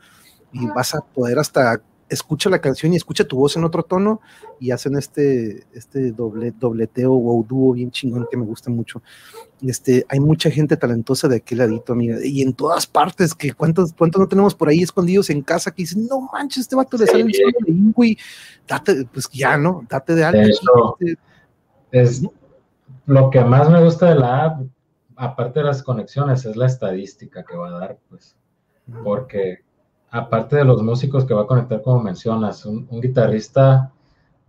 y 0.53 0.67
vas 0.67 0.95
a 0.95 1.01
poder 1.01 1.39
hasta 1.39 1.81
escucha 2.13 2.51
la 2.51 2.61
canción 2.61 2.93
y 2.93 2.97
escucha 2.97 3.25
tu 3.25 3.37
voz 3.37 3.57
en 3.57 3.65
otro 3.65 3.83
tono 3.83 4.21
y 4.61 4.71
hacen 4.71 4.97
este, 4.97 5.65
este 5.73 6.13
doble, 6.13 6.53
dobleteo 6.53 7.13
o 7.13 7.45
dúo 7.49 7.73
bien 7.73 7.91
chingón 7.91 8.27
que 8.31 8.37
me 8.37 8.45
gusta 8.45 8.71
mucho. 8.71 9.03
Este, 9.63 10.05
hay 10.09 10.21
mucha 10.21 10.51
gente 10.51 10.77
talentosa 10.77 11.27
de 11.29 11.37
aquel 11.37 11.59
ladito, 11.59 11.95
amiga, 11.95 12.19
y 12.23 12.43
en 12.43 12.53
todas 12.53 12.87
partes, 12.87 13.35
que 13.35 13.53
cuántos, 13.53 13.95
cuántos 13.95 14.21
no 14.21 14.29
tenemos 14.29 14.55
por 14.55 14.69
ahí 14.69 14.83
escondidos 14.83 15.31
en 15.31 15.43
casa 15.43 15.71
que 15.71 15.83
dicen, 15.83 16.07
no 16.07 16.29
manches, 16.33 16.63
este 16.63 16.77
vato 16.77 16.97
le 16.99 17.07
sale 17.07 17.23
el 17.23 17.35
solo 17.35 17.53
de 17.67 17.73
Ingui, 17.73 18.19
date, 18.69 19.07
pues 19.13 19.29
ya, 19.33 19.57
¿no? 19.57 19.87
Date 19.89 20.15
de 20.15 20.25
algo. 20.25 20.99
es, 21.91 22.23
lo 23.07 23.31
que 23.31 23.45
más 23.45 23.69
me 23.69 23.83
gusta 23.83 24.07
de 24.07 24.15
la 24.17 24.45
app, 24.45 24.63
aparte 25.17 25.61
de 25.61 25.67
las 25.67 25.83
conexiones, 25.83 26.45
es 26.45 26.57
la 26.57 26.67
estadística 26.67 27.45
que 27.45 27.57
va 27.57 27.69
a 27.69 27.79
dar, 27.79 27.99
pues, 28.09 28.37
porque 29.05 29.61
aparte 30.11 30.57
de 30.57 30.65
los 30.65 30.83
músicos 30.83 31.25
que 31.25 31.35
va 31.35 31.43
a 31.43 31.47
conectar, 31.47 31.83
como 31.83 32.03
mencionas, 32.03 32.65
un, 32.67 32.89
guitarrista 33.01 33.93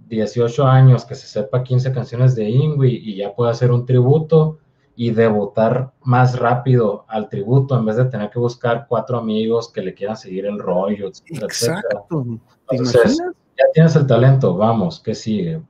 18 0.08 0.68
años 0.68 1.06
que 1.06 1.16
se 1.16 1.28
sepa 1.28 1.64
15 1.64 1.92
canciones 1.94 2.36
de 2.36 2.50
Ingui 2.50 3.02
y 3.04 3.16
ya 3.16 3.34
puede 3.34 3.52
hacer 3.52 3.72
un 3.72 3.86
tributo 3.86 4.60
y 4.96 5.12
debutar 5.12 5.92
más 6.04 6.38
rápido 6.38 7.06
al 7.08 7.30
tributo 7.30 7.78
en 7.78 7.86
vez 7.86 7.96
de 7.96 8.06
tener 8.06 8.30
que 8.30 8.40
buscar 8.40 8.86
cuatro 8.88 9.18
amigos 9.18 9.72
que 9.72 9.82
le 9.82 9.94
quieran 9.94 10.18
seguir 10.18 10.46
el 10.46 10.60
rollo, 10.60 11.08
Exacto. 11.08 12.26
Entonces, 12.70 13.18
ya 13.58 13.66
tienes 13.74 13.96
el 13.96 14.06
talento, 14.06 14.56
vamos, 14.56 15.00
¿qué 15.00 15.16
sigue? 15.16 15.62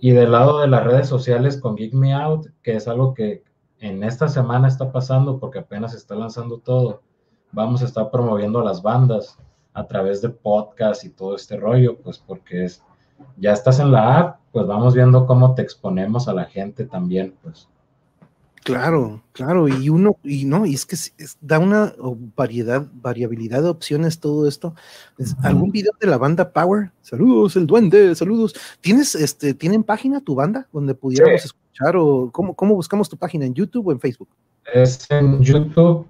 Y 0.00 0.12
del 0.12 0.32
lado 0.32 0.60
de 0.60 0.68
las 0.68 0.84
redes 0.84 1.08
sociales 1.08 1.56
con 1.56 1.74
Geek 1.74 1.92
Me 1.92 2.14
Out, 2.14 2.46
que 2.62 2.76
es 2.76 2.86
algo 2.86 3.14
que 3.14 3.42
en 3.80 4.04
esta 4.04 4.28
semana 4.28 4.68
está 4.68 4.92
pasando 4.92 5.38
porque 5.38 5.58
apenas 5.58 5.94
está 5.94 6.14
lanzando 6.14 6.58
todo, 6.58 7.02
vamos 7.52 7.82
a 7.82 7.86
estar 7.86 8.10
promoviendo 8.10 8.60
a 8.60 8.64
las 8.64 8.82
bandas 8.82 9.38
a 9.72 9.86
través 9.86 10.22
de 10.22 10.28
podcast 10.28 11.04
y 11.04 11.10
todo 11.10 11.34
este 11.34 11.56
rollo, 11.56 11.98
pues 11.98 12.18
porque 12.18 12.64
es, 12.64 12.82
ya 13.36 13.52
estás 13.52 13.80
en 13.80 13.92
la 13.92 14.18
app, 14.18 14.40
pues 14.52 14.66
vamos 14.66 14.94
viendo 14.94 15.26
cómo 15.26 15.54
te 15.54 15.62
exponemos 15.62 16.28
a 16.28 16.34
la 16.34 16.44
gente 16.44 16.84
también, 16.84 17.36
pues. 17.42 17.68
Claro, 18.68 19.22
claro, 19.32 19.66
y 19.66 19.88
uno, 19.88 20.18
y 20.22 20.44
no, 20.44 20.66
y 20.66 20.74
es 20.74 20.84
que 20.84 20.94
da 21.40 21.58
una 21.58 21.94
variedad, 22.36 22.86
variabilidad 22.92 23.62
de 23.62 23.70
opciones 23.70 24.20
todo 24.20 24.46
esto. 24.46 24.74
¿Algún 25.42 25.70
video 25.70 25.92
de 25.98 26.06
la 26.06 26.18
banda 26.18 26.52
Power? 26.52 26.90
Saludos, 27.00 27.56
el 27.56 27.66
duende, 27.66 28.14
saludos. 28.14 28.54
¿Tienes, 28.82 29.14
este, 29.14 29.54
tienen 29.54 29.82
página 29.84 30.20
tu 30.20 30.34
banda 30.34 30.68
donde 30.70 30.94
pudiéramos 30.94 31.46
escuchar 31.46 31.96
o 31.96 32.28
cómo, 32.30 32.52
cómo 32.52 32.74
buscamos 32.74 33.08
tu 33.08 33.16
página 33.16 33.46
en 33.46 33.54
YouTube 33.54 33.86
o 33.86 33.92
en 33.92 34.00
Facebook? 34.00 34.28
Es 34.74 35.10
en 35.10 35.40
YouTube 35.42 36.06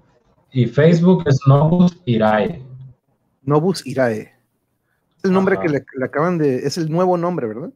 y 0.51 0.65
Facebook 0.65 1.23
es 1.27 1.39
Nobus 1.47 1.97
Irae. 2.03 2.61
Nobus 3.41 3.87
Irae. 3.87 4.33
El 5.23 5.31
nombre 5.31 5.57
que 5.61 5.69
le, 5.69 5.85
acaban 6.03 6.37
de, 6.37 6.57
es 6.57 6.77
el 6.77 6.91
nuevo 6.91 7.15
nombre, 7.15 7.47
¿verdad? 7.47 7.71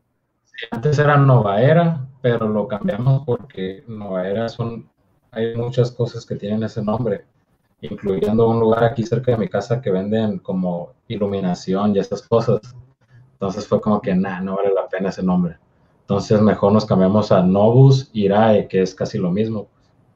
Antes 0.72 1.00
era 1.00 1.18
Novaera, 1.18 2.08
pero 2.22 2.48
lo 2.48 2.68
cambiamos 2.68 3.24
porque 3.26 3.84
Novaera 3.88 4.50
son, 4.50 4.90
hay 5.32 5.56
muchas 5.56 5.92
cosas 5.92 6.26
que 6.26 6.36
tienen 6.36 6.64
ese 6.64 6.82
nombre, 6.82 7.26
incluyendo 7.82 8.50
un 8.50 8.60
lugar 8.60 8.84
aquí 8.84 9.04
cerca 9.04 9.32
de 9.32 9.38
mi 9.38 9.48
casa 9.48 9.82
que 9.82 9.92
venden 9.92 10.40
como 10.40 10.94
iluminación 11.08 11.96
y 11.96 12.00
esas 12.00 12.22
cosas. 12.22 12.62
Entonces 13.34 13.68
fue 13.68 13.82
como 13.82 14.02
que, 14.02 14.16
nada, 14.16 14.40
no 14.42 14.56
vale 14.56 14.74
la 14.74 14.88
pena 14.88 15.10
ese 15.10 15.24
nombre. 15.24 15.58
Entonces 16.02 16.42
mejor 16.42 16.72
nos 16.72 16.86
cambiamos 16.86 17.32
a 17.32 17.42
Novus 17.42 18.10
Irae, 18.14 18.68
que 18.68 18.82
es 18.82 18.94
casi 18.96 19.18
lo 19.18 19.32
mismo. 19.32 19.68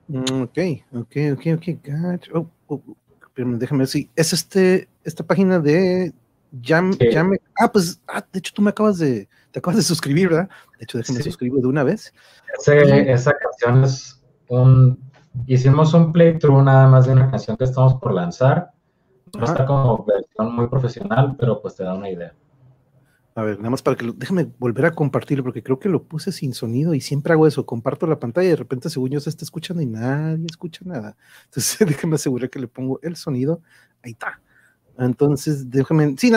Mm, 0.07 0.43
ok, 0.43 0.57
ok, 0.93 1.15
ok, 1.33 1.45
ok. 1.55 1.89
Oh, 2.33 2.45
oh, 2.67 2.81
oh, 2.87 2.95
déjame 3.35 3.79
ver 3.79 3.87
si 3.87 4.09
es 4.15 4.33
este, 4.33 4.87
esta 5.03 5.23
página 5.25 5.59
de 5.59 6.13
ya, 6.51 6.81
me, 6.81 6.95
ah, 7.59 7.71
pues, 7.71 8.01
ah, 8.07 8.25
de 8.31 8.39
hecho 8.39 8.53
tú 8.53 8.61
me 8.61 8.69
acabas 8.69 8.97
de, 8.97 9.27
te 9.51 9.59
acabas 9.59 9.77
de 9.77 9.83
suscribir, 9.83 10.29
¿verdad? 10.29 10.49
De 10.77 10.83
hecho, 10.83 10.97
déjame 10.97 11.21
suscribir 11.21 11.61
de 11.61 11.67
una 11.67 11.83
vez. 11.83 12.13
esa 12.65 13.33
canción 13.33 13.83
es 13.83 14.21
un, 14.49 14.99
hicimos 15.45 15.93
un 15.93 16.11
playthrough 16.11 16.63
nada 16.63 16.87
más 16.87 17.05
de 17.05 17.13
una 17.13 17.29
canción 17.29 17.57
que 17.57 17.65
estamos 17.65 17.95
por 17.95 18.13
lanzar. 18.13 18.71
No 19.37 19.45
está 19.45 19.65
como 19.65 20.05
versión 20.05 20.55
muy 20.55 20.67
profesional, 20.67 21.35
pero 21.37 21.61
pues 21.61 21.75
te 21.75 21.83
da 21.83 21.93
una 21.93 22.09
idea. 22.09 22.33
A 23.35 23.43
ver, 23.43 23.57
nada 23.59 23.69
más 23.69 23.83
para 23.83 23.95
que 23.95 24.03
lo, 24.03 24.13
déjame 24.13 24.49
volver 24.57 24.87
a 24.87 24.91
compartirlo, 24.91 25.43
porque 25.43 25.61
creo 25.61 25.77
que 25.77 25.89
lo 25.89 26.03
puse 26.03 26.31
sin 26.31 26.55
sonido 26.55 26.95
y 26.95 27.01
siempre 27.01 27.33
hago 27.33 27.45
eso, 27.45 27.67
comparto 27.67 28.07
la 28.07 28.19
pantalla 28.19 28.47
y 28.47 28.49
de 28.49 28.55
repente 28.55 28.89
según 28.89 29.11
yo 29.11 29.19
se 29.19 29.29
está 29.29 29.45
escuchando 29.45 29.83
y 29.83 29.85
nadie 29.85 30.47
escucha 30.49 30.81
nada. 30.85 31.15
Entonces 31.45 31.87
déjame 31.87 32.15
asegurar 32.15 32.49
que 32.49 32.59
le 32.59 32.67
pongo 32.67 32.99
el 33.03 33.15
sonido. 33.15 33.61
Ahí 34.01 34.13
está. 34.13 34.41
Entonces, 34.97 35.69
déjame, 35.69 36.15
sí, 36.17 36.31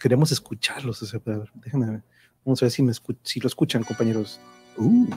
queremos 0.00 0.30
escucharlos, 0.30 1.02
o 1.02 1.06
sea, 1.06 1.20
déjame 1.54 1.90
ver. 1.90 2.02
Vamos 2.44 2.62
a 2.62 2.66
ver 2.66 2.70
si, 2.70 2.82
me 2.82 2.92
si 3.22 3.40
lo 3.40 3.48
escuchan, 3.48 3.82
compañeros. 3.82 4.40
Uh. 4.76 5.08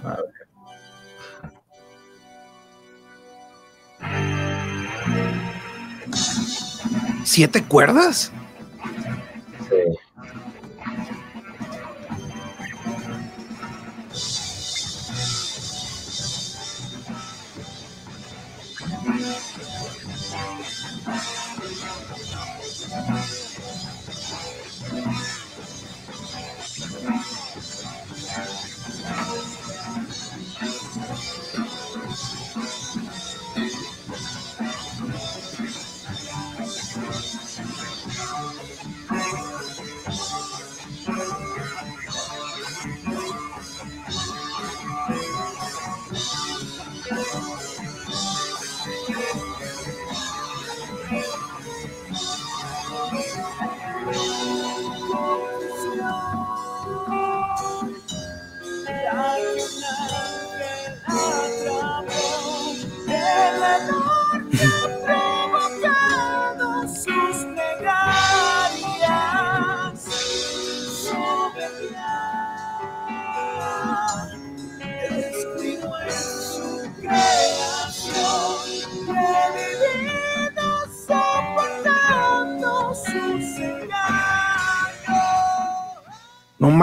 ¿Siete 7.23 7.63
cuerdas? 7.63 8.31
Sí. 9.69 9.99
No 22.89 23.38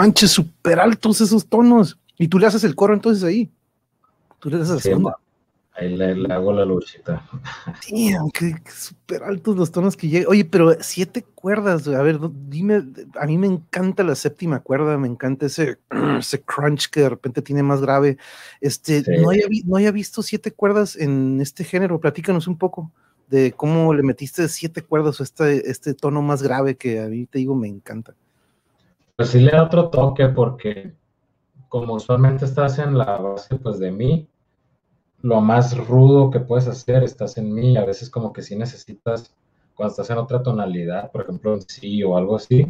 manches, 0.07 0.31
súper 0.31 0.79
altos 0.79 1.21
esos 1.21 1.45
tonos. 1.45 1.97
Y 2.17 2.27
tú 2.27 2.39
le 2.39 2.47
haces 2.47 2.63
el 2.63 2.75
coro 2.75 2.93
entonces 2.93 3.23
ahí. 3.23 3.51
Tú 4.39 4.49
le 4.49 4.61
haces 4.61 4.85
la 4.85 5.17
Ahí 5.79 5.95
le, 5.95 6.33
hago 6.33 6.51
la 6.53 6.65
luchita. 6.65 7.23
Sí, 7.81 8.11
aunque 8.13 8.55
súper 8.75 9.21
altos 9.21 9.55
los 9.55 9.71
tonos 9.71 9.95
que 9.95 10.07
llegan. 10.07 10.27
Oye, 10.31 10.43
pero 10.43 10.75
siete 10.79 11.23
cuerdas, 11.23 11.87
a 11.87 12.01
ver, 12.01 12.17
dime, 12.47 12.83
a 13.13 13.27
mí 13.27 13.37
me 13.37 13.45
encanta 13.45 14.03
la 14.03 14.15
séptima 14.15 14.59
cuerda, 14.61 14.97
me 14.97 15.07
encanta 15.07 15.45
ese, 15.45 15.77
ese 16.19 16.41
crunch 16.41 16.89
que 16.89 17.01
de 17.01 17.09
repente 17.09 17.43
tiene 17.43 17.61
más 17.61 17.81
grave. 17.81 18.17
Este, 18.59 19.03
no, 19.21 19.29
haya, 19.29 19.45
no 19.65 19.75
haya 19.75 19.91
visto 19.91 20.23
siete 20.23 20.51
cuerdas 20.51 20.95
en 20.95 21.39
este 21.41 21.63
género, 21.63 21.99
platícanos 21.99 22.47
un 22.47 22.57
poco. 22.57 22.91
de 23.27 23.51
cómo 23.51 23.93
le 23.93 24.01
metiste 24.01 24.47
siete 24.47 24.81
cuerdas 24.81 25.19
o 25.19 25.23
este, 25.23 25.69
este 25.69 25.93
tono 25.93 26.23
más 26.23 26.41
grave 26.41 26.75
que 26.75 27.01
a 27.01 27.07
mí 27.07 27.27
te 27.27 27.37
digo 27.37 27.53
me 27.55 27.67
encanta. 27.67 28.15
Pues 29.17 29.29
sí 29.31 29.39
le 29.39 29.51
da 29.51 29.63
otro 29.63 29.89
toque 29.89 30.29
porque 30.29 30.93
como 31.69 31.95
usualmente 31.95 32.45
estás 32.45 32.79
en 32.79 32.97
la 32.97 33.17
base 33.17 33.55
pues 33.57 33.79
de 33.79 33.91
mí, 33.91 34.27
lo 35.21 35.41
más 35.41 35.77
rudo 35.87 36.29
que 36.29 36.39
puedes 36.39 36.67
hacer 36.67 37.03
estás 37.03 37.37
en 37.37 37.53
mí, 37.53 37.77
a 37.77 37.85
veces 37.85 38.09
como 38.11 38.31
que 38.31 38.43
sí 38.43 38.55
necesitas, 38.55 39.33
cuando 39.75 39.91
estás 39.91 40.11
en 40.11 40.19
otra 40.19 40.43
tonalidad, 40.43 41.11
por 41.11 41.23
ejemplo 41.23 41.53
en 41.55 41.61
sí 41.63 42.03
o 42.03 42.15
algo 42.15 42.35
así, 42.35 42.65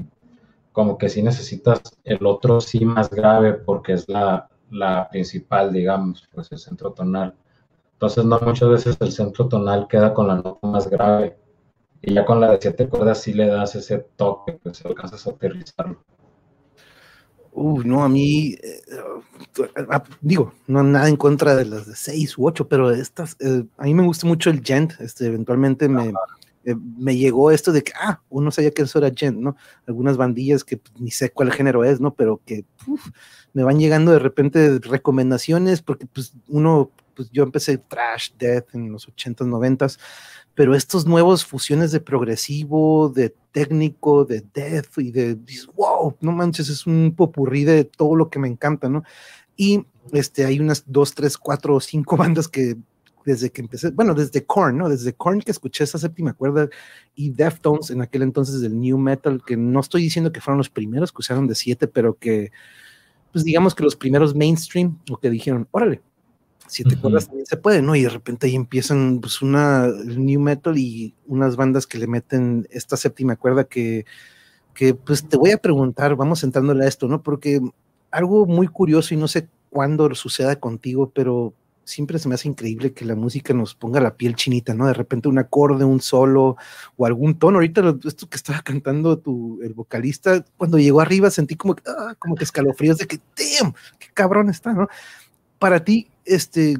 como 0.71 0.97
que 0.97 1.09
sí 1.09 1.21
necesitas 1.21 1.81
el 2.05 2.25
otro 2.25 2.61
sí 2.61 2.85
más 2.85 3.09
grave 3.09 3.53
porque 3.53 3.93
es 3.93 4.07
la, 4.09 4.49
la 4.71 5.09
principal, 5.09 5.73
digamos, 5.73 6.27
pues 6.33 6.51
el 6.51 6.59
centro 6.59 6.91
tonal. 6.93 7.35
Entonces, 7.93 8.25
no 8.25 8.39
muchas 8.41 8.69
veces 8.69 8.97
el 9.01 9.11
centro 9.11 9.47
tonal 9.49 9.87
queda 9.87 10.13
con 10.13 10.27
la 10.27 10.35
nota 10.37 10.67
más 10.67 10.89
grave. 10.89 11.37
Y 12.01 12.13
ya 12.15 12.25
con 12.25 12.41
la 12.41 12.51
de 12.51 12.59
siete 12.61 12.87
cuerdas 12.89 13.21
sí 13.21 13.33
le 13.33 13.47
das 13.47 13.75
ese 13.75 13.99
toque, 14.17 14.53
pues 14.63 14.85
alcanzas 14.85 15.27
a 15.27 15.31
aterrizarlo. 15.31 16.03
Uh, 17.59 17.81
no, 17.83 18.03
a 18.03 18.07
mí, 18.07 18.55
eh, 18.61 18.81
ah, 19.89 20.03
digo, 20.21 20.53
no 20.67 20.83
nada 20.83 21.09
en 21.09 21.15
contra 21.15 21.55
de 21.55 21.65
las 21.65 21.87
de 21.87 21.95
seis 21.95 22.37
u 22.37 22.45
ocho, 22.45 22.67
pero 22.67 22.91
estas, 22.91 23.35
eh, 23.39 23.63
a 23.77 23.85
mí 23.85 23.95
me 23.95 24.03
gusta 24.03 24.27
mucho 24.27 24.51
el 24.51 24.61
gent, 24.63 24.93
este, 24.99 25.25
eventualmente 25.25 25.89
me, 25.89 26.13
eh, 26.65 26.75
me 26.99 27.17
llegó 27.17 27.49
esto 27.49 27.71
de 27.71 27.81
que, 27.81 27.93
ah, 27.99 28.21
uno 28.29 28.51
sabía 28.51 28.69
que 28.69 28.83
eso 28.83 28.99
era 28.99 29.09
gent, 29.09 29.39
¿no? 29.39 29.55
Algunas 29.87 30.17
bandillas 30.17 30.63
que 30.63 30.77
pues, 30.77 30.93
ni 30.99 31.09
sé 31.09 31.31
cuál 31.31 31.51
género 31.51 31.83
es, 31.83 31.99
¿no? 31.99 32.13
Pero 32.13 32.39
que 32.45 32.63
me 33.53 33.63
van 33.63 33.79
llegando 33.79 34.11
de 34.11 34.19
repente 34.19 34.77
recomendaciones, 34.77 35.81
porque 35.81 36.05
pues 36.05 36.33
uno 36.47 36.91
pues 37.17 37.29
yo 37.31 37.43
empecé 37.43 37.79
Trash 37.79 38.29
Death 38.37 38.75
en 38.75 38.91
los 38.91 39.09
80s, 39.09 39.47
90s, 39.47 39.99
pero 40.53 40.75
estos 40.75 41.05
nuevos 41.05 41.43
fusiones 41.43 41.91
de 41.91 41.99
progresivo, 41.99 43.09
de 43.09 43.35
técnico, 43.51 44.23
de 44.23 44.43
death 44.53 44.97
y 44.97 45.11
de, 45.11 45.37
wow, 45.75 46.15
no 46.21 46.31
manches, 46.31 46.69
es 46.69 46.85
un 46.85 47.13
popurrí 47.15 47.63
de 47.63 47.83
todo 47.83 48.15
lo 48.15 48.29
que 48.29 48.39
me 48.39 48.47
encanta, 48.47 48.87
¿no? 48.87 49.03
Y 49.55 49.85
este, 50.13 50.45
hay 50.45 50.59
unas 50.59 50.83
dos, 50.85 51.13
tres, 51.13 51.37
cuatro 51.37 51.75
o 51.75 51.79
cinco 51.79 52.15
bandas 52.17 52.47
que 52.47 52.77
desde 53.25 53.49
que 53.49 53.61
empecé, 53.61 53.89
bueno, 53.89 54.13
desde 54.13 54.45
Korn, 54.45 54.77
¿no? 54.77 54.87
Desde 54.87 55.11
Korn 55.11 55.41
que 55.41 55.51
escuché 55.51 55.83
esa 55.83 55.97
séptima 55.97 56.33
cuerda 56.33 56.69
y 57.13 57.31
Deftones 57.31 57.89
en 57.89 58.01
aquel 58.01 58.21
entonces 58.21 58.61
del 58.61 58.79
New 58.79 58.97
Metal, 58.97 59.41
que 59.45 59.57
no 59.57 59.81
estoy 59.81 60.03
diciendo 60.03 60.31
que 60.31 60.39
fueron 60.39 60.59
los 60.59 60.69
primeros 60.69 61.11
que 61.11 61.19
usaron 61.19 61.45
de 61.45 61.55
siete, 61.55 61.87
pero 61.87 62.17
que, 62.17 62.51
pues 63.33 63.43
digamos 63.43 63.75
que 63.75 63.83
los 63.83 63.97
primeros 63.97 64.33
mainstream, 64.33 64.97
o 65.11 65.17
que 65.17 65.29
dijeron, 65.29 65.67
órale, 65.71 66.01
siete 66.67 66.97
cuerdas 66.97 67.27
también 67.27 67.45
se 67.45 67.57
puede, 67.57 67.81
¿no? 67.81 67.95
Y 67.95 68.03
de 68.03 68.09
repente 68.09 68.47
ahí 68.47 68.55
empiezan 68.55 69.19
pues 69.19 69.41
una 69.41 69.87
new 69.87 70.39
metal 70.39 70.77
y 70.77 71.15
unas 71.25 71.55
bandas 71.55 71.87
que 71.87 71.97
le 71.97 72.07
meten 72.07 72.67
esta 72.69 72.97
séptima 72.97 73.35
cuerda 73.35 73.63
que, 73.63 74.05
que 74.73 74.93
pues 74.93 75.27
te 75.27 75.37
voy 75.37 75.51
a 75.51 75.57
preguntar, 75.57 76.15
vamos 76.15 76.43
entrándole 76.43 76.85
a 76.85 76.87
esto, 76.87 77.07
¿no? 77.07 77.23
Porque 77.23 77.61
algo 78.11 78.45
muy 78.45 78.67
curioso 78.67 79.13
y 79.13 79.17
no 79.17 79.27
sé 79.27 79.47
cuándo 79.69 80.13
suceda 80.15 80.57
contigo, 80.57 81.11
pero 81.13 81.53
siempre 81.87 82.19
se 82.19 82.27
me 82.27 82.35
hace 82.35 82.49
increíble 82.49 82.93
que 82.93 83.05
la 83.05 83.15
música 83.15 83.53
nos 83.53 83.73
ponga 83.73 84.01
la 84.01 84.15
piel 84.15 84.35
chinita, 84.35 84.73
¿no? 84.73 84.87
De 84.87 84.93
repente 84.93 85.29
un 85.29 85.39
acorde, 85.39 85.85
un 85.85 86.01
solo 86.01 86.57
o 86.97 87.05
algún 87.05 87.39
tono. 87.39 87.57
Ahorita 87.57 87.95
esto 88.03 88.27
que 88.27 88.35
estaba 88.35 88.61
cantando 88.61 89.17
tu, 89.17 89.61
el 89.63 89.73
vocalista, 89.73 90.43
cuando 90.57 90.77
llegó 90.77 90.99
arriba 90.99 91.31
sentí 91.31 91.55
como, 91.55 91.75
ah, 91.87 92.15
como 92.19 92.35
que 92.35 92.43
escalofríos 92.43 92.97
de 92.97 93.07
que, 93.07 93.19
damn, 93.37 93.73
qué 93.99 94.07
cabrón 94.13 94.49
está, 94.49 94.73
¿no? 94.73 94.89
Para 95.59 95.83
ti, 95.83 96.09
este, 96.25 96.77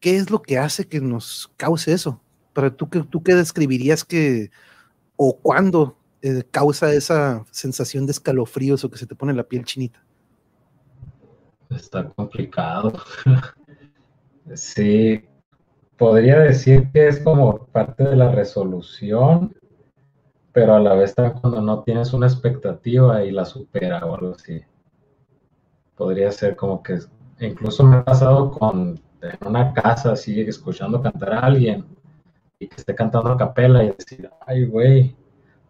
¿qué 0.00 0.16
es 0.16 0.30
lo 0.30 0.42
que 0.42 0.58
hace 0.58 0.86
que 0.86 1.00
nos 1.00 1.50
cause 1.56 1.92
eso? 1.92 2.20
Para 2.52 2.70
tú, 2.70 2.86
¿tú 2.86 3.22
qué 3.22 3.34
describirías 3.34 4.04
que, 4.04 4.50
o 5.16 5.36
cuándo 5.36 5.96
eh, 6.22 6.44
causa 6.50 6.92
esa 6.92 7.44
sensación 7.50 8.06
de 8.06 8.12
escalofríos 8.12 8.84
o 8.84 8.90
que 8.90 8.98
se 8.98 9.06
te 9.06 9.14
pone 9.14 9.32
la 9.32 9.44
piel 9.44 9.64
chinita? 9.64 10.04
Está 11.70 12.08
complicado. 12.10 12.92
sí, 14.54 15.24
podría 15.96 16.40
decir 16.40 16.90
que 16.92 17.08
es 17.08 17.20
como 17.20 17.66
parte 17.66 18.04
de 18.04 18.16
la 18.16 18.32
resolución, 18.32 19.54
pero 20.52 20.74
a 20.74 20.80
la 20.80 20.94
vez 20.94 21.14
también 21.14 21.40
cuando 21.40 21.60
no 21.60 21.82
tienes 21.82 22.12
una 22.12 22.26
expectativa 22.26 23.24
y 23.24 23.30
la 23.30 23.44
supera 23.44 24.04
o 24.04 24.14
algo 24.14 24.34
así. 24.34 24.60
Podría 25.96 26.32
ser 26.32 26.56
como 26.56 26.82
que 26.82 26.98
incluso 27.46 27.84
me 27.84 27.96
ha 27.96 28.04
pasado 28.04 28.50
con 28.50 29.00
en 29.22 29.48
una 29.48 29.72
casa 29.74 30.12
así 30.12 30.40
escuchando 30.40 31.02
cantar 31.02 31.34
a 31.34 31.40
alguien 31.40 31.84
y 32.58 32.66
que 32.66 32.76
esté 32.76 32.94
cantando 32.94 33.30
a 33.30 33.36
capela 33.36 33.84
y 33.84 33.92
decir, 33.92 34.30
ay 34.46 34.64
güey, 34.64 35.14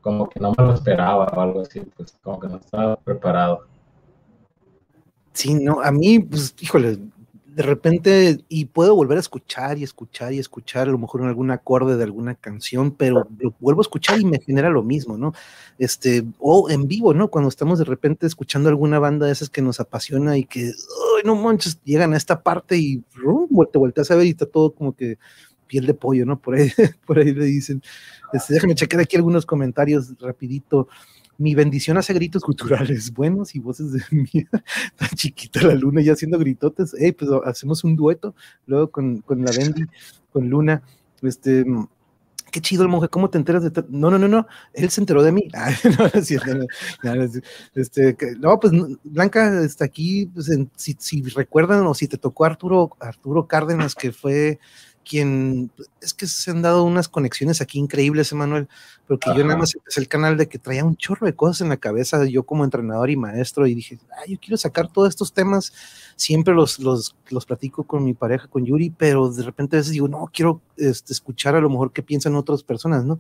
como 0.01 0.29
que 0.29 0.41
no 0.41 0.53
me 0.57 0.65
lo 0.65 0.75
esperaba 0.75 1.27
o 1.27 1.41
algo 1.41 1.61
así, 1.61 1.81
pues 1.97 2.17
como 2.23 2.41
que 2.41 2.49
no 2.49 2.57
estaba 2.57 2.97
preparado. 2.97 3.67
Sí, 5.33 5.55
no, 5.55 5.81
a 5.81 5.93
mí, 5.93 6.19
pues, 6.19 6.55
híjole, 6.61 6.99
de 7.55 7.63
repente, 7.63 8.39
y 8.49 8.67
puedo 8.67 8.95
volver 8.95 9.17
a 9.17 9.21
escuchar 9.21 9.77
y 9.79 9.83
escuchar 9.83 10.33
y 10.33 10.39
escuchar, 10.39 10.89
a 10.89 10.93
lo 10.93 10.99
mejor 10.99 11.23
en 11.23 11.29
algún 11.29 11.51
acorde 11.51 11.97
de 11.97 12.05
alguna 12.05 12.35
canción, 12.35 12.93
pero 12.93 13.27
lo 13.39 13.55
vuelvo 13.59 13.81
a 13.81 13.83
escuchar 13.83 14.21
y 14.21 14.25
me 14.25 14.41
genera 14.41 14.71
lo 14.71 14.83
mismo, 14.83 15.19
¿no? 15.19 15.33
Este, 15.79 16.25
o 16.39 16.71
en 16.71 16.87
vivo, 16.87 17.13
¿no? 17.13 17.29
Cuando 17.29 17.49
estamos 17.49 17.79
de 17.79 17.85
repente 17.85 18.27
escuchando 18.27 18.69
alguna 18.69 18.99
banda 18.99 19.27
de 19.27 19.33
esas 19.33 19.51
que 19.51 19.63
nos 19.63 19.81
apasiona 19.81 20.39
y 20.39 20.45
que, 20.45 20.67
ay, 20.67 21.23
no 21.25 21.35
manches, 21.35 21.81
llegan 21.85 22.15
a 22.15 22.17
esta 22.17 22.43
parte 22.43 22.77
y 22.79 23.03
rum, 23.15 23.49
te 23.73 23.79
volteas 23.79 24.11
a 24.11 24.17
ver 24.17 24.27
y 24.27 24.31
está 24.31 24.47
todo 24.47 24.73
como 24.73 24.95
que 24.95 25.19
piel 25.67 25.87
de 25.87 25.95
pollo, 25.95 26.27
¿no? 26.27 26.39
Por 26.39 26.55
ahí, 26.55 26.71
por 27.07 27.19
ahí 27.19 27.33
le 27.33 27.47
dicen. 27.47 27.83
Este, 28.33 28.55
déjame 28.55 28.75
checar 28.77 29.01
aquí 29.01 29.17
algunos 29.17 29.45
comentarios 29.45 30.15
rapidito 30.21 30.89
mi 31.41 31.55
bendición 31.55 31.97
hace 31.97 32.13
gritos 32.13 32.43
culturales 32.45 33.13
buenos 33.13 33.55
y 33.55 33.59
voces 33.59 33.93
de 33.93 34.03
mía, 34.11 34.49
tan 34.97 35.09
chiquita 35.11 35.63
la 35.63 35.75
luna 35.75 36.03
ya 36.03 36.13
haciendo 36.13 36.39
gritotes, 36.39 36.95
hey, 36.99 37.13
pues 37.13 37.31
hacemos 37.45 37.83
un 37.83 37.97
dueto, 37.97 38.35
luego 38.67 38.91
con, 38.91 39.23
con 39.23 39.45
la 39.45 39.51
Bendy, 39.51 39.85
con 40.33 40.49
Luna, 40.49 40.83
este, 41.23 41.65
qué 42.51 42.61
chido 42.61 42.83
el 42.83 42.89
monje, 42.89 43.09
¿cómo 43.09 43.31
te 43.31 43.39
enteras 43.39 43.63
de 43.63 43.85
No, 43.89 44.11
no, 44.11 44.19
no, 44.19 44.29
no, 44.29 44.47
él 44.75 44.91
se 44.91 45.01
enteró 45.01 45.23
de 45.23 45.33
mí. 45.33 45.49
no, 45.99 47.15
no, 47.15 47.31
este, 47.75 48.17
no, 48.39 48.61
pues 48.61 48.73
Blanca 49.05 49.63
está 49.65 49.85
aquí, 49.87 50.27
pues, 50.27 50.51
si, 50.77 50.97
si, 50.99 51.23
recuerdan 51.23 51.87
o 51.87 51.95
si 51.95 52.07
te 52.07 52.19
tocó 52.19 52.45
Arturo, 52.45 52.91
Arturo 53.01 53.47
Cárdenas, 53.47 53.95
que 53.95 54.13
fue 54.13 54.59
quien, 55.05 55.71
es 56.01 56.15
que 56.15 56.27
se 56.27 56.51
han 56.51 56.63
dado 56.63 56.85
unas 56.85 57.09
conexiones 57.09 57.61
aquí 57.61 57.79
increíbles, 57.79 58.33
Emanuel, 58.33 58.69
porque 59.07 59.31
yo 59.37 59.45
nada 59.45 59.59
más 59.59 59.75
empecé 59.75 60.01
el 60.01 60.09
canal 60.09 60.37
de 60.37 60.49
que 60.49 60.59
traía 60.59 60.85
un 60.85 60.97
chorro 60.97 61.27
de 61.27 61.35
cosas 61.35 61.63
en 61.63 61.69
la 61.69 61.77
cabeza, 61.77 62.25
yo 62.27 62.45
como 62.45 62.65
entrenador 62.65 63.11
y 63.11 63.17
maestro, 63.17 63.67
y 63.67 63.75
dije, 63.75 63.99
ah, 64.13 64.27
yo 64.29 64.39
quiero 64.41 64.57
sacar 64.57 64.93
todos 64.93 65.09
estos 65.09 65.33
temas, 65.33 65.73
siempre 66.17 66.55
los, 66.55 66.79
los, 66.79 67.17
los 67.29 67.47
platico 67.47 67.85
con 67.85 68.05
mi 68.05 68.15
pareja, 68.15 68.47
con 68.49 68.65
Yuri, 68.65 68.91
pero 68.91 69.31
de 69.31 69.43
repente 69.43 69.77
a 69.77 69.81
veces 69.81 69.93
digo, 69.93 70.09
no, 70.09 70.31
quiero 70.33 70.61
este, 70.77 71.13
escuchar 71.13 71.57
a 71.57 71.61
lo 71.61 71.71
mejor 71.71 71.93
qué 71.93 72.03
piensan 72.03 72.37
otras 72.37 72.63
personas, 72.63 73.05
¿no? 73.05 73.19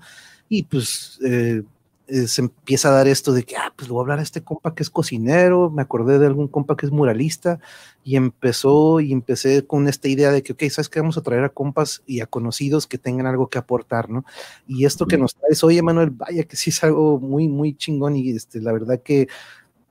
Y 0.49 0.65
pues... 0.65 1.19
Eh, 1.25 1.63
eh, 2.11 2.27
se 2.27 2.43
empieza 2.43 2.89
a 2.89 2.93
dar 2.93 3.09
esto 3.09 3.33
de 3.33 3.45
que, 3.45 3.57
ah, 3.57 3.73
pues 3.77 3.89
le 3.89 3.93
voy 3.93 4.01
a 4.01 4.03
hablar 4.03 4.19
a 4.19 4.23
este 4.23 4.43
compa 4.43 4.75
que 4.75 4.83
es 4.83 4.91
cocinero, 4.91 5.71
me 5.71 5.83
acordé 5.83 6.19
de 6.19 6.27
algún 6.27 6.49
compa 6.49 6.77
que 6.77 6.87
es 6.87 6.93
muralista, 6.93 7.61
y 8.03 8.17
empezó 8.17 9.01
y 9.01 9.13
empecé 9.13 9.67
con 9.67 9.89
esta 9.89 10.09
idea 10.09 10.33
de 10.33 10.43
que, 10.43 10.53
ok, 10.53 10.65
¿sabes 10.71 10.89
qué? 10.89 11.01
Vamos 11.01 11.19
a 11.19 11.23
traer 11.23 11.45
a 11.45 11.51
compas 11.51 12.03
y 12.07 12.21
a 12.21 12.27
conocidos 12.27 12.87
que 12.87 12.99
tengan 12.99 13.27
algo 13.27 13.49
que 13.49 13.59
aportar, 13.59 14.11
¿no? 14.11 14.25
Y 14.67 14.85
esto 14.87 15.07
que 15.07 15.19
nos 15.19 15.35
traes 15.35 15.63
hoy, 15.63 15.81
Manuel, 15.83 16.11
vaya 16.11 16.45
que 16.45 16.57
sí 16.57 16.71
es 16.71 16.83
algo 16.83 17.21
muy, 17.21 17.49
muy 17.49 17.75
chingón 17.75 18.17
y 18.17 18.31
este, 18.31 18.61
la 18.61 18.73
verdad 18.73 19.01
que 19.03 19.29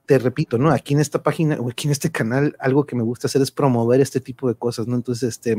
te 0.06 0.18
repito, 0.18 0.58
¿no? 0.58 0.70
Aquí 0.72 0.94
en 0.94 1.00
esta 1.00 1.22
página 1.22 1.56
o 1.60 1.70
aquí 1.70 1.86
en 1.86 1.92
este 1.92 2.10
canal, 2.10 2.56
algo 2.58 2.84
que 2.84 2.96
me 2.96 3.02
gusta 3.02 3.28
hacer 3.28 3.42
es 3.42 3.50
promover 3.52 4.00
este 4.00 4.20
tipo 4.20 4.48
de 4.48 4.56
cosas, 4.56 4.88
¿no? 4.88 4.96
Entonces, 4.96 5.28
este, 5.28 5.56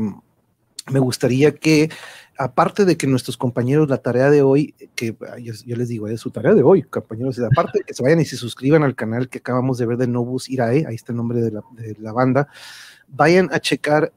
me 0.90 0.98
gustaría 0.98 1.54
que, 1.54 1.90
aparte 2.38 2.84
de 2.84 2.96
que 2.96 3.06
nuestros 3.06 3.36
compañeros, 3.36 3.88
la 3.88 3.98
tarea 3.98 4.30
de 4.30 4.42
hoy, 4.42 4.74
que 4.94 5.16
yo, 5.40 5.76
les 5.76 5.88
digo, 5.88 6.08
es 6.08 6.20
su 6.20 6.30
tarea 6.30 6.54
de 6.54 6.62
hoy, 6.62 6.82
compañeros, 6.82 7.38
aparte 7.38 7.78
de 7.78 7.84
que 7.84 7.94
se 7.94 8.02
vayan 8.02 8.20
y 8.20 8.24
se 8.24 8.36
suscriban 8.36 8.82
al 8.82 8.94
canal 8.94 9.28
que 9.28 9.38
acabamos 9.38 9.78
de 9.78 9.86
ver 9.86 9.96
de 9.96 10.08
Novus 10.08 10.48
Irae, 10.48 10.84
ahí 10.86 10.94
está 10.94 11.12
el 11.12 11.16
nombre 11.16 11.40
de 11.40 11.52
la, 11.98 12.12
banda, 12.12 12.48
vayan 13.08 13.48
a 13.52 13.60
checar 13.60 14.12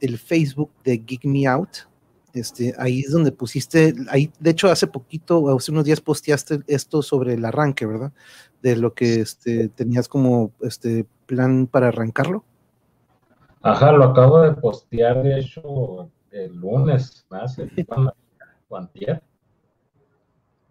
el 0.00 0.18
Facebook 0.18 0.70
de 0.84 0.98
Geek 0.98 1.24
Me 1.24 1.46
Out. 1.46 1.90
Este, 2.32 2.74
ahí 2.78 3.00
es 3.00 3.10
donde 3.10 3.32
pusiste, 3.32 3.92
ahí, 4.08 4.30
de 4.38 4.50
hecho, 4.50 4.70
hace 4.70 4.86
poquito, 4.86 5.56
hace 5.56 5.72
unos 5.72 5.84
días 5.84 6.00
posteaste 6.00 6.60
esto 6.68 7.02
sobre 7.02 7.34
el 7.34 7.44
arranque, 7.44 7.86
¿verdad? 7.86 8.12
De 8.62 8.76
lo 8.76 8.94
que 8.94 9.20
este, 9.20 9.68
tenías 9.68 10.08
como 10.08 10.52
este 10.60 11.06
plan 11.26 11.66
para 11.66 11.88
arrancarlo. 11.88 12.44
Ajá, 13.62 13.92
lo 13.92 14.04
acabo 14.04 14.40
de 14.40 14.52
postear, 14.52 15.22
de 15.22 15.40
hecho, 15.40 16.10
el 16.30 16.54
lunes, 16.54 17.26
más, 17.28 17.58
el 17.58 17.70
antier, 18.70 19.22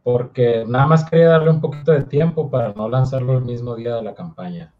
porque 0.03 0.63
nada 0.67 0.87
más 0.87 1.09
quería 1.09 1.29
darle 1.29 1.51
un 1.51 1.61
poquito 1.61 1.91
de 1.91 2.03
tiempo 2.03 2.49
para 2.49 2.73
no 2.73 2.89
lanzarlo 2.89 3.37
el 3.37 3.43
mismo 3.43 3.75
día 3.75 3.95
de 3.95 4.03
la 4.03 4.15
campaña. 4.15 4.73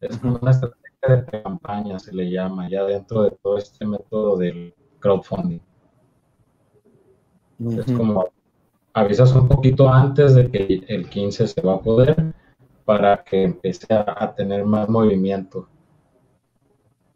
Es 0.00 0.22
una 0.22 0.50
estrategia 0.50 1.16
de 1.16 1.42
campaña, 1.42 1.98
se 1.98 2.14
le 2.14 2.30
llama, 2.30 2.68
ya 2.68 2.84
dentro 2.84 3.22
de 3.22 3.30
todo 3.42 3.58
este 3.58 3.86
método 3.86 4.36
del 4.36 4.74
crowdfunding. 5.00 5.60
Es 7.58 7.92
como 7.92 8.26
avisas 8.94 9.34
un 9.34 9.48
poquito 9.48 9.88
antes 9.92 10.34
de 10.34 10.50
que 10.50 10.84
el 10.88 11.08
15 11.08 11.48
se 11.48 11.60
va 11.60 11.74
a 11.74 11.80
poder 11.80 12.34
para 12.84 13.22
que 13.22 13.44
empiece 13.44 13.86
a, 13.92 14.34
tener 14.34 14.64
más 14.64 14.88
movimiento. 14.88 15.68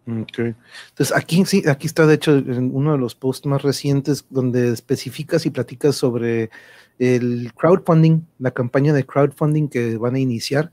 Okay. 0.06 0.55
Entonces 0.90 1.16
aquí 1.16 1.44
sí, 1.47 1.62
aquí 1.66 1.86
está 1.86 2.06
de 2.06 2.14
hecho 2.14 2.36
en 2.36 2.74
uno 2.74 2.93
de 2.93 2.98
los 2.98 3.14
posts 3.14 3.47
más 3.47 3.62
recientes 3.62 4.26
donde 4.28 4.70
especificas 4.70 5.47
y 5.47 5.51
platicas 5.51 5.97
sobre 5.97 6.51
el 6.98 7.52
crowdfunding, 7.55 8.20
la 8.39 8.51
campaña 8.51 8.93
de 8.93 9.06
crowdfunding 9.06 9.68
que 9.68 9.97
van 9.97 10.14
a 10.14 10.18
iniciar 10.18 10.72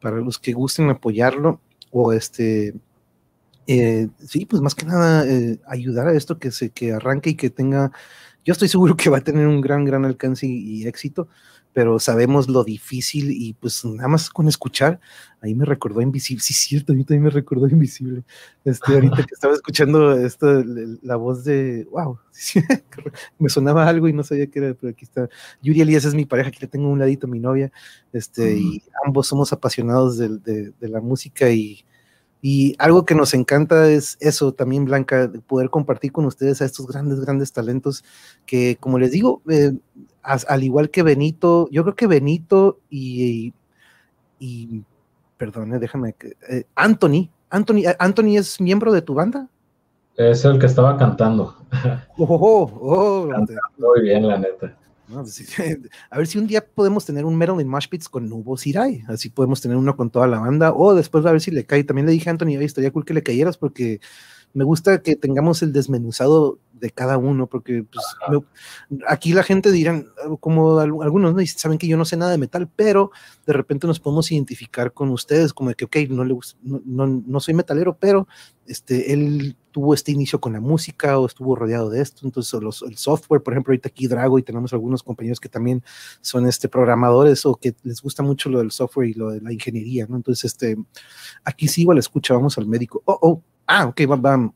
para 0.00 0.18
los 0.18 0.38
que 0.38 0.52
gusten 0.52 0.90
apoyarlo 0.90 1.60
o 1.90 2.12
este 2.12 2.74
eh, 3.66 4.08
sí, 4.18 4.44
pues 4.44 4.60
más 4.60 4.74
que 4.74 4.86
nada 4.86 5.26
eh, 5.26 5.58
ayudar 5.66 6.08
a 6.08 6.14
esto 6.14 6.38
que 6.38 6.50
se 6.50 6.70
que 6.70 6.92
arranque 6.92 7.30
y 7.30 7.34
que 7.36 7.50
tenga, 7.50 7.92
yo 8.44 8.52
estoy 8.52 8.68
seguro 8.68 8.96
que 8.96 9.10
va 9.10 9.18
a 9.18 9.24
tener 9.24 9.46
un 9.46 9.60
gran, 9.60 9.84
gran 9.84 10.04
alcance 10.04 10.46
y, 10.46 10.86
éxito, 10.86 11.28
pero 11.72 11.98
sabemos 11.98 12.48
lo 12.48 12.64
difícil 12.64 13.30
y 13.30 13.54
pues 13.54 13.84
nada 13.84 14.08
más 14.08 14.30
con 14.30 14.48
escuchar, 14.48 15.00
ahí 15.40 15.54
me 15.54 15.64
recordó 15.64 16.00
Invisible, 16.00 16.42
sí, 16.42 16.54
cierto, 16.54 16.92
a 16.92 16.96
mí 16.96 17.04
también 17.04 17.24
me 17.24 17.30
recordó 17.30 17.68
Invisible, 17.68 18.22
este, 18.64 18.92
ahorita 18.92 19.16
que 19.26 19.34
estaba 19.34 19.54
escuchando 19.54 20.12
esto, 20.16 20.64
la 21.02 21.16
voz 21.16 21.44
de, 21.44 21.86
wow, 21.90 22.18
me 23.38 23.48
sonaba 23.48 23.88
algo 23.88 24.08
y 24.08 24.12
no 24.12 24.22
sabía 24.22 24.46
qué 24.48 24.58
era, 24.58 24.74
pero 24.74 24.90
aquí 24.90 25.04
está, 25.04 25.28
Yuri 25.62 25.80
Elías 25.80 26.04
es 26.04 26.14
mi 26.14 26.26
pareja, 26.26 26.48
aquí 26.48 26.58
le 26.60 26.68
tengo 26.68 26.88
un 26.88 26.98
ladito 26.98 27.26
mi 27.26 27.40
novia, 27.40 27.72
este, 28.12 28.56
y 28.56 28.82
ambos 29.04 29.26
somos 29.26 29.52
apasionados 29.52 30.18
de 30.18 30.72
la 30.80 31.00
música 31.00 31.50
y 31.50 31.84
y 32.44 32.74
algo 32.78 33.06
que 33.06 33.14
nos 33.14 33.34
encanta 33.34 33.88
es 33.88 34.18
eso 34.18 34.52
también, 34.52 34.84
Blanca, 34.84 35.30
poder 35.46 35.70
compartir 35.70 36.10
con 36.10 36.26
ustedes 36.26 36.60
a 36.60 36.64
estos 36.64 36.88
grandes, 36.88 37.20
grandes 37.20 37.52
talentos 37.52 38.04
que, 38.46 38.76
como 38.80 38.98
les 38.98 39.12
digo, 39.12 39.42
eh, 39.48 39.72
al 40.22 40.64
igual 40.64 40.90
que 40.90 41.04
Benito, 41.04 41.68
yo 41.70 41.84
creo 41.84 41.94
que 41.94 42.08
Benito 42.08 42.80
y, 42.90 43.54
y 44.40 44.82
perdón, 45.36 45.78
déjame, 45.78 46.16
eh, 46.48 46.64
Anthony, 46.74 47.30
Anthony, 47.48 47.86
eh, 47.86 47.96
Anthony 48.00 48.36
es 48.36 48.60
miembro 48.60 48.92
de 48.92 49.02
tu 49.02 49.14
banda. 49.14 49.48
Es 50.16 50.44
el 50.44 50.58
que 50.58 50.66
estaba 50.66 50.98
cantando. 50.98 51.56
Oh, 52.18 52.26
oh, 52.28 52.70
oh, 52.82 53.30
muy 53.78 54.02
bien, 54.02 54.26
la 54.26 54.38
neta. 54.38 54.76
Pues 55.12 55.58
a 56.10 56.18
ver 56.18 56.26
si 56.26 56.38
un 56.38 56.46
día 56.46 56.64
podemos 56.64 57.04
tener 57.04 57.24
un 57.24 57.36
Metal 57.36 57.60
in 57.60 57.68
Mosh 57.68 57.88
Pits 57.88 58.08
con 58.08 58.28
Nubo 58.28 58.56
Sirai, 58.56 59.04
así 59.08 59.28
podemos 59.28 59.60
tener 59.60 59.76
uno 59.76 59.96
con 59.96 60.10
toda 60.10 60.26
la 60.26 60.38
banda, 60.38 60.72
o 60.72 60.94
después 60.94 61.24
a 61.26 61.32
ver 61.32 61.40
si 61.40 61.50
le 61.50 61.64
cae. 61.64 61.84
También 61.84 62.06
le 62.06 62.12
dije 62.12 62.30
a 62.30 62.32
Anthony, 62.32 62.60
estaría 62.60 62.90
cool 62.90 63.04
que 63.04 63.14
le 63.14 63.22
cayeras 63.22 63.56
porque 63.58 64.00
me 64.54 64.64
gusta 64.64 65.02
que 65.02 65.16
tengamos 65.16 65.62
el 65.62 65.72
desmenuzado 65.72 66.58
de 66.82 66.90
cada 66.90 67.16
uno, 67.16 67.46
porque 67.46 67.84
pues, 67.84 68.04
aquí 69.06 69.32
la 69.32 69.44
gente 69.44 69.70
dirán, 69.70 70.08
como 70.40 70.80
algunos 70.80 71.32
¿no? 71.32 71.46
saben 71.46 71.78
que 71.78 71.86
yo 71.86 71.96
no 71.96 72.04
sé 72.04 72.16
nada 72.16 72.32
de 72.32 72.38
metal, 72.38 72.68
pero 72.74 73.12
de 73.46 73.52
repente 73.52 73.86
nos 73.86 74.00
podemos 74.00 74.32
identificar 74.32 74.92
con 74.92 75.10
ustedes, 75.10 75.54
como 75.54 75.68
de 75.68 75.76
que, 75.76 75.84
ok, 75.84 75.96
no, 76.10 76.24
le, 76.24 76.36
no, 76.62 77.06
no, 77.06 77.40
soy 77.40 77.54
metalero, 77.54 77.96
pero 77.96 78.26
este, 78.66 79.12
él 79.12 79.56
tuvo 79.70 79.94
este 79.94 80.10
inicio 80.10 80.40
con 80.40 80.54
la 80.54 80.60
música 80.60 81.20
o 81.20 81.26
estuvo 81.26 81.54
rodeado 81.54 81.88
de 81.88 82.02
esto, 82.02 82.26
entonces 82.26 82.60
los, 82.60 82.82
el 82.82 82.96
software, 82.96 83.44
por 83.44 83.54
ejemplo, 83.54 83.70
ahorita 83.70 83.88
aquí 83.88 84.08
Drago 84.08 84.40
y 84.40 84.42
tenemos 84.42 84.72
algunos 84.72 85.04
compañeros 85.04 85.38
que 85.38 85.48
también 85.48 85.84
son 86.20 86.48
este, 86.48 86.68
programadores 86.68 87.46
o 87.46 87.54
que 87.54 87.76
les 87.84 88.02
gusta 88.02 88.24
mucho 88.24 88.50
lo 88.50 88.58
del 88.58 88.72
software 88.72 89.08
y 89.08 89.14
lo 89.14 89.30
de 89.30 89.40
la 89.40 89.52
ingeniería, 89.52 90.06
¿no? 90.08 90.16
Entonces, 90.16 90.46
este, 90.46 90.76
aquí 91.44 91.68
sí 91.68 91.82
igual 91.82 91.98
escucha, 91.98 92.34
vamos 92.34 92.58
al 92.58 92.66
médico, 92.66 93.02
oh, 93.04 93.18
oh, 93.22 93.42
ah, 93.68 93.86
ok, 93.86 94.00
vamos 94.08 94.52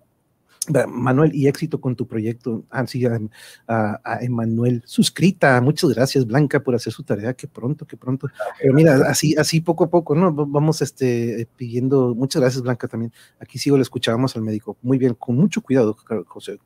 Manuel, 0.89 1.35
y 1.35 1.47
éxito 1.47 1.81
con 1.81 1.97
tu 1.97 2.07
proyecto. 2.07 2.65
Ah, 2.71 2.87
sí, 2.87 3.05
a, 3.07 3.21
a, 3.67 4.19
Emanuel, 4.23 4.83
suscrita. 4.87 5.61
Muchas 5.61 5.91
gracias, 5.91 6.27
Blanca, 6.27 6.61
por 6.61 6.75
hacer 6.75 6.93
su 6.93 7.03
tarea. 7.03 7.35
Que 7.35 7.49
pronto, 7.49 7.87
que 7.87 7.97
pronto. 7.97 8.29
Pero 8.61 8.75
mira, 8.75 8.97
así, 9.09 9.35
así 9.37 9.61
poco 9.61 9.85
a 9.85 9.91
poco, 9.91 10.15
¿no? 10.15 10.33
Vamos 10.33 10.83
este, 10.83 11.49
pidiendo. 11.57 12.15
Muchas 12.15 12.41
gracias, 12.41 12.63
Blanca, 12.63 12.89
también. 12.89 13.13
Aquí 13.41 13.59
sigo, 13.59 13.77
le 13.77 13.83
escuchábamos 13.83 14.37
al 14.37 14.43
médico. 14.43 14.77
Muy 14.83 14.99
bien, 14.99 15.15
con 15.15 15.37
mucho 15.37 15.63
cuidado, 15.63 15.97
José 16.27 16.59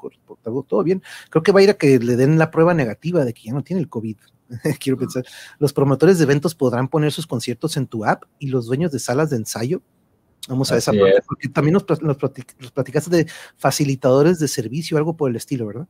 Todo 0.69 0.83
bien. 0.83 1.03
Creo 1.31 1.43
que 1.43 1.53
va 1.53 1.61
a 1.61 1.63
ir 1.63 1.71
a 1.71 1.75
que 1.75 1.99
le 1.99 2.17
den 2.17 2.39
la 2.39 2.51
prueba 2.51 2.75
negativa 2.75 3.25
de 3.25 3.35
que 3.35 3.43
ya 3.45 3.53
no 3.53 3.63
tiene 3.63 3.81
el 3.81 3.89
COVID. 3.89 4.17
Quiero 4.81 4.99
pensar. 4.99 5.25
Los 5.59 5.73
promotores 5.73 6.19
de 6.19 6.25
eventos 6.25 6.55
podrán 6.55 6.89
poner 6.89 7.13
sus 7.13 7.27
conciertos 7.27 7.77
en 7.77 7.87
tu 7.87 8.05
app 8.05 8.25
y 8.39 8.49
los 8.49 8.67
dueños 8.67 8.93
de 8.93 8.99
salas 8.99 9.31
de 9.31 9.37
ensayo 9.37 9.83
Vamos 10.49 10.73
a 10.73 10.77
esa 10.77 10.93
parte, 10.93 11.21
porque 11.27 11.49
también 11.49 11.75
nos, 11.75 11.85
platicaste 11.85 13.11
de 13.11 13.27
facilitadores 13.57 14.39
de 14.39 14.49
servicio, 14.49 14.97
algo 14.97 15.17
por 15.17 15.31
el 15.31 15.37
estilo, 15.37 15.67
¿verdad? 15.67 15.87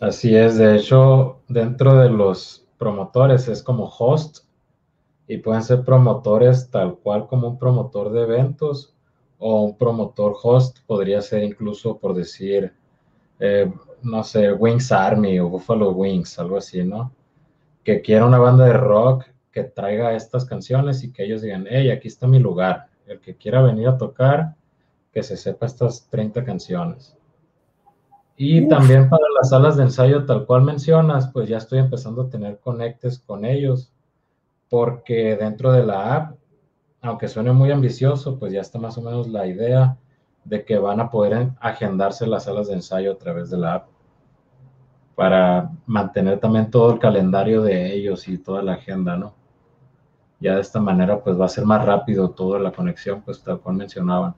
Así 0.00 0.34
es, 0.34 0.56
de 0.56 0.76
hecho, 0.76 1.40
dentro 1.48 1.98
de 1.98 2.08
los 2.10 2.66
promotores 2.78 3.48
es 3.48 3.62
como 3.62 3.86
host 3.86 4.44
y 5.26 5.38
pueden 5.38 5.62
ser 5.62 5.84
promotores 5.84 6.70
tal 6.70 6.96
cual 6.96 7.26
como 7.26 7.48
un 7.48 7.58
promotor 7.58 8.12
de 8.12 8.22
eventos 8.22 8.94
o 9.38 9.62
un 9.62 9.76
promotor 9.76 10.34
host, 10.42 10.78
podría 10.86 11.22
ser 11.22 11.42
incluso 11.42 11.98
por 11.98 12.14
decir, 12.14 12.72
eh, 13.38 13.72
no 14.02 14.22
sé, 14.24 14.52
Wings 14.52 14.92
Army 14.92 15.38
o 15.40 15.48
Buffalo 15.48 15.90
Wings, 15.92 16.38
algo 16.38 16.58
así, 16.58 16.84
¿no? 16.84 17.12
Que 17.82 18.02
quiera 18.02 18.26
una 18.26 18.38
banda 18.38 18.66
de 18.66 18.74
rock 18.74 19.24
que 19.50 19.64
traiga 19.64 20.14
estas 20.14 20.44
canciones 20.44 21.02
y 21.02 21.12
que 21.12 21.24
ellos 21.24 21.42
digan, 21.42 21.66
hey, 21.68 21.90
aquí 21.90 22.08
está 22.08 22.26
mi 22.26 22.38
lugar 22.38 22.89
el 23.10 23.20
que 23.20 23.36
quiera 23.36 23.60
venir 23.60 23.88
a 23.88 23.98
tocar, 23.98 24.54
que 25.12 25.22
se 25.22 25.36
sepa 25.36 25.66
estas 25.66 26.08
30 26.08 26.44
canciones. 26.44 27.16
Y 28.36 28.68
también 28.68 29.10
para 29.10 29.24
las 29.36 29.50
salas 29.50 29.76
de 29.76 29.82
ensayo, 29.82 30.24
tal 30.24 30.46
cual 30.46 30.62
mencionas, 30.62 31.30
pues 31.32 31.48
ya 31.48 31.58
estoy 31.58 31.80
empezando 31.80 32.22
a 32.22 32.30
tener 32.30 32.58
conectes 32.58 33.18
con 33.18 33.44
ellos, 33.44 33.92
porque 34.70 35.36
dentro 35.36 35.72
de 35.72 35.84
la 35.84 36.14
app, 36.14 36.36
aunque 37.02 37.28
suene 37.28 37.52
muy 37.52 37.70
ambicioso, 37.70 38.38
pues 38.38 38.52
ya 38.52 38.60
está 38.60 38.78
más 38.78 38.96
o 38.96 39.02
menos 39.02 39.28
la 39.28 39.46
idea 39.46 39.98
de 40.44 40.64
que 40.64 40.78
van 40.78 41.00
a 41.00 41.10
poder 41.10 41.50
agendarse 41.60 42.26
las 42.26 42.44
salas 42.44 42.68
de 42.68 42.74
ensayo 42.74 43.12
a 43.12 43.18
través 43.18 43.50
de 43.50 43.58
la 43.58 43.74
app 43.74 43.88
para 45.14 45.70
mantener 45.84 46.38
también 46.38 46.70
todo 46.70 46.94
el 46.94 46.98
calendario 46.98 47.60
de 47.62 47.92
ellos 47.92 48.26
y 48.26 48.38
toda 48.38 48.62
la 48.62 48.74
agenda, 48.74 49.16
¿no? 49.16 49.34
Ya 50.40 50.54
de 50.54 50.60
esta 50.62 50.80
manera 50.80 51.22
pues 51.22 51.38
va 51.38 51.44
a 51.44 51.48
ser 51.48 51.64
más 51.64 51.84
rápido 51.84 52.30
toda 52.30 52.58
la 52.58 52.72
conexión, 52.72 53.22
pues 53.22 53.42
tal 53.42 53.60
cual 53.60 53.76
mencionaban. 53.76 54.34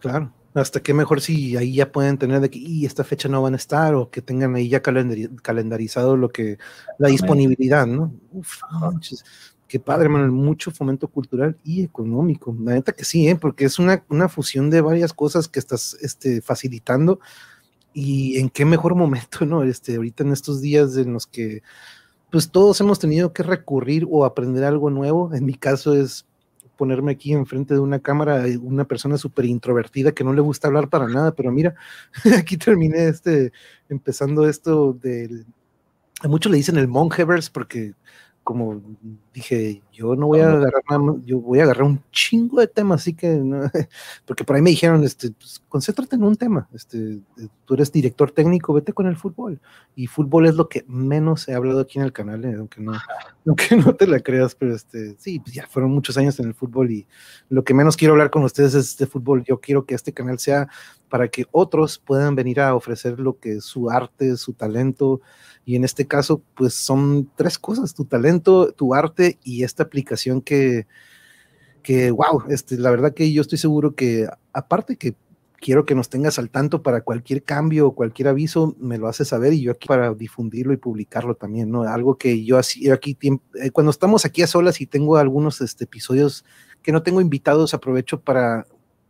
Claro, 0.00 0.32
hasta 0.54 0.80
que 0.80 0.94
mejor 0.94 1.20
si 1.20 1.56
ahí 1.56 1.74
ya 1.74 1.92
pueden 1.92 2.18
tener 2.18 2.40
de 2.40 2.50
que 2.50 2.58
y 2.58 2.86
esta 2.86 3.04
fecha 3.04 3.28
no 3.28 3.42
van 3.42 3.54
a 3.54 3.58
estar 3.58 3.94
o 3.94 4.10
que 4.10 4.22
tengan 4.22 4.54
ahí 4.54 4.68
ya 4.68 4.80
calendarizado 4.80 6.16
lo 6.16 6.30
que 6.30 6.58
la 6.98 7.08
disponibilidad, 7.08 7.86
¿no? 7.86 8.12
Uf, 8.32 8.60
qué 9.66 9.78
padre, 9.78 10.04
hermano, 10.04 10.32
mucho 10.32 10.70
fomento 10.70 11.08
cultural 11.08 11.56
y 11.62 11.82
económico. 11.82 12.56
La 12.60 12.72
neta 12.72 12.92
que 12.92 13.04
sí, 13.04 13.28
¿eh? 13.28 13.36
porque 13.36 13.66
es 13.66 13.78
una, 13.78 14.02
una 14.08 14.28
fusión 14.28 14.70
de 14.70 14.80
varias 14.80 15.12
cosas 15.12 15.46
que 15.46 15.58
estás 15.58 15.96
este, 16.00 16.40
facilitando 16.40 17.20
y 17.92 18.38
en 18.38 18.48
qué 18.48 18.64
mejor 18.64 18.94
momento, 18.94 19.44
¿no? 19.44 19.62
Este, 19.62 19.96
ahorita 19.96 20.24
en 20.24 20.32
estos 20.32 20.60
días 20.60 20.96
en 20.96 21.12
los 21.12 21.26
que 21.26 21.62
pues 22.30 22.50
todos 22.50 22.80
hemos 22.80 22.98
tenido 22.98 23.32
que 23.32 23.42
recurrir 23.42 24.06
o 24.10 24.24
aprender 24.24 24.64
algo 24.64 24.90
nuevo. 24.90 25.34
En 25.34 25.44
mi 25.44 25.54
caso 25.54 25.94
es 25.94 26.26
ponerme 26.76 27.12
aquí 27.12 27.32
enfrente 27.32 27.74
de 27.74 27.80
una 27.80 27.98
cámara, 27.98 28.46
eh, 28.46 28.56
una 28.56 28.84
persona 28.84 29.18
súper 29.18 29.46
introvertida 29.46 30.12
que 30.12 30.24
no 30.24 30.32
le 30.32 30.40
gusta 30.40 30.68
hablar 30.68 30.88
para 30.88 31.08
nada, 31.08 31.32
pero 31.32 31.50
mira, 31.50 31.74
aquí 32.38 32.56
terminé 32.56 33.08
este, 33.08 33.52
empezando 33.88 34.48
esto 34.48 34.92
del, 34.92 35.44
a 36.20 36.28
muchos 36.28 36.50
le 36.50 36.58
dicen 36.58 36.76
el 36.76 36.88
Monhevers 36.88 37.50
porque 37.50 37.94
como 38.44 38.80
dije, 39.38 39.82
yo 39.92 40.14
no 40.14 40.26
voy 40.26 40.40
a 40.40 40.52
agarrar 40.52 40.82
nada 40.88 41.14
yo 41.24 41.40
voy 41.40 41.60
a 41.60 41.64
agarrar 41.64 41.84
un 41.84 42.02
chingo 42.12 42.60
de 42.60 42.66
temas, 42.66 43.00
así 43.00 43.14
que, 43.14 43.40
porque 44.26 44.44
por 44.44 44.56
ahí 44.56 44.62
me 44.62 44.70
dijeron, 44.70 45.02
este, 45.04 45.30
pues, 45.32 45.62
concéntrate 45.68 46.16
en 46.16 46.22
un 46.22 46.36
tema, 46.36 46.68
este, 46.72 47.20
tú 47.64 47.74
eres 47.74 47.90
director 47.90 48.30
técnico, 48.30 48.72
vete 48.72 48.92
con 48.92 49.06
el 49.06 49.16
fútbol, 49.16 49.60
y 49.96 50.06
fútbol 50.06 50.46
es 50.46 50.54
lo 50.54 50.68
que 50.68 50.84
menos 50.86 51.48
he 51.48 51.54
hablado 51.54 51.80
aquí 51.80 51.98
en 51.98 52.04
el 52.04 52.12
canal, 52.12 52.44
eh, 52.44 52.54
aunque, 52.58 52.80
no, 52.80 52.92
aunque 53.46 53.76
no 53.76 53.94
te 53.94 54.06
la 54.06 54.20
creas, 54.20 54.54
pero 54.54 54.74
este, 54.74 55.16
sí, 55.18 55.40
pues 55.40 55.54
ya 55.54 55.66
fueron 55.66 55.92
muchos 55.92 56.16
años 56.16 56.38
en 56.40 56.46
el 56.46 56.54
fútbol 56.54 56.90
y 56.90 57.06
lo 57.48 57.64
que 57.64 57.74
menos 57.74 57.96
quiero 57.96 58.14
hablar 58.14 58.30
con 58.30 58.44
ustedes 58.44 58.74
es 58.74 58.96
de 58.98 59.06
fútbol, 59.06 59.44
yo 59.44 59.60
quiero 59.60 59.84
que 59.84 59.94
este 59.94 60.12
canal 60.12 60.38
sea 60.38 60.68
para 61.08 61.28
que 61.28 61.46
otros 61.52 61.98
puedan 61.98 62.34
venir 62.34 62.60
a 62.60 62.74
ofrecer 62.74 63.18
lo 63.18 63.38
que 63.38 63.56
es 63.56 63.64
su 63.64 63.90
arte, 63.90 64.36
su 64.36 64.52
talento, 64.52 65.20
y 65.68 65.76
en 65.76 65.84
este 65.84 66.06
caso, 66.06 66.40
pues 66.54 66.72
son 66.72 67.30
tres 67.36 67.58
cosas, 67.58 67.92
tu 67.92 68.06
talento, 68.06 68.72
tu 68.72 68.94
arte 68.94 69.27
y 69.44 69.64
esta 69.64 69.82
aplicación 69.82 70.40
que, 70.40 70.86
que 71.82 72.10
wow, 72.10 72.44
este, 72.48 72.78
la 72.78 72.90
verdad 72.90 73.12
que 73.12 73.30
yo 73.32 73.42
estoy 73.42 73.58
seguro 73.58 73.94
que 73.94 74.28
aparte 74.52 74.96
que 74.96 75.14
quiero 75.60 75.84
que 75.84 75.94
nos 75.94 76.08
tengas 76.08 76.38
al 76.38 76.50
tanto 76.50 76.82
para 76.82 77.02
cualquier 77.02 77.42
cambio 77.42 77.88
o 77.88 77.94
cualquier 77.94 78.28
aviso, 78.28 78.76
me 78.78 78.98
lo 78.98 79.08
haces 79.08 79.28
saber 79.28 79.52
y 79.52 79.62
yo 79.62 79.72
aquí 79.72 79.88
para 79.88 80.14
difundirlo 80.14 80.72
y 80.72 80.76
publicarlo 80.76 81.34
también, 81.34 81.70
¿no? 81.70 81.82
Algo 81.82 82.16
que 82.16 82.44
yo 82.44 82.58
así, 82.58 82.90
aquí, 82.90 83.18
eh, 83.20 83.70
cuando 83.72 83.90
estamos 83.90 84.24
aquí 84.24 84.42
a 84.42 84.46
solas 84.46 84.80
y 84.80 84.86
tengo 84.86 85.16
algunos 85.16 85.60
este, 85.60 85.84
episodios 85.84 86.44
que 86.82 86.92
no 86.92 87.02
tengo 87.02 87.20
invitados, 87.20 87.74
aprovecho 87.74 88.20
para 88.20 88.66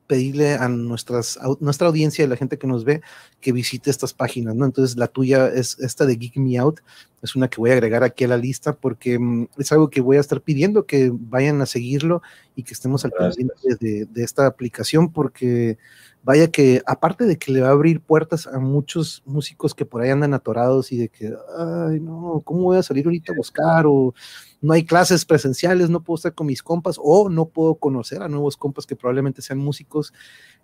pedirle 0.07 0.55
a 0.55 0.69
nuestras, 0.69 1.39
nuestra 1.61 1.87
audiencia, 1.87 2.25
a 2.25 2.29
la 2.29 2.37
gente 2.37 2.59
que 2.59 2.67
nos 2.67 2.85
ve, 2.85 3.03
que 3.41 3.53
visite 3.53 3.91
estas 3.91 4.13
páginas, 4.13 4.55
¿no? 4.55 4.65
Entonces 4.65 4.97
la 4.97 5.07
tuya 5.07 5.49
es 5.49 5.79
esta 5.79 6.07
de 6.07 6.17
Geek 6.17 6.37
Me 6.37 6.59
Out, 6.59 6.81
es 7.23 7.37
una 7.37 7.49
que 7.49 7.61
voy 7.61 7.71
a 7.71 7.75
agregar 7.75 8.03
aquí 8.03 8.25
a 8.25 8.29
la 8.29 8.37
lista 8.37 8.75
porque 8.75 9.19
mm, 9.19 9.49
es 9.59 9.73
algo 9.73 9.91
que 9.91 10.01
voy 10.01 10.17
a 10.17 10.21
estar 10.21 10.41
pidiendo 10.41 10.87
que 10.87 11.11
vayan 11.13 11.61
a 11.61 11.67
seguirlo 11.67 12.23
y 12.57 12.65
que 12.65 12.75
estemos 12.75 13.05
al 13.05 13.13
pendiente 13.13 13.55
de, 13.81 14.07
de, 14.07 14.25
esta 14.25 14.47
aplicación 14.47 15.13
porque 15.13 15.79
vaya 16.23 16.51
que 16.51 16.83
aparte 16.87 17.25
de 17.25 17.39
que 17.39 17.53
le 17.53 17.61
va 17.61 17.69
a 17.69 17.73
abrir 17.73 18.01
puertas 18.01 18.47
a 18.47 18.59
muchos 18.59 19.23
músicos 19.25 19.75
que 19.75 19.87
por 19.87 20.03
ahí 20.03 20.11
andan 20.11 20.35
atorados 20.35 20.93
y 20.93 20.99
de 20.99 21.09
que, 21.09 21.33
ay, 21.57 22.01
no, 22.01 22.43
¿cómo 22.45 22.63
voy 22.65 22.79
a 22.79 22.83
salir 22.83 23.07
ahorita 23.07 23.33
a 23.33 23.37
buscar? 23.37 23.87
O 23.87 24.15
no 24.61 24.73
hay 24.73 24.85
clases 24.85 25.25
presenciales, 25.25 25.91
no 25.91 26.03
puedo 26.03 26.17
estar 26.17 26.35
con 26.35 26.49
mis 26.49 26.63
compas 26.63 26.97
o 27.03 27.29
no 27.29 27.47
puedo 27.47 27.77
conocer 27.77 28.23
a 28.23 28.29
nuevos 28.29 28.57
compas 28.57 28.85
que 28.85 28.97
probablemente 28.97 29.43
sean 29.43 29.59
músicos. 29.59 30.13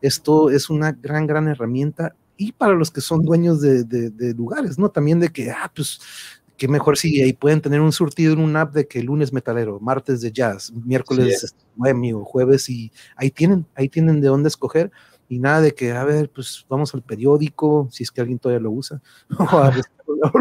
Esto 0.03 0.51
es 0.51 0.71
una 0.71 0.93
gran, 0.93 1.27
gran 1.27 1.49
herramienta 1.49 2.15
y 2.37 2.53
para 2.53 2.75
los 2.75 2.91
que 2.91 3.01
son 3.01 3.25
dueños 3.25 3.61
de, 3.61 3.85
de, 3.85 4.35
lugares, 4.35 4.79
¿no? 4.79 4.89
También 4.89 5.21
de 5.21 5.31
que, 5.31 5.51
ah, 5.51 5.71
pues, 5.75 6.01
qué 6.57 6.69
mejor 6.69 6.97
si 6.97 7.21
ahí 7.21 7.33
pueden 7.33 7.61
tener 7.61 7.81
un 7.81 7.93
surtido 7.93 8.33
en 8.33 8.41
un 8.41 8.57
app 8.57 8.73
de 8.75 8.87
que 8.87 9.03
lunes 9.03 9.33
metalero, 9.33 9.81
martes 9.81 10.21
de 10.21 10.33
jazz, 10.33 10.73
miércoles 10.73 11.41
sí. 11.41 12.13
jueves 12.25 12.69
y 12.69 12.93
ahí 13.17 13.31
tienen, 13.31 13.67
ahí 13.75 13.89
tienen 13.89 14.21
de 14.21 14.29
dónde 14.29 14.49
escoger 14.49 14.91
y 15.29 15.39
nada 15.39 15.61
de 15.61 15.75
que, 15.75 15.93
a 15.93 16.05
ver, 16.05 16.31
pues 16.31 16.65
vamos 16.69 16.95
al 16.95 17.03
periódico, 17.03 17.89
si 17.91 18.03
es 18.03 18.11
que 18.11 18.21
alguien 18.21 18.39
todavía 18.39 18.63
lo 18.63 18.71
usa, 18.71 19.01
o 19.39 19.43
a 19.43 19.73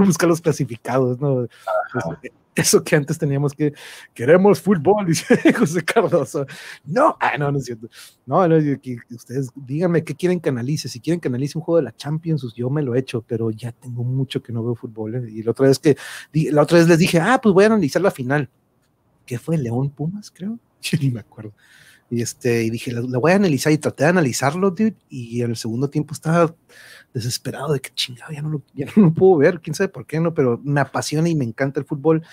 buscar, 0.05 0.29
los 0.29 0.41
clasificados, 0.41 1.19
¿no? 1.19 1.47
Pues, 1.93 2.33
eso 2.55 2.83
que 2.83 2.95
antes 2.95 3.17
teníamos 3.17 3.53
que, 3.53 3.73
queremos 4.13 4.61
fútbol, 4.61 5.05
dice 5.07 5.53
José 5.53 5.83
Cardoso. 5.83 6.45
No, 6.85 7.17
ah, 7.19 7.37
no, 7.37 7.51
no 7.51 7.57
es 7.57 7.65
cierto. 7.65 7.89
No, 8.25 8.47
no, 8.47 8.57
que 8.81 8.97
ustedes 9.09 9.49
díganme 9.55 10.03
qué 10.03 10.15
quieren 10.15 10.39
que 10.39 10.49
analice. 10.49 10.87
Si 10.87 10.99
quieren 10.99 11.19
que 11.19 11.27
analice 11.27 11.57
un 11.57 11.63
juego 11.63 11.77
de 11.77 11.83
la 11.83 11.95
Champions, 11.95 12.41
pues, 12.41 12.53
yo 12.53 12.69
me 12.69 12.81
lo 12.81 12.95
he 12.95 12.99
hecho, 12.99 13.23
pero 13.27 13.51
ya 13.51 13.71
tengo 13.71 14.03
mucho 14.03 14.41
que 14.41 14.53
no 14.53 14.63
veo 14.63 14.75
fútbol. 14.75 15.15
¿eh? 15.15 15.31
Y 15.31 15.43
la 15.43 15.51
otra 15.51 15.67
vez 15.67 15.79
que, 15.79 15.97
la 16.33 16.61
otra 16.61 16.77
vez 16.77 16.87
les 16.87 16.99
dije, 16.99 17.19
ah, 17.19 17.39
pues 17.41 17.53
voy 17.53 17.63
a 17.63 17.67
analizar 17.67 18.01
la 18.01 18.11
final. 18.11 18.49
¿Qué 19.25 19.39
fue? 19.39 19.57
León 19.57 19.89
Pumas, 19.89 20.31
creo. 20.31 20.59
Yo 20.81 20.97
ni 21.01 21.09
me 21.09 21.21
acuerdo. 21.21 21.53
Y, 22.09 22.21
este, 22.21 22.63
y 22.63 22.69
dije, 22.69 22.91
la, 22.91 23.01
voy 23.17 23.31
a 23.31 23.35
analizar 23.35 23.73
y 23.73 23.77
traté 23.77 24.03
de 24.03 24.11
analizarlo, 24.11 24.69
dude, 24.69 24.95
y 25.09 25.41
en 25.41 25.51
el 25.51 25.55
segundo 25.55 25.89
tiempo 25.89 26.13
estaba 26.13 26.53
desesperado 27.13 27.73
de 27.73 27.79
que 27.79 27.93
chingado, 27.93 28.31
ya 28.31 28.41
no 28.41 28.49
lo, 28.49 28.61
ya 28.73 28.87
no 28.95 29.13
puedo 29.13 29.37
ver, 29.37 29.61
quién 29.61 29.73
sabe 29.73 29.89
por 29.89 30.05
qué 30.05 30.19
no, 30.19 30.33
pero 30.33 30.59
me 30.63 30.81
apasiona 30.81 31.29
y 31.29 31.35
me 31.35 31.45
encanta 31.45 31.79
el 31.79 31.85
fútbol, 31.85 32.23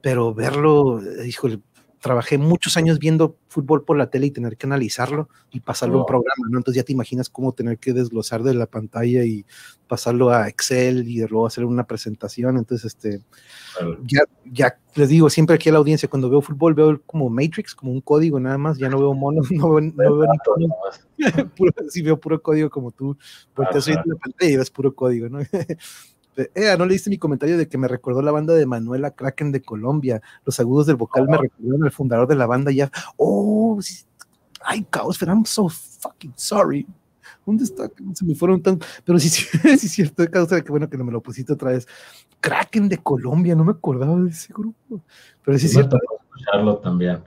pero 0.00 0.34
verlo, 0.34 1.00
híjole, 1.24 1.60
trabajé 2.00 2.38
muchos 2.38 2.76
años 2.76 2.98
viendo 2.98 3.36
fútbol 3.48 3.84
por 3.84 3.96
la 3.96 4.10
tele 4.10 4.26
y 4.26 4.30
tener 4.30 4.56
que 4.56 4.66
analizarlo 4.66 5.28
y 5.50 5.60
pasarlo 5.60 5.98
a 5.98 6.00
un 6.00 6.06
programa, 6.06 6.46
¿no? 6.50 6.58
Entonces 6.58 6.80
ya 6.80 6.84
te 6.84 6.92
imaginas 6.92 7.28
cómo 7.28 7.52
tener 7.52 7.78
que 7.78 7.92
desglosar 7.92 8.42
de 8.42 8.54
la 8.54 8.66
pantalla 8.66 9.24
y 9.24 9.44
pasarlo 9.88 10.30
a 10.30 10.48
Excel 10.48 11.08
y 11.08 11.18
luego 11.26 11.46
hacer 11.46 11.64
una 11.64 11.86
presentación. 11.86 12.58
Entonces, 12.58 12.94
este, 12.94 13.22
ya, 14.04 14.20
ya 14.44 14.78
les 14.94 15.08
digo, 15.08 15.30
siempre 15.30 15.56
aquí 15.56 15.68
a 15.68 15.72
la 15.72 15.78
audiencia, 15.78 16.08
cuando 16.08 16.30
veo 16.30 16.40
fútbol, 16.40 16.74
veo 16.74 17.00
como 17.06 17.30
Matrix, 17.30 17.74
como 17.74 17.92
un 17.92 18.00
código 18.00 18.38
nada 18.38 18.58
más, 18.58 18.78
ya 18.78 18.88
no 18.88 18.98
veo 18.98 19.14
monos, 19.14 19.50
no, 19.50 19.74
veo, 19.74 19.80
no 19.80 20.16
veo 20.16 20.28
ni 20.56 20.68
puro, 21.56 21.72
sí 21.88 22.02
veo 22.02 22.18
puro 22.18 22.40
código 22.40 22.70
como 22.70 22.90
tú, 22.92 23.16
porque 23.54 23.80
soy 23.80 23.94
de 23.94 24.02
la 24.04 24.16
pantalla 24.16 24.52
y 24.52 24.56
ves 24.56 24.70
puro 24.70 24.94
código, 24.94 25.28
¿no? 25.28 25.38
eh, 26.38 26.76
no 26.78 26.86
leíste 26.86 27.10
mi 27.10 27.18
comentario 27.18 27.58
de 27.58 27.68
que 27.68 27.78
me 27.78 27.88
recordó 27.88 28.22
la 28.22 28.30
banda 28.30 28.54
de 28.54 28.66
Manuela 28.66 29.10
Kraken 29.10 29.52
de 29.52 29.62
Colombia. 29.62 30.22
Los 30.44 30.60
agudos 30.60 30.86
del 30.86 30.96
vocal 30.96 31.26
me 31.28 31.36
recordaron 31.36 31.84
al 31.84 31.90
fundador 31.90 32.28
de 32.28 32.36
la 32.36 32.46
banda 32.46 32.70
ya. 32.70 32.90
Oh, 33.16 33.78
ay, 34.62 34.86
caos, 34.90 35.20
I'm 35.22 35.44
so 35.44 35.68
fucking 35.68 36.32
sorry. 36.36 36.86
¿Dónde 37.44 37.64
está? 37.64 37.90
Se 38.14 38.24
me 38.24 38.34
fueron 38.34 38.62
tan. 38.62 38.78
Pero 39.04 39.18
sí, 39.18 39.28
sí, 39.30 39.78
sí, 39.78 39.88
cierto, 39.88 40.28
causa 40.30 40.62
que 40.62 40.70
bueno 40.70 40.88
que 40.88 40.96
no 40.96 41.04
me 41.04 41.12
lo 41.12 41.22
pusiste 41.22 41.52
otra 41.52 41.72
vez. 41.72 41.86
Kraken 42.40 42.88
de 42.88 42.98
Colombia, 42.98 43.54
no 43.54 43.64
me 43.64 43.72
acordaba 43.72 44.16
de 44.20 44.30
ese 44.30 44.52
grupo. 44.52 45.02
Pero 45.44 45.58
sí, 45.58 45.66
es 45.66 45.72
cierto. 45.72 45.96
escucharlo 45.96 46.78
también. 46.78 47.22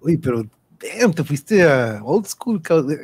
Uy, 0.00 0.18
pero 0.18 0.44
damn, 0.80 1.12
te 1.12 1.24
fuiste 1.24 1.62
a 1.62 2.00
old 2.04 2.26
school, 2.26 2.60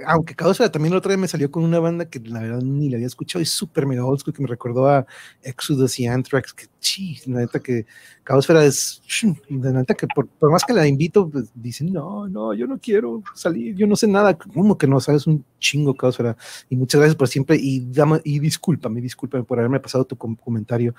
aunque 0.07 0.35
Causa 0.35 0.71
también 0.71 0.93
la 0.93 0.99
otra 0.99 1.11
vez 1.11 1.19
me 1.19 1.29
salió 1.29 1.51
con 1.51 1.65
una 1.65 1.81
banda 1.81 2.05
que 2.05 2.21
la 2.21 2.41
verdad 2.41 2.61
ni 2.63 2.89
la 2.91 2.97
había 2.97 3.07
escuchado, 3.07 3.43
es 3.43 3.51
súper 3.51 3.87
mega 3.87 4.05
old 4.05 4.21
school, 4.21 4.35
que 4.35 4.43
me 4.43 4.49
recordó 4.49 4.89
a 4.89 5.07
Exodus 5.43 5.99
y 5.99 6.07
Anthrax, 6.07 6.53
que 6.53 6.67
sí, 6.81 7.19
la 7.27 7.41
neta 7.41 7.61
que 7.61 7.87
Caosfera 8.25 8.65
es, 8.65 9.03
la 9.49 9.73
neta 9.73 9.95
que 9.95 10.07
por, 10.07 10.29
más 10.51 10.65
que 10.65 10.73
la 10.73 10.87
invito, 10.87 11.29
pues 11.29 11.51
dicen, 11.55 11.93
no, 11.93 12.29
no, 12.29 12.53
yo 12.55 12.67
no 12.67 12.79
quiero 12.79 13.23
salir, 13.35 13.75
yo 13.75 13.87
no 13.87 13.97
sé 13.97 14.07
nada, 14.07 14.37
como 14.37 14.77
que 14.77 14.87
no 14.87 15.01
sabes 15.01 15.27
un 15.27 15.45
chingo 15.59 15.95
Caosfera, 15.95 16.37
y 16.69 16.77
muchas 16.77 17.01
gracias 17.01 17.17
por 17.17 17.29
siempre, 17.29 17.57
y, 17.61 17.81
dame, 17.91 18.21
y 18.25 18.39
discúlpame, 18.39 19.01
discúlpame 19.01 19.45
por 19.45 19.59
haberme 19.59 19.81
pasado 19.81 20.05
tu 20.05 20.17
comentario, 20.17 20.95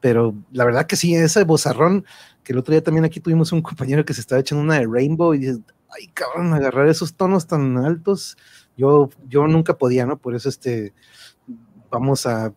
pero 0.00 0.34
la 0.52 0.64
verdad 0.64 0.86
que 0.86 0.96
sí, 0.96 1.14
ese 1.14 1.44
bozarrón, 1.44 2.04
que 2.42 2.52
el 2.52 2.58
otro 2.58 2.72
día 2.72 2.82
también 2.82 3.04
aquí 3.04 3.20
tuvimos 3.20 3.52
un 3.52 3.62
compañero 3.62 4.04
que 4.04 4.14
se 4.14 4.20
estaba 4.20 4.40
echando 4.40 4.62
una 4.62 4.78
de 4.78 4.86
Rainbow 4.86 5.34
y 5.34 5.38
dice, 5.38 5.60
ay, 5.96 6.08
cabrón, 6.08 6.52
agarrar 6.52 6.88
esos 6.88 7.14
tonos 7.14 7.46
tan 7.46 7.78
altos, 7.78 8.36
yo, 8.76 9.10
yo 9.28 9.46
nunca 9.46 9.78
podía, 9.78 10.06
¿no? 10.06 10.18
Por 10.18 10.34
eso, 10.34 10.48
este, 10.48 10.92
vamos 11.90 12.26
a, 12.26 12.52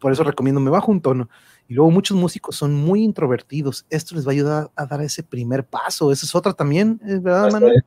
por 0.00 0.12
eso 0.12 0.24
recomiendo, 0.24 0.60
me 0.60 0.70
bajo 0.70 0.90
un 0.90 1.00
tono. 1.00 1.28
Y 1.68 1.74
luego 1.74 1.90
muchos 1.90 2.16
músicos 2.16 2.56
son 2.56 2.74
muy 2.74 3.02
introvertidos. 3.02 3.86
Esto 3.90 4.14
les 4.14 4.26
va 4.26 4.30
a 4.30 4.32
ayudar 4.32 4.70
a 4.74 4.86
dar 4.86 5.02
ese 5.02 5.22
primer 5.22 5.66
paso. 5.66 6.10
Esa 6.10 6.24
es 6.24 6.34
otra 6.34 6.54
también, 6.54 6.98
¿verdad, 7.02 7.46
va 7.46 7.50
Manuel? 7.50 7.84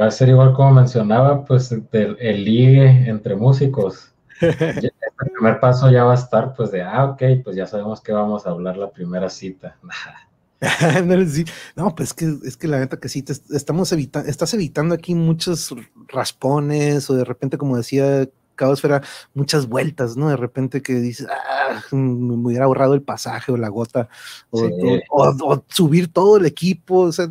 va 0.00 0.06
a 0.06 0.10
ser 0.10 0.30
igual 0.30 0.52
como 0.54 0.72
mencionaba, 0.72 1.44
pues 1.44 1.70
el, 1.72 1.86
el 1.92 2.44
ligue 2.44 3.08
entre 3.08 3.36
músicos. 3.36 4.12
el 4.40 4.92
primer 5.16 5.60
paso 5.60 5.90
ya 5.90 6.04
va 6.04 6.12
a 6.12 6.16
estar, 6.16 6.54
pues 6.54 6.70
de, 6.70 6.82
ah, 6.82 7.04
ok, 7.04 7.22
pues 7.44 7.56
ya 7.56 7.66
sabemos 7.66 8.00
que 8.00 8.12
vamos 8.12 8.46
a 8.46 8.50
hablar 8.50 8.76
la 8.76 8.90
primera 8.90 9.28
cita. 9.28 9.76
no, 11.76 11.94
pues 11.94 12.10
es 12.10 12.14
que, 12.14 12.36
es 12.44 12.56
que 12.56 12.68
la 12.68 12.78
neta 12.78 12.98
que 12.98 13.08
sí, 13.08 13.22
te 13.22 13.32
estamos 13.32 13.92
evitando, 13.92 14.28
estás 14.28 14.52
evitando 14.52 14.94
aquí 14.94 15.14
muchos 15.14 15.74
raspones 16.08 17.08
o 17.08 17.14
de 17.14 17.24
repente, 17.24 17.56
como 17.56 17.76
decía 17.76 18.28
Caosfera, 18.60 19.02
muchas 19.32 19.66
vueltas, 19.66 20.18
¿no? 20.18 20.28
De 20.28 20.36
repente 20.36 20.82
que 20.82 20.94
dices, 20.96 21.26
ah, 21.30 21.80
me 21.92 22.34
hubiera 22.34 22.66
ahorrado 22.66 22.92
el 22.92 23.00
pasaje 23.00 23.52
o 23.52 23.56
la 23.56 23.68
gota, 23.68 24.10
o, 24.50 25.64
subir 25.68 26.12
todo 26.12 26.36
el 26.36 26.44
equipo, 26.44 26.98
o 27.00 27.12
sea, 27.12 27.26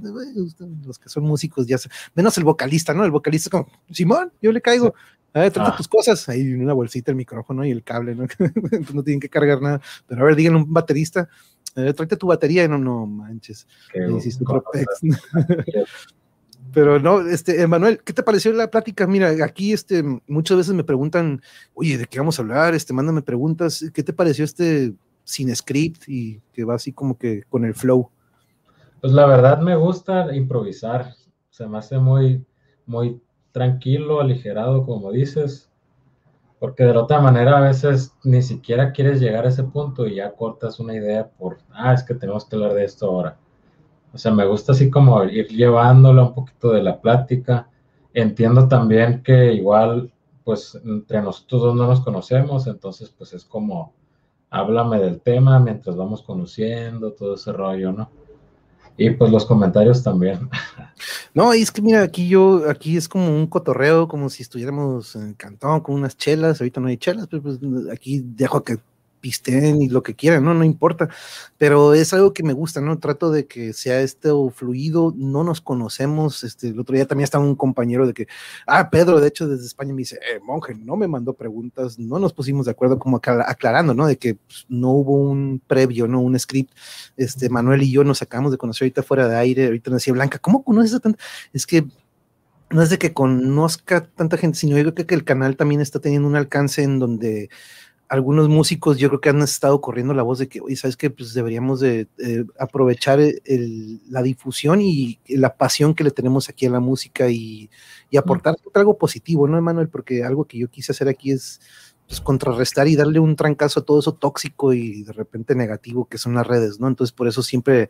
los 0.84 0.98
que 0.98 1.08
son 1.08 1.26
músicos 1.26 1.68
ya, 1.68 1.78
menos 2.16 2.36
el 2.40 2.46
vocalista, 2.46 2.96
¿no? 2.96 3.06
El 3.06 3.12
vocalista 3.12 3.52
como, 3.52 3.68
Simón, 3.92 4.34
yo 4.42 4.52
le 4.52 4.62
caigo. 4.62 4.96
Ah, 5.32 5.48
trata 5.52 5.78
tus 5.78 5.88
cosas, 5.88 6.28
ahí 6.28 6.52
una 6.54 6.74
bolsita, 6.74 7.12
el 7.12 7.18
micrófono 7.18 7.64
y 7.64 7.70
el 7.70 7.84
cable, 7.84 8.16
¿no? 8.16 8.26
no 8.94 9.04
tienen 9.04 9.20
que 9.20 9.30
cargar 9.30 9.62
nada. 9.62 9.80
Pero 10.08 10.22
a 10.22 10.26
ver, 10.26 10.36
díganle 10.36 10.58
un 10.58 10.74
baterista, 10.74 11.30
eh, 11.76 11.94
tráete 11.94 12.18
tu 12.18 12.28
batería, 12.28 12.68
no, 12.68 12.78
no 12.78 13.06
manches. 13.06 13.68
Pero 16.74 17.00
no, 17.00 17.22
este, 17.22 17.62
Emanuel, 17.62 18.00
¿qué 18.04 18.14
te 18.14 18.22
pareció 18.22 18.54
la 18.54 18.70
plática? 18.70 19.08
Mira, 19.08 19.30
aquí 19.44 19.74
este, 19.74 20.04
muchas 20.28 20.58
veces 20.58 20.74
me 20.74 20.84
preguntan, 20.84 21.42
oye, 21.74 21.98
¿de 21.98 22.06
qué 22.06 22.20
vamos 22.20 22.38
a 22.38 22.44
hablar? 22.44 22.76
Este, 22.76 22.94
mándame 22.94 23.22
preguntas. 23.22 23.84
¿Qué 23.94 24.04
te 24.04 24.14
pareció 24.14 24.46
este 24.46 24.94
sin 25.24 25.56
script 25.56 26.04
y 26.08 26.42
que 26.54 26.64
va 26.64 26.76
así 26.76 26.92
como 26.92 27.18
que 27.18 27.44
con 27.50 27.66
el 27.66 27.74
flow? 27.74 28.10
Pues 29.02 29.14
la 29.14 29.26
verdad 29.26 29.62
me 29.62 29.76
gusta 29.76 30.36
improvisar. 30.36 31.14
Se 31.50 31.68
me 31.68 31.78
hace 31.78 31.98
muy, 31.98 32.46
muy 32.86 33.20
tranquilo, 33.52 34.22
aligerado, 34.22 34.86
como 34.86 35.12
dices. 35.12 35.69
Porque 36.60 36.84
de 36.84 36.94
la 36.94 37.04
otra 37.04 37.22
manera 37.22 37.58
a 37.58 37.62
veces 37.62 38.14
ni 38.24 38.42
siquiera 38.42 38.92
quieres 38.92 39.22
llegar 39.22 39.46
a 39.46 39.50
ese 39.50 39.64
punto 39.64 40.06
y 40.06 40.16
ya 40.16 40.34
cortas 40.34 40.80
una 40.80 40.94
idea 40.94 41.28
por, 41.28 41.60
ah, 41.72 41.94
es 41.94 42.04
que 42.04 42.16
tenemos 42.16 42.46
que 42.46 42.56
hablar 42.58 42.74
de 42.74 42.84
esto 42.84 43.08
ahora. 43.08 43.38
O 44.14 44.18
sea, 44.18 44.32
me 44.32 44.46
gusta 44.46 44.74
así 44.74 44.90
como 44.90 45.24
ir 45.24 45.48
llevándolo 45.48 46.28
un 46.28 46.34
poquito 46.34 46.72
de 46.72 46.84
la 46.84 47.00
plática. 47.00 47.70
Entiendo 48.14 48.68
también 48.68 49.24
que 49.24 49.54
igual, 49.54 50.12
pues 50.44 50.78
entre 50.84 51.22
nosotros 51.22 51.76
no 51.76 51.88
nos 51.88 52.02
conocemos, 52.02 52.68
entonces 52.68 53.10
pues 53.10 53.34
es 53.34 53.46
como, 53.46 53.94
háblame 54.50 55.00
del 55.00 55.22
tema 55.22 55.60
mientras 55.60 55.96
vamos 55.96 56.24
conociendo, 56.24 57.14
todo 57.14 57.36
ese 57.36 57.54
rollo, 57.54 57.92
¿no? 57.92 58.10
Y 59.00 59.12
pues 59.12 59.32
los 59.32 59.46
comentarios 59.46 60.04
también. 60.04 60.50
No, 61.34 61.56
y 61.56 61.62
es 61.62 61.72
que 61.72 61.82
mira, 61.82 62.02
aquí 62.02 62.28
yo, 62.28 62.70
aquí 62.70 62.98
es 62.98 63.08
como 63.08 63.30
un 63.30 63.48
cotorreo, 63.48 64.10
como 64.10 64.30
si 64.30 64.44
estuviéramos 64.44 65.16
en 65.16 65.34
Cantón 65.36 65.80
con 65.80 65.96
unas 65.96 66.18
chelas, 66.18 66.60
ahorita 66.60 66.82
no 66.82 66.88
hay 66.88 66.98
chelas, 66.98 67.28
pero 67.28 67.42
pues 67.42 67.60
aquí 67.94 68.22
dejo 68.26 68.62
que 68.64 68.78
pisten 69.20 69.82
y 69.82 69.90
lo 69.90 70.04
que 70.04 70.16
quieran, 70.16 70.44
¿no? 70.44 70.54
No 70.54 70.64
importa. 70.64 71.10
Pero 71.58 71.94
es 71.94 72.14
algo 72.14 72.34
que 72.34 72.44
me 72.44 72.54
gusta, 72.54 72.82
¿no? 72.82 73.00
Trato 73.00 73.32
de 73.32 73.48
que 73.48 73.74
sea 73.74 74.02
esto 74.02 74.50
fluido, 74.50 75.14
no 75.16 75.44
nos 75.44 75.62
conocemos. 75.62 76.44
Este, 76.44 76.70
el 76.70 76.80
otro 76.80 76.96
día 76.96 77.06
también 77.08 77.26
estaba 77.26 77.44
un 77.44 77.56
compañero 77.56 78.08
de 78.08 78.14
que, 78.14 78.28
ah, 78.68 78.90
Pedro, 78.90 79.20
de 79.20 79.28
hecho, 79.28 79.48
desde 79.48 79.66
España 79.66 79.94
me 79.94 80.00
dice, 80.00 80.16
eh, 80.18 80.40
monje, 80.44 80.76
no 80.76 80.96
me 80.96 81.08
mandó 81.08 81.34
preguntas, 81.34 82.00
no 82.00 82.20
nos 82.20 82.34
pusimos 82.34 82.66
de 82.66 82.72
acuerdo, 82.72 83.00
como 83.00 83.18
aclarando, 83.18 83.94
¿no? 83.94 84.08
De 84.08 84.18
que 84.18 84.36
pues, 84.36 84.66
no 84.70 84.92
hubo 84.92 85.16
un 85.16 85.62
previo, 85.66 86.08
¿no? 86.08 86.22
Un 86.22 86.38
script. 86.40 86.74
Este, 87.18 87.50
Manuel 87.50 87.84
y 87.84 87.92
yo 87.92 88.04
nos 88.04 88.22
acabamos 88.22 88.52
de 88.52 88.58
conocer 88.58 88.86
ahorita 88.86 89.04
fuera 89.04 89.28
de 89.28 89.36
aire, 89.38 89.66
ahorita 89.66 89.92
nos 89.92 90.02
decía 90.02 90.14
Blanca, 90.14 90.40
¿cómo 90.40 90.64
conoces 90.64 90.94
a 90.96 91.00
tanta? 91.00 91.20
Es 91.54 91.66
que 91.66 91.86
no 92.70 92.82
es 92.82 92.90
de 92.90 92.98
que 93.00 93.14
conozca 93.14 94.06
tanta 94.06 94.38
gente, 94.38 94.58
sino 94.58 94.78
yo 94.78 94.94
creo 94.94 95.08
que 95.08 95.16
el 95.16 95.24
canal 95.24 95.56
también 95.56 95.82
está 95.82 96.00
teniendo 96.00 96.28
un 96.28 96.36
alcance 96.36 96.84
en 96.84 97.00
donde 97.00 97.50
algunos 98.10 98.50
músicos 98.50 98.98
yo 98.98 99.08
creo 99.10 99.22
que 99.22 99.30
han 99.30 99.42
estado 99.44 99.80
corriendo 99.82 100.16
la 100.16 100.24
voz 100.24 100.40
de 100.40 100.50
que, 100.50 100.60
oye, 100.60 100.76
¿sabes 100.76 100.98
qué? 100.98 101.12
Pues 101.12 101.36
deberíamos 101.36 101.80
de 101.80 102.08
eh, 102.18 102.44
aprovechar 102.58 103.20
la 104.10 104.24
difusión 104.24 104.82
y 104.82 105.20
la 105.28 105.56
pasión 105.56 105.94
que 105.94 106.04
le 106.04 106.10
tenemos 106.10 106.50
aquí 106.50 106.66
a 106.66 106.72
la 106.72 106.80
música 106.80 107.30
y, 107.30 107.70
aportar 108.18 108.56
algo 108.74 108.98
positivo, 108.98 109.48
¿no, 109.48 109.60
Emanuel? 109.60 109.90
Porque 109.90 110.24
algo 110.24 110.46
que 110.46 110.58
yo 110.58 110.70
quise 110.70 110.92
hacer 110.92 111.08
aquí 111.08 111.32
es 111.32 111.62
pues, 112.08 112.20
contrarrestar 112.20 112.88
y 112.88 112.96
darle 112.96 113.20
un 113.20 113.36
trancazo 113.36 113.82
a 113.82 113.86
todo 113.86 114.00
eso 114.00 114.16
tóxico 114.16 114.74
y 114.74 115.04
de 115.04 115.14
repente 115.14 115.54
negativo 115.54 116.06
que 116.06 116.18
son 116.18 116.34
las 116.34 116.48
redes, 116.48 116.80
¿no? 116.80 116.88
Entonces, 116.88 117.12
por 117.12 117.28
eso 117.28 117.44
siempre 117.44 117.90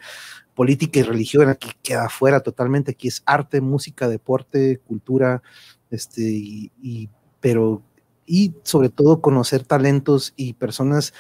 política 0.54 1.00
y 1.00 1.04
religión 1.04 1.48
aquí 1.48 1.70
queda 1.82 2.10
fuera 2.10 2.41
totalmente. 2.41 2.91
Aquí 2.91 3.08
es 3.08 3.24
arte, 3.26 3.62
música, 3.62 4.10
deporte, 4.10 4.82
cultura, 4.86 5.41
este, 5.90 6.22
y 6.22 7.10
pero 7.40 7.82
y 8.30 8.53
sobre 8.64 8.89
todo 8.89 9.22
conocer 9.22 9.64
talentos 9.64 10.34
y 10.35 10.53
personas 10.53 11.14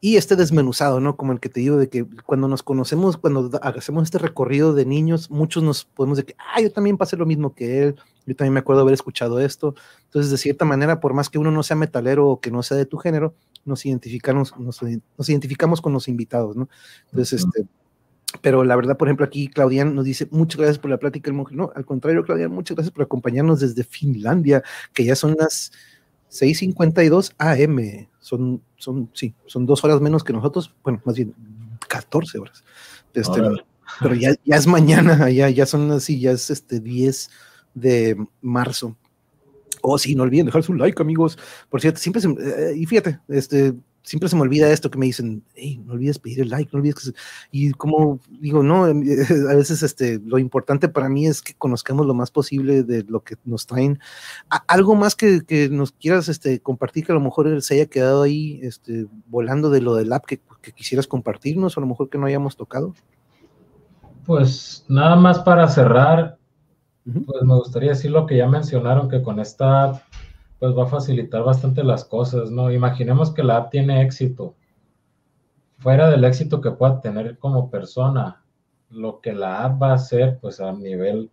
y 0.00 0.16
este 0.16 0.34
desmenuzado, 0.34 1.00
¿no? 1.00 1.16
Como 1.16 1.32
el 1.32 1.38
que 1.38 1.48
te 1.48 1.60
digo 1.60 1.76
de 1.76 1.88
que 1.88 2.04
cuando 2.24 2.48
nos 2.48 2.64
conocemos, 2.64 3.16
cuando 3.16 3.50
hacemos 3.62 4.04
este 4.04 4.18
recorrido 4.18 4.74
de 4.74 4.84
niños, 4.84 5.30
muchos 5.30 5.62
nos 5.62 5.84
podemos 5.84 6.18
decir, 6.18 6.34
ah, 6.38 6.60
yo 6.60 6.72
también 6.72 6.96
pasé 6.96 7.16
lo 7.16 7.26
mismo 7.26 7.54
que 7.54 7.82
él, 7.82 7.96
yo 8.26 8.36
también 8.36 8.54
me 8.54 8.60
acuerdo 8.60 8.82
haber 8.82 8.94
escuchado 8.94 9.38
esto. 9.40 9.74
Entonces, 10.04 10.30
de 10.32 10.38
cierta 10.38 10.64
manera, 10.64 11.00
por 11.00 11.14
más 11.14 11.30
que 11.30 11.38
uno 11.38 11.50
no 11.50 11.62
sea 11.62 11.76
metalero 11.76 12.28
o 12.28 12.40
que 12.40 12.50
no 12.50 12.62
sea 12.62 12.76
de 12.76 12.86
tu 12.86 12.98
género, 12.98 13.34
nos 13.64 13.86
identificamos, 13.86 14.54
nos, 14.58 14.82
identificamos 15.28 15.80
con 15.80 15.92
los 15.92 16.08
invitados, 16.08 16.56
¿no? 16.56 16.68
Entonces, 17.10 17.44
este, 17.44 17.68
pero 18.40 18.62
la 18.64 18.76
verdad, 18.76 18.96
por 18.96 19.08
ejemplo, 19.08 19.26
aquí 19.26 19.48
Claudian 19.48 19.94
nos 19.94 20.04
dice, 20.04 20.28
muchas 20.30 20.58
gracias 20.58 20.78
por 20.78 20.90
la 20.90 20.98
plática, 20.98 21.30
el 21.30 21.36
monje. 21.36 21.56
No, 21.56 21.72
al 21.74 21.84
contrario, 21.84 22.24
Claudian, 22.24 22.52
muchas 22.52 22.76
gracias 22.76 22.92
por 22.92 23.04
acompañarnos 23.04 23.60
desde 23.60 23.84
Finlandia, 23.84 24.62
que 24.92 25.04
ya 25.04 25.16
son 25.16 25.36
las 25.38 25.72
6.52 26.30 27.32
AM, 27.38 28.08
son, 28.20 28.62
son, 28.76 29.10
sí, 29.14 29.34
son 29.46 29.66
dos 29.66 29.82
horas 29.84 30.00
menos 30.00 30.24
que 30.24 30.32
nosotros, 30.32 30.74
bueno, 30.82 31.00
más 31.04 31.16
bien 31.16 31.34
14 31.88 32.38
horas. 32.38 32.64
Este, 33.14 33.40
pero 34.00 34.14
ya, 34.14 34.34
ya 34.44 34.56
es 34.56 34.66
mañana, 34.66 35.30
ya, 35.30 35.48
ya 35.48 35.66
son 35.66 35.90
así, 35.92 36.20
ya 36.20 36.32
es 36.32 36.50
este 36.50 36.80
10 36.80 37.30
de 37.74 38.16
marzo. 38.42 38.96
Oh, 39.80 39.98
sí, 39.98 40.14
no 40.14 40.24
olviden 40.24 40.46
dejar 40.46 40.62
su 40.62 40.74
like, 40.74 41.00
amigos. 41.00 41.38
Por 41.70 41.80
cierto, 41.80 42.00
siempre 42.00 42.20
se, 42.20 42.28
eh, 42.28 42.76
y 42.76 42.86
fíjate, 42.86 43.20
este, 43.28 43.74
siempre 44.08 44.30
se 44.30 44.36
me 44.36 44.42
olvida 44.42 44.70
esto 44.70 44.90
que 44.90 44.98
me 44.98 45.04
dicen, 45.04 45.44
hey, 45.54 45.82
no 45.84 45.92
olvides 45.92 46.18
pedir 46.18 46.40
el 46.40 46.48
like, 46.48 46.70
no 46.72 46.78
olvides 46.78 46.94
que 46.94 47.18
Y 47.52 47.72
como 47.72 48.20
digo, 48.40 48.62
no, 48.62 48.84
a 49.50 49.54
veces 49.54 49.82
este, 49.82 50.18
lo 50.24 50.38
importante 50.38 50.88
para 50.88 51.10
mí 51.10 51.26
es 51.26 51.42
que 51.42 51.52
conozcamos 51.52 52.06
lo 52.06 52.14
más 52.14 52.30
posible 52.30 52.84
de 52.84 53.04
lo 53.04 53.20
que 53.20 53.36
nos 53.44 53.66
traen. 53.66 53.98
algo 54.66 54.94
más 54.94 55.14
que, 55.14 55.42
que, 55.44 55.68
nos 55.68 55.92
quieras 55.92 56.30
este, 56.30 56.60
compartir, 56.60 57.04
que 57.04 57.12
a 57.12 57.16
lo 57.16 57.20
mejor 57.20 57.60
se 57.60 57.74
haya 57.74 57.86
quedado 57.86 58.22
ahí 58.22 58.60
este, 58.62 59.06
volando 59.26 59.68
de 59.68 59.82
lo 59.82 59.94
del 59.94 60.10
app 60.12 60.24
que, 60.24 60.40
que 60.62 60.72
quisieras 60.72 61.06
compartirnos, 61.06 61.76
o 61.76 61.80
a 61.80 61.82
lo 61.82 61.86
mejor 61.86 62.08
que 62.08 62.16
no 62.16 62.24
hayamos 62.24 62.56
tocado. 62.56 62.94
Pues 64.24 64.86
nada 64.88 65.16
más 65.16 65.40
para 65.40 65.68
cerrar, 65.68 66.38
pues 67.04 67.42
me 67.42 67.54
gustaría 67.56 67.90
decir 67.90 68.10
lo 68.10 68.26
que 68.26 68.38
ya 68.38 68.48
mencionaron, 68.48 69.10
que 69.10 69.22
con 69.22 69.38
esta 69.38 70.02
pues 70.58 70.76
va 70.76 70.84
a 70.84 70.88
facilitar 70.88 71.42
bastante 71.42 71.84
las 71.84 72.04
cosas, 72.04 72.50
¿no? 72.50 72.70
Imaginemos 72.72 73.30
que 73.30 73.44
la 73.44 73.56
app 73.56 73.70
tiene 73.70 74.02
éxito. 74.02 74.54
Fuera 75.78 76.10
del 76.10 76.24
éxito 76.24 76.60
que 76.60 76.72
pueda 76.72 77.00
tener 77.00 77.38
como 77.38 77.70
persona, 77.70 78.42
lo 78.90 79.20
que 79.20 79.32
la 79.32 79.64
app 79.64 79.82
va 79.82 79.90
a 79.90 79.94
hacer, 79.94 80.38
pues 80.40 80.60
a 80.60 80.72
nivel 80.72 81.30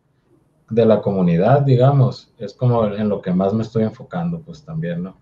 de 0.69 0.85
la 0.85 1.01
comunidad, 1.01 1.61
digamos, 1.61 2.33
es 2.37 2.53
como 2.53 2.85
en 2.85 3.09
lo 3.09 3.21
que 3.21 3.31
más 3.31 3.53
me 3.53 3.63
estoy 3.63 3.83
enfocando, 3.83 4.41
pues 4.41 4.63
también, 4.63 5.03
¿no? 5.03 5.17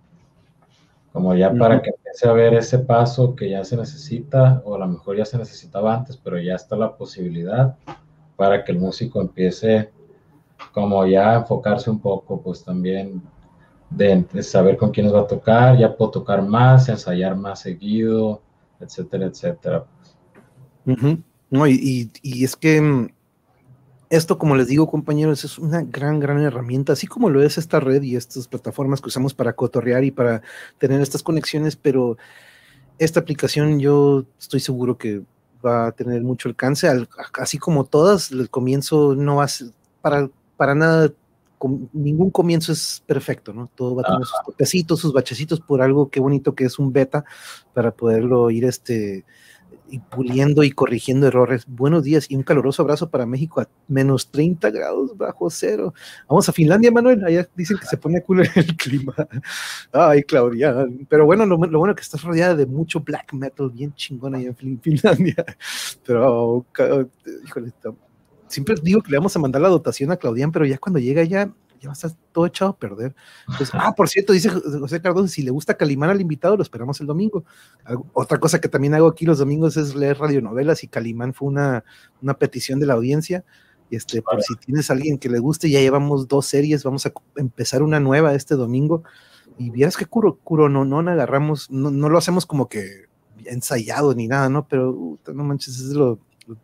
Como 1.11 1.35
ya 1.35 1.53
para 1.53 1.81
que 1.81 1.91
empiece 1.91 2.27
a 2.27 2.33
ver 2.33 2.55
ese 2.55 2.79
paso 2.79 3.35
que 3.35 3.49
ya 3.49 3.63
se 3.63 3.77
necesita, 3.77 4.61
o 4.65 4.75
a 4.75 4.79
lo 4.79 4.87
mejor 4.87 5.15
ya 5.15 5.25
se 5.25 5.37
necesitaba 5.37 5.93
antes, 5.93 6.17
pero 6.17 6.39
ya 6.39 6.55
está 6.55 6.75
la 6.75 6.97
posibilidad 6.97 7.75
para 8.35 8.63
que 8.63 8.71
el 8.71 8.79
músico 8.79 9.21
empiece 9.21 9.91
como 10.71 11.05
ya 11.05 11.31
a 11.31 11.35
enfocarse 11.35 11.89
un 11.89 11.99
poco, 11.99 12.41
pues 12.41 12.63
también 12.63 13.21
de, 13.95 14.43
saber 14.43 14.77
con 14.77 14.91
quiénes 14.91 15.13
va 15.13 15.21
a 15.21 15.27
tocar, 15.27 15.77
ya 15.77 15.95
puedo 15.95 16.11
tocar 16.11 16.41
más, 16.41 16.89
ensayar 16.89 17.35
más 17.35 17.61
seguido, 17.61 18.41
etcétera, 18.79 19.25
etcétera. 19.25 19.85
No, 21.49 21.67
y, 21.67 22.11
es 22.23 22.55
que 22.55 22.81
mm, 22.81 23.09
esto, 24.09 24.37
como 24.37 24.55
les 24.55 24.67
digo, 24.67 24.87
compañeros, 24.87 25.43
es 25.43 25.59
una 25.59 25.81
gran, 25.83 26.19
gran 26.19 26.41
herramienta, 26.41 26.93
así 26.93 27.07
como 27.07 27.29
lo 27.29 27.43
es 27.43 27.57
esta 27.57 27.79
red 27.79 28.01
y 28.01 28.15
estas 28.15 28.47
plataformas 28.47 29.01
que 29.01 29.07
usamos 29.07 29.33
para 29.33 29.53
cotorrear 29.53 30.03
y 30.03 30.11
para 30.11 30.41
tener 30.77 31.01
estas 31.01 31.23
conexiones, 31.23 31.75
pero 31.75 32.17
esta 32.97 33.19
aplicación 33.19 33.79
yo 33.79 34.25
estoy 34.39 34.59
seguro 34.59 34.97
que 34.97 35.21
va 35.65 35.87
a 35.87 35.91
tener 35.93 36.21
mucho 36.21 36.49
alcance, 36.49 36.89
así 37.33 37.57
como 37.57 37.85
todas, 37.85 38.31
el 38.31 38.49
comienzo 38.49 39.15
no 39.15 39.37
va 39.37 39.45
a 39.45 39.47
ser 39.47 39.69
para, 40.01 40.29
para 40.57 40.75
nada 40.75 41.13
ningún 41.93 42.31
comienzo 42.31 42.71
es 42.71 43.03
perfecto, 43.05 43.53
¿no? 43.53 43.69
Todo 43.75 43.95
va 43.95 44.03
a 44.03 44.11
tener 44.11 44.25
sus 44.25 44.43
toquecitos, 44.45 44.99
sus 44.99 45.13
bachecitos 45.13 45.59
por 45.59 45.81
algo 45.81 46.09
qué 46.09 46.19
bonito 46.19 46.55
que 46.55 46.65
es 46.65 46.79
un 46.79 46.93
beta 46.93 47.25
para 47.73 47.91
poderlo 47.91 48.49
ir 48.51 48.65
este 48.65 49.25
y 49.93 49.99
puliendo 49.99 50.63
y 50.63 50.71
corrigiendo 50.71 51.27
errores. 51.27 51.65
Buenos 51.67 52.03
días 52.03 52.25
y 52.29 52.35
un 52.35 52.41
caluroso 52.41 52.81
abrazo 52.81 53.11
para 53.11 53.27
México 53.27 53.61
a 53.61 53.69
menos 53.87 54.31
30 54.31 54.71
grados 54.71 55.15
bajo 55.15 55.51
cero. 55.51 55.93
Vamos 56.27 56.49
a 56.49 56.51
Finlandia, 56.51 56.91
Manuel. 56.91 57.23
Allá 57.23 57.47
dicen 57.55 57.77
que 57.77 57.85
se 57.85 57.97
pone 57.97 58.23
cool 58.23 58.41
el 58.55 58.75
clima. 58.75 59.13
Ay, 59.91 60.23
Claudia. 60.23 60.87
Pero 61.07 61.25
bueno, 61.27 61.45
lo, 61.45 61.57
bueno 61.57 61.91
es 61.91 61.95
que 61.95 62.01
estás 62.01 62.23
rodeada 62.23 62.55
de 62.55 62.65
mucho 62.65 63.01
black 63.01 63.33
metal 63.33 63.69
bien 63.69 63.93
chingón 63.93 64.33
allá 64.33 64.51
en 64.59 64.79
Finlandia. 64.81 65.45
Pero, 66.05 66.65
híjole, 67.45 67.71
siempre 68.53 68.75
digo 68.81 69.01
que 69.01 69.11
le 69.11 69.17
vamos 69.17 69.35
a 69.35 69.39
mandar 69.39 69.61
la 69.61 69.69
dotación 69.69 70.11
a 70.11 70.17
Claudian, 70.17 70.51
pero 70.51 70.65
ya 70.65 70.77
cuando 70.77 70.99
llega 70.99 71.23
ya, 71.23 71.51
ya 71.81 71.87
va 71.87 71.91
a 71.91 71.93
estar 71.93 72.11
todo 72.31 72.45
echado 72.45 72.71
a 72.71 72.77
perder. 72.77 73.15
ah, 73.73 73.93
por 73.95 74.07
cierto, 74.07 74.33
dice 74.33 74.49
José 74.49 75.01
Cardoso, 75.01 75.27
si 75.27 75.41
le 75.41 75.51
gusta 75.51 75.75
Calimán 75.75 76.09
al 76.09 76.21
invitado, 76.21 76.55
lo 76.55 76.63
esperamos 76.63 77.01
el 77.01 77.07
domingo. 77.07 77.43
Otra 78.13 78.39
cosa 78.39 78.61
que 78.61 78.69
también 78.69 78.93
hago 78.93 79.07
aquí 79.07 79.25
los 79.25 79.39
domingos 79.39 79.75
es 79.75 79.95
leer 79.95 80.17
radionovelas 80.17 80.83
y 80.83 80.87
Calimán 80.87 81.33
fue 81.33 81.49
una, 81.49 81.83
una 82.21 82.35
petición 82.35 82.79
de 82.79 82.85
la 82.85 82.93
audiencia. 82.93 83.43
Este, 83.91 84.21
por 84.21 84.41
si 84.41 84.55
tienes 84.55 84.89
a 84.89 84.93
alguien 84.93 85.19
que 85.19 85.29
le 85.29 85.39
guste, 85.39 85.69
ya 85.69 85.79
llevamos 85.79 86.27
dos 86.27 86.47
series, 86.47 86.83
vamos 86.83 87.05
a 87.05 87.13
empezar 87.35 87.83
una 87.83 87.99
nueva 87.99 88.33
este 88.33 88.55
domingo. 88.55 89.03
Y 89.57 89.69
vieras 89.69 89.97
que 89.97 90.05
curo, 90.05 90.39
curo 90.43 90.69
no, 90.69 90.83
no 90.85 90.99
agarramos, 90.99 91.69
no, 91.69 91.91
no 91.91 92.09
lo 92.09 92.17
hacemos 92.17 92.45
como 92.45 92.69
que 92.69 93.05
ensayado 93.45 94.15
ni 94.15 94.27
nada, 94.27 94.49
¿no? 94.49 94.67
Pero 94.67 95.19
no 95.33 95.43
manches, 95.43 95.79
es 95.79 95.93
lo, 95.93 96.19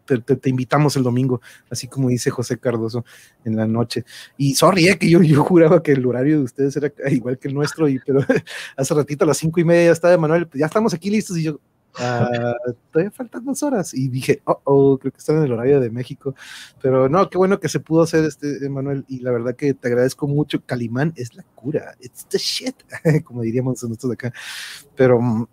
te, 0.06 0.50
invitamos 0.50 0.96
el 0.96 1.04
domingo, 1.04 1.42
así 1.70 1.88
como 1.88 2.10
dice 2.10 2.30
José 2.30 2.58
Cardoso 2.58 3.06
en 3.46 3.56
la 3.56 3.68
noche. 3.68 4.06
Y 4.38 4.56
sorry, 4.56 4.88
eh, 4.88 4.98
que 4.98 5.10
yo, 5.10 5.20
juraba 5.44 5.82
que 5.82 5.94
el 5.94 6.06
horario 6.06 6.40
de 6.40 6.44
ustedes 6.44 6.76
era 6.78 6.92
igual 7.12 7.38
que 7.38 7.48
el 7.48 7.54
nuestro, 7.54 7.88
y, 7.88 8.00
pero 8.00 8.20
hace 8.78 8.94
ratito 8.94 9.24
a 9.24 9.28
las 9.28 9.38
cinco 9.38 9.60
y 9.60 9.64
media 9.64 9.86
ya 9.86 9.92
está 9.92 10.18
Manuel, 10.18 10.48
pues 10.48 10.60
ya 10.60 10.66
estamos 10.66 10.94
aquí 10.94 11.10
listos 11.10 11.38
y 11.38 11.44
yo, 11.44 11.60
ah, 11.98 12.56
todavía 12.92 13.12
faltan 13.12 13.46
dos 13.46 13.64
horas. 13.64 13.94
Y 13.94 14.08
dije, 14.08 14.42
oh, 14.46 14.62
oh, 14.64 14.98
creo 14.98 15.12
que 15.12 15.18
están 15.18 15.38
en 15.38 15.44
el 15.44 15.52
horario 15.52 15.80
de 15.80 15.90
México. 15.90 16.36
Pero 16.82 17.10
no, 17.10 17.30
qué 17.30 17.38
bueno 17.38 17.60
que 17.60 17.70
se 17.70 17.80
pudo 17.80 18.04
hacer 18.04 18.26
este, 18.26 18.70
Manuel. 18.70 19.06
Y 19.08 19.20
la 19.20 19.32
verdad 19.32 19.56
que 19.56 19.74
te 19.74 19.88
agradezco 19.88 20.28
mucho. 20.28 20.64
Calimán 20.66 21.14
es 21.16 21.36
la 21.36 21.44
cura. 21.56 21.96
It's 22.00 22.26
the 22.26 22.38
shit, 22.38 22.76
como 23.24 23.42
diríamos 23.42 23.84
nosotros 23.84 24.14
acá. 24.14 24.34
Pero, 24.96 25.50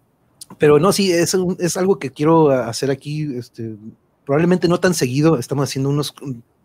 pero 0.58 0.78
no, 0.78 0.92
sí, 0.92 1.12
es, 1.12 1.36
es 1.58 1.76
algo 1.76 1.98
que 1.98 2.10
quiero 2.10 2.50
hacer 2.50 2.90
aquí. 2.90 3.36
Este, 3.36 3.76
probablemente 4.26 4.66
no 4.66 4.80
tan 4.80 4.92
seguido, 4.92 5.38
estamos 5.38 5.68
haciendo 5.68 5.88
unos, 5.88 6.12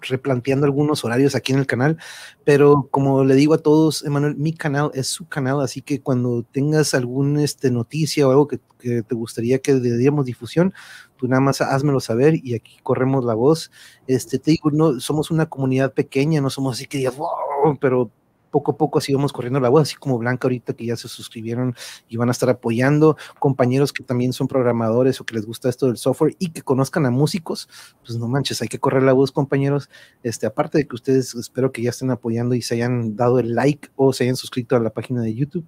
replanteando 0.01 0.65
algunos 0.65 1.05
horarios 1.05 1.35
aquí 1.35 1.53
en 1.53 1.59
el 1.59 1.67
canal, 1.67 1.97
pero 2.43 2.87
como 2.89 3.23
le 3.23 3.35
digo 3.35 3.53
a 3.53 3.59
todos, 3.59 4.03
Emanuel, 4.03 4.35
mi 4.35 4.51
canal 4.51 4.89
es 4.95 5.07
su 5.07 5.27
canal, 5.27 5.61
así 5.61 5.83
que 5.83 6.01
cuando 6.01 6.43
tengas 6.43 6.95
alguna 6.95 7.43
este, 7.43 7.69
noticia 7.69 8.27
o 8.27 8.31
algo 8.31 8.47
que, 8.47 8.59
te 8.79 9.13
gustaría 9.13 9.59
que 9.59 9.73
le 9.73 9.95
diéramos 9.95 10.25
difusión, 10.25 10.73
tú 11.17 11.27
nada 11.27 11.39
más 11.39 11.61
házmelo 11.61 11.99
saber 11.99 12.33
y 12.43 12.55
aquí 12.55 12.79
corremos 12.81 13.23
la 13.23 13.35
voz. 13.35 13.69
Este, 14.07 14.39
te 14.39 14.49
digo, 14.51 14.71
no, 14.71 14.99
somos 14.99 15.29
una 15.29 15.45
comunidad 15.45 15.93
pequeña, 15.93 16.41
no 16.41 16.49
somos 16.49 16.77
así 16.77 16.87
que 16.87 16.97
digas, 16.97 17.15
wow, 17.15 17.77
pero 17.79 18.09
poco 18.51 18.71
a 18.71 18.77
poco 18.77 18.99
así 18.99 19.13
vamos 19.13 19.33
corriendo 19.33 19.59
la 19.59 19.69
voz, 19.69 19.83
así 19.83 19.95
como 19.95 20.17
Blanca 20.17 20.47
ahorita 20.47 20.73
que 20.73 20.85
ya 20.85 20.95
se 20.95 21.07
suscribieron 21.07 21.75
y 22.07 22.17
van 22.17 22.29
a 22.29 22.31
estar 22.31 22.49
apoyando, 22.49 23.17
compañeros 23.39 23.93
que 23.93 24.03
también 24.03 24.33
son 24.33 24.47
programadores 24.47 25.19
o 25.19 25.25
que 25.25 25.35
les 25.35 25.45
gusta 25.45 25.69
esto 25.69 25.87
del 25.87 25.97
software 25.97 26.35
y 26.37 26.51
que 26.51 26.61
conozcan 26.61 27.05
a 27.05 27.11
músicos, 27.11 27.69
pues 28.05 28.17
no 28.19 28.27
manches, 28.27 28.61
hay 28.61 28.67
que 28.67 28.79
correr 28.79 29.03
la 29.03 29.13
voz, 29.13 29.31
compañeros. 29.31 29.89
Este, 30.23 30.45
aparte 30.45 30.77
de 30.77 30.87
que 30.87 30.95
ustedes 30.95 31.33
espero 31.35 31.71
que 31.71 31.81
ya 31.81 31.89
estén 31.89 32.11
apoyando 32.11 32.55
y 32.55 32.61
se 32.61 32.75
hayan 32.75 33.15
dado 33.15 33.39
el 33.39 33.55
like 33.55 33.89
o 33.95 34.13
se 34.13 34.25
hayan 34.25 34.35
suscrito 34.35 34.75
a 34.75 34.79
la 34.79 34.91
página 34.91 35.21
de 35.21 35.33
YouTube, 35.33 35.67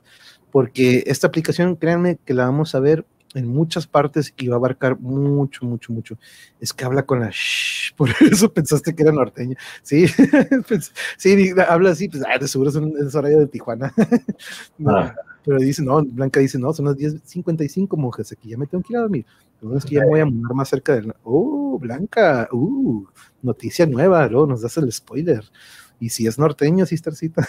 porque 0.51 1.03
esta 1.07 1.27
aplicación, 1.27 1.75
créanme 1.75 2.19
que 2.25 2.33
la 2.33 2.45
vamos 2.45 2.75
a 2.75 2.79
ver 2.79 3.05
en 3.33 3.47
muchas 3.47 3.87
partes 3.87 4.33
y 4.37 4.47
va 4.47 4.55
a 4.55 4.57
abarcar 4.57 4.99
mucho, 4.99 5.65
mucho, 5.65 5.93
mucho. 5.93 6.17
Es 6.59 6.73
que 6.73 6.85
habla 6.85 7.03
con 7.03 7.19
la 7.19 7.29
shh, 7.31 7.93
por 7.95 8.09
eso 8.21 8.51
pensaste 8.51 8.93
que 8.95 9.03
era 9.03 9.11
norteña. 9.11 9.57
Sí, 9.81 10.05
sí, 11.17 11.51
habla 11.67 11.91
así, 11.91 12.09
pues 12.09 12.23
ah, 12.27 12.37
de 12.37 12.47
seguro 12.47 12.69
es 12.69 13.15
horario 13.15 13.39
de 13.39 13.47
Tijuana. 13.47 13.93
Ah. 14.85 15.15
Pero 15.45 15.57
dice, 15.59 15.83
no, 15.83 16.03
Blanca 16.03 16.39
dice, 16.39 16.57
no, 16.57 16.71
son 16.71 16.85
las 16.85 16.95
10.55 16.95 17.97
monjes, 17.97 18.31
aquí 18.31 18.49
ya 18.49 18.57
me 18.57 18.65
tengo 18.65 18.81
que 18.83 18.93
ir 18.93 18.97
a 18.97 19.01
dormir. 19.01 19.25
es 19.75 19.85
que 19.85 19.95
ya 19.95 20.01
me 20.01 20.07
voy 20.07 20.19
a 20.21 20.25
mudar 20.25 20.53
más 20.53 20.69
cerca 20.69 20.95
del... 20.95 21.13
Oh, 21.23 21.77
Blanca, 21.79 22.47
uh, 22.51 23.05
noticia 23.41 23.85
nueva, 23.85 24.25
luego 24.27 24.47
nos 24.47 24.61
das 24.61 24.77
el 24.77 24.91
spoiler. 24.91 25.43
Y 25.99 26.09
si 26.09 26.27
es 26.27 26.39
norteño, 26.39 26.85
sí, 26.85 26.95
Starcita. 26.95 27.45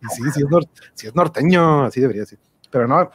y 0.00 0.06
sí, 0.14 0.22
sí 0.34 0.40
es, 0.42 0.68
si 0.94 1.06
es 1.06 1.14
norteño, 1.14 1.84
así 1.84 2.00
debería 2.00 2.24
ser. 2.24 2.38
Pero 2.70 2.88
no, 2.88 3.10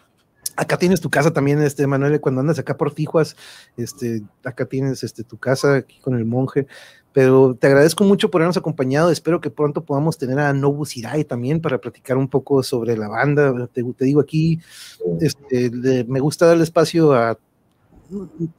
acá 0.56 0.78
tienes 0.78 1.02
tu 1.02 1.10
casa 1.10 1.32
también, 1.32 1.62
este 1.62 1.86
Manuel, 1.88 2.20
cuando 2.22 2.42
andas 2.42 2.60
acá 2.60 2.78
por 2.78 2.94
Tijuas, 2.94 3.36
este, 3.78 4.24
acá 4.44 4.66
tienes 4.66 5.04
este, 5.04 5.24
tu 5.24 5.38
casa 5.38 5.76
aquí 5.76 6.00
con 6.00 6.16
el 6.16 6.26
monje. 6.26 6.68
Pero 7.14 7.56
te 7.56 7.68
agradezco 7.68 8.04
mucho 8.04 8.32
por 8.32 8.42
habernos 8.42 8.58
acompañado. 8.58 9.12
Espero 9.12 9.40
que 9.40 9.52
pronto 9.52 9.86
podamos 9.86 10.18
tener 10.18 10.40
a 10.40 10.52
Nobu 10.52 10.84
Sirai 10.84 11.24
también 11.24 11.62
para 11.62 11.78
platicar 11.78 12.18
un 12.18 12.28
poco 12.28 12.64
sobre 12.64 12.98
la 12.98 13.08
banda. 13.08 13.68
Te, 13.68 13.84
digo 14.00 14.20
aquí, 14.20 14.60
este, 15.22 15.70
me 16.08 16.20
gusta 16.20 16.48
darle 16.48 16.64
espacio 16.64 17.14
a 17.14 17.38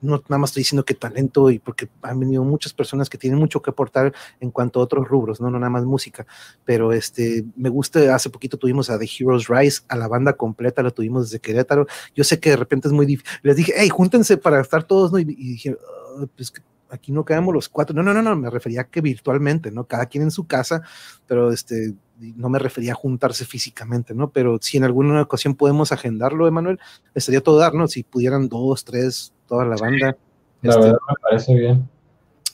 no 0.00 0.22
nada 0.28 0.38
más 0.38 0.50
estoy 0.50 0.62
diciendo 0.62 0.84
que 0.84 0.94
talento 0.94 1.50
y 1.50 1.58
porque 1.58 1.88
han 2.02 2.20
venido 2.20 2.44
muchas 2.44 2.72
personas 2.72 3.08
que 3.08 3.18
tienen 3.18 3.38
mucho 3.38 3.62
que 3.62 3.70
aportar 3.70 4.12
en 4.40 4.50
cuanto 4.50 4.80
a 4.80 4.82
otros 4.82 5.08
rubros, 5.08 5.40
no, 5.40 5.50
no 5.50 5.58
nada 5.58 5.70
más 5.70 5.84
música, 5.84 6.26
pero 6.64 6.92
este, 6.92 7.44
me 7.56 7.68
gusta, 7.68 8.14
hace 8.14 8.30
poquito 8.30 8.56
tuvimos 8.58 8.90
a 8.90 8.98
The 8.98 9.08
Heroes 9.18 9.48
Rise, 9.48 9.82
a 9.88 9.96
la 9.96 10.08
banda 10.08 10.34
completa, 10.34 10.82
la 10.82 10.90
tuvimos 10.90 11.30
desde 11.30 11.40
Querétaro, 11.40 11.86
yo 12.14 12.24
sé 12.24 12.40
que 12.40 12.50
de 12.50 12.56
repente 12.56 12.88
es 12.88 12.92
muy 12.92 13.06
difícil, 13.06 13.40
les 13.42 13.56
dije, 13.56 13.72
hey, 13.76 13.88
júntense 13.88 14.36
para 14.36 14.60
estar 14.60 14.84
todos, 14.84 15.12
¿no? 15.12 15.18
Y, 15.18 15.24
dije, 15.24 15.76
ah, 16.18 16.26
pues 16.36 16.52
aquí 16.90 17.12
no 17.12 17.24
quedamos 17.24 17.54
los 17.54 17.68
cuatro, 17.68 17.94
no, 17.94 18.02
no, 18.02 18.14
no, 18.14 18.22
no, 18.22 18.36
me 18.36 18.50
refería 18.50 18.82
a 18.82 18.84
que 18.84 19.00
virtualmente, 19.00 19.70
¿no? 19.70 19.84
Cada 19.84 20.06
quien 20.06 20.24
en 20.24 20.30
su 20.30 20.46
casa, 20.46 20.82
pero 21.26 21.52
este, 21.52 21.94
no 22.18 22.48
me 22.48 22.58
refería 22.58 22.92
a 22.92 22.96
juntarse 22.96 23.44
físicamente, 23.44 24.14
¿no? 24.14 24.30
Pero 24.30 24.58
si 24.60 24.76
en 24.76 24.84
alguna 24.84 25.22
ocasión 25.22 25.54
podemos 25.54 25.92
agendarlo, 25.92 26.46
Emanuel, 26.46 26.78
estaría 27.14 27.40
todo 27.40 27.58
dar, 27.58 27.74
¿no? 27.74 27.88
Si 27.88 28.02
pudieran 28.02 28.48
dos, 28.48 28.84
tres, 28.84 29.32
toda 29.46 29.64
la 29.64 29.76
banda. 29.76 30.16
La 30.62 30.70
este, 30.70 30.82
verdad 30.82 30.98
me 31.08 31.14
parece 31.22 31.54
bien. 31.54 31.88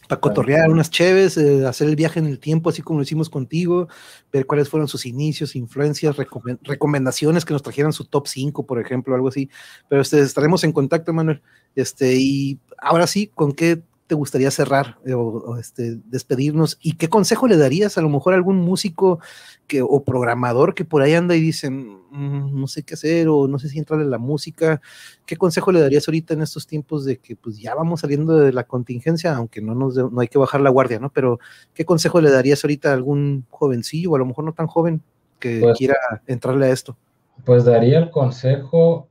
Para 0.09 0.20
cotorrear 0.20 0.69
unas 0.70 0.90
cheves, 0.90 1.36
eh, 1.36 1.65
hacer 1.65 1.89
el 1.89 1.94
viaje 1.94 2.19
en 2.19 2.27
el 2.27 2.40
tiempo, 2.40 2.70
así 2.70 2.82
como 2.82 2.98
lo 2.98 3.05
hicimos 3.05 3.31
contigo, 3.31 3.86
ver 4.32 4.44
cuáles 4.44 4.69
fueron 4.69 4.89
sus 4.89 5.07
inicios, 5.07 5.55
influencias, 5.55 6.16
recomendaciones 6.62 7.44
que 7.44 7.52
nos 7.52 7.62
trajeran 7.62 7.93
su 7.93 8.07
top 8.07 8.27
5, 8.27 8.66
por 8.66 8.81
ejemplo, 8.81 9.15
algo 9.15 9.28
así. 9.28 9.48
Pero 9.89 10.02
este, 10.02 10.19
estaremos 10.19 10.65
en 10.65 10.73
contacto, 10.73 11.12
Emanuel. 11.12 11.43
Este, 11.77 12.16
y 12.16 12.59
ahora 12.77 13.07
sí, 13.07 13.28
¿con 13.28 13.52
qué 13.52 13.85
te 14.11 14.16
gustaría 14.16 14.51
cerrar 14.51 14.99
eh, 15.07 15.15
o, 15.15 15.57
este, 15.57 16.01
despedirnos? 16.07 16.78
¿Y 16.82 16.97
qué 16.97 17.07
consejo 17.09 17.47
le 17.47 17.57
darías 17.57 17.97
a 17.97 18.03
lo 18.03 18.09
mejor 18.09 18.32
a 18.32 18.37
algún 18.37 18.57
músico 18.57 19.20
que, 19.69 19.82
o 19.82 20.03
programador 20.03 20.74
que 20.74 20.85
por 20.85 21.01
ahí 21.01 21.15
anda 21.15 21.37
y 21.37 21.41
dice, 21.41 21.70
mm, 21.70 22.61
no 22.61 22.66
sé 22.66 22.82
qué 22.82 22.95
hacer 22.95 23.28
o 23.28 23.47
no 23.47 23.61
sé 23.61 23.69
si 23.69 23.78
entrarle 23.78 24.05
en 24.05 24.11
la 24.11 24.19
música? 24.19 24.81
¿Qué 25.27 25.37
consejo 25.37 25.70
le 25.70 25.81
darías 25.81 26.09
ahorita 26.09 26.35
en 26.35 26.43
estos 26.43 26.66
tiempos 26.66 27.05
de 27.05 27.19
que 27.19 27.37
pues 27.37 27.61
ya 27.61 27.77
vamos 27.77 28.01
saliendo 28.01 28.37
de 28.37 28.53
la 28.53 28.65
contingencia, 28.65 29.32
aunque 29.37 29.62
no, 29.62 29.77
nos 29.77 29.95
no 29.95 30.20
hay 30.20 30.27
que 30.27 30.39
bajar 30.39 30.61
la 30.61 30.70
guardia, 30.70 30.99
¿no? 30.99 31.11
Pero 31.11 31.39
¿qué 31.73 31.85
consejo 31.85 32.20
le 32.20 32.32
darías 32.32 32.65
ahorita 32.65 32.91
a 32.91 32.95
algún 32.95 33.47
jovencillo 33.49 34.11
o 34.11 34.16
a 34.16 34.19
lo 34.19 34.27
mejor 34.27 34.45
no 34.45 34.55
tan 34.55 34.66
joven 34.66 35.03
que 35.39 35.61
pues 35.61 35.78
quiera 35.78 35.95
entrarle 36.27 36.66
a 36.66 36.70
esto? 36.70 36.97
Pues 37.45 37.65
daría 37.65 38.01
el 38.01 38.11
consejo 38.11 39.09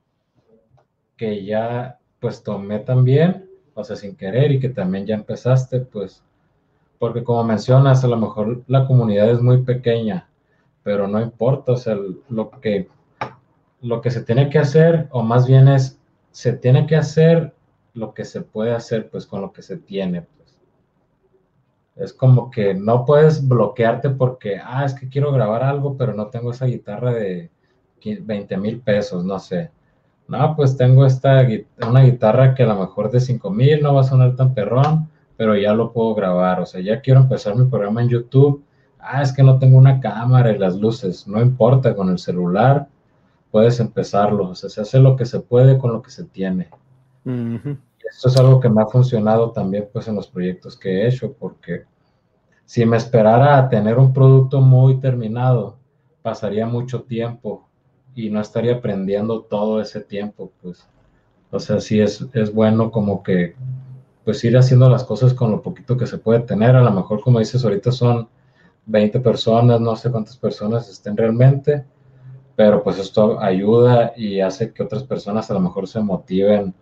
que 1.16 1.46
ya 1.46 2.00
pues 2.20 2.44
tomé 2.44 2.80
también 2.80 3.49
o 3.80 3.84
sea, 3.84 3.96
sin 3.96 4.16
querer 4.16 4.52
y 4.52 4.60
que 4.60 4.70
también 4.70 5.06
ya 5.06 5.16
empezaste, 5.16 5.80
pues, 5.80 6.24
porque 7.00 7.24
como 7.24 7.44
mencionas, 7.44 8.04
a 8.04 8.08
lo 8.08 8.18
mejor 8.18 8.64
la 8.68 8.86
comunidad 8.86 9.30
es 9.32 9.42
muy 9.42 9.64
pequeña, 9.64 10.30
pero 10.84 11.08
no 11.08 11.22
importa, 11.22 11.72
o 11.74 11.78
sea, 11.78 11.98
lo 12.30 12.52
que, 12.52 12.90
lo 13.82 14.02
que 14.02 14.12
se 14.12 14.24
tiene 14.24 14.50
que 14.50 14.60
hacer, 14.60 15.08
o 15.12 15.24
más 15.24 15.48
bien 15.48 15.68
es, 15.68 15.98
se 16.32 16.54
tiene 16.54 16.86
que 16.88 16.98
hacer 16.98 17.54
lo 17.94 18.14
que 18.14 18.26
se 18.26 18.42
puede 18.42 18.74
hacer, 18.74 19.10
pues, 19.10 19.26
con 19.26 19.42
lo 19.42 19.54
que 19.54 19.62
se 19.62 19.78
tiene, 19.78 20.24
pues. 20.24 20.60
Es 21.96 22.14
como 22.14 22.50
que 22.52 22.74
no 22.74 23.06
puedes 23.06 23.48
bloquearte 23.48 24.10
porque, 24.10 24.60
ah, 24.64 24.86
es 24.86 24.94
que 24.94 25.10
quiero 25.10 25.32
grabar 25.32 25.64
algo, 25.64 25.98
pero 25.98 26.14
no 26.14 26.28
tengo 26.28 26.52
esa 26.52 26.66
guitarra 26.66 27.14
de 27.14 27.50
20 28.04 28.58
mil 28.58 28.82
pesos, 28.82 29.24
no 29.26 29.40
sé 29.40 29.72
no, 30.30 30.56
pues 30.56 30.78
tengo 30.78 31.08
esta 31.08 31.46
una 31.88 32.02
guitarra 32.02 32.54
que 32.54 32.62
a 32.62 32.68
lo 32.68 32.80
mejor 32.80 33.10
de 33.10 33.20
5000 33.20 33.82
no 33.82 33.96
va 33.96 34.02
a 34.02 34.04
sonar 34.04 34.36
tan 34.36 34.54
perrón, 34.54 35.10
pero 35.36 35.58
ya 35.58 35.74
lo 35.74 35.92
puedo 35.92 36.14
grabar. 36.14 36.60
O 36.60 36.68
sea, 36.68 36.82
ya 36.82 37.02
quiero 37.02 37.22
empezar 37.22 37.56
mi 37.56 37.66
programa 37.66 38.04
en 38.04 38.10
YouTube. 38.10 38.64
Ah, 39.00 39.24
es 39.24 39.34
que 39.34 39.42
no 39.42 39.58
tengo 39.58 39.80
una 39.80 40.00
cámara 40.00 40.52
y 40.52 40.60
las 40.60 40.76
luces. 40.76 41.28
No 41.28 41.42
importa, 41.42 41.96
con 41.96 42.10
el 42.10 42.20
celular 42.20 42.88
puedes 43.50 43.80
empezarlo. 43.80 44.50
O 44.50 44.56
sea, 44.56 44.70
se 44.70 44.82
hace 44.82 45.00
lo 45.00 45.16
que 45.16 45.26
se 45.26 45.40
puede 45.40 45.80
con 45.80 45.94
lo 45.94 46.02
que 46.04 46.12
se 46.12 46.26
tiene. 46.26 46.70
Esto 47.26 48.28
es 48.28 48.38
algo 48.38 48.60
que 48.60 48.70
me 48.70 48.84
ha 48.84 48.86
funcionado 48.86 49.50
también 49.50 49.90
pues 49.92 50.08
en 50.08 50.16
los 50.16 50.28
proyectos 50.28 50.78
que 50.78 50.90
he 50.90 51.08
hecho, 51.08 51.34
porque 51.34 51.86
si 52.66 52.86
me 52.86 52.98
esperara 52.98 53.58
a 53.58 53.68
tener 53.68 53.98
un 53.98 54.14
producto 54.14 54.62
muy 54.62 55.00
terminado, 55.00 55.78
pasaría 56.22 56.68
mucho 56.68 57.02
tiempo 57.02 57.69
y 58.16 58.30
no 58.30 58.42
estaría 58.42 58.76
aprendiendo 58.76 59.42
todo 59.42 59.82
ese 59.82 60.02
tiempo, 60.02 60.52
pues. 60.62 60.88
O 61.52 61.60
sea, 61.60 61.80
sí 61.80 62.00
es, 62.00 62.26
es 62.34 62.54
bueno 62.54 62.92
como 62.92 63.24
que, 63.24 63.56
pues 64.24 64.44
ir 64.44 64.58
haciendo 64.58 64.90
las 64.90 65.04
cosas 65.04 65.34
con 65.34 65.52
lo 65.52 65.62
poquito 65.62 65.98
que 65.98 66.06
se 66.08 66.18
puede 66.18 66.42
tener. 66.42 66.76
A 66.76 66.84
lo 66.84 66.92
mejor, 66.92 67.22
como 67.22 67.40
dices, 67.40 67.64
ahorita 67.64 67.92
son 67.92 68.30
20 68.86 69.20
personas, 69.20 69.80
no 69.82 69.96
sé 69.96 70.12
cuántas 70.12 70.38
personas 70.38 70.90
estén 70.90 71.16
realmente, 71.16 71.86
pero 72.56 72.84
pues 72.84 73.00
esto 73.00 73.40
ayuda 73.40 74.14
y 74.18 74.42
hace 74.42 74.74
que 74.74 74.84
otras 74.84 75.04
personas 75.04 75.50
a 75.50 75.54
lo 75.54 75.60
mejor 75.60 75.88
se 75.88 76.00
motiven 76.02 76.74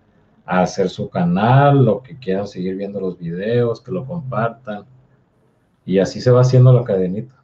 a 0.45 0.62
hacer 0.62 0.90
su 0.90 1.10
canal 1.10 1.88
o 1.88 2.02
que 2.02 2.18
quieran 2.18 2.48
seguir 2.48 2.76
viendo 2.76 2.99
los 2.99 3.18
videos, 3.18 3.82
que 3.82 3.91
lo 3.91 4.06
compartan. 4.06 4.86
Y 5.86 5.99
así 5.99 6.22
se 6.22 6.32
va 6.32 6.41
haciendo 6.41 6.74
la 6.74 6.84
cadenita. 6.84 7.36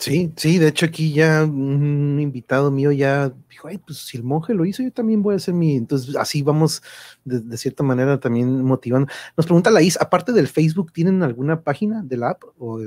Sí, 0.00 0.32
sí, 0.34 0.58
de 0.58 0.68
hecho 0.68 0.86
aquí 0.86 1.12
ya 1.12 1.44
un 1.44 2.18
invitado 2.18 2.70
mío 2.70 2.90
ya 2.90 3.30
dijo, 3.50 3.68
ay, 3.68 3.76
pues 3.76 3.98
si 3.98 4.16
el 4.16 4.22
monje 4.22 4.54
lo 4.54 4.64
hizo, 4.64 4.82
yo 4.82 4.90
también 4.90 5.22
voy 5.22 5.34
a 5.34 5.36
hacer 5.36 5.52
mi, 5.52 5.76
entonces 5.76 6.16
así 6.16 6.42
vamos 6.42 6.82
de, 7.22 7.54
cierta 7.58 7.82
manera 7.82 8.18
también 8.18 8.64
motivando. 8.64 9.08
Nos 9.36 9.44
pregunta 9.44 9.70
la 9.70 9.82
Is, 9.82 10.00
aparte 10.00 10.32
del 10.32 10.48
Facebook, 10.48 10.90
¿tienen 10.90 11.22
alguna 11.22 11.60
página 11.60 12.02
de 12.02 12.16
la 12.16 12.30
app? 12.30 12.44
O... 12.58 12.80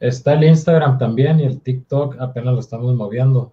Está 0.00 0.34
el 0.34 0.44
Instagram 0.44 0.98
también 0.98 1.40
y 1.40 1.44
el 1.44 1.62
TikTok 1.62 2.16
apenas 2.20 2.52
lo 2.52 2.60
estamos 2.60 2.94
moviendo. 2.94 3.50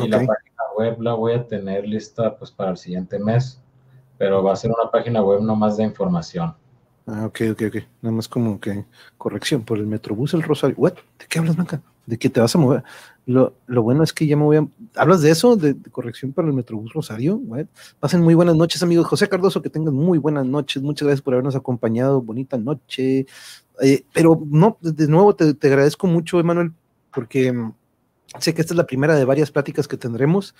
Y 0.00 0.06
la 0.06 0.18
página 0.18 0.62
web 0.76 1.02
la 1.02 1.14
voy 1.14 1.32
a 1.32 1.44
tener 1.44 1.88
lista 1.88 2.38
pues 2.38 2.52
para 2.52 2.70
el 2.70 2.76
siguiente 2.76 3.18
mes, 3.18 3.60
pero 4.16 4.44
va 4.44 4.52
a 4.52 4.56
ser 4.56 4.70
una 4.70 4.88
página 4.92 5.24
web 5.24 5.40
no 5.40 5.56
más 5.56 5.76
de 5.76 5.82
información. 5.82 6.54
Ah, 7.04 7.26
ok, 7.26 7.40
ok, 7.50 7.62
ok. 7.66 7.76
Nada 8.00 8.14
más 8.14 8.28
como 8.28 8.60
que 8.60 8.84
corrección 9.16 9.64
por 9.64 9.78
el 9.78 9.88
Metrobús 9.88 10.34
El 10.34 10.44
Rosario. 10.44 10.76
¿What? 10.78 10.94
¿De 11.18 11.26
qué 11.28 11.40
hablas, 11.40 11.56
Blanca? 11.56 11.82
De 12.08 12.18
que 12.18 12.30
te 12.30 12.40
vas 12.40 12.54
a 12.54 12.58
mover. 12.58 12.82
Lo, 13.26 13.52
bueno 13.66 14.02
es 14.02 14.14
que 14.14 14.26
ya 14.26 14.34
me 14.34 14.44
voy 14.44 14.56
a... 14.56 14.66
¿Hablas 14.96 15.20
de 15.20 15.30
eso? 15.30 15.56
¿De, 15.56 15.76
corrección 15.90 16.32
para 16.32 16.48
el 16.48 16.54
Metrobús 16.54 16.90
Rosario? 16.94 17.38
Pasen 18.00 18.22
muy 18.22 18.32
buenas 18.32 18.56
noches, 18.56 18.82
amigos. 18.82 19.06
José 19.06 19.28
Cardoso, 19.28 19.60
que 19.60 19.68
tengan 19.68 19.92
muy 19.92 20.16
buenas 20.16 20.46
noches. 20.46 20.82
Muchas 20.82 21.06
gracias 21.06 21.22
por 21.22 21.34
habernos 21.34 21.54
acompañado. 21.54 22.22
Bonita 22.22 22.56
noche. 22.56 23.26
Eh, 23.82 24.04
pero 24.14 24.40
no, 24.46 24.78
de 24.80 25.06
nuevo 25.06 25.36
te, 25.36 25.54
agradezco 25.68 26.06
mucho, 26.06 26.40
Emanuel, 26.40 26.72
porque 27.12 27.52
mm, 27.52 27.74
sé 28.40 28.54
que 28.54 28.62
esta 28.62 28.72
es 28.72 28.78
la 28.78 28.86
primera 28.86 29.14
de 29.14 29.26
varias 29.26 29.50
pláticas 29.50 29.86
que 29.86 29.98
tendremos. 29.98 30.54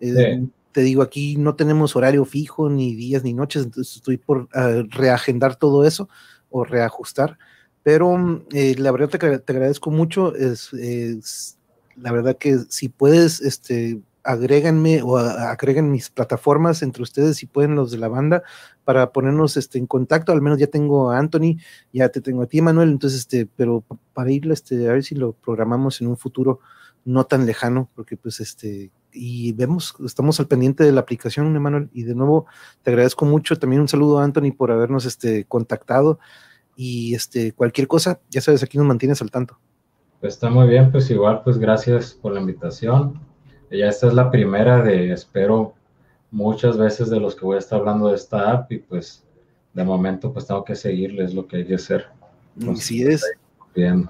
Eh, 0.00 0.42
te 0.72 0.80
digo, 0.80 1.02
aquí 1.02 1.36
no 1.36 1.54
tenemos 1.54 1.96
horario 1.96 2.24
fijo, 2.24 2.70
ni 2.70 2.94
días, 2.94 3.22
ni 3.24 3.34
noches, 3.34 3.64
entonces 3.64 3.96
estoy 3.96 4.16
por 4.16 4.48
eh, 4.54 4.84
reagendar 4.88 5.56
todo 5.56 5.84
eso 5.84 6.08
o 6.48 6.64
reajustar. 6.64 7.36
Pero 7.84 8.42
eh, 8.52 8.74
la 8.78 8.90
verdad 8.90 9.10
te, 9.10 9.38
te, 9.38 9.52
agradezco 9.52 9.92
mucho. 9.92 10.34
Es, 10.34 10.72
la 11.96 12.10
verdad 12.10 12.36
que 12.36 12.58
si 12.68 12.88
puedes, 12.88 13.40
este, 13.40 14.00
agréganme 14.24 15.02
o 15.02 15.18
agreguen 15.18 15.92
mis 15.92 16.08
plataformas 16.08 16.82
entre 16.82 17.02
ustedes 17.02 17.36
si 17.36 17.46
pueden 17.46 17.76
los 17.76 17.90
de 17.90 17.98
la 17.98 18.08
banda 18.08 18.42
para 18.84 19.12
ponernos 19.12 19.58
este, 19.58 19.78
en 19.78 19.86
contacto. 19.86 20.32
Al 20.32 20.40
menos 20.40 20.58
ya 20.58 20.66
tengo 20.66 21.10
a 21.10 21.18
Anthony, 21.18 21.58
ya 21.92 22.08
te 22.08 22.22
tengo 22.22 22.42
a 22.42 22.46
ti, 22.46 22.62
Manuel. 22.62 22.90
Entonces, 22.90 23.20
este, 23.20 23.46
pero 23.54 23.84
para 24.14 24.30
ir 24.32 24.50
este, 24.50 24.88
a 24.88 24.92
ver 24.92 25.04
si 25.04 25.14
lo 25.14 25.32
programamos 25.32 26.00
en 26.00 26.08
un 26.08 26.16
futuro 26.16 26.60
no 27.04 27.24
tan 27.24 27.44
lejano, 27.44 27.90
porque 27.94 28.16
pues 28.16 28.40
este, 28.40 28.90
y 29.12 29.52
vemos, 29.52 29.94
estamos 30.06 30.40
al 30.40 30.48
pendiente 30.48 30.84
de 30.84 30.92
la 30.92 31.02
aplicación, 31.02 31.54
Emanuel, 31.54 31.90
y 31.92 32.04
de 32.04 32.14
nuevo 32.14 32.46
te 32.82 32.90
agradezco 32.90 33.26
mucho. 33.26 33.58
También 33.58 33.82
un 33.82 33.88
saludo 33.88 34.18
a 34.18 34.24
Anthony 34.24 34.52
por 34.56 34.72
habernos 34.72 35.04
este, 35.04 35.44
contactado 35.44 36.18
y 36.76 37.14
este, 37.14 37.52
cualquier 37.52 37.88
cosa, 37.88 38.20
ya 38.30 38.40
sabes, 38.40 38.62
aquí 38.62 38.78
nos 38.78 38.86
mantienes 38.86 39.20
al 39.22 39.30
tanto. 39.30 39.58
Pues 40.20 40.34
está 40.34 40.48
muy 40.48 40.66
bien, 40.66 40.90
pues 40.90 41.10
igual, 41.10 41.42
pues 41.42 41.58
gracias 41.58 42.14
por 42.14 42.32
la 42.32 42.40
invitación. 42.40 43.20
Ya 43.70 43.88
esta 43.88 44.06
es 44.06 44.14
la 44.14 44.30
primera 44.30 44.82
de, 44.82 45.12
espero, 45.12 45.74
muchas 46.30 46.76
veces 46.76 47.10
de 47.10 47.20
los 47.20 47.34
que 47.34 47.44
voy 47.44 47.56
a 47.56 47.58
estar 47.60 47.80
hablando 47.80 48.08
de 48.08 48.16
esta 48.16 48.50
app 48.50 48.72
y 48.72 48.78
pues 48.78 49.24
de 49.72 49.84
momento 49.84 50.32
pues 50.32 50.46
tengo 50.46 50.64
que 50.64 50.74
seguirles 50.74 51.34
lo 51.34 51.46
que 51.46 51.58
hay 51.58 51.66
que 51.66 51.74
hacer. 51.74 52.06
Así 52.68 53.02
es. 53.02 53.24
Bien. 53.74 54.08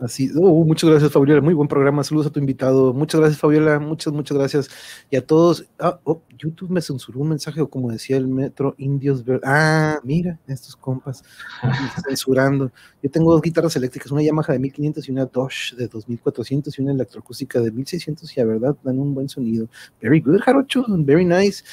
Así, 0.00 0.30
oh, 0.36 0.64
muchas 0.64 0.90
gracias, 0.90 1.12
Fabiola. 1.12 1.40
Muy 1.40 1.54
buen 1.54 1.68
programa. 1.68 2.04
Saludos 2.04 2.26
a 2.26 2.30
tu 2.30 2.40
invitado. 2.40 2.92
Muchas 2.92 3.20
gracias, 3.20 3.40
Fabiola. 3.40 3.78
Muchas, 3.78 4.12
muchas 4.12 4.36
gracias. 4.36 4.68
Y 5.10 5.16
a 5.16 5.26
todos. 5.26 5.66
Ah, 5.78 5.98
oh, 6.04 6.22
YouTube 6.36 6.70
me 6.70 6.82
censuró 6.82 7.20
un 7.20 7.30
mensaje, 7.30 7.66
como 7.68 7.90
decía 7.90 8.16
el 8.16 8.28
metro, 8.28 8.74
Indios. 8.78 9.24
Ah, 9.44 9.98
mira, 10.02 10.38
estos 10.46 10.76
compas 10.76 11.22
censurando. 12.06 12.70
Yo 13.02 13.10
tengo 13.10 13.32
dos 13.32 13.42
guitarras 13.42 13.74
eléctricas, 13.76 14.10
una 14.10 14.22
Yamaha 14.22 14.52
de 14.52 14.58
1500 14.58 15.08
y 15.08 15.12
una 15.12 15.26
Dodge 15.26 15.74
de 15.76 15.88
2400 15.88 16.78
y 16.78 16.82
una 16.82 16.92
electroacústica 16.92 17.60
de 17.60 17.70
1600. 17.70 18.36
Y 18.36 18.40
la 18.40 18.46
verdad, 18.46 18.76
dan 18.82 18.98
un 18.98 19.14
buen 19.14 19.28
sonido. 19.28 19.68
Very 20.00 20.20
good, 20.20 20.40
Jarocho. 20.40 20.84
Very 20.88 21.24
nice. 21.24 21.64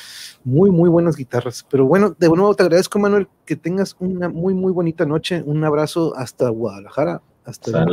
Muy, 0.43 0.71
muy 0.71 0.89
buenas 0.89 1.15
guitarras. 1.15 1.65
Pero 1.69 1.85
bueno, 1.85 2.15
de 2.17 2.29
nuevo 2.29 2.53
te 2.55 2.63
agradezco, 2.63 2.99
Manuel, 2.99 3.27
que 3.45 3.55
tengas 3.55 3.95
una 3.99 4.29
muy, 4.29 4.53
muy 4.53 4.71
bonita 4.71 5.05
noche. 5.05 5.43
Un 5.45 5.63
abrazo 5.63 6.15
hasta 6.15 6.49
Guadalajara. 6.49 7.21
Hasta 7.45 7.85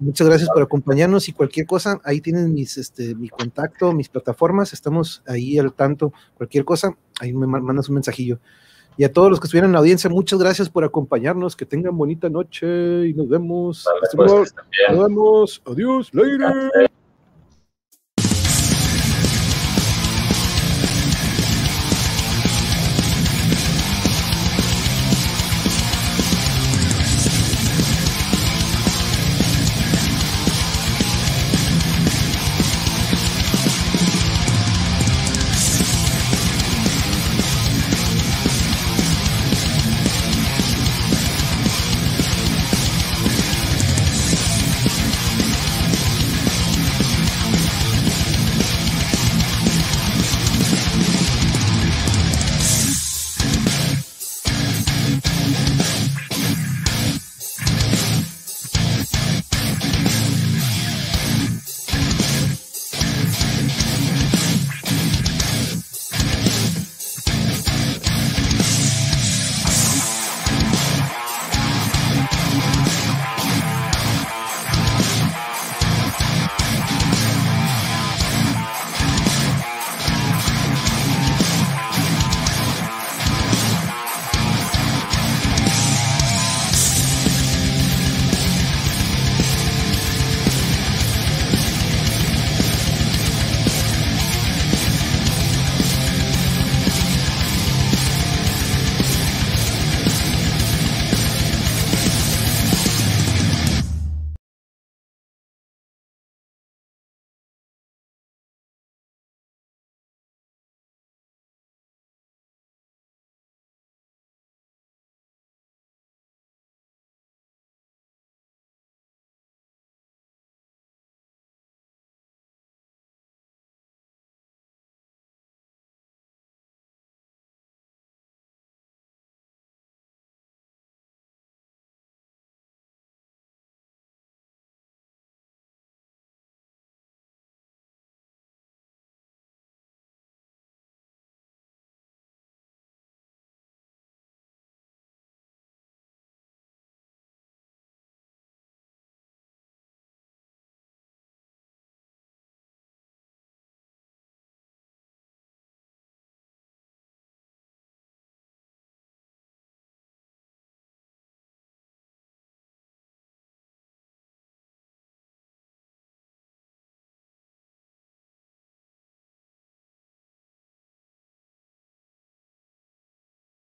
Muchas 0.00 0.26
gracias 0.26 0.50
por 0.50 0.62
acompañarnos 0.62 1.28
y 1.28 1.32
cualquier 1.32 1.66
cosa, 1.66 2.00
ahí 2.04 2.20
tienen 2.20 2.52
mis, 2.52 2.76
este, 2.78 3.14
mi 3.14 3.28
contacto, 3.28 3.92
mis 3.92 4.08
plataformas, 4.08 4.72
estamos 4.72 5.22
ahí 5.26 5.56
al 5.56 5.72
tanto. 5.72 6.12
Cualquier 6.36 6.64
cosa, 6.64 6.96
ahí 7.20 7.32
me 7.32 7.46
mandas 7.46 7.88
un 7.88 7.94
mensajillo. 7.94 8.40
Y 8.96 9.04
a 9.04 9.12
todos 9.12 9.30
los 9.30 9.40
que 9.40 9.46
estuvieron 9.46 9.70
en 9.70 9.72
la 9.74 9.78
audiencia, 9.78 10.10
muchas 10.10 10.38
gracias 10.38 10.68
por 10.68 10.84
acompañarnos, 10.84 11.56
que 11.56 11.66
tengan 11.66 11.96
bonita 11.96 12.28
noche 12.28 13.08
y 13.08 13.14
nos 13.14 13.28
vemos. 13.28 13.84
Pues, 14.14 14.54
nos 14.90 14.98
vemos, 14.98 15.62
adiós, 15.64 16.12
later. 16.12 16.90